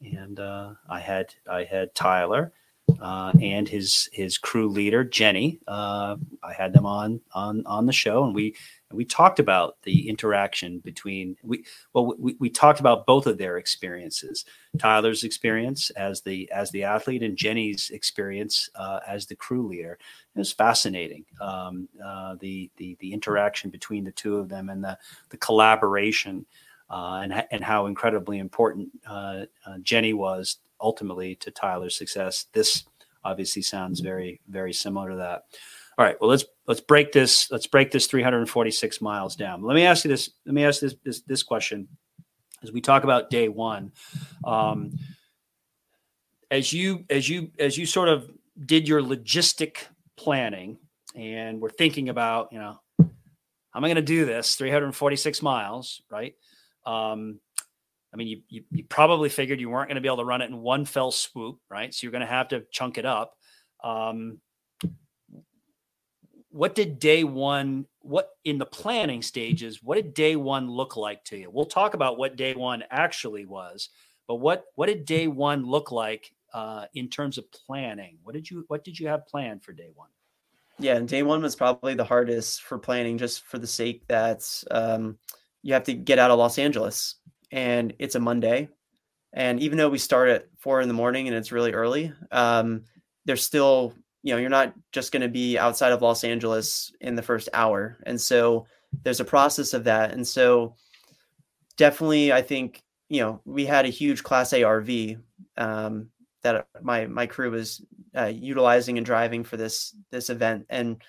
and 0.00 0.40
uh, 0.40 0.72
I 0.88 1.00
had 1.00 1.34
I 1.48 1.64
had 1.64 1.94
Tyler 1.94 2.52
uh, 3.00 3.32
and 3.40 3.68
his 3.68 4.08
his 4.12 4.38
crew 4.38 4.68
leader 4.68 5.04
Jenny. 5.04 5.58
Uh, 5.66 6.16
I 6.42 6.52
had 6.52 6.72
them 6.72 6.86
on 6.86 7.20
on 7.32 7.64
on 7.66 7.86
the 7.86 7.92
show, 7.92 8.24
and 8.24 8.34
we 8.34 8.54
and 8.90 8.96
we 8.96 9.04
talked 9.04 9.38
about 9.38 9.76
the 9.84 10.08
interaction 10.08 10.80
between 10.80 11.36
we 11.42 11.64
well 11.92 12.14
we, 12.18 12.36
we 12.38 12.50
talked 12.50 12.80
about 12.80 13.06
both 13.06 13.26
of 13.26 13.38
their 13.38 13.56
experiences 13.56 14.44
tyler's 14.78 15.24
experience 15.24 15.90
as 15.90 16.20
the 16.20 16.50
as 16.50 16.70
the 16.70 16.84
athlete 16.84 17.22
and 17.22 17.36
jenny's 17.36 17.90
experience 17.90 18.68
uh, 18.74 19.00
as 19.06 19.26
the 19.26 19.36
crew 19.36 19.66
leader 19.66 19.98
it 20.34 20.38
was 20.38 20.52
fascinating 20.52 21.24
um, 21.40 21.88
uh, 22.04 22.34
the, 22.40 22.70
the 22.76 22.96
the 23.00 23.12
interaction 23.12 23.70
between 23.70 24.04
the 24.04 24.12
two 24.12 24.36
of 24.36 24.48
them 24.48 24.68
and 24.68 24.82
the 24.84 24.98
the 25.30 25.36
collaboration 25.38 26.44
uh, 26.90 27.20
and, 27.22 27.46
and 27.52 27.62
how 27.62 27.86
incredibly 27.86 28.38
important 28.38 28.88
uh, 29.08 29.44
jenny 29.82 30.12
was 30.12 30.58
ultimately 30.80 31.34
to 31.34 31.50
tyler's 31.50 31.96
success 31.96 32.46
this 32.52 32.84
obviously 33.24 33.62
sounds 33.62 34.00
very 34.00 34.40
very 34.48 34.72
similar 34.72 35.10
to 35.10 35.16
that 35.16 35.44
all 36.00 36.06
right. 36.06 36.18
Well, 36.18 36.30
let's 36.30 36.46
let's 36.66 36.80
break 36.80 37.12
this. 37.12 37.50
Let's 37.50 37.66
break 37.66 37.90
this 37.90 38.06
346 38.06 39.02
miles 39.02 39.36
down. 39.36 39.62
Let 39.62 39.74
me 39.74 39.84
ask 39.84 40.02
you 40.02 40.08
this. 40.08 40.30
Let 40.46 40.54
me 40.54 40.64
ask 40.64 40.80
this 40.80 40.94
this, 41.04 41.20
this 41.20 41.42
question 41.42 41.88
as 42.62 42.72
we 42.72 42.80
talk 42.80 43.04
about 43.04 43.28
day 43.28 43.48
one. 43.48 43.92
Um, 44.42 44.92
as 46.50 46.72
you 46.72 47.04
as 47.10 47.28
you 47.28 47.50
as 47.58 47.76
you 47.76 47.84
sort 47.84 48.08
of 48.08 48.30
did 48.64 48.88
your 48.88 49.02
logistic 49.02 49.76
planning 50.16 50.78
and 51.14 51.60
we're 51.60 51.68
thinking 51.68 52.08
about 52.08 52.48
you 52.50 52.58
know 52.58 52.78
how 52.98 53.76
am 53.76 53.84
I 53.84 53.88
going 53.88 53.96
to 53.96 54.02
do 54.02 54.24
this 54.24 54.56
346 54.56 55.42
miles, 55.42 56.00
right? 56.10 56.34
Um, 56.86 57.40
I 58.12 58.16
mean, 58.16 58.28
you, 58.28 58.40
you, 58.48 58.64
you 58.72 58.84
probably 58.84 59.28
figured 59.28 59.60
you 59.60 59.70
weren't 59.70 59.88
going 59.88 59.94
to 59.96 60.00
be 60.00 60.08
able 60.08 60.18
to 60.18 60.24
run 60.24 60.42
it 60.42 60.50
in 60.50 60.58
one 60.58 60.84
fell 60.84 61.12
swoop, 61.12 61.60
right? 61.70 61.94
So 61.94 62.04
you're 62.04 62.12
going 62.12 62.20
to 62.20 62.26
have 62.26 62.48
to 62.48 62.64
chunk 62.72 62.98
it 62.98 63.06
up. 63.06 63.34
Um, 63.84 64.40
what 66.50 66.74
did 66.74 66.98
day 66.98 67.24
one 67.24 67.86
what 68.00 68.30
in 68.44 68.58
the 68.58 68.66
planning 68.66 69.22
stages 69.22 69.82
what 69.82 69.94
did 69.94 70.14
day 70.14 70.36
one 70.36 70.68
look 70.68 70.96
like 70.96 71.22
to 71.24 71.36
you 71.36 71.50
we'll 71.50 71.64
talk 71.64 71.94
about 71.94 72.18
what 72.18 72.36
day 72.36 72.54
one 72.54 72.82
actually 72.90 73.46
was 73.46 73.88
but 74.26 74.36
what 74.36 74.64
what 74.74 74.86
did 74.86 75.04
day 75.04 75.26
one 75.26 75.64
look 75.64 75.92
like 75.92 76.32
uh, 76.52 76.86
in 76.94 77.08
terms 77.08 77.38
of 77.38 77.44
planning 77.52 78.18
what 78.22 78.34
did 78.34 78.50
you 78.50 78.64
what 78.66 78.84
did 78.84 78.98
you 78.98 79.06
have 79.06 79.26
planned 79.26 79.62
for 79.62 79.72
day 79.72 79.90
one 79.94 80.08
yeah 80.78 80.96
and 80.96 81.08
day 81.08 81.22
one 81.22 81.40
was 81.40 81.54
probably 81.54 81.94
the 81.94 82.04
hardest 82.04 82.62
for 82.62 82.78
planning 82.78 83.16
just 83.16 83.44
for 83.44 83.58
the 83.58 83.66
sake 83.66 84.06
that 84.08 84.44
um, 84.72 85.16
you 85.62 85.72
have 85.72 85.84
to 85.84 85.94
get 85.94 86.18
out 86.18 86.32
of 86.32 86.38
los 86.38 86.58
angeles 86.58 87.16
and 87.50 87.94
it's 87.98 88.14
a 88.14 88.20
monday. 88.20 88.68
And 89.32 89.60
even 89.60 89.78
though 89.78 89.88
we 89.88 89.98
start 89.98 90.28
at 90.28 90.48
four 90.58 90.80
in 90.80 90.88
the 90.88 90.94
morning 90.94 91.28
and 91.28 91.36
it's 91.36 91.52
really 91.52 91.72
early 91.72 92.12
um, 92.32 92.82
there's 93.24 93.44
still 93.44 93.94
you 94.22 94.34
know 94.34 94.38
you're 94.40 94.50
not 94.50 94.74
just 94.92 95.12
going 95.12 95.22
to 95.22 95.28
be 95.28 95.58
outside 95.58 95.92
of 95.92 96.02
los 96.02 96.24
angeles 96.24 96.92
in 97.00 97.14
the 97.14 97.22
first 97.22 97.48
hour. 97.54 97.98
And 98.04 98.20
so 98.20 98.66
there's 99.02 99.20
a 99.20 99.24
process 99.24 99.72
of 99.72 99.84
that. 99.84 100.12
And 100.12 100.26
so 100.26 100.74
definitely 101.80 102.30
i 102.30 102.42
think 102.42 102.82
you 103.08 103.22
know 103.22 103.40
we 103.46 103.64
had 103.64 103.86
a 103.86 103.88
huge 103.88 104.22
class 104.22 104.52
a 104.52 104.60
rv 104.60 105.18
um, 105.56 106.10
that 106.42 106.66
my 106.82 107.06
my 107.06 107.26
crew 107.26 107.50
was 107.50 107.82
uh, 108.14 108.26
utilizing 108.26 108.98
and 108.98 109.06
driving 109.06 109.44
for 109.44 109.56
this 109.56 109.94
this 110.10 110.28
event. 110.28 110.66
And 110.68 111.02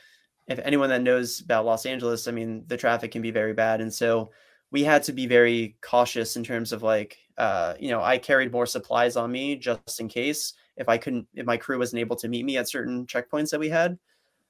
if 0.47 0.59
anyone 0.59 0.89
that 0.89 1.01
knows 1.01 1.41
about 1.41 1.65
los 1.65 1.85
angeles 1.85 2.27
i 2.27 2.31
mean 2.31 2.63
the 2.67 2.77
traffic 2.77 3.11
can 3.11 3.21
be 3.21 3.31
very 3.31 3.53
bad. 3.53 3.81
And 3.81 3.93
so 3.93 4.31
we 4.71 4.83
had 4.83 5.03
to 5.03 5.13
be 5.13 5.27
very 5.27 5.75
cautious 5.81 6.35
in 6.35 6.43
terms 6.43 6.71
of 6.71 6.81
like 6.81 7.17
uh, 7.37 7.73
you 7.79 7.89
know 7.89 8.01
i 8.01 8.17
carried 8.17 8.51
more 8.51 8.65
supplies 8.65 9.15
on 9.15 9.31
me 9.31 9.55
just 9.55 9.99
in 9.99 10.07
case 10.07 10.53
if 10.77 10.89
I 10.89 10.97
couldn't, 10.97 11.27
if 11.33 11.45
my 11.45 11.57
crew 11.57 11.77
wasn't 11.77 11.99
able 11.99 12.15
to 12.17 12.27
meet 12.27 12.45
me 12.45 12.57
at 12.57 12.69
certain 12.69 13.05
checkpoints 13.05 13.51
that 13.51 13.59
we 13.59 13.69
had. 13.69 13.97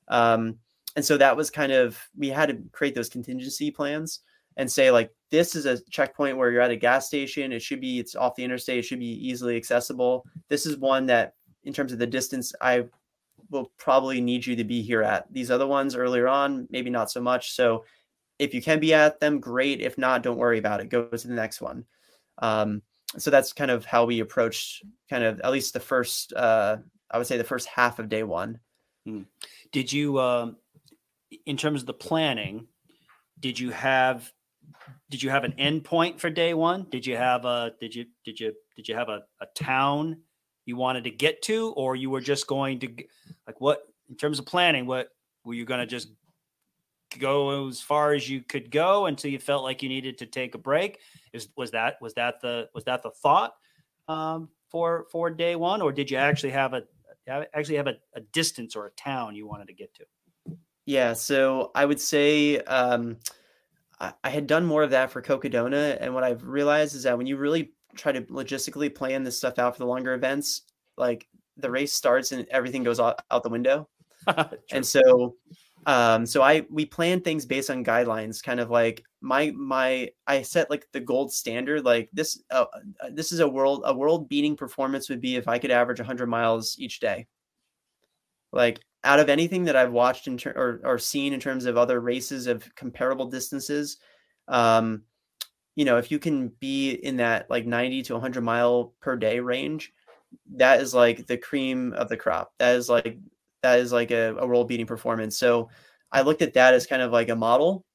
Um, 0.08 0.58
and 0.96 1.06
so 1.06 1.18
that 1.18 1.38
was 1.38 1.50
kind 1.50 1.72
of, 1.72 2.00
we 2.18 2.30
had 2.30 2.50
to 2.50 2.58
create 2.72 2.96
those 2.96 3.10
contingency 3.10 3.72
plans 3.72 4.22
and 4.58 4.70
say, 4.70 4.92
like, 4.92 5.12
this 5.30 5.56
is 5.56 5.66
a 5.66 5.82
checkpoint 5.90 6.38
where 6.38 6.52
you're 6.52 6.62
at 6.62 6.72
a 6.72 6.76
gas 6.76 7.08
station. 7.08 7.52
It 7.52 7.62
should 7.62 7.80
be, 7.80 8.00
it's 8.00 8.16
off 8.16 8.36
the 8.36 8.44
interstate. 8.44 8.80
It 8.80 8.84
should 8.84 9.00
be 9.00 9.28
easily 9.28 9.56
accessible. 9.56 10.26
This 10.50 10.66
is 10.66 10.78
one 10.78 11.06
that, 11.08 11.36
in 11.64 11.74
terms 11.74 11.94
of 11.94 12.00
the 12.00 12.08
distance, 12.08 12.54
I 12.60 12.86
will 13.50 13.72
probably 13.78 14.20
need 14.20 14.46
you 14.46 14.56
to 14.56 14.64
be 14.64 14.82
here 14.82 15.04
at. 15.04 15.32
These 15.32 15.52
other 15.52 15.68
ones 15.68 15.96
earlier 15.96 16.28
on, 16.28 16.68
maybe 16.70 16.90
not 16.90 17.12
so 17.12 17.22
much. 17.22 17.54
So 17.54 17.86
if 18.42 18.54
you 18.54 18.62
can 18.62 18.80
be 18.80 18.94
at 18.94 19.20
them, 19.20 19.40
great. 19.40 19.82
If 19.82 19.98
not, 19.98 20.24
don't 20.24 20.38
worry 20.38 20.58
about 20.58 20.82
it. 20.82 20.90
Go 20.90 21.06
to 21.06 21.28
the 21.28 21.34
next 21.34 21.62
one. 21.62 21.86
Um, 22.40 22.82
so 23.18 23.30
that's 23.30 23.54
kind 23.54 23.72
of 23.72 23.86
how 23.86 24.06
we 24.06 24.20
approached 24.20 24.84
kind 25.10 25.24
of 25.24 25.40
at 25.42 25.52
least 25.52 25.74
the 25.74 25.80
first 25.80 26.34
uh, 26.34 26.78
i 27.10 27.18
would 27.18 27.28
say 27.28 27.38
the 27.38 27.44
first 27.44 27.68
half 27.68 28.00
of 28.00 28.10
day 28.10 28.24
one 28.24 28.60
hmm. 29.06 29.22
did 29.72 29.92
you 29.92 30.20
um, 30.20 30.56
in 31.46 31.58
terms 31.58 31.82
of 31.82 31.88
the 31.88 31.94
planning 31.94 32.68
did 33.40 33.60
you 33.60 33.72
have 33.72 34.32
did 35.10 35.22
you 35.22 35.30
have 35.30 35.44
an 35.44 35.54
endpoint 35.54 36.20
for 36.20 36.30
day 36.30 36.54
one 36.54 36.86
did 36.90 37.06
you 37.06 37.18
have 37.18 37.46
a 37.46 37.74
did 37.80 37.94
you 37.94 38.06
did 38.24 38.40
you 38.40 38.54
did 38.76 38.88
you 38.88 38.96
have 38.96 39.10
a, 39.10 39.22
a 39.42 39.46
town 39.56 40.18
you 40.66 40.78
wanted 40.78 41.04
to 41.04 41.12
get 41.12 41.42
to 41.42 41.72
or 41.72 41.96
you 41.96 42.10
were 42.10 42.22
just 42.22 42.48
going 42.48 42.80
to 42.80 42.88
like 43.48 43.60
what 43.60 43.84
in 44.10 44.16
terms 44.16 44.40
of 44.40 44.46
planning 44.46 44.86
what 44.86 45.10
were 45.44 45.54
you 45.54 45.66
going 45.66 45.80
to 45.80 45.88
just 45.88 46.10
go 47.20 47.68
as 47.68 47.82
far 47.82 48.14
as 48.14 48.30
you 48.30 48.42
could 48.42 48.72
go 48.72 49.06
until 49.06 49.32
you 49.32 49.40
felt 49.40 49.64
like 49.64 49.84
you 49.84 49.90
needed 49.90 50.18
to 50.20 50.26
take 50.26 50.56
a 50.56 50.58
break 50.58 51.00
is 51.34 51.50
was 51.56 51.72
that 51.72 52.02
was 52.02 52.14
that 52.16 52.42
the 52.42 52.70
was 52.74 52.84
that 52.86 53.04
the 53.04 53.12
thought 53.12 53.54
um, 54.08 54.50
for 54.70 55.06
for 55.12 55.30
day 55.30 55.56
one, 55.56 55.82
or 55.82 55.92
did 55.92 56.10
you 56.10 56.18
actually 56.18 56.52
have 56.52 56.74
a 56.74 56.84
actually 57.54 57.76
have 57.76 57.88
a, 57.88 57.96
a, 58.16 58.22
distance 58.34 58.76
or 58.76 58.88
a 58.88 58.92
town 58.92 59.36
you 59.36 59.48
wanted 59.48 59.68
to 59.68 59.74
get 59.74 59.94
to? 59.94 60.06
Yeah, 60.86 61.14
so 61.14 61.72
I 61.76 61.86
would 61.86 62.02
say 62.02 62.58
um, 62.62 63.18
I, 64.00 64.14
I 64.24 64.30
had 64.30 64.48
done 64.48 64.66
more 64.66 64.84
of 64.84 64.90
that 64.90 65.12
for 65.12 65.22
Cocodona, 65.22 65.98
and 66.02 66.14
what 66.14 66.24
I've 66.24 66.44
realized 66.44 66.96
is 66.96 67.04
that 67.04 67.18
when 67.18 67.28
you 67.28 67.38
really 67.38 67.74
try 67.96 68.12
to 68.12 68.22
logistically 68.22 68.94
plan 68.94 69.24
this 69.24 69.38
stuff 69.38 69.60
out 69.60 69.76
for 69.76 69.80
the 69.80 69.86
longer 69.86 70.14
events, 70.14 70.64
like 70.98 71.28
the 71.58 71.70
race 71.70 71.94
starts 71.94 72.32
and 72.32 72.48
everything 72.50 72.84
goes 72.84 73.00
out, 73.00 73.22
out 73.30 73.44
the 73.44 73.50
window. 73.50 73.88
and 74.72 74.86
so 74.86 75.36
um 75.86 76.26
so 76.26 76.42
i 76.42 76.66
we 76.70 76.86
plan 76.86 77.22
things 77.22 77.46
based 77.46 77.70
on 77.70 77.84
guidelines 77.84 78.44
kind 78.44 78.60
of 78.60 78.70
like 78.70 79.04
my 79.20 79.52
my 79.52 80.10
i 80.28 80.42
set 80.42 80.70
like 80.70 80.88
the 80.92 81.00
gold 81.00 81.34
standard 81.34 81.84
like 81.84 82.10
this 82.14 82.42
uh, 82.52 82.66
uh 83.02 83.10
this 83.12 83.32
is 83.32 83.40
a 83.40 83.48
world 83.48 83.82
a 83.86 83.94
world 83.94 84.30
beating 84.30 84.56
performance 84.56 85.10
would 85.10 85.22
be 85.22 85.36
if 85.36 85.48
i 85.48 85.58
could 85.58 85.72
average 85.72 86.00
100 86.00 86.28
miles 86.28 86.76
each 86.80 87.00
day. 87.00 87.28
Like 88.52 88.82
out 89.04 89.20
of 89.20 89.30
anything 89.30 89.64
that 89.64 89.76
i've 89.76 89.92
watched 89.92 90.28
in 90.28 90.38
ter- 90.38 90.54
or, 90.56 90.82
or 90.84 91.00
seen 91.00 91.34
in 91.34 91.40
terms 91.40 91.66
of 91.66 91.78
other 91.78 92.00
races 92.00 92.48
of 92.48 92.64
comparable 92.76 93.26
distances 93.26 93.98
um 94.48 95.04
you 95.76 95.86
know 95.86 95.98
if 95.98 96.12
you 96.12 96.20
can 96.20 96.50
be 96.60 96.92
in 96.92 97.18
that 97.18 97.50
like 97.50 97.66
90 97.66 98.04
to 98.04 98.14
100 98.14 98.42
mile 98.42 98.94
per 99.00 99.16
day 99.16 99.40
range 99.40 99.94
that 100.56 100.82
is 100.82 100.94
like 100.94 101.28
the 101.28 101.38
cream 101.38 101.94
of 101.94 102.10
the 102.10 102.18
crop. 102.18 102.54
That 102.60 102.76
is 102.76 102.90
like 102.90 103.18
that 103.64 103.80
is 103.80 103.92
like 103.92 104.12
a, 104.12 104.36
a 104.38 104.48
world 104.48 104.68
beating 104.68 104.86
performance. 104.86 105.38
So 105.38 105.70
I 106.12 106.22
looked 106.22 106.42
at 106.42 106.54
that 106.54 106.74
as 106.74 106.88
kind 106.88 107.02
of 107.02 107.12
like 107.12 107.30
a 107.30 107.36
model 107.36 107.86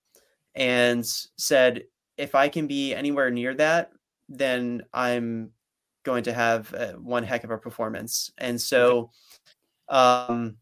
and 0.54 1.04
said, 1.36 1.84
if 2.16 2.34
I 2.34 2.48
can 2.48 2.66
be 2.66 2.94
anywhere 2.94 3.30
near 3.30 3.54
that, 3.54 3.90
then 4.28 4.82
I'm 4.92 5.50
going 6.04 6.24
to 6.24 6.32
have 6.32 6.72
uh, 6.74 6.92
one 6.92 7.22
heck 7.22 7.44
of 7.44 7.50
a 7.50 7.58
performance. 7.58 8.30
And 8.38 8.60
so, 8.60 9.10
um, 9.88 10.56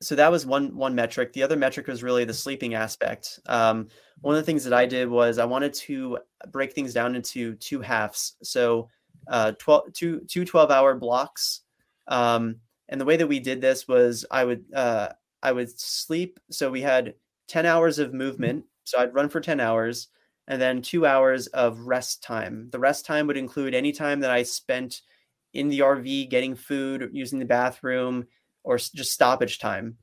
so 0.00 0.14
that 0.14 0.30
was 0.30 0.46
one 0.46 0.76
one 0.76 0.94
metric. 0.94 1.32
The 1.32 1.42
other 1.42 1.56
metric 1.56 1.86
was 1.86 2.02
really 2.02 2.24
the 2.24 2.34
sleeping 2.34 2.74
aspect. 2.74 3.40
Um, 3.46 3.88
one 4.20 4.34
of 4.34 4.40
the 4.40 4.46
things 4.46 4.64
that 4.64 4.72
I 4.72 4.86
did 4.86 5.08
was 5.08 5.38
I 5.38 5.44
wanted 5.44 5.74
to 5.74 6.18
break 6.52 6.72
things 6.72 6.92
down 6.94 7.16
into 7.16 7.54
two 7.56 7.80
halves. 7.80 8.36
So, 8.42 8.88
uh, 9.28 9.52
12, 9.58 9.92
two, 9.92 10.20
two 10.28 10.44
12 10.44 10.70
hour 10.70 10.94
blocks. 10.94 11.62
Um, 12.08 12.56
and 12.88 13.00
the 13.00 13.04
way 13.04 13.16
that 13.16 13.26
we 13.26 13.40
did 13.40 13.60
this 13.60 13.88
was 13.88 14.24
I 14.30 14.44
would 14.44 14.64
uh, 14.74 15.08
I 15.42 15.52
would 15.52 15.78
sleep. 15.78 16.40
So 16.50 16.70
we 16.70 16.80
had 16.82 17.14
10 17.48 17.66
hours 17.66 17.98
of 17.98 18.14
movement. 18.14 18.64
So 18.84 18.98
I'd 18.98 19.14
run 19.14 19.28
for 19.28 19.40
10 19.40 19.60
hours 19.60 20.08
and 20.48 20.60
then 20.60 20.82
two 20.82 21.06
hours 21.06 21.46
of 21.48 21.80
rest 21.80 22.22
time. 22.22 22.68
The 22.70 22.78
rest 22.78 23.04
time 23.04 23.26
would 23.26 23.36
include 23.36 23.74
any 23.74 23.92
time 23.92 24.20
that 24.20 24.30
I 24.30 24.42
spent 24.44 25.02
in 25.54 25.68
the 25.68 25.80
RV 25.80 26.30
getting 26.30 26.54
food, 26.54 27.10
using 27.12 27.38
the 27.38 27.44
bathroom, 27.44 28.26
or 28.62 28.76
just 28.78 29.12
stoppage 29.12 29.58
time. 29.58 29.96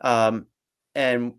Um, 0.00 0.46
and 0.94 1.34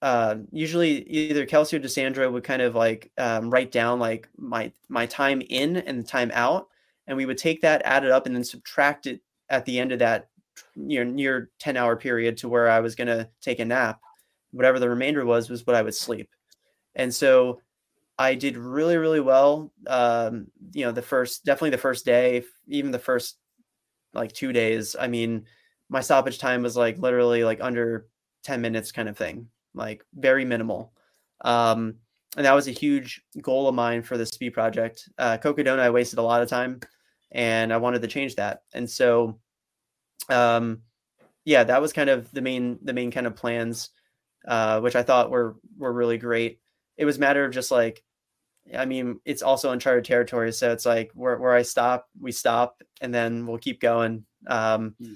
uh, 0.00 0.36
usually 0.50 1.02
either 1.08 1.46
Kelsey 1.46 1.76
or 1.76 1.80
Desandra 1.80 2.30
would 2.30 2.44
kind 2.44 2.62
of 2.62 2.74
like 2.74 3.12
um, 3.18 3.50
write 3.50 3.70
down 3.70 4.00
like 4.00 4.28
my 4.36 4.72
my 4.88 5.06
time 5.06 5.42
in 5.48 5.76
and 5.76 6.00
the 6.00 6.06
time 6.06 6.32
out, 6.34 6.68
and 7.06 7.16
we 7.16 7.26
would 7.26 7.38
take 7.38 7.60
that, 7.60 7.82
add 7.84 8.04
it 8.04 8.10
up, 8.10 8.26
and 8.26 8.34
then 8.34 8.44
subtract 8.44 9.06
it 9.06 9.20
at 9.48 9.64
the 9.64 9.78
end 9.78 9.92
of 9.92 10.00
that 10.00 10.28
know 10.76 11.04
near 11.04 11.50
10 11.58 11.76
hour 11.76 11.96
period 11.96 12.36
to 12.38 12.48
where 12.48 12.68
I 12.68 12.80
was 12.80 12.94
going 12.94 13.08
to 13.08 13.28
take 13.40 13.60
a 13.60 13.64
nap. 13.64 14.00
whatever 14.50 14.78
the 14.78 14.88
remainder 14.88 15.24
was 15.24 15.48
was 15.48 15.66
what 15.66 15.76
I 15.76 15.82
would 15.82 15.94
sleep. 15.94 16.28
And 16.94 17.12
so 17.14 17.60
I 18.18 18.34
did 18.34 18.56
really, 18.56 18.98
really 18.98 19.20
well. 19.20 19.72
Um, 19.86 20.48
you 20.72 20.84
know, 20.84 20.92
the 20.92 21.02
first, 21.02 21.44
definitely 21.44 21.70
the 21.70 21.78
first 21.78 22.04
day, 22.04 22.42
even 22.68 22.90
the 22.90 22.98
first 22.98 23.38
like 24.12 24.32
two 24.32 24.52
days. 24.52 24.94
I 24.98 25.08
mean, 25.08 25.46
my 25.88 26.00
stoppage 26.00 26.38
time 26.38 26.62
was 26.62 26.76
like 26.76 26.98
literally 26.98 27.44
like 27.44 27.60
under 27.60 28.06
10 28.44 28.60
minutes 28.60 28.92
kind 28.92 29.08
of 29.08 29.16
thing, 29.16 29.48
like 29.74 30.04
very 30.14 30.44
minimal. 30.44 30.92
Um, 31.42 31.96
and 32.36 32.46
that 32.46 32.54
was 32.54 32.68
a 32.68 32.72
huge 32.72 33.22
goal 33.40 33.68
of 33.68 33.74
mine 33.74 34.02
for 34.02 34.16
the 34.16 34.26
speed 34.26 34.50
project. 34.50 35.08
Uh, 35.18 35.38
Cocodona, 35.38 35.80
I 35.80 35.90
wasted 35.90 36.18
a 36.18 36.22
lot 36.22 36.42
of 36.42 36.48
time 36.48 36.80
and 37.30 37.72
I 37.72 37.76
wanted 37.76 38.02
to 38.02 38.08
change 38.08 38.36
that. 38.36 38.62
And 38.74 38.88
so, 38.88 39.38
um, 40.28 40.82
yeah, 41.44 41.64
that 41.64 41.80
was 41.80 41.92
kind 41.92 42.10
of 42.10 42.30
the 42.32 42.42
main, 42.42 42.78
the 42.82 42.92
main 42.92 43.10
kind 43.10 43.26
of 43.26 43.36
plans, 43.36 43.90
uh, 44.46 44.80
which 44.80 44.96
I 44.96 45.02
thought 45.02 45.30
were, 45.30 45.56
were 45.78 45.92
really 45.92 46.18
great 46.18 46.60
it 46.96 47.04
was 47.04 47.18
matter 47.18 47.44
of 47.44 47.52
just 47.52 47.70
like 47.70 48.02
I 48.78 48.84
mean, 48.84 49.18
it's 49.24 49.42
also 49.42 49.72
uncharted 49.72 50.04
territory, 50.04 50.52
so 50.52 50.70
it's 50.70 50.86
like 50.86 51.10
where 51.14 51.36
where 51.36 51.52
I 51.52 51.62
stop, 51.62 52.08
we 52.20 52.30
stop, 52.30 52.80
and 53.00 53.12
then 53.12 53.44
we'll 53.44 53.58
keep 53.58 53.80
going. 53.80 54.24
Um, 54.46 54.94
hmm. 54.98 55.14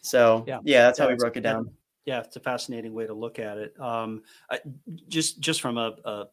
so 0.00 0.44
yeah, 0.46 0.60
yeah 0.62 0.82
that's 0.82 1.00
yeah, 1.00 1.06
how 1.06 1.10
we 1.10 1.16
broke 1.16 1.36
it 1.36 1.40
down. 1.40 1.72
Yeah, 2.04 2.20
it's 2.20 2.36
a 2.36 2.40
fascinating 2.40 2.94
way 2.94 3.06
to 3.06 3.14
look 3.14 3.40
at 3.40 3.58
it. 3.58 3.78
Um, 3.80 4.22
I, 4.48 4.60
just 5.08 5.40
just 5.40 5.60
from 5.60 5.76
a, 5.76 5.96
a, 6.04 6.10
a, 6.10 6.26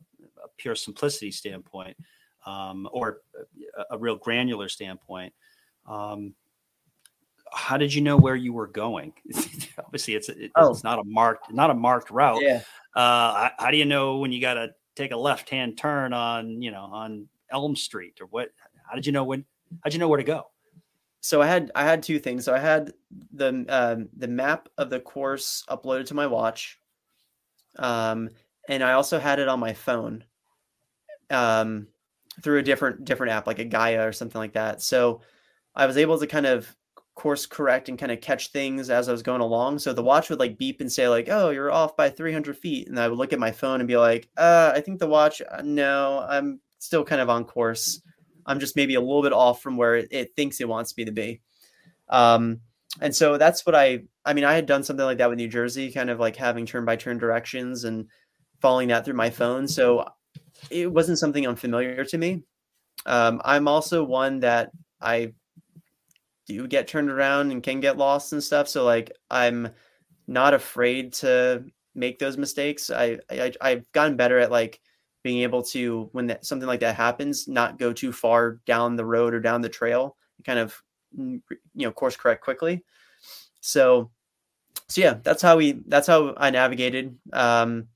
pure 0.57 0.75
simplicity 0.75 1.31
standpoint, 1.31 1.97
um, 2.45 2.87
or 2.91 3.21
a, 3.75 3.95
a, 3.95 3.97
real 3.97 4.15
granular 4.15 4.69
standpoint, 4.69 5.33
um, 5.87 6.35
how 7.53 7.77
did 7.77 7.93
you 7.93 8.01
know 8.01 8.17
where 8.17 8.35
you 8.35 8.53
were 8.53 8.67
going? 8.67 9.13
Obviously, 9.77 10.15
it's 10.15 10.29
it, 10.29 10.51
oh. 10.55 10.71
it's 10.71 10.83
not 10.83 10.99
a 10.99 11.03
marked 11.03 11.51
not 11.51 11.69
a 11.69 11.73
marked 11.73 12.09
route. 12.11 12.41
Yeah. 12.41 12.61
Uh, 12.95 13.49
how 13.57 13.71
do 13.71 13.77
you 13.77 13.85
know 13.85 14.17
when 14.17 14.31
you 14.31 14.41
got 14.41 14.55
to 14.55 14.69
take 14.95 15.11
a 15.11 15.17
left 15.17 15.49
hand 15.49 15.77
turn 15.77 16.13
on 16.13 16.61
you 16.61 16.71
know 16.71 16.83
on 16.83 17.27
Elm 17.51 17.75
Street 17.75 18.19
or 18.21 18.27
what? 18.27 18.49
How 18.87 18.95
did 18.95 19.05
you 19.05 19.11
know 19.11 19.23
when? 19.23 19.45
How'd 19.83 19.93
you 19.93 19.99
know 19.99 20.07
where 20.07 20.17
to 20.17 20.23
go? 20.23 20.47
So 21.21 21.41
I 21.41 21.47
had 21.47 21.71
I 21.75 21.83
had 21.83 22.01
two 22.01 22.19
things. 22.19 22.45
So 22.45 22.53
I 22.53 22.59
had 22.59 22.93
the 23.33 23.65
um, 23.69 24.09
the 24.17 24.27
map 24.27 24.69
of 24.77 24.89
the 24.89 24.99
course 24.99 25.63
uploaded 25.69 26.07
to 26.07 26.13
my 26.13 26.27
watch, 26.27 26.79
um, 27.77 28.29
and 28.67 28.83
I 28.83 28.93
also 28.93 29.19
had 29.19 29.39
it 29.39 29.47
on 29.47 29.59
my 29.59 29.73
phone, 29.73 30.23
um, 31.29 31.87
through 32.41 32.59
a 32.59 32.63
different 32.63 33.05
different 33.05 33.33
app 33.33 33.47
like 33.47 33.59
a 33.59 33.65
Gaia 33.65 34.07
or 34.07 34.13
something 34.13 34.39
like 34.39 34.53
that. 34.53 34.81
So 34.81 35.21
I 35.75 35.85
was 35.85 35.97
able 35.97 36.17
to 36.19 36.27
kind 36.27 36.45
of 36.45 36.73
course 37.19 37.45
correct 37.45 37.89
and 37.89 37.99
kind 37.99 38.11
of 38.11 38.21
catch 38.21 38.51
things 38.51 38.89
as 38.89 39.09
I 39.09 39.11
was 39.11 39.21
going 39.21 39.41
along. 39.41 39.79
So 39.79 39.91
the 39.93 40.01
watch 40.01 40.29
would 40.29 40.39
like 40.39 40.57
beep 40.57 40.79
and 40.81 40.91
say 40.91 41.07
like, 41.09 41.27
"Oh, 41.29 41.49
you're 41.49 41.71
off 41.71 41.97
by 41.97 42.09
300 42.09 42.57
feet," 42.57 42.87
and 42.87 42.99
I 42.99 43.07
would 43.07 43.17
look 43.17 43.33
at 43.33 43.39
my 43.39 43.51
phone 43.51 43.81
and 43.81 43.87
be 43.87 43.97
like, 43.97 44.29
"Uh, 44.37 44.71
I 44.73 44.81
think 44.81 44.99
the 44.99 45.07
watch. 45.07 45.41
Uh, 45.41 45.61
no, 45.63 46.25
I'm 46.27 46.61
still 46.79 47.03
kind 47.03 47.21
of 47.21 47.29
on 47.29 47.45
course. 47.45 48.01
I'm 48.45 48.59
just 48.59 48.75
maybe 48.75 48.95
a 48.95 49.01
little 49.01 49.21
bit 49.21 49.33
off 49.33 49.61
from 49.61 49.77
where 49.77 49.97
it, 49.97 50.07
it 50.11 50.35
thinks 50.35 50.61
it 50.61 50.69
wants 50.69 50.95
me 50.97 51.05
to 51.05 51.11
be." 51.11 51.41
Um, 52.07 52.61
and 53.01 53.15
so 53.15 53.37
that's 53.37 53.65
what 53.65 53.75
I. 53.75 54.03
I 54.25 54.33
mean, 54.33 54.45
I 54.45 54.53
had 54.53 54.65
done 54.65 54.83
something 54.83 55.05
like 55.05 55.17
that 55.19 55.29
with 55.29 55.37
New 55.37 55.47
Jersey, 55.49 55.91
kind 55.91 56.09
of 56.09 56.19
like 56.19 56.37
having 56.37 56.65
turn 56.65 56.85
by 56.85 56.95
turn 56.95 57.17
directions 57.17 57.83
and 57.83 58.07
following 58.61 58.87
that 58.89 59.05
through 59.05 59.15
my 59.15 59.29
phone. 59.29 59.67
So 59.67 60.05
it 60.69 60.91
wasn't 60.91 61.19
something 61.19 61.47
unfamiliar 61.47 62.05
to 62.05 62.17
me. 62.17 62.43
Um, 63.05 63.41
I'm 63.43 63.67
also 63.67 64.03
one 64.03 64.39
that 64.41 64.71
I 65.01 65.33
do 66.49 66.67
get 66.67 66.87
turned 66.87 67.09
around 67.09 67.51
and 67.51 67.63
can 67.63 67.79
get 67.79 67.97
lost 67.97 68.33
and 68.33 68.43
stuff. 68.43 68.67
So 68.67 68.83
like 68.83 69.11
I'm 69.29 69.69
not 70.27 70.53
afraid 70.53 71.13
to 71.13 71.63
make 71.95 72.19
those 72.19 72.37
mistakes. 72.37 72.89
I, 72.89 73.19
I 73.29 73.53
I've 73.61 73.91
gotten 73.91 74.17
better 74.17 74.39
at 74.39 74.51
like 74.51 74.81
being 75.23 75.43
able 75.43 75.61
to 75.63 76.09
when 76.11 76.27
that, 76.27 76.45
something 76.45 76.67
like 76.67 76.79
that 76.81 76.95
happens, 76.95 77.47
not 77.47 77.77
go 77.77 77.93
too 77.93 78.11
far 78.11 78.59
down 78.65 78.95
the 78.95 79.05
road 79.05 79.33
or 79.33 79.39
down 79.39 79.61
the 79.61 79.69
trail, 79.69 80.17
kind 80.43 80.59
of 80.59 80.81
mm, 81.17 81.39
you 81.75 81.85
know 81.85 81.91
course 81.91 82.17
correct 82.17 82.43
quickly. 82.43 82.83
So 83.61 84.09
so 84.87 85.01
yeah, 85.01 85.15
that's 85.21 85.41
how 85.41 85.57
we 85.57 85.83
that's 85.87 86.07
how 86.07 86.33
I 86.35 86.49
navigated. 86.49 87.15
Um, 87.31 87.87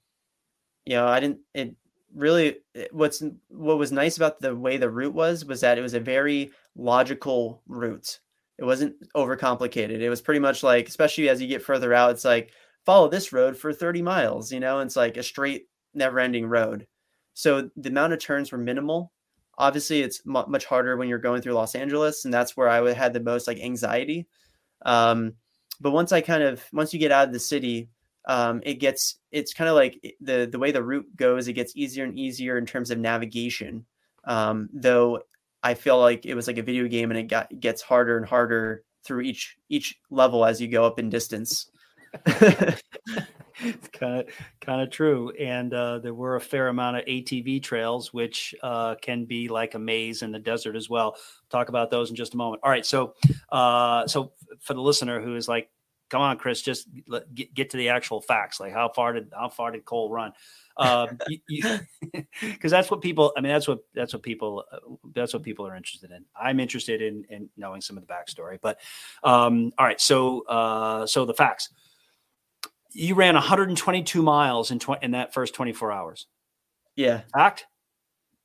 you 0.85 0.95
know, 0.95 1.07
I 1.07 1.19
didn't 1.19 1.39
it 1.55 1.75
really 2.15 2.57
what's 2.91 3.23
what 3.49 3.79
was 3.79 3.91
nice 3.91 4.17
about 4.17 4.39
the 4.39 4.55
way 4.55 4.77
the 4.77 4.89
route 4.89 5.15
was 5.15 5.43
was 5.43 5.61
that 5.61 5.79
it 5.79 5.81
was 5.81 5.95
a 5.95 5.99
very 5.99 6.51
logical 6.75 7.63
route 7.67 8.19
it 8.63 8.65
wasn't 8.65 8.95
overcomplicated. 9.13 9.99
It 9.99 10.09
was 10.09 10.21
pretty 10.21 10.39
much 10.39 10.63
like, 10.63 10.87
especially 10.87 11.27
as 11.27 11.41
you 11.41 11.49
get 11.49 11.61
further 11.61 11.93
out, 11.93 12.11
it's 12.11 12.23
like 12.23 12.51
follow 12.85 13.09
this 13.09 13.33
road 13.33 13.57
for 13.57 13.73
30 13.73 14.01
miles, 14.01 14.53
you 14.53 14.61
know, 14.61 14.79
it's 14.79 14.95
like 14.95 15.17
a 15.17 15.23
straight, 15.23 15.67
never 15.93 16.17
ending 16.17 16.45
road. 16.45 16.87
So 17.33 17.69
the 17.75 17.89
amount 17.89 18.13
of 18.13 18.19
turns 18.19 18.53
were 18.53 18.57
minimal. 18.57 19.11
Obviously, 19.57 20.01
it's 20.01 20.21
m- 20.25 20.45
much 20.47 20.63
harder 20.63 20.95
when 20.95 21.09
you're 21.09 21.19
going 21.19 21.41
through 21.41 21.55
Los 21.55 21.75
Angeles, 21.75 22.23
and 22.23 22.33
that's 22.33 22.55
where 22.55 22.69
I 22.69 22.93
had 22.93 23.11
the 23.11 23.19
most 23.19 23.47
like 23.47 23.59
anxiety. 23.59 24.27
Um, 24.85 25.33
but 25.81 25.91
once 25.91 26.13
I 26.13 26.21
kind 26.21 26.43
of 26.43 26.63
once 26.71 26.93
you 26.93 27.01
get 27.01 27.11
out 27.11 27.27
of 27.27 27.33
the 27.33 27.39
city, 27.39 27.89
um, 28.29 28.61
it 28.63 28.75
gets 28.75 29.17
it's 29.29 29.53
kind 29.53 29.69
of 29.69 29.75
like 29.75 30.15
the 30.21 30.47
the 30.49 30.57
way 30.59 30.71
the 30.71 30.83
route 30.83 31.13
goes. 31.17 31.49
It 31.49 31.53
gets 31.53 31.75
easier 31.75 32.05
and 32.05 32.17
easier 32.17 32.57
in 32.57 32.65
terms 32.65 32.91
of 32.91 32.97
navigation. 32.97 33.85
Um, 34.23 34.69
though 34.71 35.19
I 35.63 35.73
feel 35.73 35.99
like 35.99 36.25
it 36.25 36.35
was 36.35 36.47
like 36.47 36.57
a 36.57 36.63
video 36.63 36.87
game 36.87 37.09
and 37.11 37.19
it 37.19 37.23
got 37.23 37.59
gets 37.59 37.81
harder 37.81 38.17
and 38.17 38.25
harder 38.25 38.83
through 39.03 39.21
each 39.21 39.57
each 39.69 39.99
level 40.09 40.45
as 40.45 40.61
you 40.61 40.67
go 40.67 40.85
up 40.85 40.99
in 40.99 41.09
distance. 41.09 41.69
it's 42.25 43.87
kind 43.89 44.19
of 44.19 44.27
kind 44.61 44.81
of 44.81 44.89
true, 44.89 45.31
and 45.31 45.73
uh, 45.73 45.99
there 45.99 46.13
were 46.13 46.35
a 46.35 46.41
fair 46.41 46.67
amount 46.67 46.97
of 46.97 47.05
ATV 47.05 47.61
trails, 47.63 48.13
which 48.13 48.53
uh, 48.61 48.95
can 49.01 49.25
be 49.25 49.47
like 49.47 49.73
a 49.73 49.79
maze 49.79 50.21
in 50.21 50.31
the 50.31 50.39
desert 50.39 50.75
as 50.75 50.89
well. 50.89 51.15
Talk 51.49 51.69
about 51.69 51.89
those 51.89 52.09
in 52.09 52.15
just 52.15 52.33
a 52.33 52.37
moment. 52.37 52.61
All 52.63 52.69
right, 52.69 52.85
so 52.85 53.15
uh, 53.49 54.07
so 54.07 54.33
for 54.59 54.73
the 54.73 54.81
listener 54.81 55.21
who 55.21 55.35
is 55.35 55.47
like, 55.47 55.69
"Come 56.09 56.21
on, 56.21 56.37
Chris, 56.37 56.61
just 56.61 56.87
get, 57.33 57.53
get 57.53 57.69
to 57.71 57.77
the 57.77 57.89
actual 57.89 58.21
facts. 58.21 58.59
Like, 58.59 58.73
how 58.73 58.89
far 58.89 59.13
did 59.13 59.31
how 59.33 59.49
far 59.49 59.71
did 59.71 59.85
Cole 59.85 60.11
run?" 60.11 60.33
Um, 60.77 61.17
because 62.41 62.71
that's 62.71 62.89
what 62.89 63.01
people. 63.01 63.33
I 63.37 63.41
mean, 63.41 63.51
that's 63.51 63.67
what 63.67 63.79
that's 63.93 64.13
what 64.13 64.23
people 64.23 64.63
uh, 64.71 64.77
that's 65.13 65.33
what 65.33 65.43
people 65.43 65.67
are 65.67 65.75
interested 65.75 66.11
in. 66.11 66.25
I'm 66.35 66.59
interested 66.59 67.01
in 67.01 67.25
in 67.29 67.49
knowing 67.57 67.81
some 67.81 67.97
of 67.97 68.05
the 68.05 68.13
backstory. 68.13 68.59
But 68.61 68.79
um, 69.23 69.71
all 69.77 69.85
right, 69.85 70.01
so 70.01 70.45
uh, 70.47 71.05
so 71.05 71.25
the 71.25 71.33
facts. 71.33 71.69
You 72.95 73.15
ran 73.15 73.33
122 73.33 74.21
miles 74.21 74.69
in 74.69 74.77
tw- 74.77 75.01
in 75.01 75.11
that 75.11 75.33
first 75.33 75.55
24 75.55 75.91
hours. 75.91 76.27
Yeah. 76.95 77.21
Fact. 77.33 77.65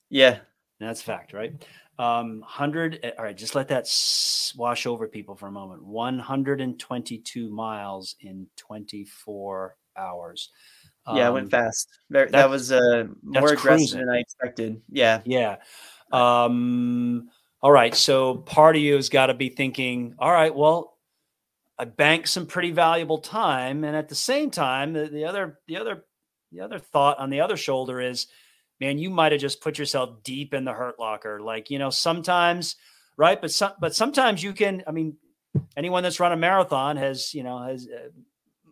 Yeah. 0.09 0.39
That's 0.81 1.03
fact, 1.03 1.33
right? 1.33 1.53
Um, 1.99 2.41
100. 2.41 3.01
Eh, 3.03 3.11
all 3.19 3.25
right, 3.25 3.37
just 3.37 3.55
let 3.55 3.69
that 3.69 3.89
wash 4.57 4.87
over 4.87 5.09
people 5.09 5.35
for 5.35 5.49
a 5.49 5.53
moment. 5.53 5.85
122 5.85 7.51
miles 7.51 8.15
in 8.21 8.47
24 8.57 9.77
hours. 9.97 10.51
Yeah, 11.15 11.29
um, 11.29 11.35
went 11.35 11.51
fast. 11.51 11.89
Very, 12.11 12.31
that 12.31 12.51
was 12.51 12.73
uh, 12.73 13.05
more 13.23 13.49
aggressive 13.49 13.61
cruising. 13.61 14.01
than 14.01 14.09
I 14.09 14.19
expected. 14.19 14.83
Yeah. 14.91 15.21
Yeah. 15.25 15.57
Um, 16.13 17.29
all 17.61 17.73
right. 17.73 17.95
So 17.95 18.37
part 18.37 18.77
of 18.77 18.83
you 18.83 18.95
has 18.95 19.09
got 19.09 19.27
to 19.27 19.35
be 19.35 19.49
thinking, 19.49 20.15
all 20.19 20.33
right, 20.33 20.55
well, 20.55 20.97
I 21.79 21.85
banked 21.85 22.29
some 22.29 22.47
pretty 22.47 22.73
valuable 22.73 23.19
time. 23.19 23.85
And 23.85 23.97
at 23.97 24.09
the 24.09 24.15
same 24.15 24.51
time, 24.51 24.93
the, 24.93 25.07
the 25.07 25.25
other, 25.25 25.59
the 25.67 25.77
other, 25.77 26.05
the 26.51 26.61
other 26.61 26.79
thought 26.79 27.19
on 27.19 27.31
the 27.31 27.41
other 27.41 27.57
shoulder 27.57 28.01
is, 28.01 28.27
man, 28.81 28.99
you 28.99 29.11
might 29.11 29.33
have 29.33 29.41
just 29.41 29.61
put 29.61 29.79
yourself 29.79 30.23
deep 30.23 30.55
in 30.55 30.65
the 30.65 30.73
hurt 30.73 30.99
locker. 30.99 31.41
Like, 31.41 31.71
you 31.71 31.79
know, 31.79 31.91
sometimes, 31.91 32.77
right. 33.17 33.41
But 33.41 33.51
some, 33.51 33.73
but 33.81 33.95
sometimes 33.95 34.43
you 34.43 34.53
can, 34.53 34.83
I 34.87 34.93
mean, 34.93 35.17
anyone 35.77 36.03
that's 36.03 36.21
run 36.21 36.33
a 36.33 36.37
marathon 36.37 36.97
has, 36.97 37.35
you 37.35 37.43
know, 37.43 37.59
has 37.63 37.87
uh, 37.87 38.09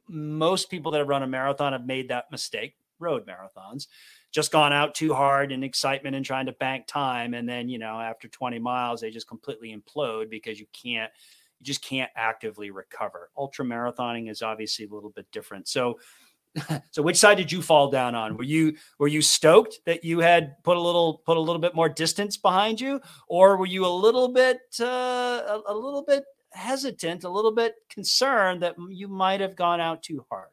most 0.08 0.70
people 0.70 0.92
that 0.92 0.98
have 0.98 1.08
run 1.08 1.22
a 1.22 1.26
marathon 1.26 1.72
have 1.72 1.86
made 1.86 2.08
that 2.08 2.30
mistake, 2.30 2.76
road 2.98 3.26
marathons, 3.26 3.86
just 4.32 4.52
gone 4.52 4.72
out 4.72 4.94
too 4.94 5.14
hard 5.14 5.52
in 5.52 5.62
excitement 5.62 6.16
and 6.16 6.24
trying 6.24 6.46
to 6.46 6.52
bank 6.52 6.86
time. 6.86 7.34
And 7.34 7.48
then, 7.48 7.68
you 7.68 7.78
know, 7.78 8.00
after 8.00 8.28
20 8.28 8.58
miles, 8.58 9.00
they 9.00 9.10
just 9.10 9.28
completely 9.28 9.74
implode 9.74 10.30
because 10.30 10.60
you 10.60 10.66
can't, 10.72 11.10
you 11.58 11.64
just 11.64 11.82
can't 11.82 12.10
actively 12.16 12.70
recover. 12.70 13.30
Ultra 13.36 13.64
marathoning 13.64 14.30
is 14.30 14.42
obviously 14.42 14.86
a 14.86 14.94
little 14.94 15.10
bit 15.10 15.26
different. 15.32 15.68
So, 15.68 15.98
so 16.90 17.02
which 17.02 17.16
side 17.16 17.36
did 17.36 17.52
you 17.52 17.62
fall 17.62 17.90
down 17.90 18.14
on? 18.14 18.36
Were 18.36 18.44
you 18.44 18.76
were 18.98 19.08
you 19.08 19.22
stoked 19.22 19.80
that 19.84 20.04
you 20.04 20.20
had 20.20 20.62
put 20.64 20.76
a 20.76 20.80
little 20.80 21.22
put 21.26 21.36
a 21.36 21.40
little 21.40 21.60
bit 21.60 21.74
more 21.74 21.88
distance 21.88 22.36
behind 22.36 22.80
you, 22.80 23.00
or 23.28 23.56
were 23.56 23.66
you 23.66 23.84
a 23.84 23.88
little 23.88 24.28
bit 24.28 24.60
uh, 24.80 24.84
a, 24.84 25.62
a 25.66 25.74
little 25.74 26.02
bit 26.02 26.24
hesitant, 26.56 27.24
a 27.24 27.30
little 27.30 27.52
bit 27.52 27.74
concerned 27.90 28.62
that 28.62 28.76
you 28.90 29.08
might 29.08 29.40
have 29.40 29.56
gone 29.56 29.80
out 29.80 30.02
too 30.02 30.24
hard. 30.30 30.48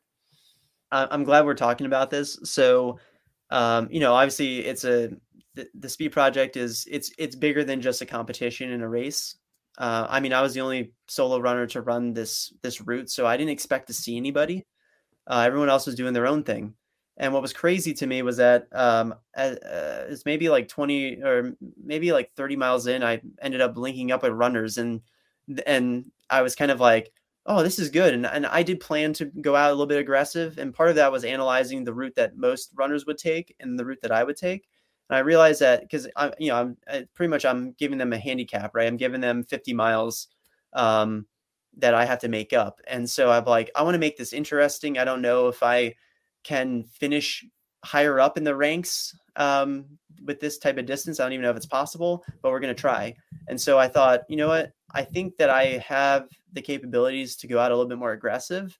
I'm 0.92 1.24
glad 1.24 1.46
we're 1.46 1.56
talking 1.56 1.88
about 1.88 2.12
this. 2.12 2.38
So, 2.44 3.00
um, 3.50 3.88
you 3.90 4.00
know, 4.00 4.14
obviously, 4.14 4.60
it's 4.60 4.84
a 4.84 5.10
the, 5.56 5.68
the, 5.74 5.90
speed 5.90 6.12
project 6.12 6.56
is 6.56 6.88
it's 6.90 7.12
it's 7.18 7.36
bigger 7.36 7.64
than 7.64 7.82
just 7.82 8.02
a 8.02 8.06
competition 8.06 8.72
and 8.72 8.84
a 8.84 8.88
race. 8.88 9.36
Uh, 9.78 10.06
I 10.08 10.20
mean, 10.20 10.34
I 10.34 10.42
was 10.42 10.54
the 10.54 10.62
only 10.62 10.94
solo 11.08 11.40
runner 11.40 11.66
to 11.68 11.82
run 11.82 12.14
this 12.14 12.54
this 12.62 12.80
route, 12.80 13.10
so 13.10 13.26
I 13.26 13.38
didn't 13.38 13.52
expect 13.52 13.88
to 13.88 13.94
see 13.94 14.18
anybody. 14.18 14.66
Uh, 15.26 15.44
everyone 15.48 15.70
else 15.70 15.88
was 15.88 15.96
doing 15.96 16.14
their 16.14 16.28
own 16.28 16.44
thing. 16.44 16.76
And 17.18 17.32
what 17.32 17.42
was 17.42 17.54
crazy 17.54 17.94
to 17.96 18.08
me 18.08 18.24
was 18.24 18.38
that 18.38 18.68
um, 18.72 19.14
uh, 19.38 19.56
it's 20.10 20.26
maybe 20.26 20.50
like 20.50 20.68
20 20.68 21.22
or 21.24 21.54
maybe 21.84 22.12
like 22.12 22.32
30 22.36 22.56
miles 22.56 22.88
in, 22.88 23.04
I 23.04 23.22
ended 23.42 23.62
up 23.62 23.78
linking 23.78 24.12
up 24.12 24.24
with 24.24 24.32
runners 24.32 24.80
and 24.80 25.00
and 25.66 26.12
I 26.30 26.42
was 26.42 26.56
kind 26.56 26.72
of 26.72 26.80
like, 26.80 27.12
oh, 27.46 27.62
this 27.62 27.80
is 27.80 27.90
good. 27.90 28.14
And, 28.14 28.26
and 28.26 28.46
I 28.46 28.64
did 28.64 28.80
plan 28.80 29.14
to 29.14 29.26
go 29.26 29.56
out 29.56 29.70
a 29.70 29.74
little 29.74 29.86
bit 29.86 30.00
aggressive. 30.00 30.58
And 30.58 30.74
part 30.74 30.90
of 30.90 30.96
that 30.96 31.12
was 31.12 31.26
analyzing 31.26 31.84
the 31.84 31.94
route 31.94 32.16
that 32.16 32.38
most 32.38 32.72
runners 32.76 33.06
would 33.06 33.18
take 33.18 33.56
and 33.60 33.78
the 33.78 33.86
route 33.86 34.02
that 34.02 34.12
I 34.12 34.24
would 34.24 34.38
take. 34.38 34.68
And 35.10 35.18
I 35.18 35.20
realized 35.20 35.60
that 35.62 35.82
because 35.82 36.08
I, 36.16 36.32
you 36.40 36.50
know, 36.50 36.56
I'm 36.56 36.78
I, 36.88 37.06
pretty 37.14 37.30
much 37.30 37.44
I'm 37.44 37.74
giving 37.74 37.98
them 37.98 38.14
a 38.14 38.18
handicap, 38.18 38.74
right? 38.74 38.88
I'm 38.88 38.98
giving 38.98 39.22
them 39.22 39.44
50 39.44 39.74
miles 39.74 40.30
um, 40.72 41.26
that 41.78 41.94
I 41.94 42.06
have 42.06 42.20
to 42.20 42.30
make 42.30 42.54
up. 42.54 42.80
And 42.88 43.10
so 43.10 43.30
I'm 43.30 43.46
like, 43.46 43.70
I 43.76 43.84
want 43.84 43.96
to 43.96 44.00
make 44.00 44.18
this 44.18 44.34
interesting. 44.34 44.98
I 44.98 45.04
don't 45.04 45.22
know 45.22 45.50
if 45.50 45.62
I 45.62 45.96
can 46.44 46.84
finish 46.84 47.46
higher 47.84 48.20
up 48.20 48.38
in 48.38 48.44
the 48.46 48.56
ranks 48.56 49.16
um, 49.36 49.86
with 50.26 50.40
this 50.40 50.58
type 50.58 50.78
of 50.78 50.86
distance. 50.86 51.20
I 51.20 51.24
don't 51.24 51.34
even 51.34 51.44
know 51.44 51.52
if 51.52 51.58
it's 51.58 51.66
possible, 51.66 52.24
but 52.42 52.52
we're 52.52 52.60
going 52.62 52.74
to 52.74 52.82
try. 52.82 53.14
And 53.48 53.60
so 53.60 53.78
I 53.78 53.88
thought, 53.88 54.22
you 54.30 54.38
know 54.38 54.48
what? 54.48 54.72
I 54.92 55.04
think 55.04 55.38
that 55.38 55.50
I 55.50 55.84
have 55.88 56.28
the 56.54 56.62
capabilities 56.62 57.36
to 57.38 57.48
go 57.48 57.60
out 57.60 57.72
a 57.72 57.76
little 57.76 57.90
bit 57.90 57.98
more 57.98 58.12
aggressive. 58.12 58.78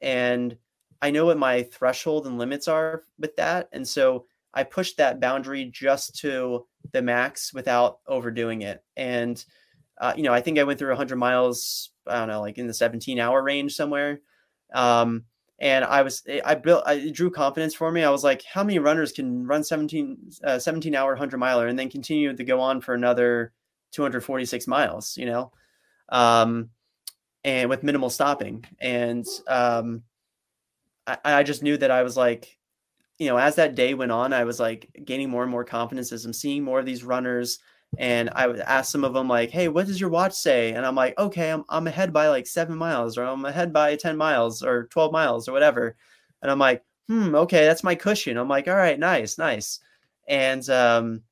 And 0.00 0.56
I 1.02 1.10
know 1.10 1.26
what 1.26 1.38
my 1.38 1.62
threshold 1.64 2.26
and 2.26 2.38
limits 2.38 2.68
are 2.68 3.04
with 3.18 3.36
that. 3.36 3.68
And 3.72 3.86
so 3.86 4.26
I 4.52 4.64
pushed 4.64 4.96
that 4.96 5.20
boundary 5.20 5.66
just 5.72 6.16
to 6.20 6.66
the 6.92 7.02
max 7.02 7.52
without 7.54 7.98
overdoing 8.06 8.62
it. 8.62 8.82
And, 8.96 9.42
uh, 10.00 10.14
you 10.16 10.22
know, 10.22 10.32
I 10.32 10.40
think 10.40 10.58
I 10.58 10.64
went 10.64 10.78
through 10.78 10.88
100 10.88 11.16
miles, 11.16 11.90
I 12.06 12.18
don't 12.18 12.28
know, 12.28 12.40
like 12.40 12.58
in 12.58 12.66
the 12.66 12.74
17 12.74 13.20
hour 13.20 13.42
range 13.42 13.74
somewhere. 13.74 14.20
Um, 14.72 15.24
and 15.60 15.84
I 15.84 16.02
was 16.02 16.22
eh, 16.26 16.40
I 16.44 16.54
built 16.54 16.84
I 16.86 17.10
drew 17.10 17.30
confidence 17.30 17.74
for 17.74 17.92
me. 17.92 18.02
I 18.02 18.10
was 18.10 18.24
like, 18.24 18.42
how 18.42 18.64
many 18.64 18.78
runners 18.78 19.12
can 19.12 19.46
run 19.46 19.62
17 19.62 20.16
uh, 20.42 20.58
17 20.58 20.94
hour 20.94 21.12
100 21.12 21.36
miler 21.38 21.66
and 21.66 21.78
then 21.78 21.90
continue 21.90 22.34
to 22.34 22.44
go 22.44 22.60
on 22.60 22.80
for 22.80 22.94
another 22.94 23.52
246 23.92 24.66
miles, 24.66 25.16
you 25.16 25.26
know? 25.26 25.52
Um 26.10 26.70
and 27.44 27.70
with 27.70 27.84
minimal 27.84 28.10
stopping. 28.10 28.64
And 28.80 29.26
um 29.48 30.04
I, 31.06 31.18
I 31.24 31.42
just 31.42 31.62
knew 31.62 31.76
that 31.78 31.90
I 31.90 32.02
was 32.02 32.16
like, 32.16 32.56
you 33.18 33.28
know, 33.28 33.38
as 33.38 33.56
that 33.56 33.74
day 33.74 33.94
went 33.94 34.12
on, 34.12 34.32
I 34.32 34.44
was 34.44 34.60
like 34.60 34.90
gaining 35.04 35.30
more 35.30 35.42
and 35.42 35.52
more 35.52 35.64
confidence 35.64 36.12
as 36.12 36.24
I'm 36.26 36.32
seeing 36.32 36.64
more 36.64 36.80
of 36.80 36.86
these 36.86 37.04
runners 37.04 37.60
and 37.98 38.30
I 38.34 38.46
would 38.46 38.60
ask 38.60 38.92
some 38.92 39.04
of 39.04 39.14
them 39.14 39.28
like, 39.28 39.50
"Hey, 39.50 39.68
what 39.68 39.86
does 39.86 40.00
your 40.00 40.10
watch 40.10 40.34
say?" 40.34 40.72
And 40.74 40.86
I'm 40.86 40.96
like, 40.96 41.18
"Okay, 41.18 41.50
I'm 41.52 41.64
I'm 41.70 41.86
ahead 41.88 42.12
by 42.12 42.28
like 42.28 42.46
seven 42.46 42.76
miles, 42.76 43.18
or 43.18 43.24
I'm 43.24 43.44
ahead 43.46 43.72
by 43.72 43.96
ten 43.96 44.16
miles, 44.16 44.62
or 44.62 44.86
twelve 44.88 45.12
miles, 45.12 45.48
or 45.48 45.52
whatever." 45.52 45.96
And 46.42 46.50
I'm 46.50 46.58
like, 46.60 46.84
"Hmm, 47.08 47.34
okay, 47.36 47.66
that's 47.66 47.84
my 47.84 47.94
cushion." 47.96 48.36
I'm 48.38 48.48
like, 48.48 48.68
"All 48.68 48.76
right, 48.76 48.98
nice, 48.98 49.38
nice." 49.38 49.80
And 50.28 50.68
um, 50.70 51.22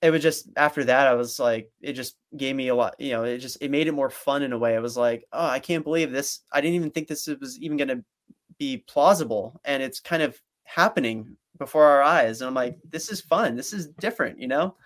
it 0.00 0.10
was 0.10 0.22
just 0.22 0.48
after 0.56 0.84
that, 0.84 1.06
I 1.06 1.14
was 1.14 1.38
like, 1.38 1.70
it 1.80 1.92
just 1.92 2.16
gave 2.36 2.56
me 2.56 2.68
a 2.68 2.74
lot, 2.74 2.94
you 2.98 3.12
know, 3.12 3.24
it 3.24 3.38
just 3.38 3.58
it 3.60 3.70
made 3.70 3.86
it 3.88 3.92
more 3.92 4.10
fun 4.10 4.42
in 4.42 4.52
a 4.52 4.58
way. 4.58 4.76
I 4.76 4.80
was 4.80 4.96
like, 4.96 5.24
"Oh, 5.32 5.46
I 5.46 5.58
can't 5.58 5.84
believe 5.84 6.10
this! 6.12 6.40
I 6.52 6.60
didn't 6.60 6.76
even 6.76 6.90
think 6.90 7.08
this 7.08 7.26
was 7.40 7.58
even 7.60 7.76
going 7.76 7.88
to 7.88 8.04
be 8.58 8.78
plausible, 8.88 9.60
and 9.64 9.82
it's 9.82 10.00
kind 10.00 10.22
of 10.22 10.40
happening 10.64 11.36
before 11.58 11.84
our 11.84 12.02
eyes." 12.02 12.40
And 12.40 12.48
I'm 12.48 12.54
like, 12.54 12.78
"This 12.90 13.10
is 13.10 13.20
fun. 13.20 13.56
This 13.56 13.72
is 13.72 13.88
different," 13.88 14.40
you 14.40 14.48
know 14.48 14.76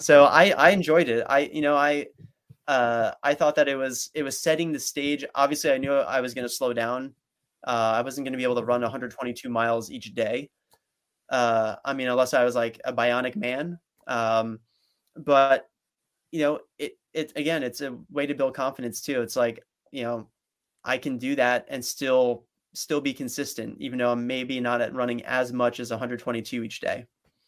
so 0.00 0.24
I 0.24 0.50
I 0.50 0.70
enjoyed 0.70 1.08
it. 1.08 1.24
I 1.28 1.40
you 1.40 1.60
know 1.60 1.76
I 1.76 2.06
uh, 2.66 3.12
I 3.22 3.34
thought 3.34 3.54
that 3.56 3.68
it 3.68 3.76
was 3.76 4.10
it 4.14 4.22
was 4.22 4.38
setting 4.38 4.72
the 4.72 4.78
stage. 4.80 5.24
Obviously, 5.34 5.70
I 5.70 5.78
knew 5.78 5.92
I 5.92 6.20
was 6.20 6.34
going 6.34 6.46
to 6.46 6.52
slow 6.52 6.72
down. 6.72 7.14
Uh, 7.66 7.94
I 7.96 8.02
wasn't 8.02 8.24
going 8.24 8.32
to 8.32 8.38
be 8.38 8.44
able 8.44 8.56
to 8.56 8.64
run 8.64 8.80
122 8.80 9.48
miles 9.50 9.90
each 9.90 10.14
day. 10.14 10.48
Uh, 11.28 11.76
I 11.84 11.92
mean, 11.92 12.08
unless 12.08 12.32
I 12.34 12.44
was 12.44 12.54
like 12.54 12.80
a 12.84 12.92
bionic 12.92 13.36
man. 13.36 13.78
Um, 14.10 14.58
but 15.16 15.70
you 16.32 16.40
know, 16.40 16.60
it 16.78 16.98
it 17.14 17.32
again, 17.36 17.62
it's 17.62 17.80
a 17.80 17.96
way 18.10 18.26
to 18.26 18.34
build 18.34 18.54
confidence 18.54 19.00
too. 19.00 19.22
It's 19.22 19.36
like 19.36 19.64
you 19.90 20.02
know, 20.02 20.28
I 20.84 20.98
can 20.98 21.18
do 21.18 21.36
that 21.36 21.66
and 21.68 21.84
still 21.84 22.44
still 22.74 23.00
be 23.00 23.14
consistent, 23.14 23.76
even 23.80 23.98
though 23.98 24.12
I'm 24.12 24.26
maybe 24.26 24.60
not 24.60 24.80
at 24.80 24.94
running 24.94 25.24
as 25.24 25.52
much 25.52 25.80
as 25.80 25.90
122 25.90 26.62
each 26.62 26.80
day. 26.80 27.06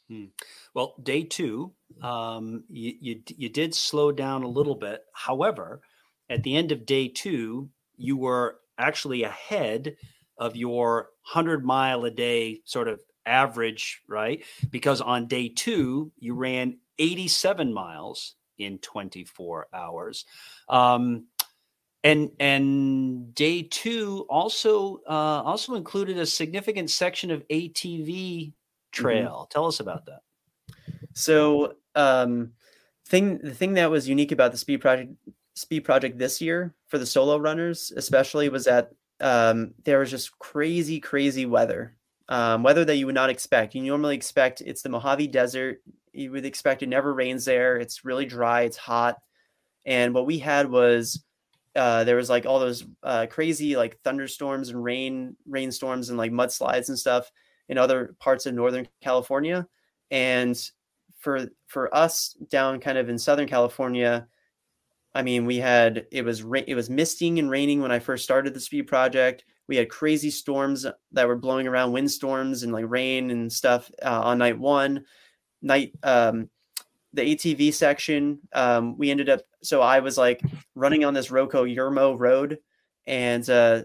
Hmm. 0.08 0.26
Well, 0.74 0.94
day 1.02 1.22
two, 1.22 1.72
um, 2.02 2.64
you, 2.68 2.94
you 3.00 3.22
you 3.36 3.48
did 3.48 3.74
slow 3.74 4.12
down 4.12 4.42
a 4.42 4.48
little 4.48 4.74
bit. 4.74 5.02
However, 5.12 5.80
at 6.28 6.42
the 6.42 6.56
end 6.56 6.72
of 6.72 6.86
day 6.86 7.08
two, 7.08 7.68
you 7.96 8.16
were 8.16 8.58
actually 8.78 9.22
ahead 9.22 9.96
of 10.38 10.56
your 10.56 11.10
hundred 11.22 11.64
mile 11.64 12.04
a 12.04 12.10
day 12.10 12.60
sort 12.64 12.88
of 12.88 13.00
average, 13.26 14.02
right? 14.08 14.44
Because 14.70 15.00
on 15.00 15.26
day 15.26 15.48
two, 15.48 16.12
you 16.18 16.34
ran 16.34 16.78
87 16.98 17.72
miles 17.72 18.34
in 18.58 18.78
24 18.78 19.68
hours. 19.72 20.24
Um, 20.68 21.26
and 22.04 22.32
and 22.40 23.32
day 23.32 23.62
two 23.62 24.26
also 24.28 25.02
uh, 25.08 25.42
also 25.44 25.76
included 25.76 26.18
a 26.18 26.26
significant 26.26 26.90
section 26.90 27.30
of 27.30 27.46
ATV 27.46 28.52
Mm-hmm. 28.92 29.02
trail. 29.02 29.30
Mm-hmm. 29.30 29.52
Tell 29.52 29.66
us 29.66 29.80
about 29.80 30.06
that. 30.06 30.20
So, 31.14 31.74
um, 31.94 32.52
thing 33.06 33.38
the 33.38 33.54
thing 33.54 33.74
that 33.74 33.90
was 33.90 34.08
unique 34.08 34.32
about 34.32 34.52
the 34.52 34.58
speed 34.58 34.80
project 34.80 35.12
speed 35.54 35.80
project 35.80 36.18
this 36.18 36.40
year 36.40 36.74
for 36.88 36.98
the 36.98 37.06
solo 37.06 37.36
runners, 37.36 37.92
especially, 37.96 38.48
was 38.48 38.64
that 38.64 38.92
um, 39.20 39.74
there 39.84 39.98
was 39.98 40.10
just 40.10 40.38
crazy, 40.38 41.00
crazy 41.00 41.46
weather. 41.46 41.96
Um, 42.28 42.62
weather 42.62 42.84
that 42.84 42.96
you 42.96 43.06
would 43.06 43.14
not 43.14 43.30
expect. 43.30 43.74
You 43.74 43.82
normally 43.82 44.16
expect 44.16 44.60
it's 44.60 44.82
the 44.82 44.88
Mojave 44.88 45.26
Desert. 45.28 45.82
You 46.12 46.30
would 46.32 46.44
expect 46.44 46.82
it 46.82 46.88
never 46.88 47.12
rains 47.12 47.44
there. 47.44 47.76
It's 47.76 48.04
really 48.04 48.26
dry. 48.26 48.62
It's 48.62 48.76
hot. 48.76 49.16
And 49.84 50.14
what 50.14 50.26
we 50.26 50.38
had 50.38 50.70
was 50.70 51.24
uh, 51.74 52.04
there 52.04 52.16
was 52.16 52.30
like 52.30 52.46
all 52.46 52.60
those 52.60 52.84
uh, 53.02 53.26
crazy 53.30 53.76
like 53.76 53.98
thunderstorms 54.02 54.68
and 54.68 54.82
rain 54.82 55.36
rainstorms 55.46 56.08
and 56.08 56.18
like 56.18 56.30
mudslides 56.30 56.88
and 56.88 56.98
stuff 56.98 57.30
in 57.68 57.78
other 57.78 58.14
parts 58.20 58.46
of 58.46 58.54
Northern 58.54 58.86
California. 59.02 59.66
And 60.10 60.58
for 61.18 61.48
for 61.66 61.94
us 61.94 62.36
down 62.50 62.80
kind 62.80 62.98
of 62.98 63.08
in 63.08 63.18
Southern 63.18 63.48
California, 63.48 64.26
I 65.14 65.22
mean, 65.22 65.46
we 65.46 65.56
had 65.56 66.06
it 66.10 66.24
was 66.24 66.40
it 66.66 66.74
was 66.74 66.90
misting 66.90 67.38
and 67.38 67.50
raining 67.50 67.80
when 67.80 67.92
I 67.92 67.98
first 67.98 68.24
started 68.24 68.54
the 68.54 68.60
speed 68.60 68.86
project. 68.86 69.44
We 69.72 69.78
had 69.78 69.88
crazy 69.88 70.30
storms 70.30 70.84
that 71.12 71.26
were 71.26 71.34
blowing 71.34 71.66
around, 71.66 71.92
windstorms 71.92 72.62
and 72.62 72.74
like 72.74 72.84
rain 72.86 73.30
and 73.30 73.50
stuff 73.50 73.90
uh, 74.02 74.20
on 74.20 74.36
night 74.36 74.58
one. 74.58 75.06
Night 75.62 75.94
um, 76.02 76.50
the 77.14 77.22
ATV 77.22 77.72
section, 77.72 78.40
um, 78.52 78.98
we 78.98 79.10
ended 79.10 79.30
up. 79.30 79.40
So 79.62 79.80
I 79.80 80.00
was 80.00 80.18
like 80.18 80.42
running 80.74 81.06
on 81.06 81.14
this 81.14 81.30
Rocco 81.30 81.64
Yermo 81.64 82.18
road, 82.18 82.58
and 83.06 83.48
uh, 83.48 83.84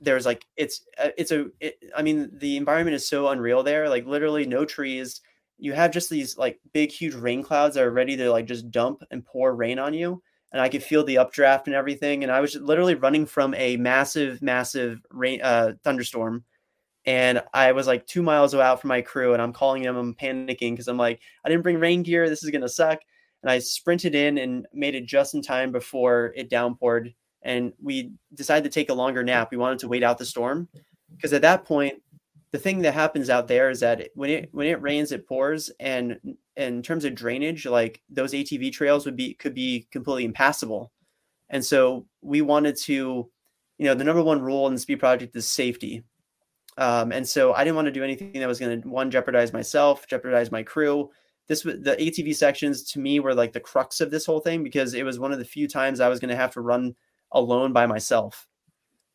there's 0.00 0.24
like 0.24 0.46
it's 0.56 0.86
uh, 0.96 1.10
it's 1.18 1.30
a 1.30 1.48
it, 1.60 1.76
I 1.94 2.00
mean 2.00 2.30
the 2.32 2.56
environment 2.56 2.94
is 2.94 3.06
so 3.06 3.28
unreal 3.28 3.62
there 3.62 3.86
like 3.90 4.06
literally 4.06 4.46
no 4.46 4.64
trees 4.64 5.20
you 5.58 5.74
have 5.74 5.90
just 5.90 6.08
these 6.08 6.38
like 6.38 6.58
big 6.72 6.90
huge 6.90 7.14
rain 7.14 7.42
clouds 7.42 7.74
that 7.74 7.84
are 7.84 7.90
ready 7.90 8.16
to 8.16 8.30
like 8.30 8.46
just 8.46 8.70
dump 8.70 9.02
and 9.10 9.26
pour 9.26 9.54
rain 9.54 9.78
on 9.78 9.92
you 9.92 10.22
and 10.52 10.60
I 10.60 10.68
could 10.68 10.82
feel 10.82 11.04
the 11.04 11.18
updraft 11.18 11.66
and 11.66 11.76
everything 11.76 12.22
and 12.22 12.32
I 12.32 12.40
was 12.40 12.54
literally 12.56 12.94
running 12.94 13.26
from 13.26 13.54
a 13.54 13.76
massive 13.76 14.42
massive 14.42 15.00
rain 15.10 15.40
uh, 15.42 15.72
thunderstorm 15.84 16.44
and 17.06 17.42
I 17.54 17.72
was 17.72 17.86
like 17.86 18.06
2 18.06 18.22
miles 18.22 18.54
out 18.54 18.80
from 18.80 18.88
my 18.88 19.02
crew 19.02 19.32
and 19.32 19.42
I'm 19.42 19.52
calling 19.52 19.82
them 19.82 19.96
I'm 19.96 20.14
panicking 20.14 20.76
cuz 20.76 20.88
I'm 20.88 20.96
like 20.96 21.20
I 21.44 21.48
didn't 21.48 21.62
bring 21.62 21.78
rain 21.78 22.02
gear 22.02 22.28
this 22.28 22.42
is 22.42 22.50
to 22.50 22.68
suck 22.68 23.00
and 23.42 23.50
I 23.50 23.58
sprinted 23.58 24.14
in 24.14 24.38
and 24.38 24.66
made 24.72 24.94
it 24.94 25.06
just 25.06 25.34
in 25.34 25.42
time 25.42 25.72
before 25.72 26.32
it 26.36 26.50
downpoured 26.50 27.12
and 27.42 27.72
we 27.82 28.12
decided 28.34 28.64
to 28.64 28.70
take 28.70 28.90
a 28.90 28.94
longer 28.94 29.22
nap. 29.22 29.50
We 29.50 29.56
wanted 29.56 29.78
to 29.80 29.88
wait 29.88 30.02
out 30.02 30.18
the 30.18 30.26
storm 30.26 30.68
because 31.14 31.32
at 31.32 31.42
that 31.42 31.64
point, 31.64 32.02
the 32.50 32.58
thing 32.58 32.80
that 32.82 32.94
happens 32.94 33.28
out 33.30 33.48
there 33.48 33.70
is 33.70 33.80
that 33.80 34.08
when 34.14 34.30
it 34.30 34.48
when 34.52 34.66
it 34.66 34.80
rains, 34.80 35.12
it 35.12 35.26
pours, 35.26 35.70
and, 35.80 36.18
in 36.56 36.82
terms 36.82 37.04
of 37.04 37.14
drainage, 37.14 37.66
like 37.66 38.02
those 38.10 38.32
ATV 38.32 38.72
trails 38.72 39.04
would 39.04 39.16
be 39.16 39.34
could 39.34 39.54
be 39.54 39.86
completely 39.92 40.24
impassable. 40.24 40.90
And 41.50 41.64
so 41.64 42.06
we 42.20 42.42
wanted 42.42 42.76
to, 42.78 43.30
you 43.78 43.86
know, 43.86 43.94
the 43.94 44.04
number 44.04 44.22
one 44.22 44.42
rule 44.42 44.66
in 44.66 44.74
the 44.74 44.80
speed 44.80 44.98
project 44.98 45.36
is 45.36 45.46
safety. 45.46 46.02
Um, 46.76 47.12
and 47.12 47.26
so 47.26 47.54
I 47.54 47.64
didn't 47.64 47.76
want 47.76 47.86
to 47.86 47.92
do 47.92 48.02
anything 48.02 48.32
that 48.32 48.48
was 48.48 48.58
going 48.58 48.82
to 48.82 48.88
one 48.88 49.10
jeopardize 49.10 49.52
myself, 49.52 50.06
jeopardize 50.08 50.50
my 50.50 50.62
crew. 50.62 51.10
This 51.46 51.64
was 51.64 51.76
the 51.80 51.96
ATV 51.96 52.34
sections 52.34 52.82
to 52.92 52.98
me 52.98 53.20
were 53.20 53.34
like 53.34 53.52
the 53.52 53.60
crux 53.60 54.00
of 54.00 54.10
this 54.10 54.26
whole 54.26 54.40
thing 54.40 54.64
because 54.64 54.94
it 54.94 55.04
was 55.04 55.18
one 55.18 55.32
of 55.32 55.38
the 55.38 55.44
few 55.44 55.68
times 55.68 56.00
I 56.00 56.08
was 56.08 56.18
going 56.18 56.30
to 56.30 56.36
have 56.36 56.52
to 56.54 56.60
run 56.60 56.96
alone 57.30 57.72
by 57.72 57.86
myself. 57.86 58.47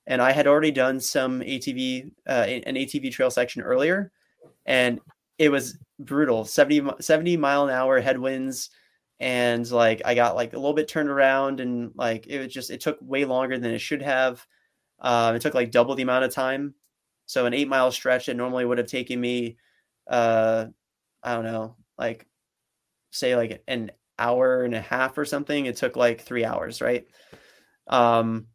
And 0.05 0.21
I 0.21 0.31
had 0.31 0.47
already 0.47 0.71
done 0.71 0.99
some 0.99 1.41
ATV, 1.41 2.11
uh, 2.27 2.31
an 2.31 2.75
ATV 2.75 3.11
trail 3.11 3.31
section 3.31 3.61
earlier, 3.61 4.11
and 4.65 4.99
it 5.37 5.49
was 5.49 5.77
brutal 5.99 6.45
70, 6.45 6.91
70 6.99 7.37
mile 7.37 7.65
an 7.65 7.73
hour 7.73 7.99
headwinds. 8.01 8.69
And 9.19 9.69
like 9.71 10.01
I 10.03 10.15
got 10.15 10.35
like 10.35 10.53
a 10.53 10.57
little 10.57 10.73
bit 10.73 10.87
turned 10.87 11.09
around, 11.09 11.59
and 11.59 11.91
like 11.95 12.27
it 12.27 12.39
was 12.39 12.53
just, 12.53 12.69
it 12.69 12.81
took 12.81 12.97
way 13.01 13.25
longer 13.25 13.57
than 13.57 13.71
it 13.71 13.79
should 13.79 14.01
have. 14.01 14.45
Um, 14.99 15.35
it 15.35 15.41
took 15.41 15.53
like 15.53 15.71
double 15.71 15.95
the 15.95 16.03
amount 16.03 16.25
of 16.25 16.33
time. 16.33 16.75
So 17.25 17.45
an 17.45 17.53
eight 17.53 17.67
mile 17.69 17.91
stretch 17.91 18.25
that 18.25 18.35
normally 18.35 18.65
would 18.65 18.77
have 18.77 18.87
taken 18.87 19.19
me, 19.19 19.57
uh, 20.07 20.65
I 21.21 21.35
don't 21.35 21.45
know, 21.45 21.77
like 21.97 22.27
say 23.11 23.35
like 23.35 23.63
an 23.67 23.91
hour 24.19 24.63
and 24.63 24.75
a 24.75 24.81
half 24.81 25.17
or 25.17 25.25
something, 25.25 25.65
it 25.65 25.77
took 25.77 25.95
like 25.95 26.21
three 26.21 26.45
hours, 26.45 26.81
right? 26.81 27.07
Um, 27.87 28.47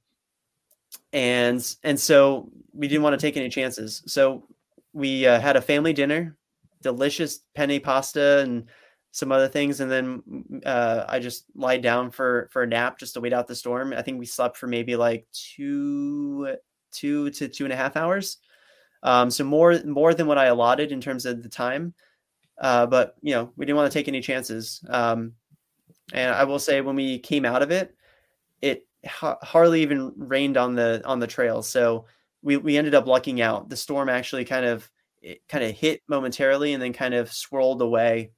and 1.12 1.76
and 1.82 1.98
so 1.98 2.50
we 2.72 2.88
didn't 2.88 3.02
want 3.02 3.18
to 3.18 3.26
take 3.26 3.36
any 3.36 3.48
chances. 3.48 4.02
So 4.06 4.44
we 4.92 5.26
uh, 5.26 5.40
had 5.40 5.56
a 5.56 5.60
family 5.60 5.92
dinner, 5.92 6.36
delicious 6.82 7.40
penne 7.54 7.80
pasta 7.80 8.40
and 8.40 8.68
some 9.10 9.32
other 9.32 9.48
things, 9.48 9.80
and 9.80 9.90
then 9.90 10.62
uh, 10.64 11.04
I 11.08 11.18
just 11.18 11.44
lied 11.54 11.82
down 11.82 12.10
for 12.10 12.48
for 12.52 12.62
a 12.62 12.66
nap 12.66 12.98
just 12.98 13.14
to 13.14 13.20
wait 13.20 13.32
out 13.32 13.46
the 13.46 13.54
storm. 13.54 13.92
I 13.92 14.02
think 14.02 14.18
we 14.18 14.26
slept 14.26 14.56
for 14.56 14.66
maybe 14.66 14.96
like 14.96 15.26
two 15.32 16.56
two 16.92 17.30
to 17.30 17.48
two 17.48 17.64
and 17.64 17.72
a 17.72 17.76
half 17.76 17.96
hours. 17.96 18.38
Um, 19.02 19.30
so 19.30 19.44
more 19.44 19.80
more 19.84 20.14
than 20.14 20.26
what 20.26 20.38
I 20.38 20.46
allotted 20.46 20.92
in 20.92 21.00
terms 21.00 21.26
of 21.26 21.42
the 21.42 21.48
time. 21.48 21.94
Uh, 22.60 22.86
but 22.86 23.14
you 23.22 23.34
know, 23.34 23.52
we 23.56 23.64
didn't 23.64 23.76
want 23.76 23.90
to 23.90 23.98
take 23.98 24.08
any 24.08 24.20
chances. 24.20 24.84
Um, 24.88 25.32
and 26.12 26.34
I 26.34 26.44
will 26.44 26.58
say, 26.58 26.80
when 26.80 26.96
we 26.96 27.18
came 27.18 27.44
out 27.44 27.62
of 27.62 27.70
it, 27.70 27.88
it 27.88 27.97
ha- 29.06 29.38
hardly 29.42 29.82
even 29.82 30.12
rained 30.16 30.56
on 30.56 30.74
the 30.74 31.02
on 31.04 31.18
the 31.18 31.26
trail. 31.26 31.62
So 31.62 32.06
we 32.42 32.56
we 32.56 32.76
ended 32.76 32.94
up 32.94 33.06
lucking 33.06 33.40
out. 33.40 33.68
The 33.68 33.76
storm 33.76 34.08
actually 34.08 34.44
kind 34.44 34.66
of 34.66 34.90
it 35.20 35.40
kind 35.48 35.64
of 35.64 35.72
hit 35.72 36.02
momentarily 36.08 36.72
and 36.72 36.82
then 36.82 36.92
kind 36.92 37.14
of 37.14 37.32
swirled 37.32 37.82
away 37.82 38.30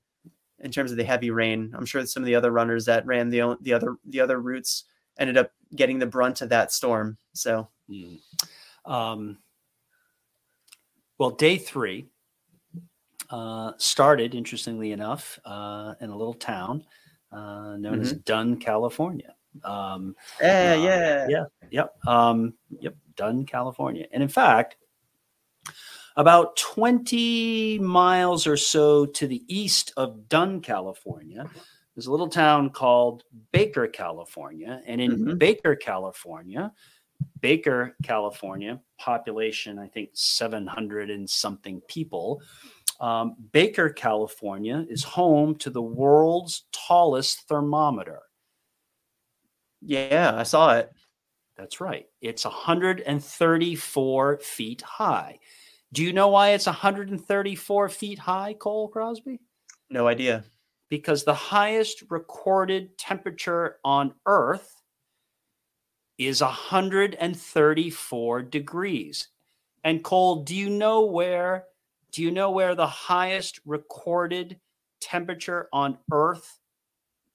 in 0.61 0.71
terms 0.71 0.91
of 0.91 0.97
the 0.97 1.05
heavy 1.05 1.31
rain. 1.31 1.73
I'm 1.77 1.87
sure 1.87 2.05
some 2.07 2.23
of 2.23 2.27
the 2.27 2.35
other 2.35 2.51
runners 2.51 2.85
that 2.87 3.07
ran 3.07 3.29
the 3.29 3.57
the 3.61 3.73
other 3.73 3.97
the 4.07 4.21
other 4.21 4.41
routes 4.41 4.85
ended 5.19 5.37
up 5.37 5.53
getting 5.75 5.99
the 5.99 6.07
brunt 6.07 6.41
of 6.41 6.49
that 6.49 6.73
storm. 6.73 7.17
So, 7.33 7.69
mm. 7.89 8.19
um, 8.85 9.39
well, 11.19 11.31
day 11.31 11.59
three 11.59 12.09
uh, 13.29 13.73
started 13.77 14.35
interestingly 14.35 14.93
enough 14.93 15.39
uh, 15.45 15.95
in 16.01 16.11
a 16.11 16.17
little 16.17 16.35
town 16.35 16.85
uh, 17.33 17.77
known 17.77 17.95
mm-hmm. 17.95 18.03
as 18.03 18.13
Dunn, 18.13 18.57
California. 18.57 19.35
Um, 19.65 20.15
yeah, 20.41 20.75
yeah, 20.75 21.27
yeah, 21.29 21.45
yep, 21.71 21.95
um, 22.07 22.55
yep, 22.81 22.95
Dunn, 23.17 23.45
California. 23.45 24.07
And 24.13 24.23
in 24.23 24.29
fact, 24.29 24.77
about 26.17 26.57
20 26.57 27.79
miles 27.79 28.47
or 28.47 28.57
so 28.57 29.07
to 29.07 29.27
the 29.27 29.43
east 29.49 29.93
of 29.97 30.29
Dunn, 30.29 30.61
California, 30.61 31.49
there's 31.95 32.07
a 32.07 32.11
little 32.11 32.29
town 32.29 32.71
called 32.71 33.25
Baker, 33.53 33.87
California. 33.87 34.81
And 34.87 35.01
in 35.01 35.11
mm-hmm. 35.13 35.37
Baker, 35.37 35.77
California, 35.77 36.73
Baker, 37.41 37.97
California, 38.03 38.81
population, 38.99 39.79
I 39.79 39.89
think 39.89 40.11
700 40.15 41.11
and 41.11 41.29
something 41.29 41.81
people. 41.89 42.43
Um, 43.01 43.37
Baker, 43.53 43.91
California 43.91 44.85
is 44.89 45.03
home 45.03 45.57
to 45.57 45.71
the 45.71 45.83
world's 45.83 46.65
tallest 46.73 47.49
thermometer. 47.49 48.21
Yeah, 49.81 50.35
I 50.37 50.43
saw 50.43 50.77
it. 50.77 50.93
That's 51.57 51.81
right. 51.81 52.07
It's 52.21 52.45
134 52.45 54.39
feet 54.39 54.83
high. 54.83 55.39
Do 55.93 56.03
you 56.03 56.13
know 56.13 56.29
why 56.29 56.51
it's 56.51 56.67
134 56.67 57.89
feet 57.89 58.19
high, 58.19 58.55
Cole 58.55 58.89
Crosby? 58.89 59.41
No 59.91 60.07
idea. 60.07 60.45
Because 60.89 61.25
the 61.25 61.35
highest 61.35 62.05
recorded 62.09 62.97
temperature 62.97 63.79
on 63.85 64.15
Earth 64.27 64.81
is 66.19 66.41
134 66.41 68.43
degrees. 68.43 69.29
And 69.85 70.05
Cole, 70.05 70.45
do 70.45 70.55
you 70.55 70.71
know 70.71 71.07
where 71.07 71.65
do 72.13 72.23
you 72.23 72.31
know 72.31 72.51
where 72.51 72.75
the 72.75 72.87
highest 72.87 73.61
recorded 73.65 74.59
temperature 75.01 75.69
on 75.73 75.99
Earth 76.13 76.59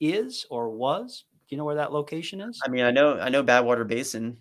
is 0.01 0.45
or 0.49 0.69
was? 0.69 1.23
Do 1.47 1.55
you 1.55 1.57
know 1.57 1.65
where 1.65 1.75
that 1.75 1.93
location 1.93 2.41
is? 2.41 2.59
I 2.65 2.69
mean, 2.69 2.85
I 2.85 2.91
know 2.91 3.19
I 3.19 3.29
know 3.29 3.43
Badwater 3.43 3.87
Basin. 3.87 4.37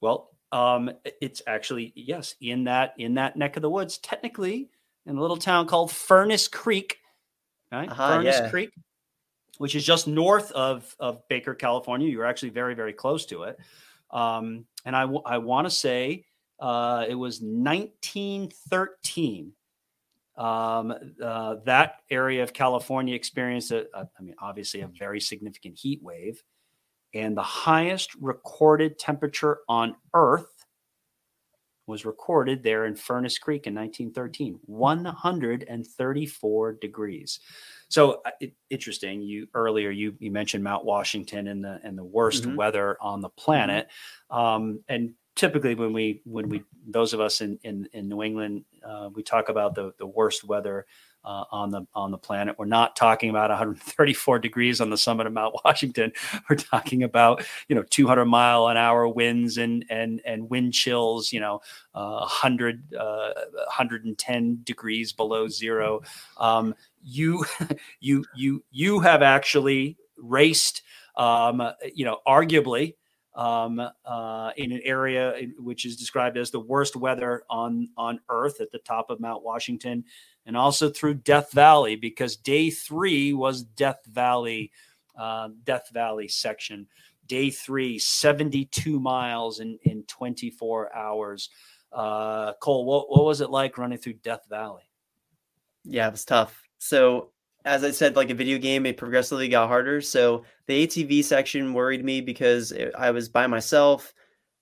Well, 0.00 0.30
um, 0.50 0.90
it's 1.20 1.42
actually 1.46 1.92
yes 1.94 2.34
in 2.40 2.64
that 2.64 2.94
in 2.96 3.14
that 3.14 3.36
neck 3.36 3.56
of 3.56 3.62
the 3.62 3.70
woods. 3.70 3.98
Technically, 3.98 4.70
in 5.06 5.18
a 5.18 5.20
little 5.20 5.36
town 5.36 5.66
called 5.66 5.90
Furnace 5.90 6.48
Creek, 6.48 6.96
right? 7.70 7.90
Uh-huh, 7.90 8.08
Furnace 8.08 8.40
yeah. 8.40 8.48
Creek, 8.48 8.70
which 9.58 9.74
is 9.74 9.84
just 9.84 10.08
north 10.08 10.50
of 10.52 10.96
of 10.98 11.20
Baker, 11.28 11.54
California. 11.54 12.08
You're 12.08 12.24
actually 12.24 12.48
very 12.50 12.74
very 12.74 12.94
close 12.94 13.26
to 13.26 13.42
it. 13.44 13.58
Um, 14.10 14.64
and 14.84 14.96
I, 14.96 15.02
w- 15.02 15.22
I 15.24 15.38
want 15.38 15.66
to 15.66 15.70
say 15.70 16.24
uh, 16.58 17.06
it 17.08 17.14
was 17.14 17.40
1913. 17.40 19.52
Um, 20.40 20.92
uh, 21.22 21.56
that 21.66 21.98
area 22.10 22.42
of 22.42 22.52
California 22.54 23.14
experienced, 23.14 23.72
a, 23.72 23.86
a, 23.94 24.08
I 24.18 24.22
mean, 24.22 24.34
obviously 24.40 24.80
a 24.80 24.88
very 24.88 25.20
significant 25.20 25.78
heat 25.78 26.02
wave. 26.02 26.42
And 27.12 27.36
the 27.36 27.42
highest 27.42 28.14
recorded 28.14 28.98
temperature 28.98 29.58
on 29.68 29.96
Earth 30.14 30.64
was 31.86 32.06
recorded 32.06 32.62
there 32.62 32.86
in 32.86 32.94
Furnace 32.94 33.36
Creek 33.36 33.66
in 33.66 33.74
1913, 33.74 34.60
134 34.64 36.72
degrees. 36.80 37.40
So 37.88 38.22
uh, 38.24 38.30
it, 38.40 38.54
interesting. 38.70 39.20
You 39.20 39.46
earlier 39.52 39.90
you 39.90 40.14
you 40.20 40.30
mentioned 40.30 40.64
Mount 40.64 40.86
Washington 40.86 41.48
and 41.48 41.62
the 41.62 41.80
and 41.82 41.98
the 41.98 42.04
worst 42.04 42.44
mm-hmm. 42.44 42.56
weather 42.56 42.96
on 43.00 43.20
the 43.20 43.28
planet, 43.30 43.88
um, 44.30 44.82
and 44.88 45.12
typically 45.36 45.74
when 45.74 45.92
we 45.92 46.20
when 46.24 46.48
we 46.48 46.62
those 46.86 47.12
of 47.12 47.20
us 47.20 47.40
in 47.40 47.58
in, 47.62 47.88
in 47.92 48.08
New 48.08 48.22
England 48.22 48.64
uh, 48.84 49.08
we 49.14 49.22
talk 49.22 49.48
about 49.48 49.74
the 49.74 49.92
the 49.98 50.06
worst 50.06 50.44
weather 50.44 50.86
uh, 51.24 51.44
on 51.50 51.70
the 51.70 51.86
on 51.94 52.10
the 52.10 52.18
planet. 52.18 52.56
We're 52.58 52.66
not 52.66 52.96
talking 52.96 53.30
about 53.30 53.50
134 53.50 54.38
degrees 54.38 54.80
on 54.80 54.90
the 54.90 54.96
summit 54.96 55.26
of 55.26 55.32
Mount 55.32 55.54
Washington. 55.64 56.12
We're 56.48 56.56
talking 56.56 57.02
about 57.02 57.44
you 57.68 57.76
know 57.76 57.82
200 57.82 58.24
mile 58.24 58.68
an 58.68 58.76
hour 58.76 59.06
winds 59.08 59.58
and 59.58 59.84
and 59.90 60.20
and 60.24 60.48
wind 60.48 60.72
chills. 60.72 61.32
You 61.32 61.40
know, 61.40 61.60
uh, 61.94 62.20
100 62.20 62.94
uh, 62.94 63.32
110 63.54 64.60
degrees 64.64 65.12
below 65.12 65.48
zero. 65.48 66.00
Um, 66.38 66.74
you 67.02 67.44
you 68.00 68.24
you 68.34 68.64
you 68.70 69.00
have 69.00 69.22
actually 69.22 69.96
raced. 70.16 70.82
Um, 71.16 71.60
you 71.92 72.04
know, 72.06 72.18
arguably 72.26 72.94
um, 73.34 73.80
uh, 74.04 74.50
in 74.56 74.72
an 74.72 74.80
area 74.84 75.46
which 75.58 75.84
is 75.84 75.96
described 75.96 76.36
as 76.36 76.50
the 76.50 76.60
worst 76.60 76.96
weather 76.96 77.44
on 77.48 77.88
on 77.96 78.20
Earth 78.28 78.60
at 78.60 78.70
the 78.72 78.78
top 78.78 79.10
of 79.10 79.20
Mount 79.20 79.44
Washington, 79.44 80.04
and 80.46 80.56
also 80.56 80.90
through 80.90 81.14
Death 81.14 81.52
Valley 81.52 81.96
because 81.96 82.36
day 82.36 82.70
three 82.70 83.32
was 83.32 83.62
Death 83.62 84.00
Valley, 84.06 84.72
uh, 85.18 85.48
Death 85.64 85.90
Valley 85.92 86.28
section. 86.28 86.86
Day 87.26 87.50
three, 87.50 87.98
72 87.98 88.98
miles 88.98 89.60
in 89.60 89.78
in 89.84 90.02
24 90.04 90.94
hours. 90.94 91.50
Uh, 91.92 92.54
Cole, 92.54 92.84
what 92.84 93.08
what 93.08 93.24
was 93.24 93.40
it 93.40 93.50
like 93.50 93.78
running 93.78 93.98
through 93.98 94.14
Death 94.14 94.46
Valley? 94.48 94.82
Yeah, 95.84 96.08
it 96.08 96.12
was 96.12 96.24
tough. 96.24 96.60
So 96.78 97.30
as 97.64 97.84
I 97.84 97.90
said, 97.90 98.16
like 98.16 98.30
a 98.30 98.34
video 98.34 98.58
game, 98.58 98.86
it 98.86 98.96
progressively 98.96 99.48
got 99.48 99.68
harder. 99.68 100.00
So 100.00 100.44
the 100.66 100.86
ATV 100.86 101.24
section 101.24 101.74
worried 101.74 102.04
me 102.04 102.20
because 102.20 102.72
it, 102.72 102.92
I 102.96 103.10
was 103.10 103.28
by 103.28 103.46
myself. 103.46 104.14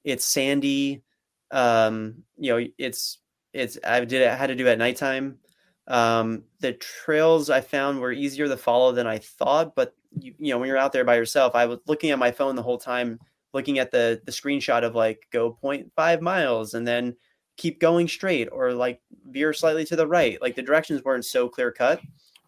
It's 0.05 0.25
sandy. 0.25 1.03
Um, 1.51 2.23
you 2.37 2.53
know, 2.53 2.66
it's 2.79 3.19
it's 3.53 3.79
I 3.87 4.05
did 4.05 4.27
I 4.27 4.35
had 4.35 4.49
to 4.49 4.55
do 4.55 4.66
it 4.66 4.73
at 4.73 4.79
nighttime. 4.79 5.39
Um, 5.87 6.45
the 6.61 6.75
trails 6.75 7.49
I 7.51 7.61
found 7.61 8.01
were 8.01 8.12
easier 8.12 8.47
to 8.47 8.57
follow 8.57 8.93
than 8.93 9.07
I 9.07 9.19
thought, 9.19 9.75
but 9.75 9.95
you, 10.19 10.35
you 10.39 10.53
know, 10.53 10.59
when 10.59 10.69
you're 10.69 10.77
out 10.77 10.93
there 10.93 11.05
by 11.05 11.16
yourself, 11.16 11.55
I 11.55 11.66
was 11.66 11.79
looking 11.87 12.11
at 12.11 12.19
my 12.19 12.31
phone 12.31 12.57
the 12.57 12.62
whole 12.62 12.79
time, 12.79 13.19
looking 13.55 13.79
at 13.79 13.91
the 13.91 14.20
the 14.25 14.33
screenshot 14.33 14.83
of 14.83 14.95
like 14.95 15.27
go 15.33 15.57
0.5 15.62 16.20
miles 16.20 16.75
and 16.75 16.87
then 16.87 17.16
keep 17.57 17.81
going 17.81 18.07
straight 18.07 18.49
or 18.53 18.73
like 18.73 19.01
veer 19.27 19.53
slightly 19.53 19.85
to 19.87 19.97
the 19.97 20.07
right. 20.07 20.41
Like 20.43 20.55
the 20.57 20.62
directions 20.62 21.03
weren't 21.05 21.25
so 21.25 21.49
clear 21.49 21.73
cut. 21.73 22.01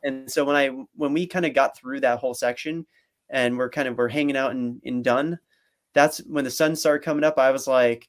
And 0.03 0.31
so 0.31 0.45
when 0.45 0.57
I 0.57 0.69
when 0.95 1.13
we 1.13 1.27
kind 1.27 1.47
of 1.47 1.55
got 1.55 1.77
through 1.77 2.01
that 2.01 2.19
whole 2.19 2.35
section 2.35 2.87
and 3.29 3.57
we're 3.57 3.71
kind 3.71 3.89
of 3.89 3.97
we're 3.97 4.09
hanging 4.09 4.37
out 4.37 4.53
in 4.53 4.81
in 4.83 5.03
Dunn, 5.03 5.39
that's 5.95 6.19
when 6.21 6.45
the 6.45 6.51
sun 6.51 6.77
started 6.77 7.05
coming 7.05 7.25
up. 7.25 7.39
I 7.39 7.51
was 7.51 7.67
like, 7.67 8.09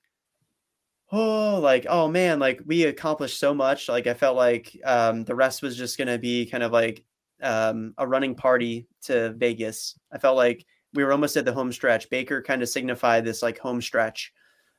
oh, 1.12 1.60
like 1.60 1.86
oh 1.90 2.08
man, 2.08 2.40
like 2.40 2.62
we 2.66 2.86
accomplished 2.86 3.40
so 3.40 3.54
much. 3.54 3.90
Like 3.90 4.08
I 4.08 4.14
felt 4.14 4.38
like 4.38 4.78
um, 4.86 5.24
the 5.24 5.36
rest 5.36 5.62
was 5.62 5.78
just 5.78 5.98
gonna 5.98 6.18
be 6.18 6.46
kind 6.46 6.64
of 6.64 6.72
like 6.72 7.04
um, 7.42 7.94
a 7.98 8.08
running 8.08 8.36
party 8.36 8.88
to 9.04 9.34
Vegas. 9.34 9.98
I 10.12 10.18
felt 10.18 10.38
like 10.38 10.66
we 10.94 11.04
were 11.04 11.12
almost 11.12 11.38
at 11.38 11.46
the 11.46 11.54
home 11.54 11.72
stretch. 11.72 12.10
Baker 12.10 12.42
kind 12.42 12.62
of 12.62 12.70
signified 12.70 13.26
this 13.26 13.42
like 13.42 13.58
home 13.58 13.82
stretch. 13.82 14.34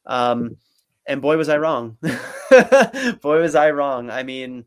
Um, 0.06 0.56
and 1.06 1.20
boy 1.22 1.36
was 1.36 1.48
I 1.48 1.58
wrong. 1.58 1.96
boy 3.22 3.40
was 3.40 3.54
I 3.54 3.70
wrong. 3.70 4.10
I 4.10 4.22
mean, 4.22 4.64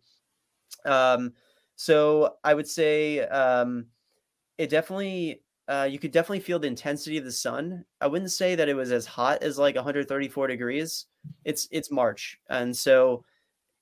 um, 0.85 1.33
so 1.75 2.35
I 2.43 2.53
would 2.53 2.67
say 2.67 3.21
um, 3.21 3.87
it 4.57 4.69
definitely 4.69 5.41
uh, 5.67 5.87
you 5.89 5.97
could 5.97 6.11
definitely 6.11 6.41
feel 6.41 6.59
the 6.59 6.67
intensity 6.67 7.17
of 7.17 7.25
the 7.25 7.31
sun. 7.31 7.83
I 7.99 8.07
wouldn't 8.07 8.31
say 8.31 8.55
that 8.55 8.69
it 8.69 8.75
was 8.75 8.91
as 8.91 9.05
hot 9.05 9.41
as 9.41 9.57
like 9.57 9.75
134 9.75 10.47
degrees. 10.47 11.07
It's 11.43 11.67
it's 11.71 11.89
March, 11.89 12.39
and 12.49 12.75
so 12.75 13.23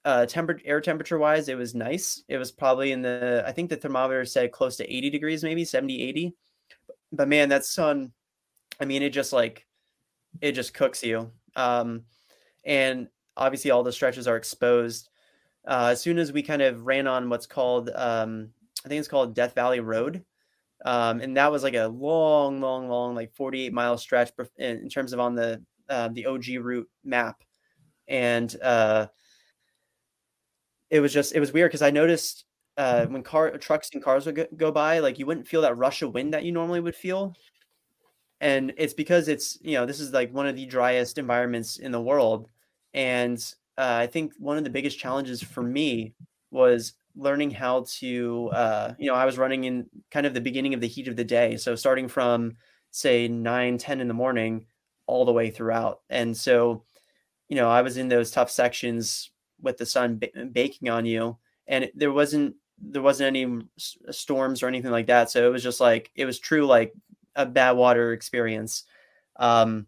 uh, 0.06 0.26
temperature 0.26 0.64
air 0.65 0.82
temperature 0.82 1.18
wise, 1.18 1.49
it 1.49 1.57
was 1.57 1.76
nice. 1.76 2.24
It 2.28 2.38
was 2.38 2.52
probably 2.52 2.91
in 2.91 3.02
the 3.02 3.44
I 3.45 3.52
think 3.52 3.70
the 3.70 3.76
thermometer 3.76 4.26
said 4.26 4.52
close 4.52 4.78
to 4.78 4.94
80 4.94 5.10
degrees, 5.10 5.44
maybe 5.44 5.65
70, 5.65 6.02
80. 6.02 6.34
But 7.11 7.28
man, 7.28 7.49
that 7.49 7.65
sun, 7.65 8.11
I 8.80 8.86
mean, 8.86 9.03
it 9.03 9.11
just 9.11 9.34
like 9.34 9.65
it 10.41 10.53
just 10.53 10.74
cooks 10.74 11.03
you. 11.03 11.32
Um, 11.56 12.03
and 12.64 13.07
obviously, 13.36 13.72
all 13.72 13.84
the 13.84 13.91
stretches 13.91 14.28
are 14.28 14.38
exposed. 14.38 15.10
Uh, 15.65 15.90
as 15.91 16.02
soon 16.02 16.18
as 16.18 16.31
we 16.31 16.44
kind 16.44 16.61
of 16.61 16.85
ran 16.85 17.07
on 17.07 17.30
what's 17.30 17.45
called, 17.45 17.90
um, 17.95 18.49
I 18.85 18.90
think 18.90 18.99
it's 18.99 19.07
called 19.07 19.34
Death 19.34 19.56
Valley 19.56 19.80
Road, 19.80 20.23
um, 20.85 21.22
and 21.22 21.38
that 21.38 21.52
was 21.52 21.64
like 21.64 21.76
a 21.76 21.88
long, 21.88 22.60
long, 22.60 22.90
long, 22.90 23.15
like 23.15 23.34
48 23.34 23.72
mile 23.72 23.98
stretch 23.98 24.31
in 24.57 24.90
terms 24.90 25.14
of 25.14 25.19
on 25.19 25.35
the 25.35 25.64
uh, 25.90 26.10
the 26.10 26.26
OG 26.26 26.45
route 26.60 26.90
map, 27.03 27.44
and 28.07 28.56
uh, 28.61 29.07
it 30.90 30.99
was 30.99 31.14
just 31.14 31.34
it 31.34 31.40
was 31.40 31.53
weird 31.53 31.69
because 31.69 31.81
I 31.81 31.91
noticed 31.91 32.45
uh, 32.77 33.06
when 33.06 33.23
car 33.23 33.57
trucks 33.57 33.90
and 33.94 34.03
cars 34.03 34.26
would 34.26 34.48
go 34.57 34.72
by, 34.72 34.99
like 34.99 35.18
you 35.19 35.26
wouldn't 35.26 35.48
feel 35.48 35.61
that 35.61 35.77
rush 35.77 36.02
of 36.02 36.14
wind 36.14 36.34
that 36.34 36.44
you 36.44 36.52
normally 36.52 36.81
would 36.81 36.95
feel, 36.95 37.35
and 38.41 38.73
it's 38.77 38.94
because 38.94 39.30
it's 39.30 39.57
you 39.61 39.73
know 39.73 39.85
this 39.85 40.02
is 40.02 40.11
like 40.11 40.34
one 40.34 40.48
of 40.48 40.56
the 40.56 40.65
driest 40.65 41.18
environments 41.18 41.77
in 41.77 41.91
the 41.94 42.02
world, 42.02 42.49
and 42.94 43.41
uh, 43.78 43.98
I 44.00 44.08
think 44.08 44.34
one 44.38 44.58
of 44.58 44.64
the 44.64 44.70
biggest 44.70 45.00
challenges 45.00 45.41
for 45.41 45.64
me 45.64 46.14
was 46.52 46.94
learning 47.16 47.52
how 47.52 47.86
to 47.88 48.50
uh, 48.54 48.94
you 48.98 49.08
know 49.08 49.16
i 49.16 49.26
was 49.26 49.38
running 49.38 49.66
in 49.66 49.88
kind 50.10 50.26
of 50.26 50.34
the 50.34 50.41
beginning 50.41 50.74
of 50.74 50.82
the 50.82 50.88
heat 50.88 51.08
of 51.08 51.16
the 51.16 51.24
day 51.24 51.56
so 51.58 51.76
starting 51.76 52.08
from 52.08 52.54
say 52.90 53.28
9 53.28 53.78
10 53.78 54.02
in 54.02 54.08
the 54.08 54.14
morning 54.14 54.66
all 55.06 55.26
the 55.26 55.34
way 55.34 55.50
throughout. 55.50 56.02
And 56.10 56.36
so 56.36 56.84
you 57.50 57.56
know 57.56 57.70
i 57.70 57.82
was 57.82 57.98
in 57.98 58.08
those 58.08 58.32
tough 58.32 58.50
sections 58.50 59.30
with 59.62 59.78
the 59.78 59.86
sun 59.86 60.16
b- 60.16 60.32
baking 60.52 60.90
on 60.90 61.06
you 61.06 61.38
and 61.68 61.84
it, 61.86 61.98
there 61.98 62.12
wasn't 62.12 62.56
there 62.80 63.02
wasn't 63.02 63.28
any 63.28 63.62
storms 64.10 64.64
or 64.64 64.68
anything 64.68 64.91
like 64.91 65.08
that. 65.08 65.30
So 65.30 65.48
it 65.48 65.52
was 65.52 65.64
just 65.64 65.80
like 65.80 66.12
it 66.16 66.26
was 66.26 66.40
true 66.40 66.66
like 66.66 66.94
a 67.36 67.45
bad 67.45 67.72
water 67.72 68.14
experience. 68.14 68.84
Um 69.38 69.88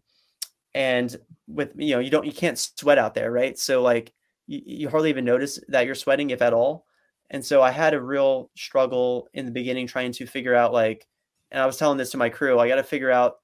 and 0.76 1.16
with 1.48 1.72
you 1.76 1.94
know 1.94 2.00
you 2.00 2.10
don't 2.10 2.26
you 2.26 2.32
can't 2.32 2.58
sweat 2.58 2.98
out 2.98 3.14
there 3.14 3.32
right 3.32 3.58
so 3.58 3.82
like 3.82 4.12
you, 4.46 4.60
you 4.64 4.88
hardly 4.88 5.10
even 5.10 5.24
notice 5.24 5.58
that 5.68 5.86
you're 5.86 5.94
sweating 5.94 6.30
if 6.30 6.42
at 6.42 6.52
all 6.52 6.86
and 7.30 7.44
so 7.44 7.62
I 7.62 7.70
had 7.70 7.94
a 7.94 8.00
real 8.00 8.50
struggle 8.56 9.28
in 9.34 9.46
the 9.46 9.50
beginning 9.50 9.86
trying 9.86 10.12
to 10.12 10.26
figure 10.26 10.54
out 10.54 10.72
like, 10.72 11.06
and 11.50 11.60
I 11.60 11.66
was 11.66 11.76
telling 11.76 11.98
this 11.98 12.10
to 12.10 12.16
my 12.16 12.28
crew, 12.28 12.58
I 12.58 12.68
got 12.68 12.76
to 12.76 12.82
figure 12.82 13.10
out 13.10 13.36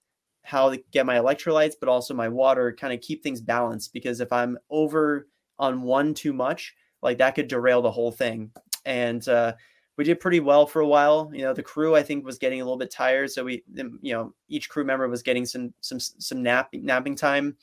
how 0.43 0.71
to 0.71 0.83
get 0.93 1.07
my 1.07 1.17
electrolytes, 1.17 1.75
but 1.79 1.89
also 1.89 2.15
my 2.15 2.29
water, 2.29 2.77
kind 2.79 2.93
of 2.93 3.01
keep 3.01 3.23
things 3.23 3.41
balanced. 3.41 3.93
Because 3.93 4.21
if 4.21 4.33
I'm 4.33 4.59
over 4.71 5.29
on 5.59 5.83
one 5.83 6.15
too 6.15 6.33
much, 6.33 6.75
like 7.03 7.19
that 7.19 7.35
could 7.35 7.49
derail 7.49 7.83
the 7.83 7.91
whole 7.91 8.13
thing. 8.13 8.51
And 8.85 9.27
uh, 9.29 9.55
we 9.97 10.05
did 10.05 10.21
pretty 10.21 10.41
well 10.41 10.67
for 10.67 10.81
a 10.81 10.87
while. 10.87 11.31
You 11.33 11.43
know, 11.43 11.53
the 11.53 11.63
crew 11.63 11.95
I 11.95 12.03
think 12.03 12.25
was 12.25 12.39
getting 12.39 12.61
a 12.61 12.65
little 12.65 12.79
bit 12.79 12.91
tired, 12.91 13.31
so 13.31 13.45
we, 13.45 13.63
you 13.75 14.13
know, 14.13 14.35
each 14.49 14.69
crew 14.69 14.85
member 14.85 15.09
was 15.09 15.23
getting 15.23 15.47
some 15.47 15.73
some 15.81 16.01
some 16.01 16.43
nap 16.43 16.71
napping 16.73 17.17
time, 17.17 17.57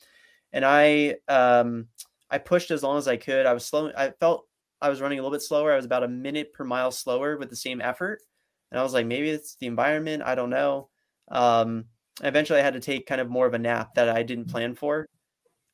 and 0.52 0.64
I 0.64 1.16
um 1.28 1.88
I 2.30 2.38
pushed 2.38 2.70
as 2.70 2.82
long 2.82 2.98
as 2.98 3.08
I 3.08 3.16
could. 3.16 3.46
I 3.46 3.52
was 3.52 3.64
slow. 3.64 3.90
I 3.96 4.10
felt 4.20 4.46
I 4.80 4.88
was 4.88 5.00
running 5.00 5.18
a 5.18 5.22
little 5.22 5.34
bit 5.34 5.42
slower. 5.42 5.72
I 5.72 5.76
was 5.76 5.84
about 5.84 6.04
a 6.04 6.08
minute 6.08 6.52
per 6.52 6.64
mile 6.64 6.90
slower 6.90 7.36
with 7.36 7.50
the 7.50 7.56
same 7.56 7.80
effort. 7.80 8.22
And 8.70 8.78
I 8.78 8.82
was 8.82 8.94
like, 8.94 9.06
maybe 9.06 9.30
it's 9.30 9.56
the 9.56 9.66
environment. 9.66 10.22
I 10.24 10.34
don't 10.34 10.50
know. 10.50 10.88
Um, 11.30 11.86
eventually, 12.22 12.60
I 12.60 12.62
had 12.62 12.74
to 12.74 12.80
take 12.80 13.06
kind 13.06 13.20
of 13.20 13.28
more 13.28 13.46
of 13.46 13.54
a 13.54 13.58
nap 13.58 13.94
that 13.94 14.08
I 14.08 14.22
didn't 14.22 14.50
plan 14.50 14.74
for. 14.74 15.06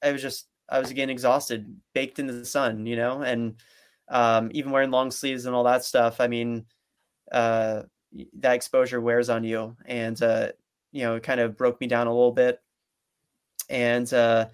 I 0.02 0.12
was 0.12 0.22
just, 0.22 0.48
I 0.68 0.78
was 0.78 0.90
again 0.90 1.10
exhausted, 1.10 1.74
baked 1.94 2.18
into 2.18 2.32
the 2.32 2.44
sun, 2.44 2.86
you 2.86 2.96
know, 2.96 3.22
and 3.22 3.56
um, 4.08 4.50
even 4.52 4.70
wearing 4.70 4.90
long 4.90 5.10
sleeves 5.10 5.46
and 5.46 5.54
all 5.54 5.64
that 5.64 5.84
stuff. 5.84 6.20
I 6.20 6.28
mean, 6.28 6.66
uh, 7.32 7.82
that 8.38 8.54
exposure 8.54 9.00
wears 9.00 9.28
on 9.28 9.44
you. 9.44 9.76
And, 9.84 10.20
uh, 10.22 10.52
you 10.92 11.02
know, 11.02 11.16
it 11.16 11.22
kind 11.22 11.40
of 11.40 11.56
broke 11.56 11.80
me 11.80 11.86
down 11.86 12.06
a 12.06 12.12
little 12.12 12.32
bit. 12.32 12.60
And, 13.68 14.12
uh, 14.12 14.46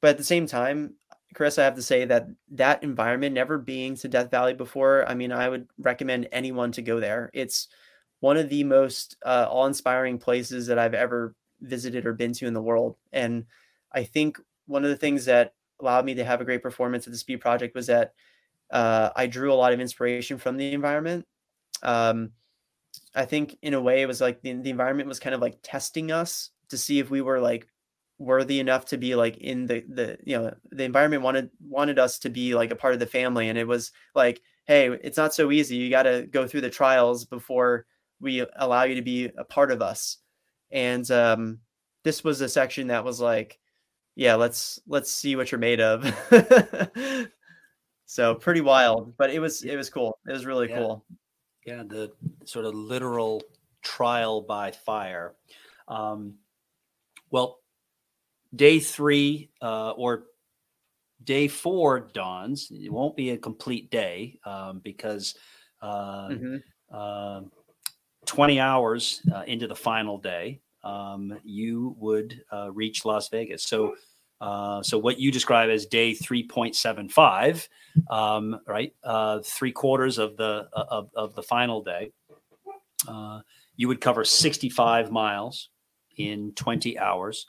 but 0.00 0.10
at 0.10 0.18
the 0.18 0.24
same 0.24 0.46
time, 0.46 0.94
Chris, 1.34 1.58
I 1.58 1.64
have 1.64 1.76
to 1.76 1.82
say 1.82 2.04
that 2.06 2.26
that 2.52 2.82
environment, 2.82 3.34
never 3.34 3.58
being 3.58 3.94
to 3.96 4.08
Death 4.08 4.30
Valley 4.30 4.54
before, 4.54 5.08
I 5.08 5.14
mean, 5.14 5.30
I 5.30 5.48
would 5.48 5.68
recommend 5.78 6.28
anyone 6.32 6.72
to 6.72 6.82
go 6.82 7.00
there. 7.00 7.30
It's 7.32 7.68
one 8.20 8.36
of 8.36 8.48
the 8.48 8.64
most 8.64 9.16
uh, 9.24 9.46
awe-inspiring 9.48 10.18
places 10.18 10.66
that 10.66 10.78
I've 10.78 10.94
ever 10.94 11.34
visited 11.60 12.06
or 12.06 12.14
been 12.14 12.32
to 12.32 12.46
in 12.46 12.54
the 12.54 12.62
world. 12.62 12.96
And 13.12 13.44
I 13.92 14.04
think 14.04 14.40
one 14.66 14.84
of 14.84 14.90
the 14.90 14.96
things 14.96 15.26
that 15.26 15.54
allowed 15.80 16.04
me 16.04 16.14
to 16.14 16.24
have 16.24 16.40
a 16.40 16.44
great 16.44 16.62
performance 16.62 17.06
at 17.06 17.12
the 17.12 17.18
Speed 17.18 17.40
Project 17.40 17.74
was 17.74 17.86
that 17.86 18.14
uh, 18.70 19.10
I 19.14 19.26
drew 19.26 19.52
a 19.52 19.54
lot 19.54 19.72
of 19.72 19.80
inspiration 19.80 20.38
from 20.38 20.56
the 20.56 20.72
environment. 20.72 21.26
Um, 21.82 22.30
I 23.14 23.24
think 23.24 23.56
in 23.62 23.74
a 23.74 23.80
way 23.80 24.02
it 24.02 24.06
was 24.06 24.20
like 24.20 24.42
the, 24.42 24.52
the 24.52 24.70
environment 24.70 25.08
was 25.08 25.20
kind 25.20 25.34
of 25.34 25.40
like 25.40 25.58
testing 25.62 26.12
us 26.12 26.50
to 26.70 26.78
see 26.78 26.98
if 26.98 27.10
we 27.10 27.20
were 27.20 27.40
like 27.40 27.66
worthy 28.18 28.58
enough 28.58 28.86
to 28.86 28.98
be 28.98 29.14
like 29.14 29.38
in 29.38 29.66
the 29.66 29.84
the 29.88 30.18
you 30.24 30.36
know 30.36 30.52
the 30.70 30.84
environment 30.84 31.22
wanted 31.22 31.50
wanted 31.60 31.98
us 31.98 32.18
to 32.18 32.30
be 32.30 32.54
like 32.54 32.70
a 32.70 32.76
part 32.76 32.94
of 32.94 33.00
the 33.00 33.06
family. 33.06 33.48
And 33.48 33.58
it 33.58 33.66
was 33.66 33.92
like 34.14 34.40
hey 34.66 34.88
it's 35.02 35.16
not 35.16 35.34
so 35.34 35.50
easy. 35.50 35.76
You 35.76 35.90
got 35.90 36.02
to 36.04 36.26
go 36.30 36.46
through 36.46 36.62
the 36.62 36.70
trials 36.70 37.24
before 37.24 37.86
we 38.20 38.44
allow 38.56 38.82
you 38.82 38.96
to 38.96 39.02
be 39.02 39.30
a 39.36 39.44
part 39.44 39.70
of 39.70 39.82
us. 39.82 40.18
And 40.70 41.08
um 41.10 41.58
this 42.04 42.22
was 42.24 42.40
a 42.40 42.48
section 42.48 42.88
that 42.88 43.04
was 43.04 43.20
like 43.20 43.58
yeah 44.16 44.34
let's 44.34 44.80
let's 44.86 45.10
see 45.10 45.36
what 45.36 45.50
you're 45.50 45.58
made 45.58 45.80
of 45.80 46.04
so 48.08 48.34
pretty 48.34 48.60
wild 48.60 49.14
but 49.16 49.30
it 49.30 49.38
was 49.38 49.62
it 49.62 49.76
was 49.76 49.88
cool 49.90 50.18
it 50.26 50.32
was 50.32 50.46
really 50.46 50.68
yeah. 50.68 50.78
cool 50.78 51.04
yeah 51.64 51.82
the 51.86 52.10
sort 52.44 52.64
of 52.64 52.74
literal 52.74 53.42
trial 53.82 54.40
by 54.40 54.70
fire 54.72 55.34
um 55.86 56.34
well 57.30 57.60
day 58.54 58.80
three 58.80 59.50
uh, 59.60 59.90
or 59.90 60.24
day 61.24 61.48
four 61.48 62.00
dawns. 62.00 62.70
It 62.70 62.92
won't 62.92 63.16
be 63.16 63.30
a 63.30 63.38
complete 63.38 63.90
day 63.90 64.38
um, 64.44 64.80
because 64.82 65.36
uh, 65.82 66.28
mm-hmm. 66.28 66.56
uh, 66.92 67.42
20 68.26 68.60
hours 68.60 69.20
uh, 69.34 69.42
into 69.46 69.66
the 69.66 69.74
final 69.74 70.18
day, 70.18 70.60
um, 70.84 71.38
you 71.44 71.94
would 71.98 72.40
uh, 72.52 72.70
reach 72.72 73.04
Las 73.04 73.28
Vegas. 73.28 73.64
So, 73.64 73.96
uh, 74.40 74.82
so 74.82 74.98
what 74.98 75.18
you 75.18 75.32
describe 75.32 75.70
as 75.70 75.86
day 75.86 76.12
3.75, 76.12 77.68
um, 78.10 78.60
right? 78.66 78.92
three 79.44 79.72
quarters 79.72 80.18
of 80.18 80.36
the 80.36 80.68
of, 80.72 81.10
of 81.14 81.34
the 81.34 81.42
final 81.42 81.82
day. 81.82 82.12
you 83.76 83.88
would 83.88 84.00
cover 84.00 84.24
65 84.24 85.10
miles 85.10 85.70
in 86.16 86.52
20 86.54 86.98
hours 86.98 87.46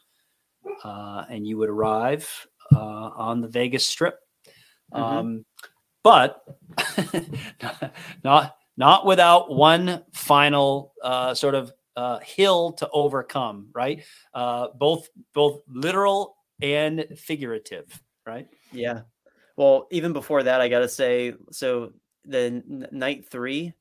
uh, 0.83 1.25
and 1.29 1.45
you 1.47 1.57
would 1.57 1.69
arrive 1.69 2.47
uh, 2.75 2.79
on 2.79 3.41
the 3.41 3.47
Vegas 3.47 3.85
Strip. 3.85 4.19
Mm-hmm. 4.93 5.03
Um, 5.03 5.45
but 6.03 6.41
not 8.23 8.55
not 8.77 9.05
without 9.05 9.53
one 9.53 10.03
final 10.13 10.93
uh, 11.03 11.33
sort 11.33 11.55
of 11.55 11.71
uh, 11.95 12.19
hill 12.19 12.71
to 12.73 12.89
overcome, 12.91 13.67
right? 13.73 14.03
Uh, 14.33 14.67
both 14.77 15.09
both 15.33 15.61
literal 15.67 16.37
and 16.61 17.05
figurative, 17.17 18.01
right? 18.25 18.47
Yeah. 18.71 19.01
Well, 19.55 19.87
even 19.91 20.13
before 20.13 20.43
that, 20.43 20.61
I 20.61 20.69
got 20.69 20.79
to 20.79 20.89
say, 20.89 21.33
so 21.51 21.93
the 22.25 22.87
night 22.91 23.29
three, 23.29 23.73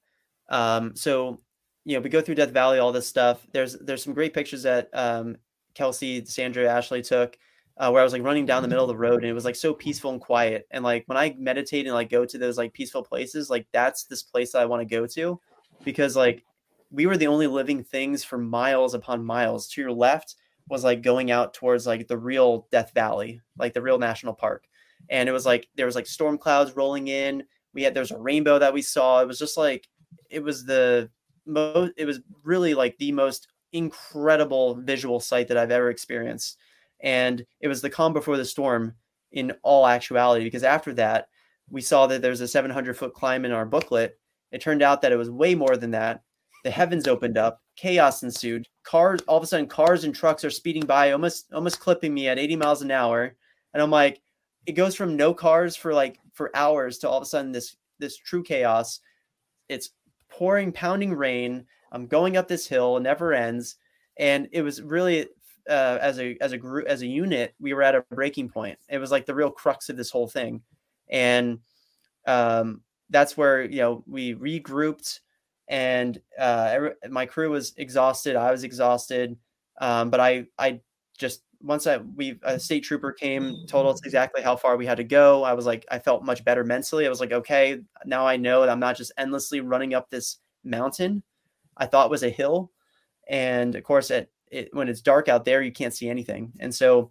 um, 0.48 0.96
so 0.96 1.40
you 1.84 1.94
know, 1.94 2.00
we 2.00 2.10
go 2.10 2.20
through 2.20 2.34
Death 2.34 2.50
Valley, 2.50 2.78
all 2.78 2.92
this 2.92 3.06
stuff. 3.06 3.46
There's 3.52 3.74
there's 3.78 4.02
some 4.02 4.12
great 4.12 4.34
pictures 4.34 4.64
that 4.64 4.90
um, 4.92 5.36
Kelsey, 5.74 6.24
Sandra, 6.24 6.68
Ashley 6.68 7.00
took, 7.00 7.38
uh, 7.78 7.90
where 7.90 8.00
I 8.00 8.04
was 8.04 8.12
like 8.12 8.22
running 8.22 8.44
down 8.44 8.62
the 8.62 8.68
middle 8.68 8.84
of 8.84 8.88
the 8.88 8.96
road 8.96 9.22
and 9.22 9.30
it 9.30 9.32
was 9.32 9.44
like 9.44 9.56
so 9.56 9.72
peaceful 9.72 10.10
and 10.10 10.20
quiet. 10.20 10.66
And 10.70 10.82
like 10.82 11.04
when 11.06 11.16
I 11.16 11.34
meditate 11.38 11.86
and 11.86 11.94
like 11.94 12.10
go 12.10 12.24
to 12.24 12.38
those 12.38 12.58
like 12.58 12.72
peaceful 12.72 13.02
places, 13.02 13.48
like 13.48 13.66
that's 13.72 14.04
this 14.04 14.22
place 14.22 14.52
that 14.52 14.62
I 14.62 14.66
want 14.66 14.86
to 14.86 14.96
go 14.96 15.06
to 15.06 15.40
because 15.84 16.16
like 16.16 16.44
we 16.90 17.06
were 17.06 17.16
the 17.16 17.28
only 17.28 17.46
living 17.46 17.84
things 17.84 18.24
for 18.24 18.38
miles 18.38 18.94
upon 18.94 19.24
miles. 19.24 19.68
To 19.68 19.80
your 19.80 19.92
left 19.92 20.34
was 20.68 20.84
like 20.84 21.02
going 21.02 21.30
out 21.30 21.54
towards 21.54 21.86
like 21.86 22.06
the 22.08 22.18
real 22.18 22.66
Death 22.70 22.92
Valley, 22.94 23.40
like 23.58 23.74
the 23.74 23.82
real 23.82 23.98
national 23.98 24.34
park. 24.34 24.66
And 25.08 25.28
it 25.28 25.32
was 25.32 25.46
like 25.46 25.68
there 25.74 25.86
was 25.86 25.94
like 25.94 26.06
storm 26.06 26.38
clouds 26.38 26.76
rolling 26.76 27.08
in. 27.08 27.44
We 27.74 27.82
had 27.82 27.94
there's 27.94 28.10
a 28.10 28.18
rainbow 28.18 28.58
that 28.58 28.74
we 28.74 28.82
saw. 28.82 29.20
It 29.20 29.28
was 29.28 29.38
just 29.38 29.56
like 29.56 29.88
it 30.30 30.42
was 30.42 30.64
the 30.64 31.10
most 31.46 31.92
it 31.96 32.04
was 32.04 32.20
really 32.42 32.74
like 32.74 32.96
the 32.98 33.12
most 33.12 33.48
incredible 33.72 34.74
visual 34.76 35.20
sight 35.20 35.48
that 35.48 35.56
I've 35.56 35.70
ever 35.70 35.90
experienced. 35.90 36.58
And 37.00 37.44
it 37.60 37.68
was 37.68 37.80
the 37.80 37.90
calm 37.90 38.12
before 38.12 38.36
the 38.36 38.44
storm 38.44 38.94
in 39.32 39.52
all 39.62 39.86
actuality, 39.86 40.44
because 40.44 40.64
after 40.64 40.92
that, 40.94 41.28
we 41.70 41.80
saw 41.80 42.06
that 42.06 42.22
there's 42.22 42.40
a 42.40 42.48
700 42.48 42.96
foot 42.96 43.14
climb 43.14 43.44
in 43.44 43.52
our 43.52 43.66
booklet. 43.66 44.18
It 44.52 44.60
turned 44.60 44.82
out 44.82 45.02
that 45.02 45.12
it 45.12 45.16
was 45.16 45.30
way 45.30 45.54
more 45.54 45.76
than 45.76 45.92
that. 45.92 46.22
The 46.68 46.72
heavens 46.72 47.08
opened 47.08 47.38
up, 47.38 47.62
chaos 47.76 48.22
ensued. 48.22 48.68
Cars, 48.82 49.22
all 49.26 49.38
of 49.38 49.42
a 49.42 49.46
sudden, 49.46 49.66
cars 49.66 50.04
and 50.04 50.14
trucks 50.14 50.44
are 50.44 50.50
speeding 50.50 50.84
by, 50.84 51.12
almost 51.12 51.50
almost 51.54 51.80
clipping 51.80 52.12
me 52.12 52.28
at 52.28 52.38
80 52.38 52.56
miles 52.56 52.82
an 52.82 52.90
hour, 52.90 53.34
and 53.72 53.82
I'm 53.82 53.90
like, 53.90 54.20
it 54.66 54.72
goes 54.72 54.94
from 54.94 55.16
no 55.16 55.32
cars 55.32 55.76
for 55.76 55.94
like 55.94 56.18
for 56.34 56.54
hours 56.54 56.98
to 56.98 57.08
all 57.08 57.16
of 57.16 57.22
a 57.22 57.26
sudden 57.26 57.52
this 57.52 57.74
this 58.00 58.18
true 58.18 58.42
chaos. 58.42 59.00
It's 59.70 59.92
pouring, 60.28 60.70
pounding 60.72 61.14
rain. 61.14 61.64
I'm 61.90 62.06
going 62.06 62.36
up 62.36 62.48
this 62.48 62.66
hill, 62.66 62.98
it 62.98 63.00
never 63.00 63.32
ends, 63.32 63.76
and 64.18 64.46
it 64.52 64.60
was 64.60 64.82
really 64.82 65.26
uh, 65.70 65.96
as 66.02 66.20
a 66.20 66.36
as 66.42 66.52
a 66.52 66.58
group 66.58 66.86
as 66.86 67.00
a 67.00 67.06
unit, 67.06 67.54
we 67.58 67.72
were 67.72 67.82
at 67.82 67.94
a 67.94 68.04
breaking 68.10 68.50
point. 68.50 68.78
It 68.90 68.98
was 68.98 69.10
like 69.10 69.24
the 69.24 69.34
real 69.34 69.50
crux 69.50 69.88
of 69.88 69.96
this 69.96 70.10
whole 70.10 70.28
thing, 70.28 70.60
and 71.08 71.60
um, 72.26 72.82
that's 73.08 73.38
where 73.38 73.62
you 73.62 73.80
know 73.80 74.04
we 74.06 74.34
regrouped, 74.34 75.20
and 75.68 76.20
uh, 76.38 76.68
every, 76.72 76.90
my 77.10 77.26
crew 77.26 77.50
was 77.50 77.74
exhausted. 77.76 78.36
I 78.36 78.50
was 78.50 78.64
exhausted, 78.64 79.36
um, 79.80 80.10
but 80.10 80.20
I 80.20 80.46
I 80.58 80.80
just 81.18 81.42
once 81.60 81.86
I 81.86 81.98
we 81.98 82.38
a 82.42 82.58
state 82.58 82.84
trooper 82.84 83.12
came, 83.12 83.66
told 83.66 83.86
us 83.86 84.00
exactly 84.04 84.42
how 84.42 84.56
far 84.56 84.76
we 84.76 84.86
had 84.86 84.96
to 84.96 85.04
go. 85.04 85.44
I 85.44 85.52
was 85.52 85.66
like, 85.66 85.84
I 85.90 85.98
felt 85.98 86.24
much 86.24 86.44
better 86.44 86.64
mentally. 86.64 87.06
I 87.06 87.10
was 87.10 87.20
like, 87.20 87.32
okay, 87.32 87.80
now 88.06 88.26
I 88.26 88.36
know 88.36 88.60
that 88.60 88.70
I'm 88.70 88.80
not 88.80 88.96
just 88.96 89.12
endlessly 89.18 89.60
running 89.60 89.94
up 89.94 90.08
this 90.08 90.38
mountain. 90.64 91.22
I 91.76 91.86
thought 91.86 92.10
was 92.10 92.22
a 92.22 92.30
hill, 92.30 92.72
and 93.28 93.74
of 93.74 93.84
course, 93.84 94.10
at 94.10 94.28
it, 94.50 94.70
when 94.72 94.88
it's 94.88 95.02
dark 95.02 95.28
out 95.28 95.44
there, 95.44 95.62
you 95.62 95.72
can't 95.72 95.94
see 95.94 96.08
anything. 96.08 96.52
And 96.60 96.74
so 96.74 97.10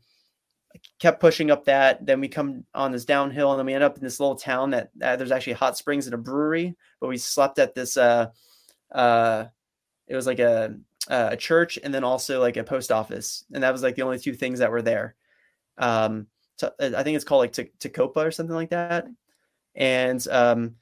kept 1.00 1.20
pushing 1.20 1.52
up 1.52 1.66
that. 1.66 2.06
Then 2.06 2.20
we 2.20 2.28
come 2.28 2.66
on 2.74 2.92
this 2.92 3.06
downhill, 3.06 3.52
and 3.52 3.60
then 3.60 3.66
we 3.66 3.74
end 3.74 3.84
up 3.84 3.98
in 3.98 4.04
this 4.04 4.20
little 4.20 4.36
town 4.36 4.72
that 4.72 4.90
uh, 5.02 5.16
there's 5.16 5.32
actually 5.32 5.54
hot 5.54 5.78
springs 5.78 6.08
and 6.08 6.16
a 6.16 6.18
brewery. 6.18 6.76
But 7.00 7.08
we 7.08 7.18
slept 7.18 7.60
at 7.60 7.76
this. 7.76 7.98
Uh, 7.98 8.32
uh, 8.92 9.46
it 10.08 10.16
was 10.16 10.28
like 10.28 10.40
a 10.40 10.76
a 11.10 11.38
church, 11.38 11.80
and 11.84 11.94
then 11.94 12.04
also 12.04 12.40
like 12.40 12.58
a 12.58 12.64
post 12.64 12.92
office, 12.92 13.46
and 13.54 13.64
that 13.64 13.72
was 13.72 13.84
like 13.84 13.96
the 13.96 14.02
only 14.02 14.20
two 14.20 14.34
things 14.34 14.60
that 14.60 14.72
were 14.72 14.82
there. 14.82 15.16
Um, 15.78 16.28
so 16.58 16.72
I 16.80 17.04
think 17.04 17.16
it's 17.16 17.26
called 17.26 17.42
like 17.42 17.54
Tecopa 17.54 18.18
or 18.18 18.32
something 18.32 18.56
like 18.56 18.72
that. 18.72 19.08
And 19.76 20.26
um, 20.30 20.76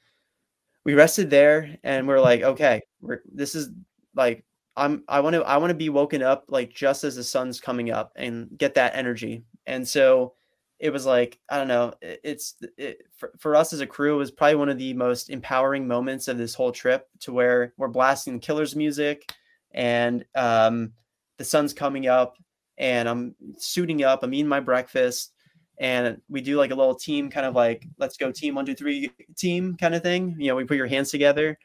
we 0.84 0.94
rested 0.94 1.30
there, 1.30 1.76
and 1.84 2.08
we're 2.08 2.20
like, 2.20 2.42
okay, 2.42 2.82
we're 3.00 3.20
this 3.32 3.54
is 3.54 3.70
like 4.14 4.44
I'm 4.76 5.04
I 5.08 5.20
want 5.20 5.34
to 5.34 5.42
I 5.42 5.58
want 5.58 5.70
to 5.70 5.74
be 5.74 5.88
woken 5.88 6.22
up 6.22 6.46
like 6.48 6.70
just 6.70 7.04
as 7.04 7.16
the 7.16 7.24
sun's 7.24 7.60
coming 7.60 7.90
up 7.90 8.12
and 8.16 8.48
get 8.56 8.74
that 8.74 8.94
energy. 8.96 9.44
And 9.66 9.86
so 9.86 10.34
it 10.78 10.90
was 10.90 11.06
like 11.06 11.38
I 11.48 11.58
don't 11.58 11.68
know. 11.68 11.94
It's 12.02 12.54
it, 12.76 13.02
for, 13.16 13.32
for 13.38 13.56
us 13.56 13.72
as 13.72 13.80
a 13.80 13.86
crew, 13.86 14.14
it 14.14 14.18
was 14.18 14.30
probably 14.30 14.56
one 14.56 14.68
of 14.68 14.78
the 14.78 14.94
most 14.94 15.30
empowering 15.30 15.86
moments 15.86 16.28
of 16.28 16.38
this 16.38 16.54
whole 16.54 16.72
trip. 16.72 17.08
To 17.20 17.32
where 17.32 17.72
we're 17.76 17.88
blasting 17.88 18.34
the 18.34 18.40
Killers 18.40 18.76
music, 18.76 19.32
and 19.72 20.24
um, 20.34 20.92
the 21.38 21.44
sun's 21.44 21.72
coming 21.72 22.08
up, 22.08 22.36
and 22.78 23.08
I'm 23.08 23.34
suiting 23.58 24.04
up. 24.04 24.22
I'm 24.22 24.34
eating 24.34 24.48
my 24.48 24.60
breakfast, 24.60 25.32
and 25.78 26.20
we 26.28 26.40
do 26.40 26.56
like 26.56 26.72
a 26.72 26.76
little 26.76 26.94
team 26.94 27.30
kind 27.30 27.46
of 27.46 27.54
like 27.54 27.86
let's 27.98 28.16
go 28.16 28.30
team 28.30 28.54
one 28.54 28.66
two 28.66 28.74
three 28.74 29.10
team 29.36 29.76
kind 29.76 29.94
of 29.94 30.02
thing. 30.02 30.36
You 30.38 30.48
know, 30.48 30.56
we 30.56 30.64
put 30.64 30.76
your 30.76 30.86
hands 30.86 31.10
together, 31.10 31.58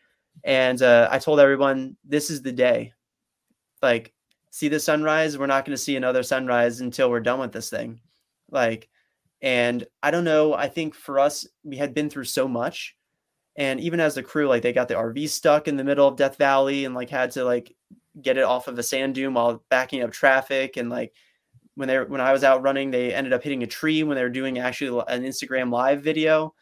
and 0.43 0.81
uh, 0.81 1.09
I 1.11 1.19
told 1.19 1.39
everyone 1.39 1.97
this 2.05 2.29
is 2.29 2.41
the 2.41 2.51
day 2.53 2.93
like 3.81 4.13
see 4.51 4.67
the 4.67 4.79
sunrise 4.79 5.37
we're 5.37 5.47
not 5.47 5.65
going 5.65 5.75
to 5.75 5.81
see 5.81 5.95
another 5.95 6.23
sunrise 6.23 6.81
until 6.81 7.09
we're 7.09 7.19
done 7.19 7.39
with 7.39 7.51
this 7.51 7.69
thing 7.69 7.99
like 8.49 8.89
and 9.41 9.85
i 10.03 10.11
don't 10.11 10.23
know 10.23 10.53
i 10.53 10.67
think 10.67 10.93
for 10.93 11.19
us 11.19 11.47
we 11.63 11.77
had 11.77 11.93
been 11.93 12.09
through 12.09 12.25
so 12.25 12.47
much. 12.47 12.95
And 13.57 13.81
even 13.81 13.99
as 13.99 14.15
the 14.15 14.23
crew 14.23 14.47
like 14.47 14.61
they 14.61 14.73
got 14.73 14.87
the 14.87 14.95
rv 14.95 15.29
stuck 15.29 15.67
in 15.67 15.77
the 15.77 15.83
middle 15.83 16.07
of 16.07 16.15
death 16.15 16.37
valley 16.37 16.85
and 16.85 16.95
like 16.95 17.09
had 17.09 17.31
to 17.31 17.43
like 17.43 17.75
get 18.21 18.37
it 18.37 18.43
off 18.43 18.67
of 18.67 18.79
a 18.79 18.83
sand 18.83 19.15
dune 19.15 19.33
while 19.33 19.63
backing 19.69 20.03
up 20.03 20.11
traffic. 20.11 20.77
And 20.77 20.89
like 20.89 21.13
when 21.75 21.87
they 21.87 21.99
when 21.99 22.21
i 22.21 22.31
was 22.31 22.43
out 22.43 22.61
running 22.61 22.91
they 22.91 23.13
ended 23.13 23.33
up 23.33 23.43
hitting 23.43 23.63
a 23.63 23.67
tree 23.67 24.03
when 24.03 24.15
they 24.15 24.23
were 24.23 24.29
doing 24.29 24.59
actually 24.59 25.03
an 25.07 25.23
instagram 25.23 25.71
live 25.71 26.01
video. 26.01 26.53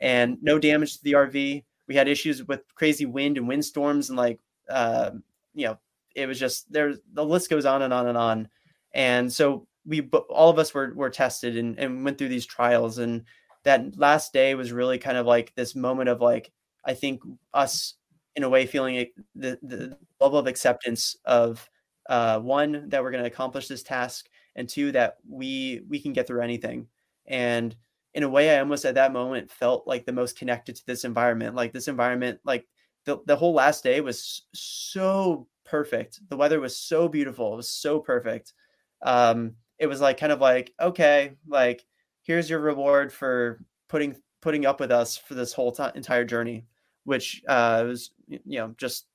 And 0.00 0.38
no 0.40 0.58
damage 0.58 0.98
to 0.98 1.04
the 1.04 1.12
rv 1.12 1.64
we 1.88 1.94
had 1.94 2.08
issues 2.08 2.44
with 2.44 2.62
crazy 2.74 3.06
wind 3.06 3.38
and 3.38 3.48
windstorms 3.48 4.08
and 4.08 4.16
like 4.16 4.40
uh, 4.68 5.10
you 5.54 5.66
know 5.66 5.78
it 6.14 6.26
was 6.26 6.38
just 6.38 6.72
there. 6.72 6.94
The 7.12 7.24
list 7.24 7.50
goes 7.50 7.66
on 7.66 7.82
and 7.82 7.92
on 7.92 8.08
and 8.08 8.18
on, 8.18 8.48
and 8.92 9.32
so 9.32 9.66
we 9.86 10.02
all 10.28 10.50
of 10.50 10.58
us 10.58 10.74
were 10.74 10.92
were 10.94 11.10
tested 11.10 11.56
and, 11.56 11.78
and 11.78 12.04
went 12.04 12.18
through 12.18 12.28
these 12.28 12.46
trials, 12.46 12.98
and 12.98 13.24
that 13.64 13.98
last 13.98 14.32
day 14.32 14.54
was 14.54 14.72
really 14.72 14.98
kind 14.98 15.16
of 15.16 15.26
like 15.26 15.54
this 15.54 15.74
moment 15.74 16.08
of 16.08 16.20
like 16.20 16.52
I 16.84 16.94
think 16.94 17.22
us 17.54 17.94
in 18.34 18.42
a 18.44 18.48
way 18.48 18.66
feeling 18.66 19.06
the 19.34 19.58
the 19.62 19.96
level 20.20 20.38
of 20.38 20.46
acceptance 20.46 21.16
of 21.24 21.68
uh, 22.08 22.38
one 22.40 22.88
that 22.88 23.02
we're 23.02 23.10
going 23.10 23.24
to 23.24 23.30
accomplish 23.30 23.68
this 23.68 23.82
task, 23.82 24.28
and 24.54 24.68
two 24.68 24.92
that 24.92 25.16
we 25.28 25.82
we 25.88 26.00
can 26.00 26.12
get 26.12 26.26
through 26.26 26.42
anything, 26.42 26.88
and 27.26 27.76
in 28.16 28.22
a 28.22 28.28
way, 28.28 28.56
I 28.56 28.60
almost 28.60 28.86
at 28.86 28.94
that 28.94 29.12
moment 29.12 29.50
felt 29.50 29.86
like 29.86 30.06
the 30.06 30.12
most 30.12 30.38
connected 30.38 30.74
to 30.76 30.86
this 30.86 31.04
environment. 31.04 31.54
Like 31.54 31.74
this 31.74 31.86
environment, 31.86 32.40
like 32.44 32.66
the, 33.04 33.18
the 33.26 33.36
whole 33.36 33.52
last 33.52 33.84
day 33.84 34.00
was 34.00 34.46
so 34.54 35.46
perfect. 35.66 36.20
The 36.30 36.36
weather 36.36 36.58
was 36.58 36.78
so 36.78 37.08
beautiful. 37.08 37.52
It 37.52 37.56
was 37.56 37.68
so 37.68 38.00
perfect. 38.00 38.54
Um, 39.02 39.56
it 39.78 39.86
was 39.86 40.00
like 40.00 40.18
kind 40.18 40.32
of 40.32 40.40
like, 40.40 40.72
okay, 40.80 41.32
like 41.46 41.84
here's 42.22 42.50
your 42.50 42.60
reward 42.60 43.12
for 43.12 43.60
putting 43.88 44.16
putting 44.40 44.66
up 44.66 44.80
with 44.80 44.90
us 44.90 45.16
for 45.16 45.34
this 45.34 45.52
whole 45.52 45.72
t- 45.72 45.84
entire 45.94 46.24
journey, 46.24 46.66
which 47.04 47.42
uh, 47.48 47.84
was 47.86 48.10
you 48.28 48.58
know 48.58 48.74
just 48.78 49.06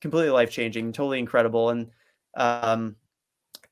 completely 0.00 0.30
life 0.30 0.50
changing, 0.50 0.92
totally 0.92 1.18
incredible. 1.18 1.70
And 1.70 1.90
um, 2.36 2.96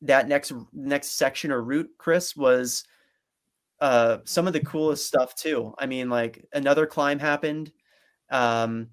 that 0.03 0.29
next 0.29 0.53
next 0.73 1.13
section 1.13 1.51
or 1.51 1.63
route, 1.63 1.91
Chris, 1.99 2.37
was 2.37 2.85
uh, 3.81 4.19
some 4.25 4.47
of 4.47 4.53
the 4.53 4.61
coolest 4.61 5.07
stuff 5.07 5.35
too. 5.35 5.75
I 5.79 5.87
mean, 5.87 6.11
like 6.11 6.45
another 6.53 6.87
climb 6.87 7.19
happened. 7.19 7.73
Um, 8.31 8.89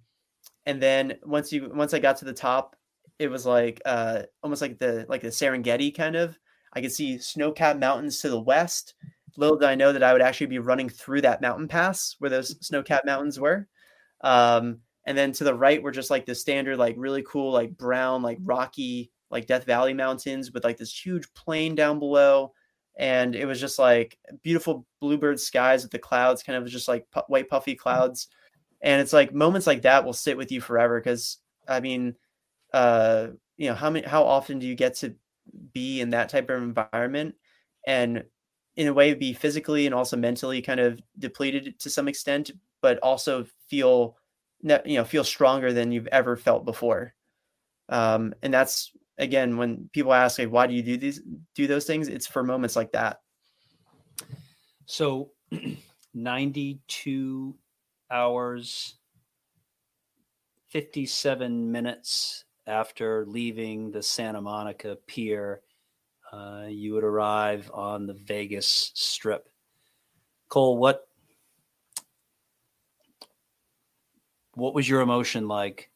and 0.65 0.81
then 0.81 1.17
once 1.23 1.51
you 1.51 1.71
once 1.73 1.93
I 1.93 1.99
got 1.99 2.17
to 2.17 2.25
the 2.25 2.33
top, 2.33 2.75
it 3.19 3.29
was 3.29 3.45
like 3.45 3.81
uh, 3.85 4.23
almost 4.43 4.61
like 4.61 4.79
the 4.79 5.05
like 5.09 5.21
the 5.21 5.29
Serengeti 5.29 5.95
kind 5.95 6.15
of. 6.15 6.37
I 6.75 6.81
could 6.81 6.91
see 6.91 7.17
snow-capped 7.17 7.79
mountains 7.79 8.19
to 8.21 8.29
the 8.29 8.39
west. 8.39 8.95
Little 9.37 9.57
did 9.57 9.67
I 9.67 9.75
know 9.75 9.93
that 9.93 10.03
I 10.03 10.13
would 10.13 10.21
actually 10.21 10.47
be 10.47 10.59
running 10.59 10.89
through 10.89 11.21
that 11.21 11.41
mountain 11.41 11.67
pass 11.67 12.15
where 12.19 12.29
those 12.29 12.55
snow-capped 12.65 13.05
mountains 13.05 13.39
were. 13.39 13.67
Um, 14.21 14.79
and 15.05 15.17
then 15.17 15.31
to 15.33 15.43
the 15.43 15.53
right 15.53 15.81
were 15.81 15.91
just 15.91 16.09
like 16.09 16.25
the 16.25 16.35
standard, 16.35 16.77
like 16.77 16.95
really 16.97 17.23
cool, 17.23 17.51
like 17.51 17.77
brown, 17.77 18.21
like 18.21 18.39
rocky, 18.41 19.11
like 19.29 19.45
Death 19.45 19.65
Valley 19.65 19.93
mountains 19.93 20.51
with 20.51 20.63
like 20.63 20.77
this 20.77 21.05
huge 21.05 21.31
plain 21.33 21.75
down 21.75 21.99
below. 21.99 22.53
And 22.97 23.35
it 23.35 23.45
was 23.45 23.59
just 23.59 23.77
like 23.77 24.17
beautiful 24.41 24.85
bluebird 25.01 25.39
skies 25.39 25.83
with 25.83 25.91
the 25.91 25.99
clouds, 25.99 26.43
kind 26.43 26.57
of 26.57 26.67
just 26.69 26.87
like 26.87 27.05
pu- 27.11 27.21
white 27.27 27.49
puffy 27.49 27.75
clouds. 27.75 28.27
And 28.81 29.01
it's 29.01 29.13
like 29.13 29.33
moments 29.33 29.67
like 29.67 29.81
that 29.83 30.05
will 30.05 30.13
sit 30.13 30.37
with 30.37 30.51
you 30.51 30.61
forever 30.61 30.99
because 30.99 31.37
I 31.67 31.81
mean, 31.81 32.15
uh, 32.73 33.27
you 33.57 33.69
know, 33.69 33.75
how 33.75 33.89
many, 33.89 34.07
how 34.07 34.23
often 34.23 34.59
do 34.59 34.67
you 34.67 34.75
get 34.75 34.95
to 34.95 35.15
be 35.73 36.01
in 36.01 36.11
that 36.11 36.29
type 36.29 36.49
of 36.49 36.61
environment 36.61 37.35
and 37.85 38.23
in 38.75 38.87
a 38.87 38.93
way 38.93 39.13
be 39.13 39.33
physically 39.33 39.85
and 39.85 39.95
also 39.95 40.17
mentally 40.17 40.61
kind 40.61 40.79
of 40.79 40.99
depleted 41.17 41.79
to 41.79 41.89
some 41.89 42.07
extent, 42.07 42.51
but 42.81 42.99
also 42.99 43.45
feel, 43.69 44.17
you 44.61 44.97
know, 44.97 45.05
feel 45.05 45.23
stronger 45.23 45.71
than 45.71 45.91
you've 45.91 46.07
ever 46.07 46.35
felt 46.35 46.65
before. 46.65 47.13
Um, 47.89 48.33
and 48.41 48.53
that's 48.53 48.91
again, 49.17 49.57
when 49.57 49.89
people 49.93 50.13
ask 50.13 50.39
like, 50.39 50.49
why 50.49 50.67
do 50.67 50.73
you 50.73 50.83
do 50.83 50.97
these, 50.97 51.21
do 51.55 51.67
those 51.67 51.85
things? 51.85 52.07
It's 52.07 52.27
for 52.27 52.43
moments 52.43 52.75
like 52.75 52.91
that. 52.91 53.21
So 54.85 55.31
92 56.13 57.55
hours, 58.11 58.95
57 60.69 61.71
minutes 61.71 62.45
after 62.67 63.25
leaving 63.25 63.91
the 63.91 64.01
Santa 64.01 64.41
Monica 64.41 64.97
Pier, 65.07 65.61
uh, 66.31 66.65
you 66.67 66.93
would 66.93 67.03
arrive 67.03 67.69
on 67.73 68.07
the 68.07 68.13
Vegas 68.13 68.91
Strip. 68.95 69.47
Cole, 70.49 70.77
what 70.77 71.07
what 74.53 74.73
was 74.73 74.87
your 74.87 75.01
emotion 75.01 75.47
like 75.47 75.89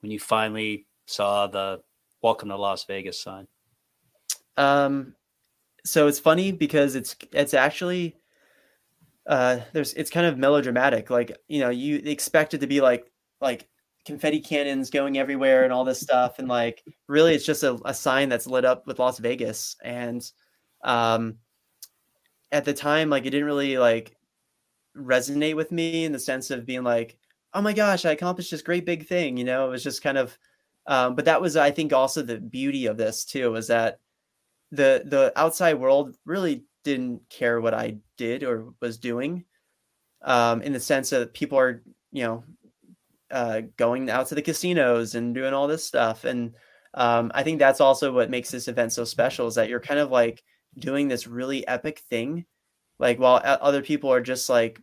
when 0.00 0.10
you 0.10 0.18
finally 0.18 0.86
saw 1.06 1.46
the 1.46 1.82
"Welcome 2.22 2.48
to 2.48 2.56
Las 2.56 2.84
Vegas" 2.84 3.20
sign? 3.20 3.46
Um, 4.56 5.14
so 5.84 6.06
it's 6.06 6.18
funny 6.18 6.52
because 6.52 6.94
it's 6.94 7.16
it's 7.32 7.54
actually 7.54 8.16
uh 9.26 9.60
there's 9.72 9.94
it's 9.94 10.10
kind 10.10 10.26
of 10.26 10.38
melodramatic. 10.38 11.10
Like 11.10 11.36
you 11.48 11.60
know 11.60 11.70
you 11.70 11.96
expect 11.96 12.54
it 12.54 12.58
to 12.58 12.66
be 12.66 12.80
like 12.80 13.10
like 13.40 13.68
confetti 14.06 14.40
cannons 14.40 14.90
going 14.90 15.18
everywhere 15.18 15.64
and 15.64 15.72
all 15.72 15.84
this 15.84 16.00
stuff. 16.00 16.38
And 16.38 16.48
like 16.48 16.82
really 17.08 17.34
it's 17.34 17.44
just 17.46 17.62
a, 17.62 17.78
a 17.84 17.94
sign 17.94 18.28
that's 18.28 18.46
lit 18.46 18.64
up 18.64 18.86
with 18.86 18.98
las 18.98 19.18
vegas. 19.18 19.76
And 19.82 20.22
um 20.84 21.36
at 22.52 22.64
the 22.64 22.74
time 22.74 23.10
like 23.10 23.26
it 23.26 23.30
didn't 23.30 23.46
really 23.46 23.78
like 23.78 24.16
resonate 24.96 25.56
with 25.56 25.70
me 25.72 26.04
in 26.04 26.12
the 26.12 26.18
sense 26.18 26.50
of 26.50 26.66
being 26.66 26.82
like 26.84 27.16
oh 27.54 27.62
my 27.62 27.72
gosh 27.72 28.04
i 28.04 28.10
accomplished 28.12 28.50
this 28.50 28.62
great 28.62 28.84
big 28.86 29.06
thing 29.06 29.36
you 29.36 29.44
know? 29.44 29.66
It 29.66 29.70
was 29.70 29.84
just 29.84 30.02
kind 30.02 30.18
of 30.18 30.36
Um, 30.86 31.14
but 31.14 31.26
that 31.26 31.40
was, 31.42 31.56
I 31.56 31.70
think, 31.70 31.92
also 31.92 32.22
the 32.22 32.38
beauty 32.40 32.86
of 32.86 32.96
this 32.96 33.24
too, 33.24 33.52
was 33.52 33.68
that 33.68 34.00
the 34.72 35.02
the 35.06 35.32
outside 35.36 35.74
world 35.74 36.16
really 36.24 36.64
didn't 36.84 37.22
care 37.30 37.60
what 37.60 37.74
I 37.74 37.98
did 38.16 38.42
or 38.44 38.74
was 38.80 38.98
doing, 38.98 39.44
um, 40.22 40.62
in 40.62 40.72
the 40.72 40.80
sense 40.80 41.10
that 41.10 41.34
people 41.34 41.58
are, 41.58 41.82
you 42.12 42.22
know, 42.24 42.44
uh, 43.30 43.62
going 43.76 44.10
out 44.10 44.26
to 44.28 44.34
the 44.34 44.42
casinos 44.42 45.14
and 45.14 45.34
doing 45.34 45.54
all 45.54 45.66
this 45.66 45.84
stuff. 45.84 46.24
And 46.24 46.54
um, 46.94 47.30
I 47.34 47.42
think 47.42 47.58
that's 47.58 47.80
also 47.80 48.12
what 48.12 48.30
makes 48.30 48.50
this 48.50 48.68
event 48.68 48.92
so 48.92 49.04
special 49.04 49.46
is 49.46 49.54
that 49.54 49.68
you're 49.68 49.80
kind 49.80 50.00
of 50.00 50.10
like 50.10 50.42
doing 50.78 51.08
this 51.08 51.26
really 51.26 51.66
epic 51.66 52.00
thing, 52.10 52.44
like 52.98 53.18
while 53.18 53.40
other 53.44 53.82
people 53.82 54.12
are 54.12 54.20
just 54.20 54.48
like 54.48 54.80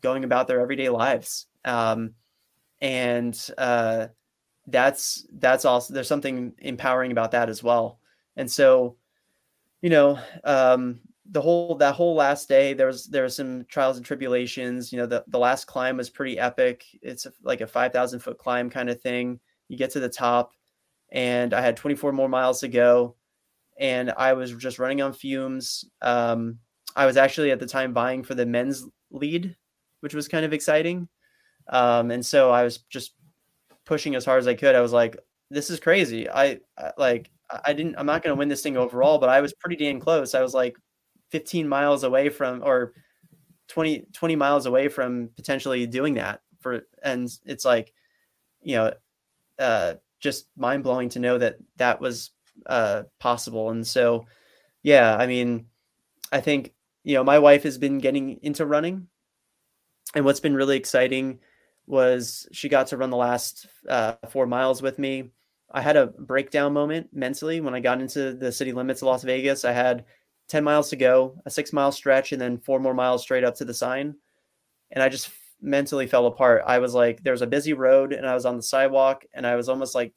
going 0.00 0.24
about 0.24 0.48
their 0.48 0.60
everyday 0.60 0.88
lives. 0.88 1.46
Um, 1.64 2.14
and 2.80 3.50
uh, 3.56 4.08
that's 4.66 5.26
that's 5.38 5.64
also 5.64 5.94
there's 5.94 6.08
something 6.08 6.52
empowering 6.58 7.12
about 7.12 7.32
that 7.32 7.48
as 7.48 7.62
well. 7.62 7.98
And 8.36 8.50
so, 8.50 8.96
you 9.82 9.90
know, 9.90 10.18
um, 10.44 11.00
the 11.30 11.40
whole 11.40 11.74
that 11.74 11.94
whole 11.94 12.14
last 12.14 12.48
day 12.48 12.72
there 12.72 12.86
was 12.86 13.06
there 13.06 13.22
was 13.22 13.36
some 13.36 13.64
trials 13.66 13.96
and 13.96 14.06
tribulations 14.06 14.92
you 14.92 14.98
know 14.98 15.06
the, 15.06 15.22
the 15.28 15.38
last 15.38 15.66
climb 15.66 15.96
was 15.96 16.10
pretty 16.10 16.38
epic. 16.38 16.84
It's 17.02 17.26
like 17.42 17.60
a 17.60 17.66
5000 17.66 18.20
foot 18.20 18.38
climb 18.38 18.70
kind 18.70 18.88
of 18.88 19.00
thing. 19.00 19.38
You 19.68 19.76
get 19.76 19.90
to 19.90 20.00
the 20.00 20.08
top 20.08 20.52
and 21.10 21.54
i 21.54 21.60
had 21.60 21.76
24 21.76 22.12
more 22.12 22.28
miles 22.28 22.60
to 22.60 22.68
go 22.68 23.14
and 23.78 24.12
i 24.18 24.32
was 24.32 24.52
just 24.54 24.78
running 24.78 25.02
on 25.02 25.12
fumes. 25.12 25.84
Um, 26.02 26.58
i 26.96 27.04
was 27.04 27.16
actually 27.16 27.50
at 27.50 27.60
the 27.60 27.66
time 27.66 27.92
vying 27.92 28.22
for 28.22 28.34
the 28.34 28.46
men's 28.46 28.86
lead 29.10 29.54
which 30.00 30.14
was 30.14 30.28
kind 30.28 30.44
of 30.44 30.52
exciting. 30.52 31.08
Um, 31.68 32.10
and 32.10 32.24
so 32.24 32.50
i 32.50 32.62
was 32.62 32.78
just 32.88 33.14
pushing 33.84 34.14
as 34.14 34.24
hard 34.24 34.38
as 34.38 34.48
i 34.48 34.54
could. 34.54 34.74
I 34.74 34.80
was 34.80 34.92
like 34.92 35.16
this 35.50 35.70
is 35.70 35.80
crazy. 35.80 36.28
I, 36.28 36.60
I 36.78 36.92
like 36.96 37.30
i 37.64 37.72
didn't 37.72 37.96
i'm 37.98 38.04
not 38.06 38.22
going 38.22 38.34
to 38.34 38.38
win 38.38 38.50
this 38.50 38.62
thing 38.62 38.76
overall 38.76 39.16
but 39.16 39.30
i 39.30 39.40
was 39.40 39.54
pretty 39.54 39.76
dang 39.76 40.00
close. 40.00 40.34
I 40.34 40.42
was 40.42 40.54
like 40.54 40.76
15 41.30 41.68
miles 41.68 42.04
away 42.04 42.28
from 42.28 42.62
or 42.64 42.92
20 43.68 44.06
20 44.12 44.36
miles 44.36 44.66
away 44.66 44.88
from 44.88 45.28
potentially 45.36 45.86
doing 45.86 46.14
that 46.14 46.40
for 46.60 46.86
and 47.02 47.28
it's 47.44 47.64
like 47.64 47.92
you 48.62 48.76
know 48.76 48.92
uh 49.58 49.94
just 50.20 50.46
mind 50.56 50.82
blowing 50.82 51.08
to 51.08 51.18
know 51.18 51.38
that 51.38 51.56
that 51.76 52.00
was 52.00 52.30
uh 52.66 53.02
possible. 53.18 53.70
And 53.70 53.86
so 53.86 54.26
yeah 54.82 55.16
i 55.16 55.26
mean 55.26 55.66
i 56.30 56.40
think 56.40 56.72
you 57.04 57.14
know 57.14 57.24
my 57.24 57.38
wife 57.38 57.62
has 57.62 57.78
been 57.78 57.98
getting 57.98 58.38
into 58.42 58.66
running. 58.66 59.08
And 60.14 60.24
what's 60.24 60.40
been 60.40 60.54
really 60.54 60.76
exciting 60.76 61.40
was 61.86 62.48
she 62.52 62.68
got 62.68 62.86
to 62.88 62.96
run 62.96 63.10
the 63.10 63.16
last 63.16 63.66
uh, 63.88 64.14
four 64.28 64.46
miles 64.46 64.82
with 64.82 64.98
me. 64.98 65.30
I 65.70 65.80
had 65.80 65.96
a 65.96 66.06
breakdown 66.06 66.72
moment 66.72 67.08
mentally 67.12 67.60
when 67.60 67.74
i 67.74 67.80
got 67.80 68.00
into 68.00 68.32
the 68.32 68.52
city 68.52 68.72
limits 68.72 69.02
of 69.02 69.08
las 69.08 69.22
vegas. 69.22 69.64
I 69.64 69.72
had 69.72 70.04
10 70.48 70.64
miles 70.64 70.90
to 70.90 70.96
go, 70.96 71.40
a 71.44 71.50
six 71.50 71.72
mile 71.72 71.92
stretch, 71.92 72.32
and 72.32 72.40
then 72.40 72.58
four 72.58 72.80
more 72.80 72.94
miles 72.94 73.22
straight 73.22 73.44
up 73.44 73.54
to 73.56 73.64
the 73.64 73.74
sign. 73.74 74.14
And 74.90 75.02
I 75.02 75.08
just 75.08 75.30
mentally 75.60 76.06
fell 76.06 76.26
apart. 76.26 76.62
I 76.66 76.78
was 76.78 76.94
like, 76.94 77.22
there 77.22 77.32
was 77.32 77.42
a 77.42 77.46
busy 77.46 77.72
road 77.72 78.12
and 78.12 78.26
I 78.26 78.34
was 78.34 78.46
on 78.46 78.56
the 78.56 78.62
sidewalk 78.62 79.24
and 79.34 79.46
I 79.46 79.56
was 79.56 79.68
almost 79.68 79.94
like, 79.94 80.14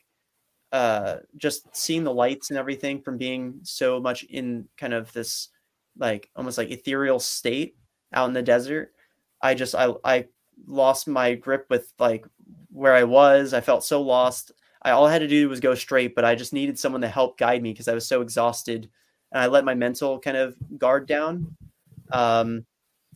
uh, 0.71 1.17
just 1.35 1.75
seeing 1.75 2.05
the 2.05 2.13
lights 2.13 2.49
and 2.49 2.57
everything 2.57 3.01
from 3.01 3.17
being 3.17 3.59
so 3.63 3.99
much 3.99 4.23
in 4.23 4.67
kind 4.77 4.93
of 4.93 5.11
this 5.11 5.49
like 5.97 6.29
almost 6.35 6.57
like 6.57 6.71
ethereal 6.71 7.19
state 7.19 7.75
out 8.13 8.27
in 8.27 8.33
the 8.33 8.41
desert. 8.41 8.93
I 9.41 9.53
just, 9.53 9.75
I, 9.75 9.93
I 10.05 10.27
lost 10.65 11.07
my 11.07 11.35
grip 11.35 11.65
with 11.69 11.91
like 11.99 12.25
where 12.71 12.93
I 12.93 13.03
was. 13.03 13.53
I 13.53 13.59
felt 13.59 13.83
so 13.83 14.01
lost. 14.01 14.53
I, 14.83 14.91
all 14.91 15.05
I 15.05 15.11
had 15.11 15.19
to 15.19 15.27
do 15.27 15.49
was 15.49 15.59
go 15.59 15.75
straight, 15.75 16.15
but 16.15 16.23
I 16.23 16.35
just 16.35 16.53
needed 16.53 16.79
someone 16.79 17.01
to 17.01 17.09
help 17.09 17.37
guide 17.37 17.61
me 17.61 17.73
because 17.73 17.89
I 17.89 17.93
was 17.93 18.07
so 18.07 18.21
exhausted 18.21 18.89
and 19.31 19.41
I 19.41 19.47
let 19.47 19.65
my 19.65 19.73
mental 19.73 20.19
kind 20.19 20.37
of 20.37 20.55
guard 20.77 21.07
down. 21.07 21.55
Um, 22.11 22.65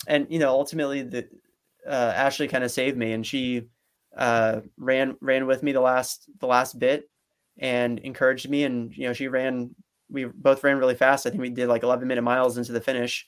and 0.08 0.28
you 0.30 0.40
know, 0.40 0.50
ultimately, 0.50 1.02
the 1.02 1.28
uh, 1.88 2.14
Ashley 2.16 2.48
kind 2.48 2.64
of 2.64 2.72
saved 2.72 2.98
me, 2.98 3.14
and 3.14 3.26
she 3.26 3.68
uh, 4.16 4.62
ran 4.78 5.18
ran 5.22 5.46
with 5.46 5.64
me 5.64 5.72
the 5.72 5.82
last 5.82 6.30
the 6.40 6.48
last 6.48 6.80
bit 6.80 7.10
and 7.58 8.00
encouraged 8.00 8.50
me. 8.50 8.64
And 8.64 8.96
you 8.96 9.08
know, 9.08 9.14
she 9.14 9.28
ran. 9.28 9.76
We 10.10 10.26
both 10.26 10.64
ran 10.64 10.78
really 10.78 10.96
fast. 10.96 11.26
I 11.26 11.30
think 11.30 11.42
we 11.42 11.50
did 11.50 11.68
like 11.68 11.82
11 11.82 12.08
minute 12.08 12.22
miles 12.22 12.58
into 12.58 12.72
the 12.72 12.82
finish, 12.82 13.26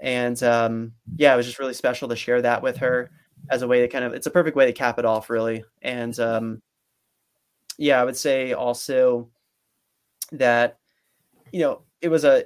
and 0.00 0.40
um, 0.42 0.92
yeah, 1.16 1.32
it 1.32 1.36
was 1.36 1.46
just 1.46 1.58
really 1.58 1.74
special 1.74 2.08
to 2.08 2.16
share 2.16 2.42
that 2.42 2.62
with 2.62 2.78
her 2.78 3.10
as 3.48 3.62
a 3.62 3.68
way 3.68 3.80
to 3.80 3.88
kind 3.88 4.04
of. 4.04 4.12
It's 4.12 4.26
a 4.26 4.30
perfect 4.30 4.56
way 4.56 4.66
to 4.66 4.72
cap 4.72 4.98
it 4.98 5.04
off, 5.04 5.30
really. 5.30 5.64
And 5.82 6.18
um, 6.18 6.62
yeah, 7.78 8.00
I 8.00 8.04
would 8.04 8.16
say 8.16 8.52
also 8.52 9.30
that 10.32 10.78
you 11.52 11.60
know 11.60 11.82
it 12.00 12.08
was 12.08 12.24
a 12.24 12.44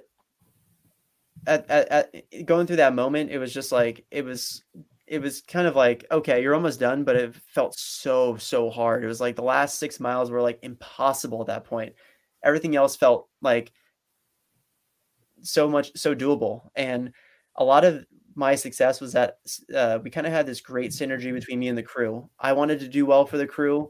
at, 1.46 1.68
at, 1.68 1.88
at, 1.90 2.46
going 2.46 2.66
through 2.66 2.76
that 2.76 2.94
moment 2.94 3.30
it 3.30 3.38
was 3.38 3.52
just 3.52 3.70
like 3.70 4.04
it 4.10 4.24
was 4.24 4.64
it 5.06 5.20
was 5.20 5.42
kind 5.42 5.66
of 5.66 5.76
like 5.76 6.04
okay 6.10 6.42
you're 6.42 6.54
almost 6.54 6.80
done 6.80 7.04
but 7.04 7.16
it 7.16 7.34
felt 7.34 7.74
so 7.78 8.36
so 8.36 8.70
hard. 8.70 9.04
It 9.04 9.06
was 9.06 9.20
like 9.20 9.36
the 9.36 9.42
last 9.42 9.78
six 9.78 10.00
miles 10.00 10.30
were 10.30 10.42
like 10.42 10.58
impossible 10.62 11.40
at 11.40 11.46
that 11.48 11.64
point. 11.64 11.94
Everything 12.42 12.76
else 12.76 12.96
felt 12.96 13.28
like 13.40 13.72
so 15.42 15.68
much 15.68 15.92
so 15.96 16.14
doable. 16.14 16.68
And 16.74 17.12
a 17.56 17.64
lot 17.64 17.84
of 17.84 18.04
my 18.34 18.54
success 18.54 19.00
was 19.00 19.12
that 19.12 19.38
uh, 19.74 19.98
we 20.02 20.10
kind 20.10 20.26
of 20.26 20.32
had 20.32 20.46
this 20.46 20.60
great 20.60 20.90
synergy 20.90 21.32
between 21.32 21.60
me 21.60 21.68
and 21.68 21.78
the 21.78 21.82
crew. 21.82 22.28
I 22.38 22.52
wanted 22.52 22.80
to 22.80 22.88
do 22.88 23.06
well 23.06 23.26
for 23.26 23.38
the 23.38 23.46
crew 23.46 23.88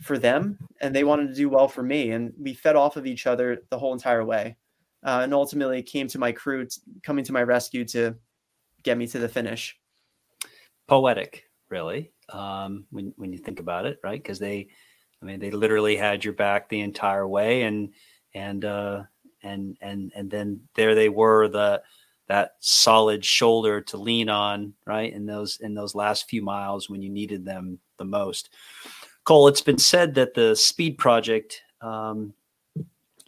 for 0.00 0.18
them 0.18 0.58
and 0.80 0.94
they 0.94 1.04
wanted 1.04 1.28
to 1.28 1.34
do 1.34 1.48
well 1.48 1.68
for 1.68 1.82
me 1.82 2.10
and 2.10 2.32
we 2.38 2.52
fed 2.54 2.76
off 2.76 2.96
of 2.96 3.06
each 3.06 3.26
other 3.26 3.62
the 3.70 3.78
whole 3.78 3.92
entire 3.92 4.24
way 4.24 4.56
uh, 5.04 5.20
and 5.22 5.34
ultimately 5.34 5.82
came 5.82 6.08
to 6.08 6.18
my 6.18 6.32
crew 6.32 6.66
t- 6.66 6.80
coming 7.02 7.24
to 7.24 7.32
my 7.32 7.42
rescue 7.42 7.84
to 7.84 8.14
get 8.82 8.98
me 8.98 9.06
to 9.08 9.18
the 9.18 9.28
finish. 9.28 9.78
Poetic, 10.86 11.44
really, 11.68 12.12
um, 12.30 12.86
when 12.90 13.12
when 13.16 13.32
you 13.32 13.38
think 13.38 13.60
about 13.60 13.86
it, 13.86 13.98
right? 14.02 14.22
Because 14.22 14.38
they, 14.38 14.68
I 15.22 15.26
mean, 15.26 15.40
they 15.40 15.50
literally 15.50 15.96
had 15.96 16.24
your 16.24 16.34
back 16.34 16.68
the 16.68 16.80
entire 16.80 17.26
way, 17.26 17.62
and 17.62 17.92
and 18.34 18.64
uh, 18.64 19.02
and 19.42 19.76
and 19.80 20.12
and 20.14 20.30
then 20.30 20.60
there 20.74 20.94
they 20.94 21.08
were, 21.08 21.48
the 21.48 21.82
that 22.28 22.52
solid 22.60 23.24
shoulder 23.24 23.80
to 23.82 23.96
lean 23.96 24.28
on, 24.28 24.72
right? 24.86 25.12
In 25.12 25.26
those 25.26 25.58
in 25.60 25.74
those 25.74 25.94
last 25.94 26.28
few 26.28 26.42
miles 26.42 26.88
when 26.88 27.02
you 27.02 27.10
needed 27.10 27.44
them 27.44 27.78
the 27.98 28.04
most. 28.04 28.50
Cole, 29.24 29.48
it's 29.48 29.62
been 29.62 29.78
said 29.78 30.14
that 30.14 30.34
the 30.34 30.54
Speed 30.54 30.98
Project 30.98 31.62
um, 31.80 32.34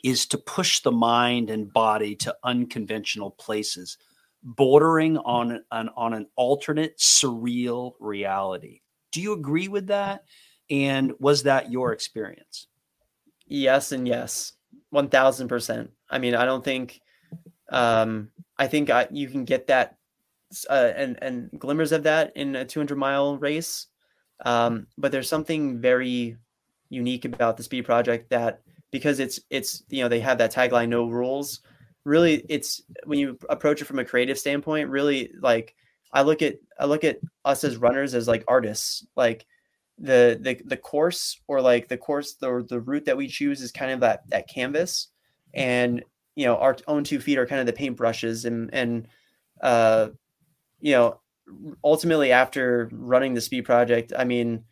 is 0.06 0.24
to 0.24 0.38
push 0.38 0.82
the 0.82 0.92
mind 0.92 1.50
and 1.50 1.72
body 1.72 2.14
to 2.14 2.32
unconventional 2.44 3.32
places, 3.32 3.98
bordering 4.44 5.18
on 5.18 5.60
an, 5.72 5.90
on 5.96 6.14
an 6.14 6.26
alternate 6.36 6.96
surreal 6.96 7.94
reality. 7.98 8.82
Do 9.10 9.20
you 9.20 9.32
agree 9.32 9.66
with 9.66 9.88
that? 9.88 10.22
And 10.70 11.12
was 11.18 11.42
that 11.42 11.72
your 11.72 11.92
experience? 11.92 12.68
Yes, 13.48 13.90
and 13.90 14.06
yes, 14.06 14.52
1000%. 14.94 15.88
I 16.08 16.18
mean, 16.20 16.36
I 16.36 16.44
don't 16.44 16.64
think, 16.64 17.00
um, 17.72 18.30
I 18.56 18.68
think 18.68 18.90
I, 18.90 19.08
you 19.10 19.26
can 19.26 19.44
get 19.44 19.66
that 19.66 19.96
uh, 20.70 20.92
and, 20.94 21.18
and 21.20 21.50
glimmers 21.58 21.90
of 21.90 22.04
that 22.04 22.36
in 22.36 22.54
a 22.54 22.64
200 22.64 22.96
mile 22.96 23.38
race. 23.38 23.88
Um, 24.44 24.86
but 24.96 25.10
there's 25.10 25.28
something 25.28 25.80
very 25.80 26.36
unique 26.90 27.24
about 27.24 27.56
the 27.56 27.64
speed 27.64 27.86
project 27.86 28.30
that 28.30 28.60
because 28.96 29.20
it's 29.20 29.40
it's 29.50 29.82
you 29.88 30.02
know 30.02 30.08
they 30.08 30.20
have 30.20 30.38
that 30.38 30.52
tagline 30.52 30.88
no 30.88 31.06
rules. 31.06 31.60
Really 32.04 32.44
it's 32.48 32.82
when 33.04 33.18
you 33.18 33.38
approach 33.50 33.82
it 33.82 33.86
from 33.86 33.98
a 33.98 34.04
creative 34.04 34.38
standpoint 34.38 34.90
really 34.90 35.32
like 35.40 35.74
i 36.12 36.22
look 36.22 36.40
at 36.40 36.54
i 36.78 36.84
look 36.84 37.02
at 37.02 37.18
us 37.44 37.64
as 37.64 37.76
runners 37.76 38.14
as 38.14 38.28
like 38.28 38.44
artists. 38.48 39.06
Like 39.16 39.46
the 39.98 40.38
the 40.40 40.60
the 40.64 40.76
course 40.76 41.40
or 41.48 41.60
like 41.60 41.88
the 41.88 41.96
course 41.96 42.34
the 42.34 42.64
the 42.68 42.80
route 42.80 43.06
that 43.06 43.16
we 43.16 43.28
choose 43.28 43.60
is 43.60 43.72
kind 43.72 43.90
of 43.92 44.00
that 44.00 44.28
that 44.28 44.48
canvas. 44.48 45.08
And 45.54 46.02
you 46.34 46.46
know 46.46 46.56
our 46.56 46.76
own 46.86 47.04
two 47.04 47.20
feet 47.20 47.38
are 47.38 47.46
kind 47.46 47.60
of 47.60 47.66
the 47.66 47.72
paintbrushes 47.72 48.44
and 48.44 48.72
and 48.72 49.08
uh 49.60 50.08
you 50.80 50.92
know 50.92 51.20
ultimately 51.82 52.32
after 52.32 52.90
running 52.92 53.34
the 53.34 53.40
speed 53.40 53.64
project 53.64 54.12
i 54.16 54.24
mean 54.24 54.64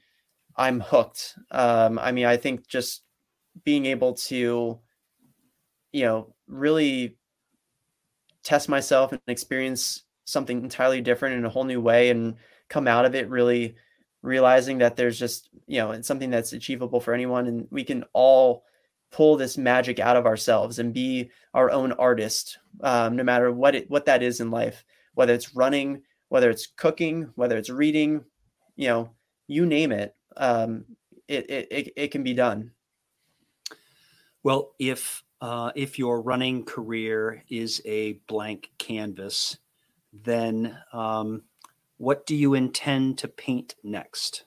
i'm 0.56 0.80
hooked. 0.80 1.34
Um 1.51 1.98
i 1.98 2.12
mean 2.12 2.26
i 2.26 2.36
think 2.36 2.66
just 2.68 3.02
being 3.62 3.86
able 3.86 4.14
to, 4.14 4.78
you 5.93 6.05
know, 6.05 6.35
really 6.48 7.16
test 8.43 8.68
myself 8.68 9.12
and 9.12 9.20
experience 9.28 10.02
something 10.24 10.62
entirely 10.62 11.01
different 11.01 11.36
in 11.36 11.44
a 11.44 11.51
whole 11.51 11.64
new 11.64 11.81
way 11.81 12.10
and 12.10 12.35
come 12.68 12.89
out 12.89 13.05
of 13.05 13.14
it 13.14 13.28
really 13.28 13.74
realizing 14.22 14.78
that 14.78 14.97
there's 14.97 15.18
just, 15.18 15.51
you 15.66 15.78
know, 15.78 15.93
it's 15.93 16.09
something 16.09 16.31
that's 16.31 16.52
achievable 16.52 17.01
for 17.01 17.14
anyone 17.14 17.47
and 17.47 17.68
we 17.70 17.85
can 17.85 18.05
all 18.12 18.64
pull 19.10 19.36
this 19.36 19.56
magic 19.56 20.01
out 20.01 20.16
of 20.16 20.26
ourselves 20.26 20.78
and 20.78 20.93
be 20.93 21.31
our 21.52 21.70
own 21.70 21.93
artist, 21.93 22.59
um, 22.82 23.16
no 23.16 23.22
matter 23.22 23.52
what 23.52 23.74
it, 23.74 23.89
what 23.90 24.06
that 24.06 24.22
is 24.22 24.40
in 24.40 24.51
life, 24.51 24.85
whether 25.14 25.32
it's 25.32 25.55
running, 25.55 26.02
whether 26.28 26.51
it's 26.51 26.66
cooking, 26.66 27.31
whether 27.36 27.56
it's 27.56 27.70
reading, 27.70 28.24
you 28.76 28.89
know, 28.89 29.10
you 29.47 29.66
name 29.66 29.93
it, 29.93 30.16
um, 30.36 30.85
it, 31.28 31.48
it, 31.48 31.68
it, 31.70 31.93
it 31.97 32.09
can 32.09 32.22
be 32.22 32.35
done 32.35 32.72
Well, 34.45 34.75
if 34.79 35.25
uh, 35.41 35.73
if 35.75 35.99
your 35.99 36.23
running 36.23 36.65
career 36.65 37.43
is 37.49 37.83
a 37.85 38.15
blank 38.29 38.71
canvas, 38.79 39.59
then 40.12 40.79
um, 40.93 41.43
what 41.97 42.27
do 42.27 42.37
you 42.37 42.55
intend 42.55 43.19
to 43.19 43.29
paint 43.29 43.75
next? 43.83 44.45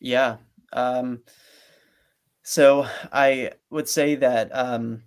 Yeah. 0.00 0.36
Um, 0.72 1.22
so 2.42 2.86
I 3.12 3.52
would 3.70 3.88
say 3.88 4.14
that 4.16 4.54
um, 4.56 5.02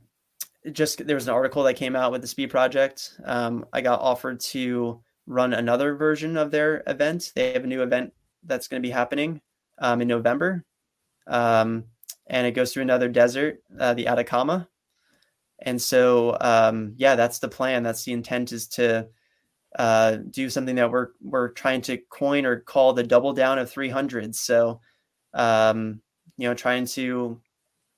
just 0.72 1.06
there 1.06 1.16
was 1.16 1.28
an 1.28 1.34
article 1.34 1.64
that 1.64 1.76
came 1.76 1.96
out 1.96 2.12
with 2.12 2.22
the 2.22 2.28
Speed 2.28 2.50
Project. 2.50 3.18
Um, 3.24 3.66
I 3.72 3.82
got 3.82 4.02
offered 4.02 4.40
to 4.42 5.02
run 5.26 5.54
another 5.54 5.96
version 5.96 6.36
of 6.38 6.52
their 6.52 6.84
event. 6.86 7.32
They 7.36 7.54
have 7.54 7.64
a 7.64 7.68
new 7.68 7.82
event 7.82 8.14
that's 8.44 8.68
going 8.68 8.82
to 8.82 8.88
be 8.88 8.92
happening 8.92 9.42
um, 9.78 10.02
in 10.02 10.08
November, 10.08 10.66
um, 11.28 11.86
and 12.30 12.46
it 12.46 12.52
goes 12.52 12.72
through 12.72 12.84
another 12.84 13.10
desert, 13.10 13.64
uh, 13.80 13.94
the 13.94 14.08
Atacama. 14.08 14.70
And 15.62 15.82
so, 15.82 16.38
um, 16.40 16.94
yeah, 16.96 17.16
that's 17.16 17.40
the 17.40 17.50
plan. 17.50 17.84
That's 17.84 18.04
the 18.04 18.14
intent 18.14 18.52
is 18.52 18.68
to 18.70 19.10
uh, 19.78 20.18
do 20.30 20.50
something 20.50 20.76
that 20.76 20.92
we're 20.92 21.10
we're 21.22 21.50
trying 21.50 21.82
to 21.82 21.98
coin 21.98 22.46
or 22.46 22.62
call 22.62 22.94
the 22.94 23.04
double 23.04 23.34
down 23.34 23.60
of 23.60 23.70
300. 23.70 24.36
So, 24.36 24.80
um, 25.34 26.02
you 26.38 26.48
know, 26.48 26.54
trying 26.54 26.86
to 26.88 27.42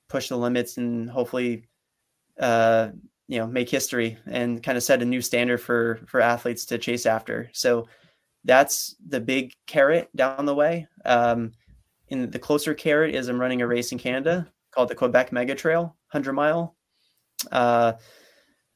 push 0.08 0.28
the 0.28 0.36
limits 0.36 0.76
and 0.76 1.08
hopefully, 1.08 1.68
uh, 2.40 2.90
you 3.28 3.38
know, 3.38 3.46
make 3.46 3.70
history 3.70 4.18
and 4.26 4.62
kind 4.62 4.76
of 4.76 4.82
set 4.82 5.02
a 5.02 5.06
new 5.06 5.22
standard 5.22 5.58
for 5.58 6.00
for 6.06 6.20
athletes 6.20 6.66
to 6.66 6.78
chase 6.78 7.06
after. 7.06 7.48
So, 7.52 7.86
that's 8.44 8.96
the 9.06 9.20
big 9.20 9.54
carrot 9.66 10.08
down 10.16 10.46
the 10.46 10.54
way. 10.54 10.88
Um, 11.04 11.52
in 12.12 12.30
the 12.30 12.38
closer 12.38 12.74
carrot 12.74 13.14
is 13.14 13.28
I'm 13.28 13.40
running 13.40 13.62
a 13.62 13.66
race 13.66 13.90
in 13.90 13.98
Canada 13.98 14.46
called 14.70 14.88
the 14.88 14.94
Quebec 14.94 15.32
Mega 15.32 15.54
Trail, 15.54 15.96
100 16.12 16.34
mile. 16.34 16.76
Uh, 17.50 17.94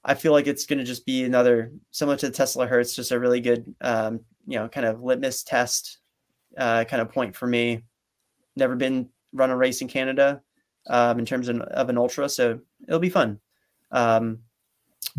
I 0.02 0.14
feel 0.14 0.32
like 0.32 0.46
it's 0.46 0.64
going 0.64 0.78
to 0.78 0.84
just 0.84 1.04
be 1.04 1.24
another 1.24 1.72
similar 1.90 2.16
to 2.16 2.26
the 2.28 2.32
Tesla 2.32 2.66
Hertz, 2.66 2.96
just 2.96 3.12
a 3.12 3.20
really 3.20 3.40
good, 3.40 3.74
um, 3.82 4.20
you 4.46 4.58
know, 4.58 4.68
kind 4.68 4.86
of 4.86 5.02
litmus 5.02 5.42
test 5.42 5.98
uh, 6.56 6.84
kind 6.84 7.02
of 7.02 7.12
point 7.12 7.36
for 7.36 7.46
me. 7.46 7.84
Never 8.56 8.74
been 8.74 9.10
run 9.34 9.50
a 9.50 9.56
race 9.56 9.82
in 9.82 9.88
Canada 9.88 10.40
um, 10.86 11.18
in 11.18 11.26
terms 11.26 11.48
of, 11.48 11.60
of, 11.60 11.90
an 11.90 11.98
ultra, 11.98 12.30
so 12.30 12.58
it'll 12.88 13.00
be 13.00 13.10
fun. 13.10 13.38
Um, 13.90 14.38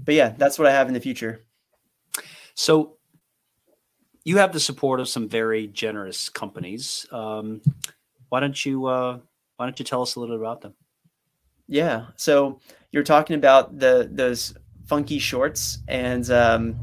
but 0.03 0.15
yeah, 0.15 0.33
that's 0.37 0.57
what 0.57 0.67
I 0.67 0.71
have 0.71 0.87
in 0.87 0.95
the 0.95 0.99
future. 0.99 1.45
So 2.55 2.97
you 4.23 4.37
have 4.37 4.53
the 4.53 4.59
support 4.59 4.99
of 4.99 5.07
some 5.07 5.29
very 5.29 5.67
generous 5.67 6.29
companies. 6.29 7.05
Um, 7.11 7.61
why 8.29 8.39
don't 8.39 8.65
you 8.65 8.85
uh, 8.85 9.19
Why 9.57 9.65
don't 9.65 9.77
you 9.79 9.85
tell 9.85 10.01
us 10.01 10.15
a 10.15 10.19
little 10.19 10.35
bit 10.35 10.41
about 10.41 10.61
them? 10.61 10.73
Yeah, 11.67 12.07
so 12.15 12.59
you're 12.91 13.03
talking 13.03 13.35
about 13.35 13.77
the 13.77 14.09
those 14.11 14.53
funky 14.85 15.19
shorts 15.19 15.79
and 15.87 16.29
um, 16.31 16.75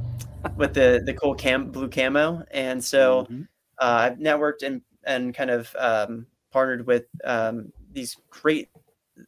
with 0.57 0.75
the 0.75 1.03
the 1.05 1.15
cool 1.15 1.35
cam 1.35 1.71
blue 1.71 1.89
camo. 1.89 2.45
And 2.51 2.83
so 2.83 3.23
mm-hmm. 3.23 3.43
uh, 3.79 4.11
I've 4.11 4.19
networked 4.19 4.63
and 4.63 4.83
and 5.05 5.35
kind 5.35 5.51
of 5.51 5.75
um, 5.79 6.27
partnered 6.51 6.87
with 6.87 7.07
um, 7.25 7.73
these 7.93 8.17
great, 8.31 8.69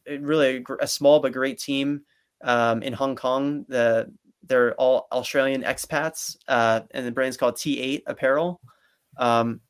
really 0.07 0.63
a 0.79 0.87
small 0.87 1.19
but 1.19 1.33
great 1.33 1.59
team 1.59 2.01
um, 2.43 2.83
in 2.83 2.93
Hong 2.93 3.15
Kong. 3.15 3.65
The 3.67 4.11
they're 4.43 4.73
all 4.75 5.07
Australian 5.11 5.63
expats, 5.63 6.37
uh, 6.47 6.81
and 6.91 7.05
the 7.05 7.11
brand's 7.11 7.37
called 7.37 7.55
T8 7.55 8.03
Apparel. 8.07 8.61
Um, 9.17 9.61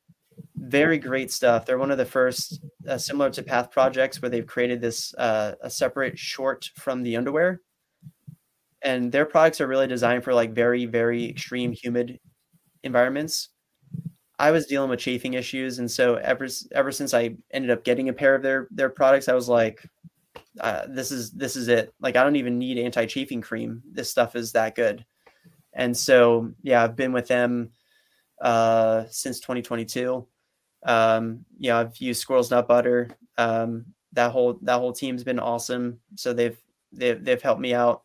very 0.55 0.97
great 0.97 1.31
stuff. 1.31 1.65
They're 1.65 1.77
one 1.77 1.91
of 1.91 1.97
the 1.97 2.05
first, 2.05 2.61
uh, 2.88 2.97
similar 2.97 3.30
to 3.31 3.43
Path 3.43 3.72
Projects, 3.72 4.22
where 4.22 4.30
they've 4.30 4.45
created 4.45 4.81
this 4.81 5.14
uh, 5.15 5.53
a 5.61 5.69
separate 5.69 6.18
short 6.18 6.69
from 6.76 7.03
the 7.03 7.15
underwear. 7.15 7.61
And 8.81 9.11
their 9.11 9.26
products 9.26 9.59
are 9.61 9.68
really 9.68 9.88
designed 9.88 10.23
for 10.23 10.34
like 10.34 10.53
very 10.53 10.85
very 10.85 11.27
extreme 11.30 11.72
humid 11.72 12.19
environments. 12.84 13.49
I 14.39 14.51
was 14.51 14.68
dealing 14.68 14.89
with 14.89 14.99
chafing 14.99 15.34
issues 15.34 15.80
and 15.80 15.89
so 15.89 16.15
ever 16.15 16.47
ever 16.72 16.91
since 16.91 17.14
i 17.15 17.35
ended 17.51 17.72
up 17.72 17.84
getting 17.84 18.09
a 18.09 18.14
pair 18.14 18.35
of 18.35 18.43
their 18.43 18.68
their 18.69 18.89
products 18.89 19.27
i 19.27 19.34
was 19.34 19.49
like 19.49 19.84
uh, 20.59 20.85
this 20.88 21.11
is 21.11 21.31
this 21.31 21.55
is 21.55 21.68
it. 21.68 21.93
Like 21.99 22.15
i 22.15 22.23
don't 22.23 22.35
even 22.35 22.57
need 22.57 22.77
anti-chafing 22.77 23.41
cream. 23.41 23.81
This 23.91 24.09
stuff 24.09 24.35
is 24.35 24.51
that 24.51 24.76
good. 24.76 25.05
And 25.73 25.95
so 25.95 26.51
yeah 26.61 26.84
i've 26.84 26.95
been 26.95 27.14
with 27.14 27.27
them 27.27 27.72
uh 28.41 29.03
since 29.09 29.39
2022 29.39 30.26
um 30.85 31.43
yeah 31.57 31.80
i've 31.80 31.97
used 31.97 32.22
squirrels 32.22 32.51
nut 32.51 32.68
butter 32.68 33.09
um 33.38 33.85
that 34.14 34.31
whole 34.31 34.59
that 34.61 34.80
whole 34.80 34.93
team's 34.93 35.23
been 35.23 35.39
awesome 35.39 35.99
so 36.15 36.34
they've 36.34 36.59
they've, 36.91 37.23
they've 37.23 37.41
helped 37.41 37.61
me 37.61 37.73
out 37.73 38.03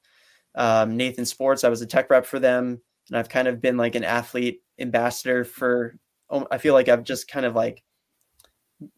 um, 0.54 0.96
Nathan 0.96 1.24
Sports. 1.24 1.64
I 1.64 1.68
was 1.68 1.82
a 1.82 1.86
tech 1.86 2.10
rep 2.10 2.26
for 2.26 2.38
them, 2.38 2.80
and 3.08 3.16
I've 3.16 3.28
kind 3.28 3.48
of 3.48 3.60
been 3.60 3.76
like 3.76 3.94
an 3.94 4.04
athlete 4.04 4.62
ambassador 4.78 5.44
for. 5.44 5.96
Oh, 6.30 6.46
I 6.50 6.58
feel 6.58 6.74
like 6.74 6.88
I've 6.88 7.04
just 7.04 7.28
kind 7.28 7.44
of 7.44 7.54
like 7.54 7.82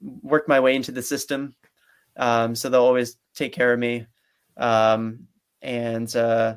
worked 0.01 0.49
my 0.49 0.61
way 0.61 0.77
into 0.77 0.93
the 0.93 1.03
system, 1.03 1.55
um, 2.17 2.55
so 2.55 2.69
they'll 2.69 2.85
always 2.85 3.17
take 3.35 3.53
care 3.53 3.73
of 3.73 3.79
me. 3.79 4.07
Um, 4.57 5.27
and 5.63 6.15
uh, 6.15 6.57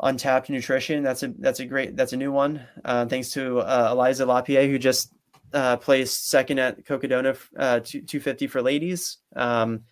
Untapped 0.00 0.48
Nutrition, 0.48 1.02
that's 1.02 1.22
a 1.22 1.28
that's 1.38 1.60
a 1.60 1.66
great 1.66 1.96
that's 1.96 2.12
a 2.12 2.16
new 2.16 2.32
one. 2.32 2.66
Uh, 2.84 3.06
thanks 3.06 3.30
to 3.30 3.58
uh, 3.58 3.94
Aliza 3.94 4.26
Lapierre, 4.26 4.66
who 4.66 4.78
just 4.78 5.12
uh, 5.52 5.76
placed 5.76 6.28
second 6.28 6.58
at 6.58 6.84
Cocodona 6.84 7.36
uh, 7.58 7.80
250 7.80 8.46
for 8.46 8.62
ladies. 8.62 9.18
Um, 9.36 9.82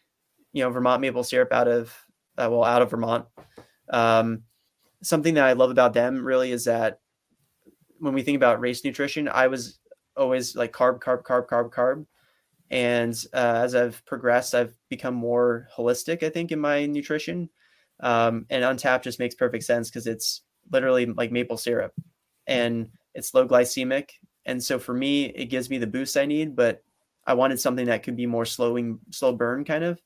you 0.53 0.65
know, 0.65 0.71
Vermont 0.71 1.01
maple 1.01 1.23
syrup 1.23 1.53
out 1.53 1.69
of 1.69 1.95
uh, 2.39 2.49
well, 2.51 2.65
out 2.65 2.83
of 2.83 2.91
Vermont. 2.91 3.27
Um, 3.91 4.45
something 5.03 5.35
that 5.35 5.45
I 5.45 5.53
love 5.53 5.71
about 5.71 5.93
them 5.93 6.25
really 6.25 6.53
is 6.53 6.65
that 6.65 7.01
when 7.99 8.15
we 8.15 8.23
think 8.23 8.37
about 8.37 8.61
race 8.61 8.85
nutrition, 8.85 9.29
I 9.29 9.49
was 9.49 9.79
always 10.17 10.57
like 10.57 10.73
carb, 10.73 11.01
carb, 11.01 11.23
carb, 11.23 11.47
carb, 11.47 11.71
carb. 11.71 12.07
And 12.71 13.13
uh, 13.33 13.63
as 13.65 13.75
I've 13.75 14.05
progressed, 14.07 14.55
I've 14.55 14.75
become 14.89 15.15
more 15.15 15.69
holistic, 15.77 16.23
I 16.23 16.31
think, 16.31 16.53
in 16.53 16.61
my 16.61 16.87
nutrition. 16.87 17.51
Um, 18.03 18.47
and 18.51 18.65
Untapped 18.65 19.05
just 19.05 19.19
makes 19.19 19.35
perfect 19.35 19.65
sense 19.65 19.91
because 19.91 20.07
it's 20.07 20.43
literally 20.71 21.07
like 21.07 21.33
maple 21.33 21.57
syrup 21.57 21.93
and 22.47 22.91
it's 23.15 23.35
low 23.35 23.47
glycemic. 23.47 24.11
And 24.47 24.63
so 24.63 24.79
for 24.79 24.95
me, 24.95 25.27
it 25.27 25.47
gives 25.47 25.69
me 25.69 25.79
the 25.79 25.87
boost 25.87 26.17
I 26.17 26.27
need, 26.27 26.57
but 26.57 26.83
I 27.27 27.35
wanted 27.35 27.61
something 27.61 27.87
that 27.87 28.03
could 28.03 28.17
be 28.17 28.27
more 28.27 28.45
slowing, 28.45 28.99
slow 29.11 29.33
burn 29.33 29.65
kind 29.65 29.85
of. 29.85 30.01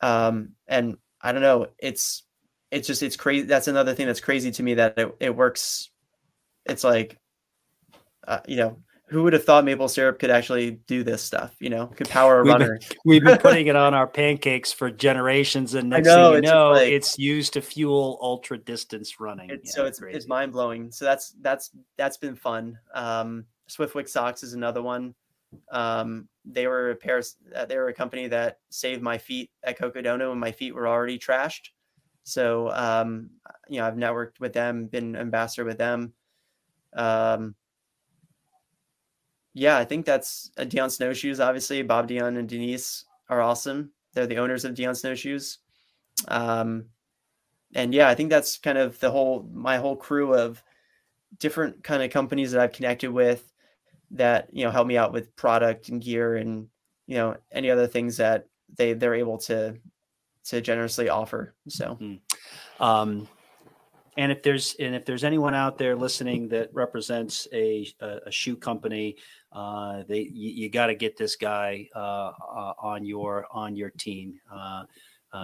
Um, 0.00 0.50
and 0.66 0.96
I 1.20 1.32
don't 1.32 1.42
know. 1.42 1.68
It's 1.78 2.24
it's 2.70 2.86
just 2.86 3.02
it's 3.02 3.16
crazy. 3.16 3.46
That's 3.46 3.68
another 3.68 3.94
thing 3.94 4.06
that's 4.06 4.20
crazy 4.20 4.50
to 4.50 4.62
me 4.62 4.74
that 4.74 4.98
it, 4.98 5.16
it 5.20 5.36
works. 5.36 5.90
It's 6.64 6.84
like, 6.84 7.18
uh, 8.26 8.40
you 8.46 8.56
know, 8.56 8.78
who 9.08 9.22
would 9.22 9.32
have 9.32 9.44
thought 9.44 9.64
maple 9.64 9.88
syrup 9.88 10.18
could 10.18 10.30
actually 10.30 10.72
do 10.86 11.04
this 11.04 11.22
stuff? 11.22 11.54
You 11.60 11.70
know, 11.70 11.86
could 11.86 12.08
power 12.08 12.40
a 12.40 12.42
we've 12.42 12.52
runner. 12.52 12.78
Been, 12.78 12.98
we've 13.04 13.24
been 13.24 13.38
putting 13.38 13.66
it 13.68 13.76
on 13.76 13.94
our 13.94 14.06
pancakes 14.06 14.72
for 14.72 14.90
generations, 14.90 15.74
and 15.74 15.88
next 15.88 16.06
know, 16.06 16.32
thing 16.32 16.44
you 16.44 16.50
know, 16.50 16.72
like, 16.72 16.88
it's 16.88 17.16
used 17.18 17.52
to 17.52 17.60
fuel 17.60 18.18
ultra 18.20 18.58
distance 18.58 19.20
running. 19.20 19.50
It's, 19.50 19.70
yeah, 19.70 19.74
so 19.74 19.86
it's 19.86 20.00
crazy. 20.00 20.16
it's 20.16 20.26
mind 20.26 20.52
blowing. 20.52 20.90
So 20.90 21.04
that's 21.04 21.34
that's 21.40 21.70
that's 21.96 22.16
been 22.16 22.34
fun. 22.34 22.78
Um, 22.94 23.44
Swiftwick 23.68 24.08
socks 24.08 24.42
is 24.42 24.54
another 24.54 24.82
one. 24.82 25.14
Um, 25.70 26.28
they 26.44 26.66
were 26.66 26.90
a 26.90 26.96
pair. 26.96 27.22
Uh, 27.54 27.64
they 27.64 27.76
were 27.76 27.88
a 27.88 27.94
company 27.94 28.26
that 28.26 28.58
saved 28.70 29.02
my 29.02 29.18
feet 29.18 29.50
at 29.62 29.78
Cocodona 29.78 30.28
when 30.28 30.38
my 30.38 30.50
feet 30.50 30.74
were 30.74 30.88
already 30.88 31.18
trashed. 31.18 31.68
So 32.24 32.72
um, 32.72 33.30
you 33.68 33.78
know, 33.78 33.86
I've 33.86 33.94
networked 33.94 34.40
with 34.40 34.52
them, 34.52 34.86
been 34.86 35.14
ambassador 35.14 35.64
with 35.64 35.78
them. 35.78 36.12
Um, 36.92 37.54
yeah, 39.56 39.78
I 39.78 39.86
think 39.86 40.04
that's 40.04 40.50
uh, 40.58 40.64
Dion 40.64 40.90
Snowshoes. 40.90 41.40
Obviously, 41.40 41.80
Bob 41.80 42.08
Dion 42.08 42.36
and 42.36 42.46
Denise 42.46 43.06
are 43.30 43.40
awesome. 43.40 43.90
They're 44.12 44.26
the 44.26 44.36
owners 44.36 44.66
of 44.66 44.74
Dion 44.74 44.94
Snowshoes. 44.94 45.58
Um, 46.28 46.84
and 47.74 47.94
yeah, 47.94 48.10
I 48.10 48.14
think 48.14 48.28
that's 48.28 48.58
kind 48.58 48.76
of 48.76 49.00
the 49.00 49.10
whole 49.10 49.48
my 49.50 49.78
whole 49.78 49.96
crew 49.96 50.34
of 50.34 50.62
different 51.38 51.82
kind 51.82 52.02
of 52.02 52.10
companies 52.10 52.52
that 52.52 52.60
I've 52.60 52.72
connected 52.72 53.10
with 53.10 53.50
that 54.10 54.50
you 54.52 54.62
know 54.62 54.70
help 54.70 54.86
me 54.86 54.98
out 54.98 55.12
with 55.12 55.34
product 55.36 55.88
and 55.88 56.02
gear 56.02 56.36
and 56.36 56.68
you 57.06 57.16
know 57.16 57.36
any 57.50 57.70
other 57.70 57.86
things 57.86 58.18
that 58.18 58.46
they 58.76 58.92
they're 58.92 59.14
able 59.14 59.38
to 59.38 59.76
to 60.44 60.60
generously 60.60 61.08
offer 61.08 61.54
so 61.68 61.98
mm-hmm. 62.00 62.82
um 62.82 63.26
and 64.16 64.32
if 64.32 64.42
there's 64.42 64.74
and 64.78 64.94
if 64.94 65.04
there's 65.04 65.24
anyone 65.24 65.54
out 65.54 65.78
there 65.78 65.96
listening 65.96 66.48
that 66.48 66.70
represents 66.72 67.46
a 67.52 67.86
a, 68.00 68.18
a 68.26 68.30
shoe 68.30 68.56
company 68.56 69.16
uh 69.52 70.02
they 70.08 70.20
you, 70.20 70.50
you 70.50 70.68
got 70.70 70.86
to 70.86 70.94
get 70.94 71.16
this 71.16 71.36
guy 71.36 71.88
uh, 71.94 72.32
uh, 72.56 72.72
on 72.78 73.04
your 73.04 73.46
on 73.50 73.76
your 73.76 73.90
team 73.90 74.40
uh 74.52 74.84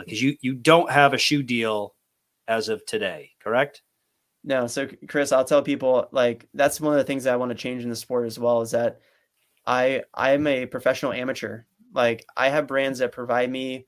because 0.01 0.23
uh, 0.23 0.27
you 0.27 0.37
you 0.41 0.55
don't 0.55 0.91
have 0.91 1.15
a 1.15 1.19
shoe 1.19 1.43
deal 1.43 1.95
as 2.49 2.69
of 2.69 2.85
today 2.87 3.31
correct 3.43 3.83
no, 4.45 4.67
so 4.67 4.89
Chris, 5.07 5.31
I'll 5.31 5.45
tell 5.45 5.63
people 5.63 6.09
like 6.11 6.49
that's 6.53 6.81
one 6.81 6.93
of 6.93 6.99
the 6.99 7.05
things 7.05 7.25
that 7.25 7.33
I 7.33 7.37
want 7.37 7.51
to 7.51 7.55
change 7.57 7.85
in 7.85 7.91
the 7.91 7.95
sport 7.95 8.27
as 8.27 8.41
well 8.41 8.61
is 8.61 8.73
that 8.73 8.99
I 9.67 10.03
I'm 10.13 10.49
a 10.49 10.67
professional 10.67 11.13
amateur. 11.13 11.63
Like 11.95 12.27
I 12.37 12.49
have 12.49 12.67
brands 12.67 12.99
that 12.99 13.13
provide 13.13 13.51
me 13.51 13.87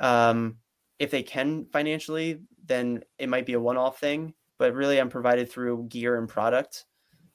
Um, 0.00 0.58
if 0.98 1.10
they 1.10 1.22
can 1.22 1.66
financially, 1.72 2.40
then 2.66 3.02
it 3.18 3.28
might 3.28 3.46
be 3.46 3.54
a 3.54 3.60
one-off 3.60 3.98
thing. 3.98 4.34
But 4.58 4.74
really, 4.74 4.98
I'm 4.98 5.10
provided 5.10 5.50
through 5.50 5.86
gear 5.88 6.16
and 6.18 6.28
product. 6.28 6.86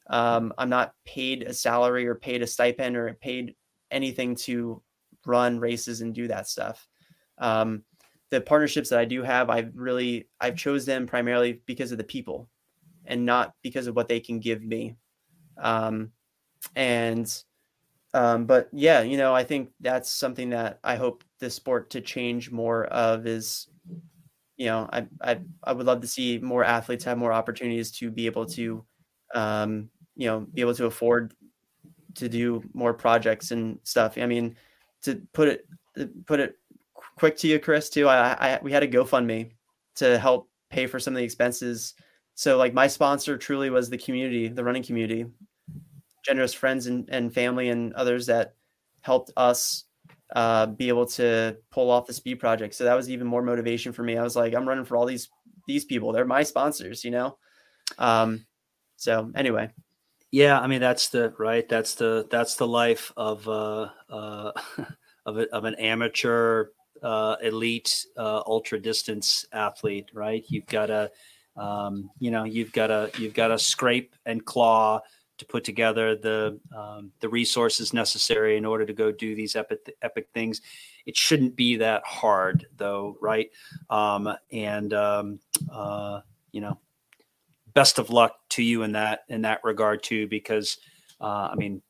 Um, 0.09 0.53
I'm 0.57 0.69
not 0.69 0.95
paid 1.05 1.43
a 1.43 1.53
salary 1.53 2.07
or 2.07 2.15
paid 2.15 2.41
a 2.41 2.47
stipend 2.47 2.97
or 2.97 3.13
paid 3.21 3.55
anything 3.91 4.35
to 4.35 4.81
run 5.25 5.59
races 5.59 6.01
and 6.01 6.15
do 6.15 6.27
that 6.27 6.47
stuff. 6.47 6.87
Um, 7.37 7.83
the 8.31 8.41
partnerships 8.41 8.89
that 8.89 8.99
I 8.99 9.05
do 9.05 9.21
have, 9.21 9.49
I've 9.49 9.71
really 9.75 10.29
I've 10.39 10.55
chose 10.55 10.85
them 10.85 11.05
primarily 11.05 11.61
because 11.65 11.91
of 11.91 11.97
the 11.97 12.03
people, 12.03 12.49
and 13.05 13.25
not 13.25 13.53
because 13.61 13.87
of 13.87 13.95
what 13.95 14.07
they 14.07 14.19
can 14.19 14.39
give 14.39 14.63
me. 14.63 14.95
Um, 15.57 16.11
and 16.75 17.31
um, 18.13 18.45
but 18.45 18.69
yeah, 18.73 19.01
you 19.01 19.17
know, 19.17 19.35
I 19.35 19.43
think 19.43 19.69
that's 19.79 20.09
something 20.09 20.49
that 20.49 20.79
I 20.83 20.95
hope 20.95 21.23
the 21.39 21.49
sport 21.49 21.89
to 21.91 22.01
change 22.01 22.51
more 22.51 22.85
of 22.85 23.27
is, 23.27 23.67
you 24.61 24.67
know, 24.67 24.87
I 24.93 25.07
I 25.21 25.39
I 25.63 25.73
would 25.73 25.87
love 25.87 26.01
to 26.01 26.07
see 26.07 26.37
more 26.37 26.63
athletes 26.63 27.03
have 27.05 27.17
more 27.17 27.33
opportunities 27.33 27.89
to 27.93 28.11
be 28.11 28.27
able 28.27 28.45
to, 28.45 28.85
um, 29.33 29.89
you 30.15 30.27
know, 30.27 30.41
be 30.53 30.61
able 30.61 30.75
to 30.75 30.85
afford 30.85 31.33
to 32.13 32.29
do 32.29 32.61
more 32.71 32.93
projects 32.93 33.49
and 33.49 33.79
stuff. 33.81 34.19
I 34.19 34.27
mean, 34.27 34.55
to 35.01 35.19
put 35.33 35.47
it 35.47 35.65
put 36.27 36.39
it 36.39 36.59
quick 37.17 37.37
to 37.37 37.47
you, 37.47 37.57
Chris, 37.57 37.89
too. 37.89 38.07
I, 38.07 38.33
I 38.33 38.59
we 38.61 38.71
had 38.71 38.83
a 38.83 38.87
GoFundMe 38.87 39.49
to 39.95 40.19
help 40.19 40.47
pay 40.69 40.85
for 40.85 40.99
some 40.99 41.15
of 41.15 41.17
the 41.17 41.23
expenses. 41.23 41.95
So 42.35 42.55
like 42.57 42.75
my 42.75 42.85
sponsor 42.85 43.39
truly 43.39 43.71
was 43.71 43.89
the 43.89 43.97
community, 43.97 44.47
the 44.47 44.63
running 44.63 44.83
community, 44.83 45.25
generous 46.23 46.53
friends 46.53 46.85
and, 46.85 47.09
and 47.09 47.33
family 47.33 47.69
and 47.69 47.93
others 47.93 48.27
that 48.27 48.53
helped 49.01 49.31
us 49.37 49.85
uh, 50.33 50.65
be 50.65 50.87
able 50.87 51.05
to 51.05 51.57
pull 51.71 51.89
off 51.89 52.07
the 52.07 52.13
speed 52.13 52.35
project. 52.35 52.75
So 52.75 52.85
that 52.85 52.95
was 52.95 53.09
even 53.09 53.27
more 53.27 53.41
motivation 53.41 53.91
for 53.91 54.03
me. 54.03 54.17
I 54.17 54.23
was 54.23 54.35
like, 54.35 54.53
I'm 54.53 54.67
running 54.67 54.85
for 54.85 54.97
all 54.97 55.05
these 55.05 55.29
these 55.67 55.85
people. 55.85 56.11
They're 56.11 56.25
my 56.25 56.43
sponsors, 56.43 57.03
you 57.03 57.11
know. 57.11 57.37
Um, 57.97 58.45
so 58.95 59.31
anyway, 59.35 59.69
yeah, 60.31 60.59
I 60.59 60.67
mean 60.67 60.81
that's 60.81 61.09
the 61.09 61.33
right. 61.37 61.67
That's 61.67 61.95
the 61.95 62.27
that's 62.31 62.55
the 62.55 62.67
life 62.67 63.11
of 63.17 63.47
uh, 63.47 63.89
uh, 64.09 64.51
of 65.25 65.37
a, 65.37 65.49
of 65.53 65.65
an 65.65 65.75
amateur 65.75 66.67
uh, 67.03 67.35
elite 67.41 68.05
uh, 68.17 68.41
ultra 68.45 68.79
distance 68.79 69.45
athlete, 69.51 70.09
right? 70.13 70.43
You've 70.47 70.67
got 70.67 70.87
to, 70.87 71.11
um, 71.57 72.09
you 72.19 72.31
know, 72.31 72.43
you've 72.43 72.71
got 72.71 72.87
to 72.87 73.11
you've 73.17 73.33
got 73.33 73.49
to 73.49 73.59
scrape 73.59 74.15
and 74.25 74.45
claw 74.45 75.01
to 75.41 75.45
put 75.45 75.63
together 75.63 76.15
the 76.15 76.59
um, 76.75 77.11
the 77.19 77.27
resources 77.27 77.93
necessary 77.93 78.57
in 78.57 78.65
order 78.65 78.85
to 78.85 78.93
go 78.93 79.11
do 79.11 79.35
these 79.35 79.55
epic 79.55 79.93
epic 80.03 80.29
things. 80.33 80.61
It 81.07 81.17
shouldn't 81.17 81.55
be 81.55 81.77
that 81.77 82.03
hard, 82.05 82.67
though, 82.77 83.17
right? 83.19 83.49
Um, 83.89 84.29
and 84.51 84.93
um, 84.93 85.39
uh, 85.71 86.21
you 86.51 86.61
know, 86.61 86.79
best 87.73 87.97
of 87.97 88.11
luck 88.11 88.35
to 88.49 88.61
you 88.61 88.83
in 88.83 88.91
that 88.91 89.25
in 89.29 89.41
that 89.41 89.63
regard 89.63 90.03
too, 90.03 90.27
because 90.27 90.77
uh, 91.19 91.49
I 91.51 91.55
mean, 91.55 91.81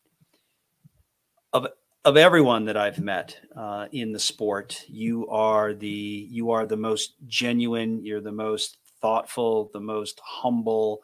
of 1.52 1.68
of 2.06 2.16
everyone 2.16 2.64
that 2.66 2.78
I've 2.78 3.00
met 3.00 3.38
uh, 3.54 3.88
in 3.92 4.14
the 4.14 4.20
sport, 4.20 4.86
you 4.88 5.28
are 5.28 5.74
the 5.74 6.28
you 6.32 6.52
are 6.52 6.66
the 6.66 6.78
most 6.78 7.16
genuine. 7.28 8.02
You're 8.02 8.22
the 8.22 8.32
most 8.32 8.78
thoughtful, 9.02 9.70
the 9.74 9.82
most 9.82 10.22
humble, 10.24 11.02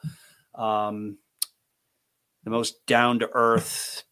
um, 0.56 1.18
the 2.48 2.52
most 2.52 2.86
down 2.86 3.19
to 3.19 3.30
earth, 3.34 4.03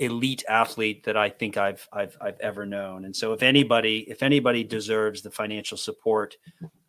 elite 0.00 0.42
athlete 0.48 1.04
that 1.04 1.16
I 1.16 1.30
think 1.30 1.56
I've 1.56 1.88
I've 1.92 2.16
I've 2.20 2.40
ever 2.40 2.66
known. 2.66 3.04
And 3.04 3.14
so, 3.14 3.32
if 3.32 3.40
anybody 3.40 4.00
if 4.08 4.24
anybody 4.24 4.64
deserves 4.64 5.22
the 5.22 5.30
financial 5.30 5.78
support 5.78 6.36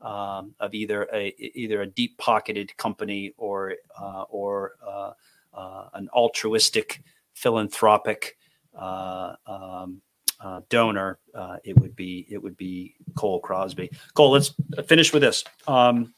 um, 0.02 0.56
of 0.60 0.74
either 0.74 1.08
a 1.14 1.36
either 1.38 1.84
a 1.84 1.86
deep 1.86 2.18
pocketed 2.18 2.76
company 2.78 3.36
or 3.38 3.76
uh, 4.02 4.24
or 4.30 4.78
uh, 4.84 5.12
uh, 5.54 5.90
an 5.94 6.10
altruistic 6.12 7.04
philanthropic 7.36 8.36
uh, 8.76 9.36
um, 9.46 10.02
uh, 10.40 10.62
donor, 10.70 11.20
uh, 11.36 11.58
it 11.64 11.80
would 11.80 11.96
be 11.96 12.26
it 12.32 12.42
would 12.42 12.58
be 12.58 12.96
Cole 13.16 13.40
Crosby. 13.40 13.92
Cole, 14.16 14.32
let's 14.32 14.56
finish 14.88 15.14
with 15.14 15.22
this. 15.22 15.44
Um, 15.68 16.16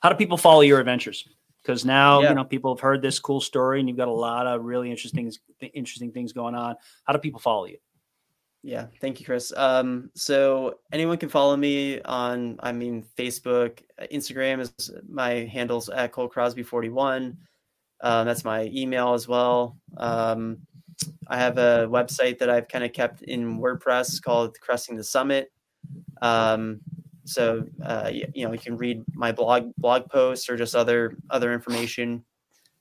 how 0.00 0.08
do 0.08 0.16
people 0.16 0.38
follow 0.38 0.62
your 0.62 0.80
adventures? 0.80 1.24
Because 1.68 1.84
now 1.84 2.22
yeah. 2.22 2.30
you 2.30 2.34
know 2.34 2.44
people 2.44 2.74
have 2.74 2.80
heard 2.80 3.02
this 3.02 3.18
cool 3.18 3.42
story, 3.42 3.78
and 3.78 3.86
you've 3.86 3.98
got 3.98 4.08
a 4.08 4.10
lot 4.10 4.46
of 4.46 4.64
really 4.64 4.90
interesting 4.90 5.30
interesting 5.74 6.10
things 6.10 6.32
going 6.32 6.54
on. 6.54 6.76
How 7.04 7.12
do 7.12 7.18
people 7.18 7.40
follow 7.40 7.66
you? 7.66 7.76
Yeah, 8.62 8.86
thank 9.02 9.20
you, 9.20 9.26
Chris. 9.26 9.52
Um, 9.54 10.10
so 10.14 10.78
anyone 10.92 11.18
can 11.18 11.28
follow 11.28 11.58
me 11.58 12.00
on, 12.00 12.58
I 12.60 12.72
mean, 12.72 13.04
Facebook, 13.18 13.80
Instagram 14.10 14.60
is 14.60 14.90
my 15.06 15.46
handles 15.52 15.90
at 15.90 16.10
Cole 16.10 16.26
Crosby 16.26 16.62
41. 16.62 17.36
Um, 18.00 18.26
that's 18.26 18.44
my 18.46 18.64
email 18.74 19.12
as 19.12 19.28
well. 19.28 19.76
Um, 19.98 20.58
I 21.28 21.36
have 21.36 21.58
a 21.58 21.86
website 21.88 22.38
that 22.38 22.48
I've 22.48 22.66
kind 22.66 22.82
of 22.82 22.94
kept 22.94 23.22
in 23.22 23.60
WordPress 23.60 24.22
called 24.22 24.58
Cresting 24.60 24.96
the 24.96 25.04
Summit. 25.04 25.52
So 27.28 27.64
uh, 27.84 28.10
you, 28.12 28.26
you, 28.34 28.46
know 28.46 28.52
you 28.52 28.58
can 28.58 28.76
read 28.76 29.04
my 29.14 29.32
blog 29.32 29.72
blog 29.76 30.08
posts 30.10 30.48
or 30.48 30.56
just 30.56 30.74
other 30.74 31.16
other 31.30 31.52
information. 31.52 32.24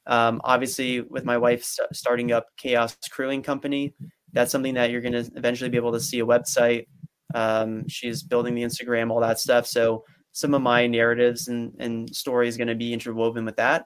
Um, 0.05 0.39
obviously, 0.43 1.01
with 1.01 1.25
my 1.25 1.37
wife 1.37 1.63
st- 1.63 1.93
starting 1.93 2.31
up 2.31 2.47
Chaos 2.57 2.95
Crewing 3.11 3.43
Company, 3.43 3.93
that's 4.31 4.51
something 4.51 4.75
that 4.75 4.89
you're 4.89 5.01
going 5.01 5.13
to 5.13 5.29
eventually 5.35 5.69
be 5.69 5.77
able 5.77 5.91
to 5.93 5.99
see 5.99 6.19
a 6.19 6.25
website. 6.25 6.87
Um, 7.35 7.87
she's 7.87 8.23
building 8.23 8.55
the 8.55 8.63
Instagram, 8.63 9.11
all 9.11 9.19
that 9.19 9.39
stuff. 9.39 9.67
So 9.67 10.05
some 10.31 10.53
of 10.53 10.61
my 10.61 10.87
narratives 10.87 11.47
and, 11.47 11.73
and 11.79 12.15
stories 12.15 12.57
going 12.57 12.67
to 12.67 12.75
be 12.75 12.93
interwoven 12.93 13.43
with 13.43 13.57
that 13.57 13.85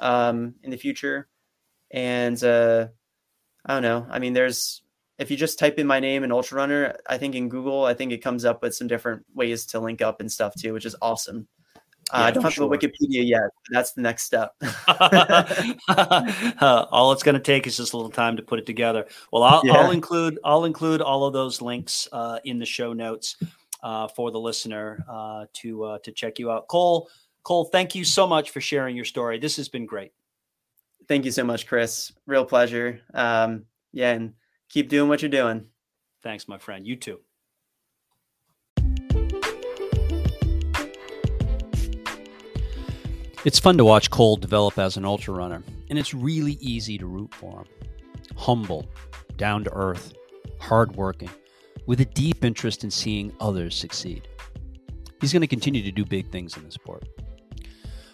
um, 0.00 0.54
in 0.62 0.70
the 0.70 0.76
future. 0.76 1.26
And 1.90 2.42
uh, 2.44 2.88
I 3.64 3.74
don't 3.74 3.82
know. 3.82 4.06
I 4.10 4.18
mean, 4.18 4.34
there's 4.34 4.82
if 5.18 5.30
you 5.30 5.36
just 5.36 5.58
type 5.58 5.78
in 5.78 5.86
my 5.86 6.00
name 6.00 6.22
and 6.22 6.32
Ultra 6.32 6.56
Runner, 6.56 6.96
I 7.08 7.18
think 7.18 7.34
in 7.34 7.48
Google, 7.48 7.84
I 7.84 7.94
think 7.94 8.12
it 8.12 8.18
comes 8.18 8.44
up 8.44 8.62
with 8.62 8.74
some 8.74 8.86
different 8.86 9.24
ways 9.34 9.66
to 9.66 9.80
link 9.80 10.00
up 10.00 10.20
and 10.20 10.30
stuff 10.30 10.54
too, 10.54 10.72
which 10.72 10.86
is 10.86 10.96
awesome. 11.02 11.48
Uh, 12.10 12.16
I 12.16 12.30
don't 12.30 12.42
have 12.42 12.54
sure. 12.54 12.72
a 12.72 12.78
Wikipedia 12.78 13.26
yet. 13.26 13.50
that's 13.70 13.92
the 13.92 14.00
next 14.00 14.22
step. 14.22 14.54
uh, 14.88 16.86
all 16.90 17.12
it's 17.12 17.22
going 17.22 17.34
to 17.34 17.40
take 17.40 17.66
is 17.66 17.76
just 17.76 17.92
a 17.92 17.96
little 17.96 18.10
time 18.10 18.36
to 18.36 18.42
put 18.42 18.58
it 18.58 18.64
together. 18.64 19.06
Well, 19.30 19.42
I'll, 19.42 19.62
yeah. 19.64 19.74
I'll 19.74 19.90
include 19.90 20.38
I'll 20.42 20.64
include 20.64 21.02
all 21.02 21.26
of 21.26 21.34
those 21.34 21.60
links 21.60 22.08
uh, 22.12 22.38
in 22.44 22.58
the 22.58 22.64
show 22.64 22.94
notes 22.94 23.36
uh, 23.82 24.08
for 24.08 24.30
the 24.30 24.40
listener 24.40 25.04
uh, 25.08 25.46
to 25.54 25.84
uh, 25.84 25.98
to 26.00 26.12
check 26.12 26.38
you 26.38 26.50
out. 26.50 26.66
Cole, 26.68 27.10
Cole, 27.42 27.64
thank 27.66 27.94
you 27.94 28.04
so 28.04 28.26
much 28.26 28.50
for 28.50 28.60
sharing 28.60 28.96
your 28.96 29.04
story. 29.04 29.38
This 29.38 29.56
has 29.56 29.68
been 29.68 29.84
great. 29.84 30.12
Thank 31.08 31.26
you 31.26 31.30
so 31.30 31.44
much, 31.44 31.66
Chris. 31.66 32.12
Real 32.26 32.44
pleasure. 32.44 33.00
Um, 33.12 33.64
yeah, 33.92 34.12
and 34.12 34.34
keep 34.68 34.88
doing 34.88 35.08
what 35.08 35.22
you're 35.22 35.30
doing. 35.30 35.66
Thanks, 36.22 36.48
my 36.48 36.58
friend. 36.58 36.86
You 36.86 36.96
too. 36.96 37.20
It's 43.44 43.58
fun 43.58 43.78
to 43.78 43.84
watch 43.84 44.10
Cole 44.10 44.36
develop 44.36 44.78
as 44.78 44.96
an 44.96 45.04
ultra 45.04 45.32
runner, 45.32 45.62
and 45.88 45.98
it's 45.98 46.12
really 46.12 46.58
easy 46.60 46.98
to 46.98 47.06
root 47.06 47.32
for 47.32 47.60
him. 47.60 47.66
Humble, 48.36 48.86
down 49.36 49.64
to 49.64 49.72
earth, 49.72 50.12
hardworking, 50.60 51.30
with 51.86 52.00
a 52.00 52.04
deep 52.04 52.44
interest 52.44 52.84
in 52.84 52.90
seeing 52.90 53.32
others 53.40 53.76
succeed. 53.76 54.28
He's 55.20 55.32
going 55.32 55.40
to 55.40 55.46
continue 55.46 55.82
to 55.82 55.92
do 55.92 56.04
big 56.04 56.30
things 56.30 56.56
in 56.56 56.64
the 56.64 56.70
sport. 56.70 57.04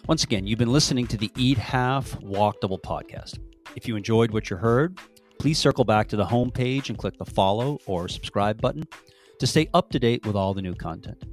Once 0.07 0.23
again, 0.23 0.45
you've 0.45 0.59
been 0.59 0.71
listening 0.71 1.07
to 1.07 1.17
the 1.17 1.31
Eat 1.35 1.57
Half 1.57 2.21
Walk 2.21 2.61
Double 2.61 2.79
podcast. 2.79 3.39
If 3.75 3.87
you 3.87 3.95
enjoyed 3.95 4.31
what 4.31 4.51
you 4.51 4.57
heard, 4.57 4.99
please 5.39 5.57
circle 5.57 5.83
back 5.83 6.07
to 6.09 6.15
the 6.15 6.25
homepage 6.25 6.89
and 6.89 6.97
click 6.97 7.17
the 7.17 7.25
follow 7.25 7.79
or 7.85 8.07
subscribe 8.07 8.61
button 8.61 8.83
to 9.39 9.47
stay 9.47 9.67
up 9.73 9.89
to 9.91 9.99
date 9.99 10.25
with 10.25 10.35
all 10.35 10.53
the 10.53 10.61
new 10.61 10.73
content. 10.75 11.23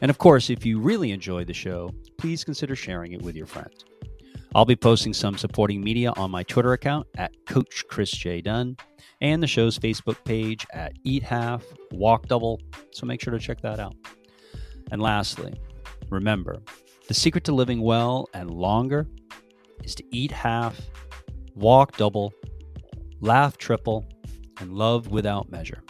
And 0.00 0.10
of 0.10 0.18
course, 0.18 0.50
if 0.50 0.64
you 0.64 0.80
really 0.80 1.12
enjoyed 1.12 1.46
the 1.46 1.54
show, 1.54 1.92
please 2.18 2.44
consider 2.44 2.76
sharing 2.76 3.12
it 3.12 3.22
with 3.22 3.36
your 3.36 3.46
friends. 3.46 3.84
I'll 4.54 4.64
be 4.64 4.76
posting 4.76 5.12
some 5.12 5.36
supporting 5.36 5.82
media 5.82 6.12
on 6.16 6.30
my 6.30 6.42
Twitter 6.42 6.72
account 6.72 7.06
at 7.16 7.32
Coach 7.46 7.84
Chris 7.88 8.10
J. 8.10 8.40
Dunn 8.40 8.76
and 9.20 9.42
the 9.42 9.46
show's 9.46 9.78
Facebook 9.78 10.24
page 10.24 10.66
at 10.72 10.92
Eat 11.04 11.22
Half 11.22 11.64
Walk 11.90 12.28
Double, 12.28 12.60
so 12.92 13.04
make 13.04 13.20
sure 13.20 13.32
to 13.32 13.38
check 13.38 13.60
that 13.62 13.78
out. 13.78 13.94
And 14.90 15.02
lastly, 15.02 15.54
remember, 16.08 16.62
the 17.08 17.14
secret 17.14 17.44
to 17.44 17.52
living 17.52 17.82
well 17.82 18.28
and 18.32 18.50
longer 18.50 19.06
is 19.84 19.94
to 19.96 20.04
eat 20.10 20.30
half, 20.30 20.80
walk 21.54 21.96
double, 21.96 22.32
laugh 23.20 23.58
triple, 23.58 24.06
and 24.60 24.72
love 24.72 25.08
without 25.08 25.50
measure. 25.50 25.82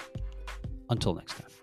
Until 0.90 1.14
next 1.14 1.34
time. 1.34 1.57